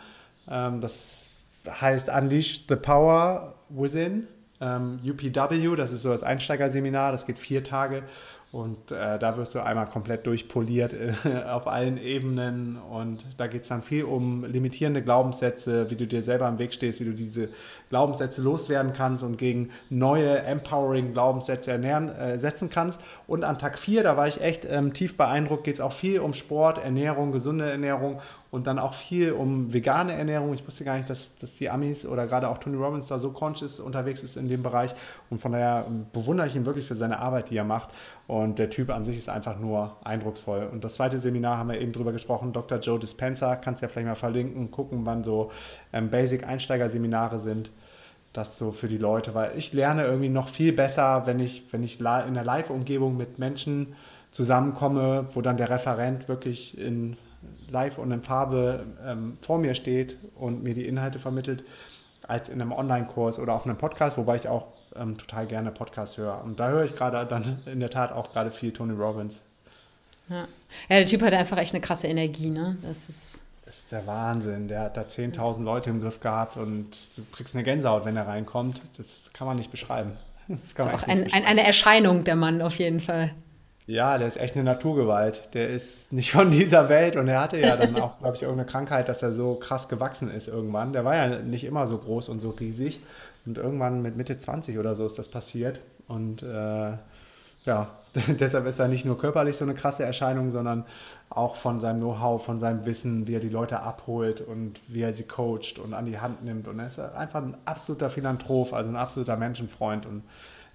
Ähm, 0.50 0.80
das 0.80 1.28
heißt 1.68 2.08
Unleash 2.08 2.66
the 2.68 2.76
Power 2.76 3.54
Within. 3.68 4.26
UPW, 4.58 5.64
ähm, 5.64 5.76
das 5.76 5.92
ist 5.92 6.00
so 6.00 6.10
das 6.10 6.22
Einsteigerseminar, 6.22 7.12
das 7.12 7.26
geht 7.26 7.38
vier 7.38 7.62
Tage 7.62 8.02
und 8.56 8.90
äh, 8.90 9.18
da 9.18 9.36
wirst 9.36 9.54
du 9.54 9.62
einmal 9.62 9.84
komplett 9.84 10.26
durchpoliert 10.26 10.94
äh, 10.94 11.12
auf 11.46 11.66
allen 11.66 11.98
Ebenen. 11.98 12.78
Und 12.90 13.26
da 13.36 13.48
geht 13.48 13.62
es 13.62 13.68
dann 13.68 13.82
viel 13.82 14.04
um 14.04 14.46
limitierende 14.46 15.02
Glaubenssätze, 15.02 15.90
wie 15.90 15.94
du 15.94 16.06
dir 16.06 16.22
selber 16.22 16.48
im 16.48 16.58
Weg 16.58 16.72
stehst, 16.72 16.98
wie 17.00 17.04
du 17.04 17.12
diese 17.12 17.50
Glaubenssätze 17.90 18.40
loswerden 18.40 18.94
kannst 18.94 19.22
und 19.22 19.36
gegen 19.36 19.68
neue 19.90 20.38
empowering 20.38 21.12
Glaubenssätze 21.12 21.72
ernähren, 21.72 22.08
äh, 22.08 22.38
setzen 22.38 22.70
kannst. 22.70 22.98
Und 23.26 23.44
an 23.44 23.58
Tag 23.58 23.78
4, 23.78 24.02
da 24.02 24.16
war 24.16 24.26
ich 24.26 24.40
echt 24.40 24.64
ähm, 24.64 24.94
tief 24.94 25.18
beeindruckt, 25.18 25.64
geht 25.64 25.74
es 25.74 25.80
auch 25.82 25.92
viel 25.92 26.20
um 26.20 26.32
Sport, 26.32 26.78
Ernährung, 26.78 27.32
gesunde 27.32 27.70
Ernährung 27.70 28.20
und 28.56 28.66
dann 28.66 28.78
auch 28.78 28.94
viel 28.94 29.32
um 29.32 29.74
vegane 29.74 30.14
Ernährung. 30.14 30.54
Ich 30.54 30.66
wusste 30.66 30.82
gar 30.82 30.96
nicht, 30.96 31.10
dass, 31.10 31.36
dass 31.36 31.56
die 31.56 31.68
Amis 31.68 32.06
oder 32.06 32.26
gerade 32.26 32.48
auch 32.48 32.56
Tony 32.56 32.76
Robbins 32.78 33.06
da 33.06 33.18
so 33.18 33.30
conscious 33.30 33.80
unterwegs 33.80 34.22
ist 34.22 34.38
in 34.38 34.48
dem 34.48 34.62
Bereich. 34.62 34.94
Und 35.28 35.42
von 35.42 35.52
daher 35.52 35.84
ähm, 35.86 36.06
bewundere 36.10 36.46
ich 36.46 36.56
ihn 36.56 36.64
wirklich 36.64 36.86
für 36.86 36.94
seine 36.94 37.18
Arbeit, 37.18 37.50
die 37.50 37.56
er 37.58 37.64
macht. 37.64 37.90
Und 38.26 38.58
der 38.58 38.70
Typ 38.70 38.88
an 38.88 39.04
sich 39.04 39.18
ist 39.18 39.28
einfach 39.28 39.58
nur 39.58 39.98
eindrucksvoll. 40.04 40.70
Und 40.72 40.84
das 40.84 40.94
zweite 40.94 41.18
Seminar 41.18 41.58
haben 41.58 41.68
wir 41.68 41.78
eben 41.78 41.92
drüber 41.92 42.12
gesprochen, 42.12 42.54
Dr. 42.54 42.78
Joe 42.78 42.98
Dispenza, 42.98 43.56
kannst 43.56 43.82
du 43.82 43.86
ja 43.86 43.88
vielleicht 43.90 44.08
mal 44.08 44.14
verlinken, 44.14 44.70
gucken, 44.70 45.04
wann 45.04 45.22
so 45.22 45.50
ähm, 45.92 46.08
Basic-Einsteigerseminare 46.08 47.40
sind. 47.40 47.70
Das 48.32 48.56
so 48.56 48.72
für 48.72 48.88
die 48.88 48.96
Leute, 48.96 49.34
weil 49.34 49.52
ich 49.58 49.74
lerne 49.74 50.04
irgendwie 50.04 50.30
noch 50.30 50.48
viel 50.48 50.72
besser, 50.72 51.26
wenn 51.26 51.40
ich, 51.40 51.70
wenn 51.72 51.82
ich 51.82 52.00
in 52.00 52.34
der 52.34 52.44
Live-Umgebung 52.44 53.18
mit 53.18 53.38
Menschen 53.38 53.94
zusammenkomme, 54.30 55.26
wo 55.34 55.42
dann 55.42 55.58
der 55.58 55.68
Referent 55.68 56.26
wirklich 56.26 56.78
in 56.78 57.18
live 57.68 57.98
und 57.98 58.10
in 58.10 58.22
Farbe 58.22 58.86
ähm, 59.04 59.38
vor 59.42 59.58
mir 59.58 59.74
steht 59.74 60.16
und 60.34 60.62
mir 60.62 60.74
die 60.74 60.86
Inhalte 60.86 61.18
vermittelt, 61.18 61.64
als 62.22 62.48
in 62.48 62.60
einem 62.60 62.72
Online-Kurs 62.72 63.38
oder 63.38 63.54
auf 63.54 63.64
einem 63.64 63.76
Podcast, 63.76 64.16
wobei 64.16 64.36
ich 64.36 64.48
auch 64.48 64.66
ähm, 64.96 65.16
total 65.16 65.46
gerne 65.46 65.70
Podcasts 65.70 66.16
höre. 66.16 66.42
Und 66.44 66.58
da 66.60 66.68
höre 66.68 66.84
ich 66.84 66.94
gerade 66.94 67.24
dann 67.26 67.58
in 67.66 67.80
der 67.80 67.90
Tat 67.90 68.12
auch 68.12 68.32
gerade 68.32 68.50
viel 68.50 68.72
Tony 68.72 68.92
Robbins. 68.92 69.42
Ja. 70.28 70.48
ja, 70.88 70.96
der 70.96 71.06
Typ 71.06 71.22
hat 71.22 71.32
einfach 71.32 71.58
echt 71.58 71.74
eine 71.74 71.80
krasse 71.80 72.08
Energie, 72.08 72.50
ne? 72.50 72.76
Das 72.82 73.08
ist. 73.08 73.42
Das 73.64 73.78
ist 73.78 73.92
der 73.92 74.06
Wahnsinn. 74.06 74.68
Der 74.68 74.82
hat 74.82 74.96
da 74.96 75.02
10.000 75.02 75.64
Leute 75.64 75.90
im 75.90 76.00
Griff 76.00 76.20
gehabt 76.20 76.56
und 76.56 76.86
du 77.16 77.24
kriegst 77.32 77.56
eine 77.56 77.64
Gänsehaut, 77.64 78.04
wenn 78.04 78.16
er 78.16 78.28
reinkommt. 78.28 78.80
Das 78.96 79.30
kann 79.32 79.48
man 79.48 79.56
nicht 79.56 79.72
beschreiben. 79.72 80.12
Das, 80.46 80.74
das 80.74 80.86
ist 80.86 80.94
auch 80.94 81.08
ein, 81.08 81.32
ein, 81.32 81.44
eine 81.44 81.64
Erscheinung, 81.64 82.22
der 82.22 82.36
Mann, 82.36 82.62
auf 82.62 82.76
jeden 82.76 83.00
Fall. 83.00 83.34
Ja, 83.86 84.18
der 84.18 84.26
ist 84.26 84.36
echt 84.36 84.56
eine 84.56 84.64
Naturgewalt. 84.64 85.54
Der 85.54 85.68
ist 85.68 86.12
nicht 86.12 86.32
von 86.32 86.50
dieser 86.52 86.88
Welt 86.88 87.16
und 87.16 87.28
er 87.28 87.40
hatte 87.40 87.58
ja 87.58 87.76
dann 87.76 87.94
auch, 87.96 88.18
glaube 88.18 88.36
ich, 88.36 88.42
irgendeine 88.42 88.68
Krankheit, 88.68 89.08
dass 89.08 89.22
er 89.22 89.32
so 89.32 89.54
krass 89.54 89.88
gewachsen 89.88 90.30
ist 90.30 90.48
irgendwann. 90.48 90.92
Der 90.92 91.04
war 91.04 91.14
ja 91.14 91.38
nicht 91.38 91.64
immer 91.64 91.86
so 91.86 91.98
groß 91.98 92.28
und 92.28 92.40
so 92.40 92.50
riesig 92.50 93.00
und 93.46 93.58
irgendwann 93.58 94.02
mit 94.02 94.16
Mitte 94.16 94.38
20 94.38 94.78
oder 94.78 94.94
so 94.94 95.06
ist 95.06 95.18
das 95.18 95.28
passiert 95.28 95.80
und 96.08 96.42
äh, 96.42 96.92
ja, 97.66 97.88
deshalb 98.14 98.66
ist 98.66 98.78
er 98.78 98.88
nicht 98.88 99.04
nur 99.04 99.18
körperlich 99.18 99.56
so 99.56 99.64
eine 99.64 99.74
krasse 99.74 100.04
Erscheinung, 100.04 100.50
sondern 100.50 100.84
auch 101.28 101.56
von 101.56 101.80
seinem 101.80 101.98
Know-how, 101.98 102.42
von 102.42 102.60
seinem 102.60 102.86
Wissen, 102.86 103.26
wie 103.26 103.34
er 103.34 103.40
die 103.40 103.48
Leute 103.48 103.80
abholt 103.80 104.40
und 104.40 104.80
wie 104.88 105.02
er 105.02 105.12
sie 105.12 105.24
coacht 105.24 105.78
und 105.82 105.92
an 105.92 106.06
die 106.06 106.18
Hand 106.18 106.44
nimmt. 106.44 106.68
Und 106.68 106.78
er 106.78 106.86
ist 106.86 106.98
einfach 106.98 107.42
ein 107.42 107.56
absoluter 107.64 108.08
Philanthrop, 108.08 108.72
also 108.72 108.88
ein 108.88 108.96
absoluter 108.96 109.36
Menschenfreund 109.36 110.06
und 110.06 110.22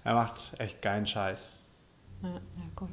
er 0.04 0.14
macht 0.14 0.52
echt 0.58 0.82
geilen 0.82 1.06
Scheiß. 1.06 1.46
Ja, 2.22 2.28
ja 2.28 2.70
gut. 2.76 2.88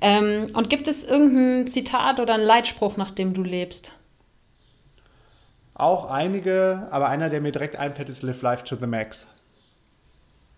Ähm, 0.00 0.48
und 0.54 0.70
gibt 0.70 0.88
es 0.88 1.04
irgendein 1.04 1.66
Zitat 1.66 2.20
oder 2.20 2.34
einen 2.34 2.44
Leitspruch, 2.44 2.96
nach 2.96 3.10
dem 3.10 3.34
du 3.34 3.42
lebst? 3.42 3.94
Auch 5.74 6.10
einige, 6.10 6.88
aber 6.90 7.08
einer, 7.08 7.30
der 7.30 7.40
mir 7.40 7.52
direkt 7.52 7.76
einfällt, 7.76 8.08
ist 8.08 8.22
Live 8.22 8.42
Life 8.42 8.64
to 8.64 8.76
the 8.76 8.86
Max. 8.86 9.28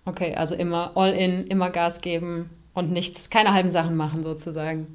Okay, 0.04 0.34
also 0.34 0.54
immer 0.54 0.92
all 0.96 1.12
in, 1.12 1.46
immer 1.46 1.70
Gas 1.70 2.00
geben 2.00 2.50
und 2.74 2.90
nichts, 2.90 3.30
keine 3.30 3.52
halben 3.52 3.70
Sachen 3.70 3.96
machen 3.96 4.24
sozusagen. 4.24 4.88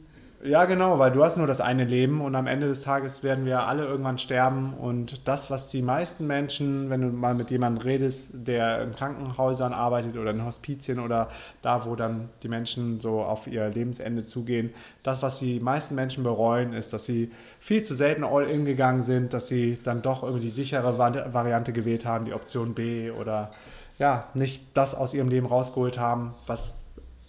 Ja, 0.47 0.63
genau, 0.63 0.97
weil 0.97 1.11
du 1.11 1.25
hast 1.25 1.35
nur 1.35 1.45
das 1.45 1.59
eine 1.59 1.83
Leben 1.83 2.21
und 2.21 2.33
am 2.33 2.47
Ende 2.47 2.67
des 2.67 2.83
Tages 2.83 3.21
werden 3.21 3.43
wir 3.43 3.67
alle 3.67 3.83
irgendwann 3.83 4.17
sterben. 4.17 4.73
Und 4.75 5.27
das, 5.27 5.51
was 5.51 5.69
die 5.71 5.81
meisten 5.81 6.25
Menschen, 6.25 6.89
wenn 6.89 7.01
du 7.01 7.07
mal 7.09 7.33
mit 7.33 7.51
jemandem 7.51 7.83
redest, 7.83 8.29
der 8.31 8.81
in 8.81 8.93
Krankenhäusern 8.93 9.73
arbeitet 9.73 10.15
oder 10.15 10.31
in 10.31 10.45
Hospizien 10.45 10.99
oder 10.99 11.29
da, 11.61 11.85
wo 11.85 11.97
dann 11.97 12.29
die 12.43 12.47
Menschen 12.47 13.01
so 13.01 13.23
auf 13.23 13.47
ihr 13.47 13.67
Lebensende 13.67 14.25
zugehen, 14.25 14.73
das, 15.03 15.21
was 15.21 15.37
die 15.39 15.59
meisten 15.59 15.95
Menschen 15.95 16.23
bereuen, 16.23 16.71
ist, 16.71 16.93
dass 16.93 17.05
sie 17.05 17.29
viel 17.59 17.83
zu 17.83 17.93
selten 17.93 18.23
all-in 18.23 18.63
gegangen 18.63 19.01
sind, 19.01 19.33
dass 19.33 19.49
sie 19.49 19.77
dann 19.83 20.01
doch 20.01 20.23
irgendwie 20.23 20.43
die 20.43 20.49
sichere 20.49 20.97
Variante 20.97 21.73
gewählt 21.73 22.05
haben, 22.05 22.23
die 22.23 22.33
Option 22.33 22.73
B 22.73 23.11
oder 23.11 23.51
ja, 23.99 24.29
nicht 24.33 24.63
das 24.75 24.95
aus 24.95 25.13
ihrem 25.13 25.27
Leben 25.27 25.47
rausgeholt 25.47 25.99
haben, 25.99 26.35
was 26.45 26.75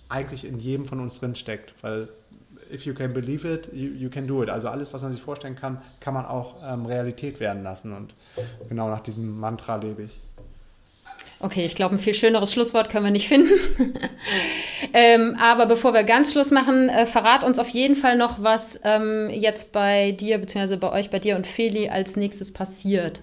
eigentlich 0.08 0.44
in 0.44 0.60
jedem 0.60 0.86
von 0.86 1.00
uns 1.00 1.18
drin 1.18 1.34
steckt, 1.34 1.74
weil 1.82 2.08
if 2.72 2.86
you 2.86 2.94
can 2.94 3.12
believe 3.12 3.44
it, 3.44 3.68
you, 3.72 3.90
you, 3.90 4.10
can 4.10 4.26
do 4.26 4.42
it. 4.42 4.50
Also 4.50 4.68
alles, 4.68 4.92
was 4.92 5.02
man 5.02 5.12
sich 5.12 5.22
vorstellen 5.22 5.56
kann, 5.56 5.80
kann 6.00 6.14
man 6.14 6.26
auch 6.26 6.56
ähm, 6.64 6.86
Realität 6.86 7.40
werden 7.40 7.62
lassen. 7.62 7.94
Und 7.94 8.14
genau 8.68 8.88
nach 8.88 9.00
diesem 9.00 9.38
Mantra 9.38 9.76
lebe 9.76 10.02
ich. 10.02 10.18
Okay, 11.40 11.64
ich 11.64 11.76
glaube, 11.76 11.94
ein 11.94 11.98
viel 12.00 12.14
schöneres 12.14 12.52
Schlusswort 12.52 12.90
können 12.90 13.04
wir 13.04 13.12
nicht 13.12 13.28
finden. 13.28 13.52
ähm, 14.92 15.36
aber 15.40 15.66
bevor 15.66 15.94
wir 15.94 16.02
ganz 16.02 16.32
Schluss 16.32 16.50
machen, 16.50 16.88
äh, 16.88 17.06
verrat 17.06 17.44
uns 17.44 17.60
auf 17.60 17.68
jeden 17.68 17.94
Fall 17.94 18.16
noch, 18.16 18.42
was 18.42 18.80
ähm, 18.82 19.30
jetzt 19.30 19.72
bei 19.72 20.12
dir, 20.12 20.38
beziehungsweise 20.38 20.78
bei 20.78 20.90
euch, 20.90 21.10
bei 21.10 21.20
dir 21.20 21.36
und 21.36 21.46
Feli 21.46 21.88
als 21.90 22.16
nächstes 22.16 22.52
passiert. 22.52 23.22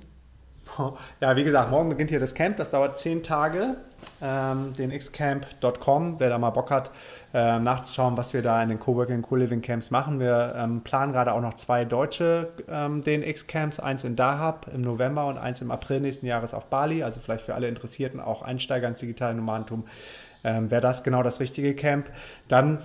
Ja, 1.21 1.35
wie 1.35 1.43
gesagt, 1.43 1.71
morgen 1.71 1.89
beginnt 1.89 2.09
hier 2.09 2.19
das 2.19 2.33
Camp. 2.33 2.57
Das 2.57 2.71
dauert 2.71 2.97
zehn 2.97 3.23
Tage. 3.23 3.77
Ähm, 4.26 4.73
den 4.73 4.89
xcamp.com, 4.89 6.19
wer 6.19 6.30
da 6.30 6.39
mal 6.39 6.49
Bock 6.49 6.71
hat, 6.71 6.89
äh, 7.32 7.59
nachzuschauen, 7.59 8.17
was 8.17 8.34
wir 8.34 8.41
da 8.41 8.63
in 8.63 8.69
den 8.69 8.80
Coworking 8.80 9.21
Co-Living 9.21 9.61
Camps 9.61 9.91
machen. 9.91 10.19
Wir 10.19 10.55
ähm, 10.57 10.82
planen 10.82 11.13
gerade 11.13 11.32
auch 11.34 11.41
noch 11.41 11.53
zwei 11.53 11.86
deutsche 11.86 12.49
ähm, 12.67 13.03
DNX-Camps, 13.03 13.80
eins 13.80 14.03
in 14.03 14.15
Dahab 14.15 14.67
im 14.73 14.82
November 14.82 15.28
und 15.28 15.38
eins 15.38 15.61
im 15.61 15.69
April 15.69 15.99
nächsten 15.99 16.26
Jahres 16.26 16.55
auf 16.55 16.65
Bali. 16.71 17.03
Also 17.03 17.19
vielleicht 17.19 17.45
für 17.45 17.53
alle 17.53 17.67
Interessierten, 17.67 18.19
auch 18.19 18.41
Einsteiger 18.41 18.88
ins 18.88 18.99
digitale 18.99 19.36
Nomadentum. 19.36 19.86
Ähm, 20.43 20.71
wäre 20.71 20.82
das 20.82 21.03
genau 21.03 21.21
das 21.21 21.39
richtige 21.39 21.76
Camp. 21.76 22.09
Dann 22.47 22.80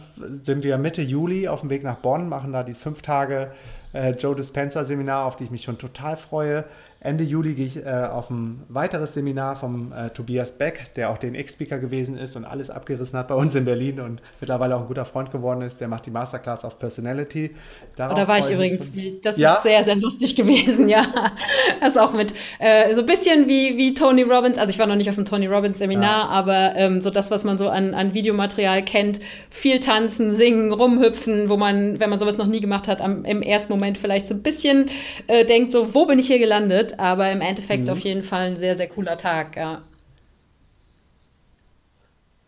sind 0.44 0.62
wir 0.62 0.76
Mitte 0.76 1.00
Juli 1.00 1.48
auf 1.48 1.60
dem 1.60 1.70
Weg 1.70 1.84
nach 1.84 1.96
Bonn, 1.96 2.28
machen 2.28 2.52
da 2.52 2.62
die 2.62 2.74
fünf 2.74 3.00
Tage 3.00 3.50
äh, 3.92 4.10
Joe 4.12 4.34
Dispenza 4.34 4.84
Seminar, 4.84 5.26
auf 5.26 5.36
die 5.36 5.44
ich 5.44 5.50
mich 5.50 5.62
schon 5.62 5.78
total 5.78 6.16
freue. 6.16 6.64
Ende 7.02 7.24
Juli 7.24 7.54
gehe 7.54 7.64
ich 7.64 7.76
äh, 7.78 7.88
auf 7.88 8.28
ein 8.28 8.62
weiteres 8.68 9.14
Seminar 9.14 9.56
vom 9.56 9.90
äh, 9.90 10.10
Tobias 10.10 10.52
Beck, 10.52 10.92
der 10.96 11.08
auch 11.08 11.16
den 11.16 11.34
X-Speaker 11.34 11.78
gewesen 11.78 12.18
ist 12.18 12.36
und 12.36 12.44
alles 12.44 12.68
abgerissen 12.68 13.18
hat 13.18 13.28
bei 13.28 13.34
uns 13.34 13.54
in 13.54 13.64
Berlin 13.64 14.00
und 14.00 14.20
mittlerweile 14.38 14.76
auch 14.76 14.82
ein 14.82 14.86
guter 14.86 15.06
Freund 15.06 15.30
geworden 15.30 15.62
ist. 15.62 15.80
Der 15.80 15.88
macht 15.88 16.04
die 16.04 16.10
Masterclass 16.10 16.62
auf 16.62 16.78
Personality. 16.78 17.52
Darauf 17.96 18.18
da 18.18 18.28
war 18.28 18.38
ich 18.38 18.50
übrigens. 18.50 18.92
Das 19.22 19.38
ja? 19.38 19.54
ist 19.54 19.62
sehr, 19.62 19.82
sehr 19.82 19.96
lustig 19.96 20.36
gewesen, 20.36 20.90
ja. 20.90 21.06
Das 21.80 21.96
auch 21.96 22.12
mit 22.12 22.34
äh, 22.58 22.94
so 22.94 23.00
ein 23.00 23.06
bisschen 23.06 23.48
wie, 23.48 23.78
wie 23.78 23.94
Tony 23.94 24.22
Robbins. 24.22 24.58
Also 24.58 24.70
ich 24.70 24.78
war 24.78 24.86
noch 24.86 24.96
nicht 24.96 25.08
auf 25.08 25.14
dem 25.14 25.24
Tony 25.24 25.46
Robbins 25.46 25.78
Seminar, 25.78 26.24
ja. 26.24 26.28
aber 26.28 26.74
ähm, 26.76 27.00
so 27.00 27.08
das, 27.08 27.30
was 27.30 27.44
man 27.44 27.56
so 27.56 27.70
an, 27.70 27.94
an 27.94 28.12
Videomaterial 28.12 28.84
kennt, 28.84 29.20
viel 29.48 29.80
tanzen, 29.80 30.34
singen, 30.34 30.70
rumhüpfen, 30.70 31.48
wo 31.48 31.56
man, 31.56 31.98
wenn 31.98 32.10
man 32.10 32.18
sowas 32.18 32.36
noch 32.36 32.46
nie 32.46 32.60
gemacht 32.60 32.88
hat, 32.88 33.00
am, 33.00 33.24
im 33.24 33.40
ersten 33.40 33.72
Moment 33.72 33.96
vielleicht 33.96 34.26
so 34.26 34.34
ein 34.34 34.42
bisschen 34.42 34.90
äh, 35.28 35.46
denkt, 35.46 35.72
so, 35.72 35.94
wo 35.94 36.04
bin 36.04 36.18
ich 36.18 36.26
hier 36.26 36.38
gelandet? 36.38 36.89
Aber 36.98 37.30
im 37.30 37.40
Endeffekt 37.40 37.84
mhm. 37.84 37.90
auf 37.90 38.00
jeden 38.00 38.22
Fall 38.22 38.48
ein 38.48 38.56
sehr, 38.56 38.76
sehr 38.76 38.88
cooler 38.88 39.16
Tag, 39.16 39.56
ja. 39.56 39.80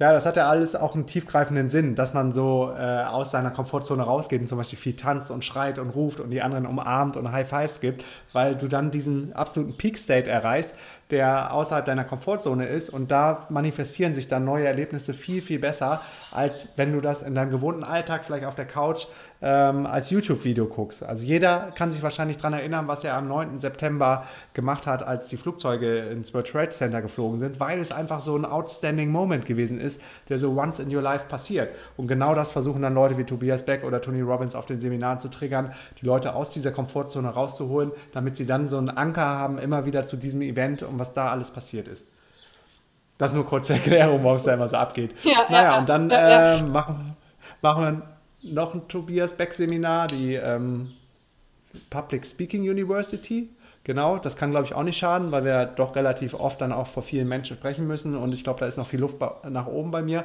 Ja, 0.03 0.13
das 0.13 0.27
hat 0.27 0.37
ja 0.37 0.49
alles 0.49 0.75
auch 0.75 0.97
einen 0.97 1.07
tiefgreifenden 1.07 1.71
Sinn, 1.71 1.95
dass 1.95 2.13
man 2.13 2.33
so 2.33 2.73
äh, 2.77 3.05
aus 3.05 3.31
seiner 3.31 3.53
Komfortzone 3.53 4.03
rausgeht 4.03 4.41
und 4.41 4.49
zum 4.49 4.59
Beispiel 4.59 4.77
viel 4.79 4.97
tanzt 4.97 5.31
und 5.31 5.45
schreit 5.45 5.79
und 5.79 5.91
ruft 5.91 6.19
und 6.19 6.31
die 6.31 6.43
anderen 6.43 6.67
umarmt 6.67 7.17
und 7.17 7.31
High 7.31 7.49
Fives 7.49 7.79
gibt, 7.79 8.03
weil 8.33 8.57
du 8.57 8.67
dann 8.67 8.91
diesen 8.91 9.33
absoluten 9.33 9.77
Peak 9.77 9.97
State 9.97 10.29
erreichst, 10.29 10.75
der 11.13 11.53
außerhalb 11.53 11.85
deiner 11.85 12.05
Komfortzone 12.05 12.67
ist 12.67 12.89
und 12.89 13.11
da 13.11 13.47
manifestieren 13.51 14.15
sich 14.15 14.29
dann 14.29 14.47
neue 14.47 14.67
Erlebnisse 14.67 15.13
viel, 15.13 15.43
viel 15.43 15.59
besser, 15.59 16.01
als 16.31 16.71
wenn 16.77 16.93
du 16.93 17.01
das 17.03 17.23
in 17.23 17.35
deinem 17.35 17.51
gewohnten 17.51 17.85
Alltag 17.85 18.25
vielleicht 18.25 18.47
auf 18.47 18.55
der 18.55 18.65
Couch 18.65 19.07
ähm, 19.43 19.87
als 19.87 20.09
YouTube-Video 20.09 20.67
guckst. 20.67 21.03
Also 21.03 21.25
jeder 21.25 21.71
kann 21.75 21.93
sich 21.93 22.03
wahrscheinlich 22.03 22.39
daran 22.39 22.55
erinnern, 22.55 22.89
was 22.89 23.05
er 23.05 23.15
am 23.15 23.29
9. 23.29 23.61
September 23.61 24.25
gemacht 24.55 24.87
hat, 24.87 25.03
als 25.03 25.29
die 25.29 25.37
Flugzeuge 25.37 25.99
ins 25.99 26.33
World 26.33 26.47
Trade 26.47 26.71
Center 26.71 27.03
geflogen 27.03 27.39
sind, 27.39 27.61
weil 27.61 27.79
es 27.79 27.93
einfach 27.93 28.23
so 28.23 28.35
ein 28.35 28.47
outstanding 28.47 29.11
Moment 29.11 29.45
gewesen 29.45 29.79
ist, 29.79 30.01
der 30.31 30.39
so 30.39 30.57
once 30.59 30.79
in 30.79 30.95
your 30.95 31.03
life 31.03 31.27
passiert. 31.29 31.75
Und 31.99 32.07
genau 32.07 32.35
das 32.35 32.53
versuchen 32.53 32.81
dann 32.81 32.95
Leute 32.95 33.19
wie 33.19 33.25
Tobias 33.25 33.67
Beck 33.67 33.85
oder 33.85 34.01
Tony 34.01 34.23
Robbins 34.23 34.55
auf 34.55 34.65
den 34.65 34.81
Seminaren 34.81 35.19
zu 35.19 35.29
triggern, 35.29 35.75
die 36.01 36.07
Leute 36.07 36.35
aus 36.35 36.51
dieser 36.51 36.71
Komfortzone 36.71 37.29
rauszuholen, 37.29 37.93
damit 38.13 38.39
sie 38.39 38.47
dann 38.47 38.69
so 38.69 38.79
einen 38.79 38.89
Anker 38.89 39.27
haben, 39.27 39.59
immer 39.59 39.85
wieder 39.85 40.07
zu 40.07 40.17
diesem 40.17 40.41
Event 40.41 40.83
und 40.83 41.02
was 41.03 41.13
da 41.13 41.31
alles 41.31 41.51
passiert 41.51 41.89
ist. 41.89 42.07
Das 43.19 43.33
nur 43.33 43.45
kurze 43.45 43.75
Erklärung, 43.75 44.23
warum 44.23 44.37
es 44.37 44.45
da 44.45 44.55
immer 44.55 44.69
so 44.69 44.77
abgeht. 44.77 45.15
Ja, 45.25 45.47
naja, 45.51 45.63
ja, 45.63 45.79
und 45.79 45.89
dann 45.89 46.11
ja, 46.11 46.57
äh, 46.57 46.63
machen, 46.63 47.17
machen 47.61 47.83
wir 47.85 48.53
noch 48.53 48.75
ein 48.75 48.89
Tobias 48.89 49.35
Beck-Seminar, 49.35 50.07
die 50.07 50.35
ähm, 50.35 50.93
Public 51.91 52.25
Speaking 52.27 52.63
University. 52.63 53.51
Genau, 53.85 54.19
das 54.19 54.37
kann, 54.37 54.53
glaube 54.53 54.67
ich, 54.67 54.75
auch 54.75 54.85
nicht 54.85 54.97
schaden, 54.97 55.33
weil 55.33 55.45
wir 55.45 55.67
doch 55.67 55.97
relativ 55.97 56.35
oft 56.35 56.61
dann 56.61 56.73
auch 56.73 56.87
vor 56.87 57.03
vielen 57.03 57.29
Menschen 57.29 57.57
sprechen 57.57 57.87
müssen 57.87 58.17
und 58.17 58.33
ich 58.33 58.45
glaube, 58.45 58.61
da 58.61 58.67
ist 58.67 58.79
noch 58.79 58.87
viel 58.87 59.01
Luft 59.01 59.17
nach 59.49 59.67
oben 59.67 59.91
bei 59.91 60.03
mir. 60.03 60.25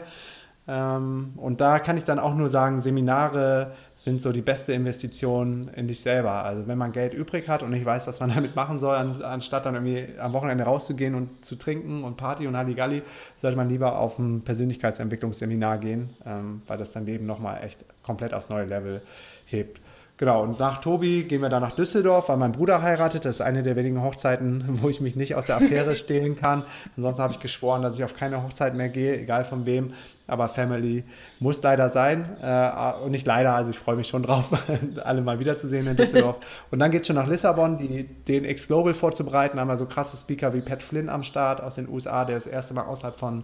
Ähm, 0.68 1.34
und 1.38 1.60
da 1.60 1.80
kann 1.80 1.98
ich 1.98 2.04
dann 2.04 2.20
auch 2.20 2.36
nur 2.36 2.50
sagen, 2.50 2.82
Seminare 2.82 3.72
sind 4.08 4.22
so 4.22 4.32
die 4.32 4.42
beste 4.42 4.72
Investition 4.72 5.70
in 5.76 5.90
dich 5.90 6.00
selber. 6.00 6.46
Also 6.46 6.66
wenn 6.66 6.78
man 6.78 6.94
Geld 6.94 7.14
übrig 7.14 7.50
hat 7.50 7.62
und 7.62 7.72
nicht 7.72 7.84
weiß, 7.84 8.08
was 8.08 8.22
man 8.22 8.30
damit 8.36 8.56
machen 8.56 8.80
soll, 8.80 8.96
anstatt 8.96 9.66
dann 9.66 9.76
irgendwie 9.76 10.18
am 10.18 10.32
Wochenende 10.32 10.64
rauszugehen 10.64 11.14
und 11.14 11.44
zu 11.44 11.58
trinken 11.58 12.06
und 12.06 12.16
Party 12.16 12.48
und 12.48 12.56
Halligalli, 12.56 13.02
sollte 13.42 13.58
man 13.58 13.68
lieber 13.68 14.00
auf 14.00 14.18
ein 14.18 14.44
Persönlichkeitsentwicklungsseminar 14.46 15.80
gehen, 15.80 16.12
ähm, 16.26 16.62
weil 16.68 16.78
das 16.78 16.94
dein 16.94 17.06
Leben 17.06 17.26
nochmal 17.26 17.62
echt 17.66 17.84
komplett 18.02 18.34
aufs 18.34 18.48
neue 18.48 18.64
Level 18.64 19.02
hebt. 19.46 19.82
Genau, 20.20 20.42
und 20.42 20.60
nach 20.60 20.82
Tobi 20.82 21.26
gehen 21.26 21.44
wir 21.44 21.50
dann 21.50 21.62
nach 21.62 21.74
Düsseldorf, 21.74 22.30
weil 22.30 22.38
mein 22.38 22.52
Bruder 22.52 22.82
heiratet. 22.82 23.24
Das 23.24 23.36
ist 23.36 23.42
eine 23.42 23.62
der 23.62 23.76
wenigen 23.76 24.02
Hochzeiten, 24.02 24.64
wo 24.82 24.90
ich 24.90 25.00
mich 25.00 25.16
nicht 25.16 25.36
aus 25.36 25.46
der 25.46 25.58
Affäre 25.58 25.96
stehlen 25.96 26.36
kann. 26.36 26.64
Ansonsten 26.96 27.22
habe 27.22 27.34
ich 27.34 27.40
geschworen, 27.40 27.84
dass 27.84 28.00
ich 28.00 28.04
auf 28.04 28.16
keine 28.16 28.44
Hochzeit 28.44 28.74
mehr 28.74 28.90
gehe, 28.90 29.16
egal 29.16 29.46
von 29.46 29.68
wem. 29.68 29.94
Aber 30.26 30.50
Family 30.50 31.04
muss 31.40 31.62
leider 31.62 31.90
sein. 31.90 32.28
Äh, 32.42 32.94
und 33.04 33.12
nicht 33.12 33.28
leider, 33.28 33.54
also 33.54 33.70
ich 33.70 33.78
freue 33.78 33.96
mich 33.96 34.08
schon 34.08 34.24
drauf, 34.24 34.50
alle 35.04 35.22
mal 35.22 35.40
wiederzusehen 35.40 35.86
in 35.86 35.96
Düsseldorf. 35.96 36.40
Und 36.72 36.80
dann 36.80 36.92
geht 36.92 37.02
es 37.02 37.08
schon 37.08 37.16
nach 37.16 37.28
Lissabon, 37.28 37.78
die, 37.78 38.04
den 38.28 38.44
X 38.44 38.68
Global 38.68 38.96
vorzubereiten. 38.96 39.58
Da 39.58 39.62
haben 39.62 39.70
wir 39.70 39.78
so 39.78 39.86
krasse 39.86 40.18
Speaker 40.18 40.54
wie 40.54 40.62
Pat 40.62 40.82
Flynn 40.82 41.10
am 41.10 41.24
Start 41.24 41.62
aus 41.62 41.76
den 41.76 41.88
USA, 41.88 42.26
der 42.26 42.36
das 42.36 42.48
erste 42.48 42.74
Mal 42.74 42.86
außerhalb 42.86 43.18
von 43.18 43.44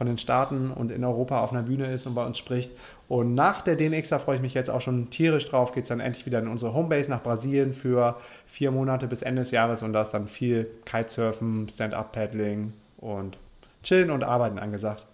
von 0.00 0.06
den 0.06 0.16
Staaten 0.16 0.70
und 0.70 0.90
in 0.90 1.04
Europa 1.04 1.42
auf 1.42 1.52
einer 1.52 1.64
Bühne 1.64 1.92
ist 1.92 2.06
und 2.06 2.14
bei 2.14 2.24
uns 2.24 2.38
spricht. 2.38 2.72
Und 3.06 3.34
nach 3.34 3.60
der 3.60 3.76
DNX, 3.76 4.08
da 4.08 4.18
freue 4.18 4.36
ich 4.36 4.40
mich 4.40 4.54
jetzt 4.54 4.70
auch 4.70 4.80
schon 4.80 5.10
tierisch 5.10 5.44
drauf, 5.44 5.74
geht 5.74 5.82
es 5.82 5.90
dann 5.90 6.00
endlich 6.00 6.24
wieder 6.24 6.38
in 6.38 6.48
unsere 6.48 6.72
Homebase 6.72 7.10
nach 7.10 7.22
Brasilien 7.22 7.74
für 7.74 8.16
vier 8.46 8.70
Monate 8.70 9.06
bis 9.08 9.20
Ende 9.20 9.42
des 9.42 9.50
Jahres 9.50 9.82
und 9.82 9.92
da 9.92 10.00
ist 10.00 10.12
dann 10.12 10.26
viel 10.26 10.70
Kitesurfen, 10.86 11.68
Stand-Up-Paddling 11.68 12.72
und 12.96 13.36
Chillen 13.82 14.10
und 14.10 14.24
Arbeiten 14.24 14.58
angesagt. 14.58 15.04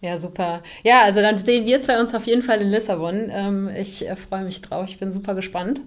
Ja, 0.00 0.18
super. 0.18 0.62
Ja, 0.82 1.02
also 1.02 1.20
dann 1.20 1.38
sehen 1.38 1.64
wir 1.64 1.80
zwei 1.80 1.98
uns 1.98 2.14
auf 2.14 2.26
jeden 2.26 2.42
Fall 2.42 2.60
in 2.60 2.68
Lissabon. 2.68 3.30
Ähm, 3.32 3.70
ich 3.74 4.06
äh, 4.06 4.14
freue 4.14 4.44
mich 4.44 4.60
drauf. 4.60 4.84
Ich 4.88 4.98
bin 4.98 5.10
super 5.10 5.34
gespannt, 5.34 5.80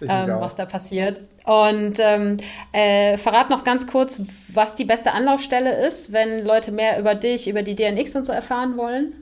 ähm, 0.00 0.36
was 0.38 0.54
da 0.54 0.66
passiert. 0.66 1.20
Und 1.44 1.98
ähm, 1.98 2.36
äh, 2.72 3.18
verrat 3.18 3.50
noch 3.50 3.64
ganz 3.64 3.86
kurz, 3.86 4.22
was 4.48 4.76
die 4.76 4.84
beste 4.84 5.12
Anlaufstelle 5.12 5.84
ist, 5.86 6.12
wenn 6.12 6.44
Leute 6.44 6.70
mehr 6.70 7.00
über 7.00 7.14
dich, 7.14 7.48
über 7.48 7.62
die 7.62 7.74
DNX 7.74 8.14
und 8.14 8.24
so 8.24 8.32
erfahren 8.32 8.76
wollen. 8.76 9.14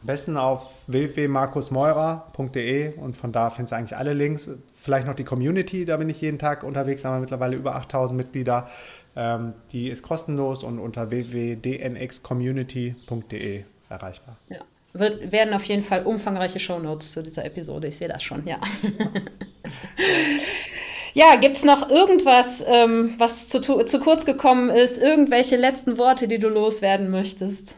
Am 0.00 0.06
besten 0.06 0.36
auf 0.36 0.84
www.markusmeurer.de 0.86 2.96
und 2.96 3.16
von 3.16 3.32
da 3.32 3.50
findest 3.50 3.72
du 3.72 3.76
eigentlich 3.76 3.96
alle 3.96 4.14
Links. 4.14 4.48
Vielleicht 4.74 5.06
noch 5.06 5.14
die 5.14 5.24
Community, 5.24 5.84
da 5.84 5.98
bin 5.98 6.08
ich 6.08 6.20
jeden 6.22 6.38
Tag 6.38 6.64
unterwegs, 6.64 7.04
haben 7.04 7.16
wir 7.16 7.20
mittlerweile 7.20 7.56
über 7.56 7.76
8000 7.76 8.16
Mitglieder. 8.16 8.68
Ähm, 9.16 9.54
die 9.72 9.88
ist 9.88 10.02
kostenlos 10.02 10.62
und 10.62 10.78
unter 10.78 11.10
www.dnxcommunity.de 11.10 13.64
erreichbar. 13.88 14.36
Ja. 14.48 14.58
Wird, 14.92 15.30
werden 15.30 15.54
auf 15.54 15.62
jeden 15.64 15.84
Fall 15.84 16.04
umfangreiche 16.04 16.58
Shownotes 16.58 17.12
zu 17.12 17.22
dieser 17.22 17.44
Episode. 17.44 17.88
Ich 17.88 17.96
sehe 17.96 18.08
das 18.08 18.22
schon, 18.22 18.46
ja. 18.46 18.60
ja, 21.14 21.36
gibt 21.36 21.56
es 21.56 21.64
noch 21.64 21.88
irgendwas, 21.88 22.64
ähm, 22.66 23.14
was 23.18 23.46
zu, 23.46 23.60
zu 23.60 24.00
kurz 24.00 24.26
gekommen 24.26 24.70
ist? 24.70 24.98
Irgendwelche 24.98 25.56
letzten 25.56 25.96
Worte, 25.96 26.26
die 26.26 26.38
du 26.38 26.48
loswerden 26.48 27.10
möchtest? 27.10 27.76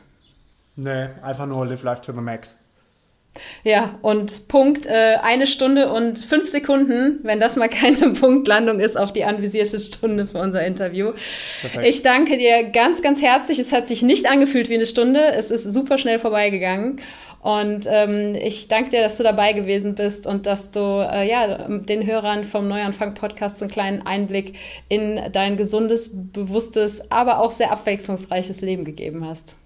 Nee, 0.77 1.09
einfach 1.23 1.47
nur 1.47 1.67
live 1.67 1.83
life 1.83 2.01
to 2.01 2.13
the 2.13 2.21
max. 2.21 2.57
Ja, 3.65 3.99
und 4.03 4.49
Punkt, 4.49 4.87
äh, 4.87 5.17
eine 5.23 5.47
Stunde 5.47 5.91
und 5.91 6.19
fünf 6.19 6.49
Sekunden, 6.49 7.21
wenn 7.23 7.41
das 7.41 7.57
mal 7.57 7.69
keine 7.69 8.11
Punktlandung 8.21 8.79
ist 8.79 8.99
auf 8.99 9.13
die 9.13 9.25
anvisierte 9.25 9.79
Stunde 9.79 10.27
für 10.27 10.39
unser 10.39 10.65
Interview. 10.65 11.13
Perfekt. 11.61 11.87
Ich 11.87 12.03
danke 12.03 12.37
dir 12.37 12.65
ganz, 12.65 13.01
ganz 13.03 13.23
herzlich. 13.23 13.59
Es 13.59 13.73
hat 13.73 13.89
sich 13.89 14.03
nicht 14.03 14.31
angefühlt 14.31 14.69
wie 14.69 14.75
eine 14.75 14.87
Stunde. 14.87 15.21
Es 15.21 15.51
ist 15.51 15.65
super 15.65 15.97
schnell 15.97 16.19
vorbeigegangen. 16.19 17.01
Und 17.41 17.89
ähm, 17.91 18.37
ich 18.37 18.69
danke 18.69 18.91
dir, 18.91 19.01
dass 19.01 19.17
du 19.17 19.25
dabei 19.25 19.53
gewesen 19.53 19.97
bist 19.97 20.29
und 20.29 20.47
dass 20.47 20.71
du 20.71 20.81
äh, 20.81 21.29
ja, 21.29 21.67
den 21.67 22.07
Hörern 22.07 22.45
vom 22.45 22.69
Neuanfang-Podcast 22.69 23.63
einen 23.63 23.71
kleinen 23.71 24.07
Einblick 24.07 24.57
in 24.89 25.21
dein 25.33 25.57
gesundes, 25.57 26.11
bewusstes, 26.13 27.11
aber 27.11 27.41
auch 27.41 27.51
sehr 27.51 27.73
abwechslungsreiches 27.73 28.61
Leben 28.61 28.85
gegeben 28.85 29.27
hast. 29.27 29.57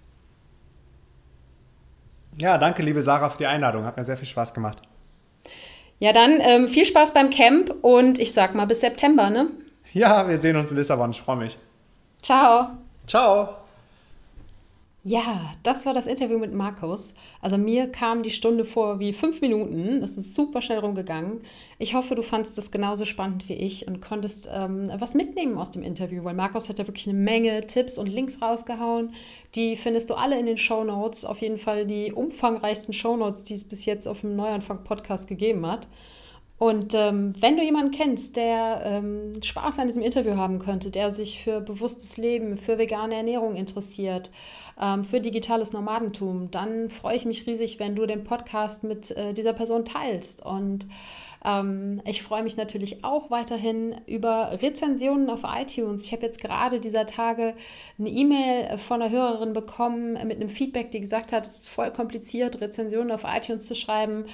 Ja, 2.39 2.59
danke, 2.59 2.83
liebe 2.83 3.03
Sarah, 3.03 3.31
für 3.31 3.39
die 3.39 3.47
Einladung. 3.47 3.85
Hat 3.85 3.97
mir 3.97 4.05
sehr 4.05 4.17
viel 4.17 4.29
Spaß 4.29 4.53
gemacht. 4.53 4.79
Ja, 5.99 6.13
dann 6.13 6.41
ähm, 6.41 6.69
viel 6.69 6.85
Spaß 6.85 7.15
beim 7.15 7.31
Camp 7.31 7.75
und 7.83 8.19
ich 8.19 8.33
sag 8.33 8.55
mal 8.55 8.67
bis 8.67 8.81
September, 8.81 9.31
ne? 9.31 9.49
Ja, 9.93 10.29
wir 10.29 10.39
sehen 10.39 10.57
uns 10.57 10.71
in 10.71 10.77
Lissabon. 10.77 11.11
Ich 11.11 11.23
freue 11.23 11.37
mich. 11.37 11.59
Ciao. 12.21 12.71
Ciao. 13.07 13.66
Ja, 15.09 15.53
das 15.63 15.87
war 15.87 15.95
das 15.95 16.09
Interview 16.09 16.37
mit 16.37 16.53
Markus. 16.53 17.15
Also 17.41 17.57
mir 17.59 17.87
kam 17.93 18.25
die 18.25 18.31
Stunde 18.33 18.65
vor 18.65 18.99
wie 18.99 19.13
fünf 19.13 19.41
Minuten. 19.41 20.03
Es 20.03 20.19
ist 20.19 20.35
super 20.35 20.61
schnell 20.61 20.81
rumgegangen. 20.81 21.43
Ich 21.79 21.95
hoffe, 21.95 22.17
du 22.17 22.23
fandest 22.23 22.59
das 22.59 22.73
genauso 22.73 23.05
spannend 23.05 23.49
wie 23.49 23.53
ich 23.53 23.87
und 23.87 24.01
konntest 24.01 24.49
ähm, 24.53 24.91
was 24.99 25.15
mitnehmen 25.15 25.59
aus 25.59 25.71
dem 25.71 25.85
Interview, 25.85 26.25
weil 26.25 26.35
Markus 26.35 26.69
hat 26.69 26.81
da 26.81 26.89
wirklich 26.89 27.09
eine 27.09 27.17
Menge 27.17 27.65
Tipps 27.69 27.99
und 27.99 28.09
Links 28.09 28.43
rausgehauen. 28.43 29.13
Die 29.55 29.77
findest 29.77 30.11
du 30.11 30.15
alle 30.15 30.41
in 30.41 30.47
den 30.47 30.59
Show 30.59 30.83
Notes. 30.83 31.25
Auf 31.25 31.41
jeden 31.41 31.59
Fall 31.59 31.87
die 31.87 32.13
umfangreichsten 32.13 32.93
Show 32.93 33.17
Notes, 33.17 33.45
die 33.45 33.55
es 33.55 33.63
bis 33.63 33.85
jetzt 33.85 34.09
auf 34.09 34.23
dem 34.23 34.35
Neuanfang-Podcast 34.35 35.29
gegeben 35.29 35.65
hat. 35.67 35.87
Und 36.59 36.95
ähm, 36.95 37.35
wenn 37.39 37.57
du 37.57 37.63
jemanden 37.63 37.91
kennst, 37.91 38.37
der 38.37 38.81
ähm, 38.85 39.43
Spaß 39.43 39.79
an 39.79 39.89
diesem 39.89 40.03
Interview 40.03 40.37
haben 40.37 40.59
könnte, 40.59 40.91
der 40.91 41.13
sich 41.13 41.43
für 41.43 41.61
bewusstes 41.61 42.17
Leben, 42.17 42.57
für 42.57 42.79
vegane 42.79 43.15
Ernährung 43.15 43.57
interessiert, 43.57 44.31
ähm, 44.81 45.05
für 45.05 45.21
digitales 45.21 45.75
Nomadentum, 45.75 46.51
dann 46.51 46.89
freue 46.89 47.17
ich 47.17 47.27
mich 47.27 47.47
riesig, 47.47 47.79
wenn 47.79 47.95
du 47.95 48.07
den 48.07 48.25
Podcast 48.25 48.85
mit 48.85 49.11
äh, 49.11 49.35
dieser 49.35 49.53
Person 49.53 49.85
teilst. 49.85 50.45
Und 50.45 50.87
ähm, 51.45 52.01
ich 52.05 52.23
freue 52.23 52.43
mich 52.43 52.57
natürlich 52.57 53.05
auch 53.05 53.31
weiterhin 53.31 53.95
über 54.07 54.59
Rezensionen 54.61 55.31
auf 55.31 55.43
iTunes. 55.45 56.05
Ich 56.05 56.13
habe 56.13 56.23
jetzt 56.23 56.41
gerade 56.41 56.81
dieser 56.81 57.07
Tage 57.07 57.55
eine 57.99 58.09
E-Mail 58.09 58.79
von 58.79 59.01
einer 59.01 59.11
Hörerin 59.11 59.53
bekommen 59.53 60.15
mit 60.27 60.37
einem 60.37 60.49
Feedback, 60.49 60.91
die 60.91 61.01
gesagt 61.01 61.33
hat, 61.33 61.47
es 61.47 61.59
ist 61.59 61.69
voll 61.69 61.93
kompliziert, 61.93 62.61
Rezensionen 62.61 63.13
auf 63.13 63.25
iTunes 63.25 63.67
zu 63.67 63.75
schreiben. 63.75 64.25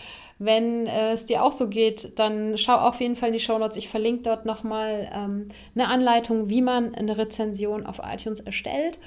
Wenn 0.44 0.88
äh, 0.88 1.12
es 1.12 1.24
dir 1.24 1.44
auch 1.44 1.52
so 1.52 1.68
geht, 1.68 2.18
dann 2.18 2.58
schau 2.58 2.74
auf 2.74 3.00
jeden 3.00 3.14
Fall 3.14 3.28
in 3.28 3.34
die 3.34 3.40
Show 3.40 3.58
Notes. 3.58 3.76
Ich 3.76 3.88
verlinke 3.88 4.24
dort 4.24 4.44
nochmal 4.44 5.08
ähm, 5.14 5.46
eine 5.76 5.86
Anleitung, 5.86 6.48
wie 6.48 6.62
man 6.62 6.96
eine 6.96 7.16
Rezension 7.16 7.86
auf 7.86 8.00
iTunes 8.02 8.40
erstellt. 8.40 8.98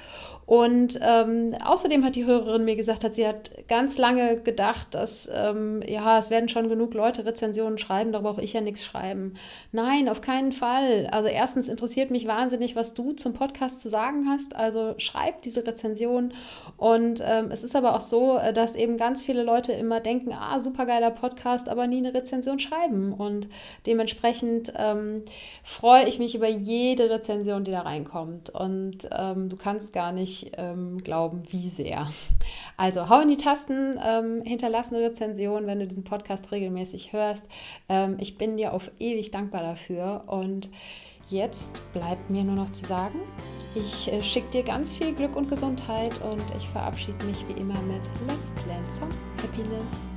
Und 0.46 1.00
ähm, 1.02 1.56
außerdem 1.64 2.04
hat 2.04 2.14
die 2.14 2.24
Hörerin 2.24 2.64
mir 2.64 2.76
gesagt, 2.76 3.02
dass 3.02 3.16
sie 3.16 3.26
hat 3.26 3.50
ganz 3.66 3.98
lange 3.98 4.36
gedacht, 4.36 4.94
dass 4.94 5.28
ähm, 5.34 5.82
ja, 5.84 6.20
es 6.20 6.30
werden 6.30 6.48
schon 6.48 6.68
genug 6.68 6.94
Leute 6.94 7.24
Rezensionen 7.24 7.78
schreiben, 7.78 8.12
da 8.12 8.20
brauche 8.20 8.40
ich 8.40 8.52
ja 8.52 8.60
nichts 8.60 8.84
schreiben. 8.84 9.34
Nein, 9.72 10.08
auf 10.08 10.20
keinen 10.20 10.52
Fall. 10.52 11.08
Also 11.10 11.28
erstens 11.28 11.66
interessiert 11.66 12.12
mich 12.12 12.28
wahnsinnig, 12.28 12.76
was 12.76 12.94
du 12.94 13.12
zum 13.12 13.34
Podcast 13.34 13.80
zu 13.80 13.88
sagen 13.88 14.28
hast. 14.28 14.54
Also 14.54 14.94
schreib 14.98 15.42
diese 15.42 15.66
Rezension. 15.66 16.32
Und 16.76 17.20
ähm, 17.26 17.50
es 17.50 17.64
ist 17.64 17.74
aber 17.74 17.96
auch 17.96 18.00
so, 18.00 18.36
äh, 18.36 18.52
dass 18.52 18.76
eben 18.76 18.98
ganz 18.98 19.24
viele 19.24 19.42
Leute 19.42 19.72
immer 19.72 19.98
denken, 19.98 20.32
ah, 20.32 20.60
supergeiler 20.60 21.10
Podcast, 21.10 21.68
aber 21.68 21.88
nie 21.88 21.98
eine 21.98 22.14
Rezension 22.14 22.60
schreiben. 22.60 23.12
Und 23.12 23.48
dementsprechend 23.84 24.72
ähm, 24.76 25.24
freue 25.64 26.08
ich 26.08 26.20
mich 26.20 26.36
über 26.36 26.48
jede 26.48 27.10
Rezension, 27.10 27.64
die 27.64 27.72
da 27.72 27.80
reinkommt. 27.80 28.50
Und 28.50 29.08
ähm, 29.10 29.48
du 29.48 29.56
kannst 29.56 29.92
gar 29.92 30.12
nicht 30.12 30.35
ähm, 30.56 30.98
glauben, 30.98 31.42
wie 31.50 31.68
sehr. 31.68 32.08
Also 32.76 33.08
hau 33.08 33.20
in 33.20 33.28
die 33.28 33.36
Tasten, 33.36 33.98
ähm, 34.02 34.42
hinterlass 34.44 34.92
eine 34.92 35.02
Rezension, 35.02 35.66
wenn 35.66 35.80
du 35.80 35.86
diesen 35.86 36.04
Podcast 36.04 36.52
regelmäßig 36.52 37.12
hörst. 37.12 37.46
Ähm, 37.88 38.16
ich 38.18 38.38
bin 38.38 38.56
dir 38.56 38.72
auf 38.72 38.90
ewig 38.98 39.30
dankbar 39.30 39.62
dafür 39.62 40.24
und 40.26 40.70
Jetzt 41.28 41.82
bleibt 41.92 42.30
mir 42.30 42.44
nur 42.44 42.54
noch 42.54 42.70
zu 42.70 42.86
sagen, 42.86 43.18
ich 43.74 44.12
äh, 44.12 44.22
schicke 44.22 44.50
dir 44.52 44.62
ganz 44.62 44.92
viel 44.92 45.12
Glück 45.12 45.34
und 45.34 45.50
Gesundheit 45.50 46.12
und 46.22 46.44
ich 46.56 46.68
verabschiede 46.68 47.24
mich 47.24 47.44
wie 47.48 47.60
immer 47.60 47.80
mit 47.82 48.02
Let's 48.28 48.52
Plan 48.52 48.84
some 48.84 49.10
Happiness. 49.42 50.15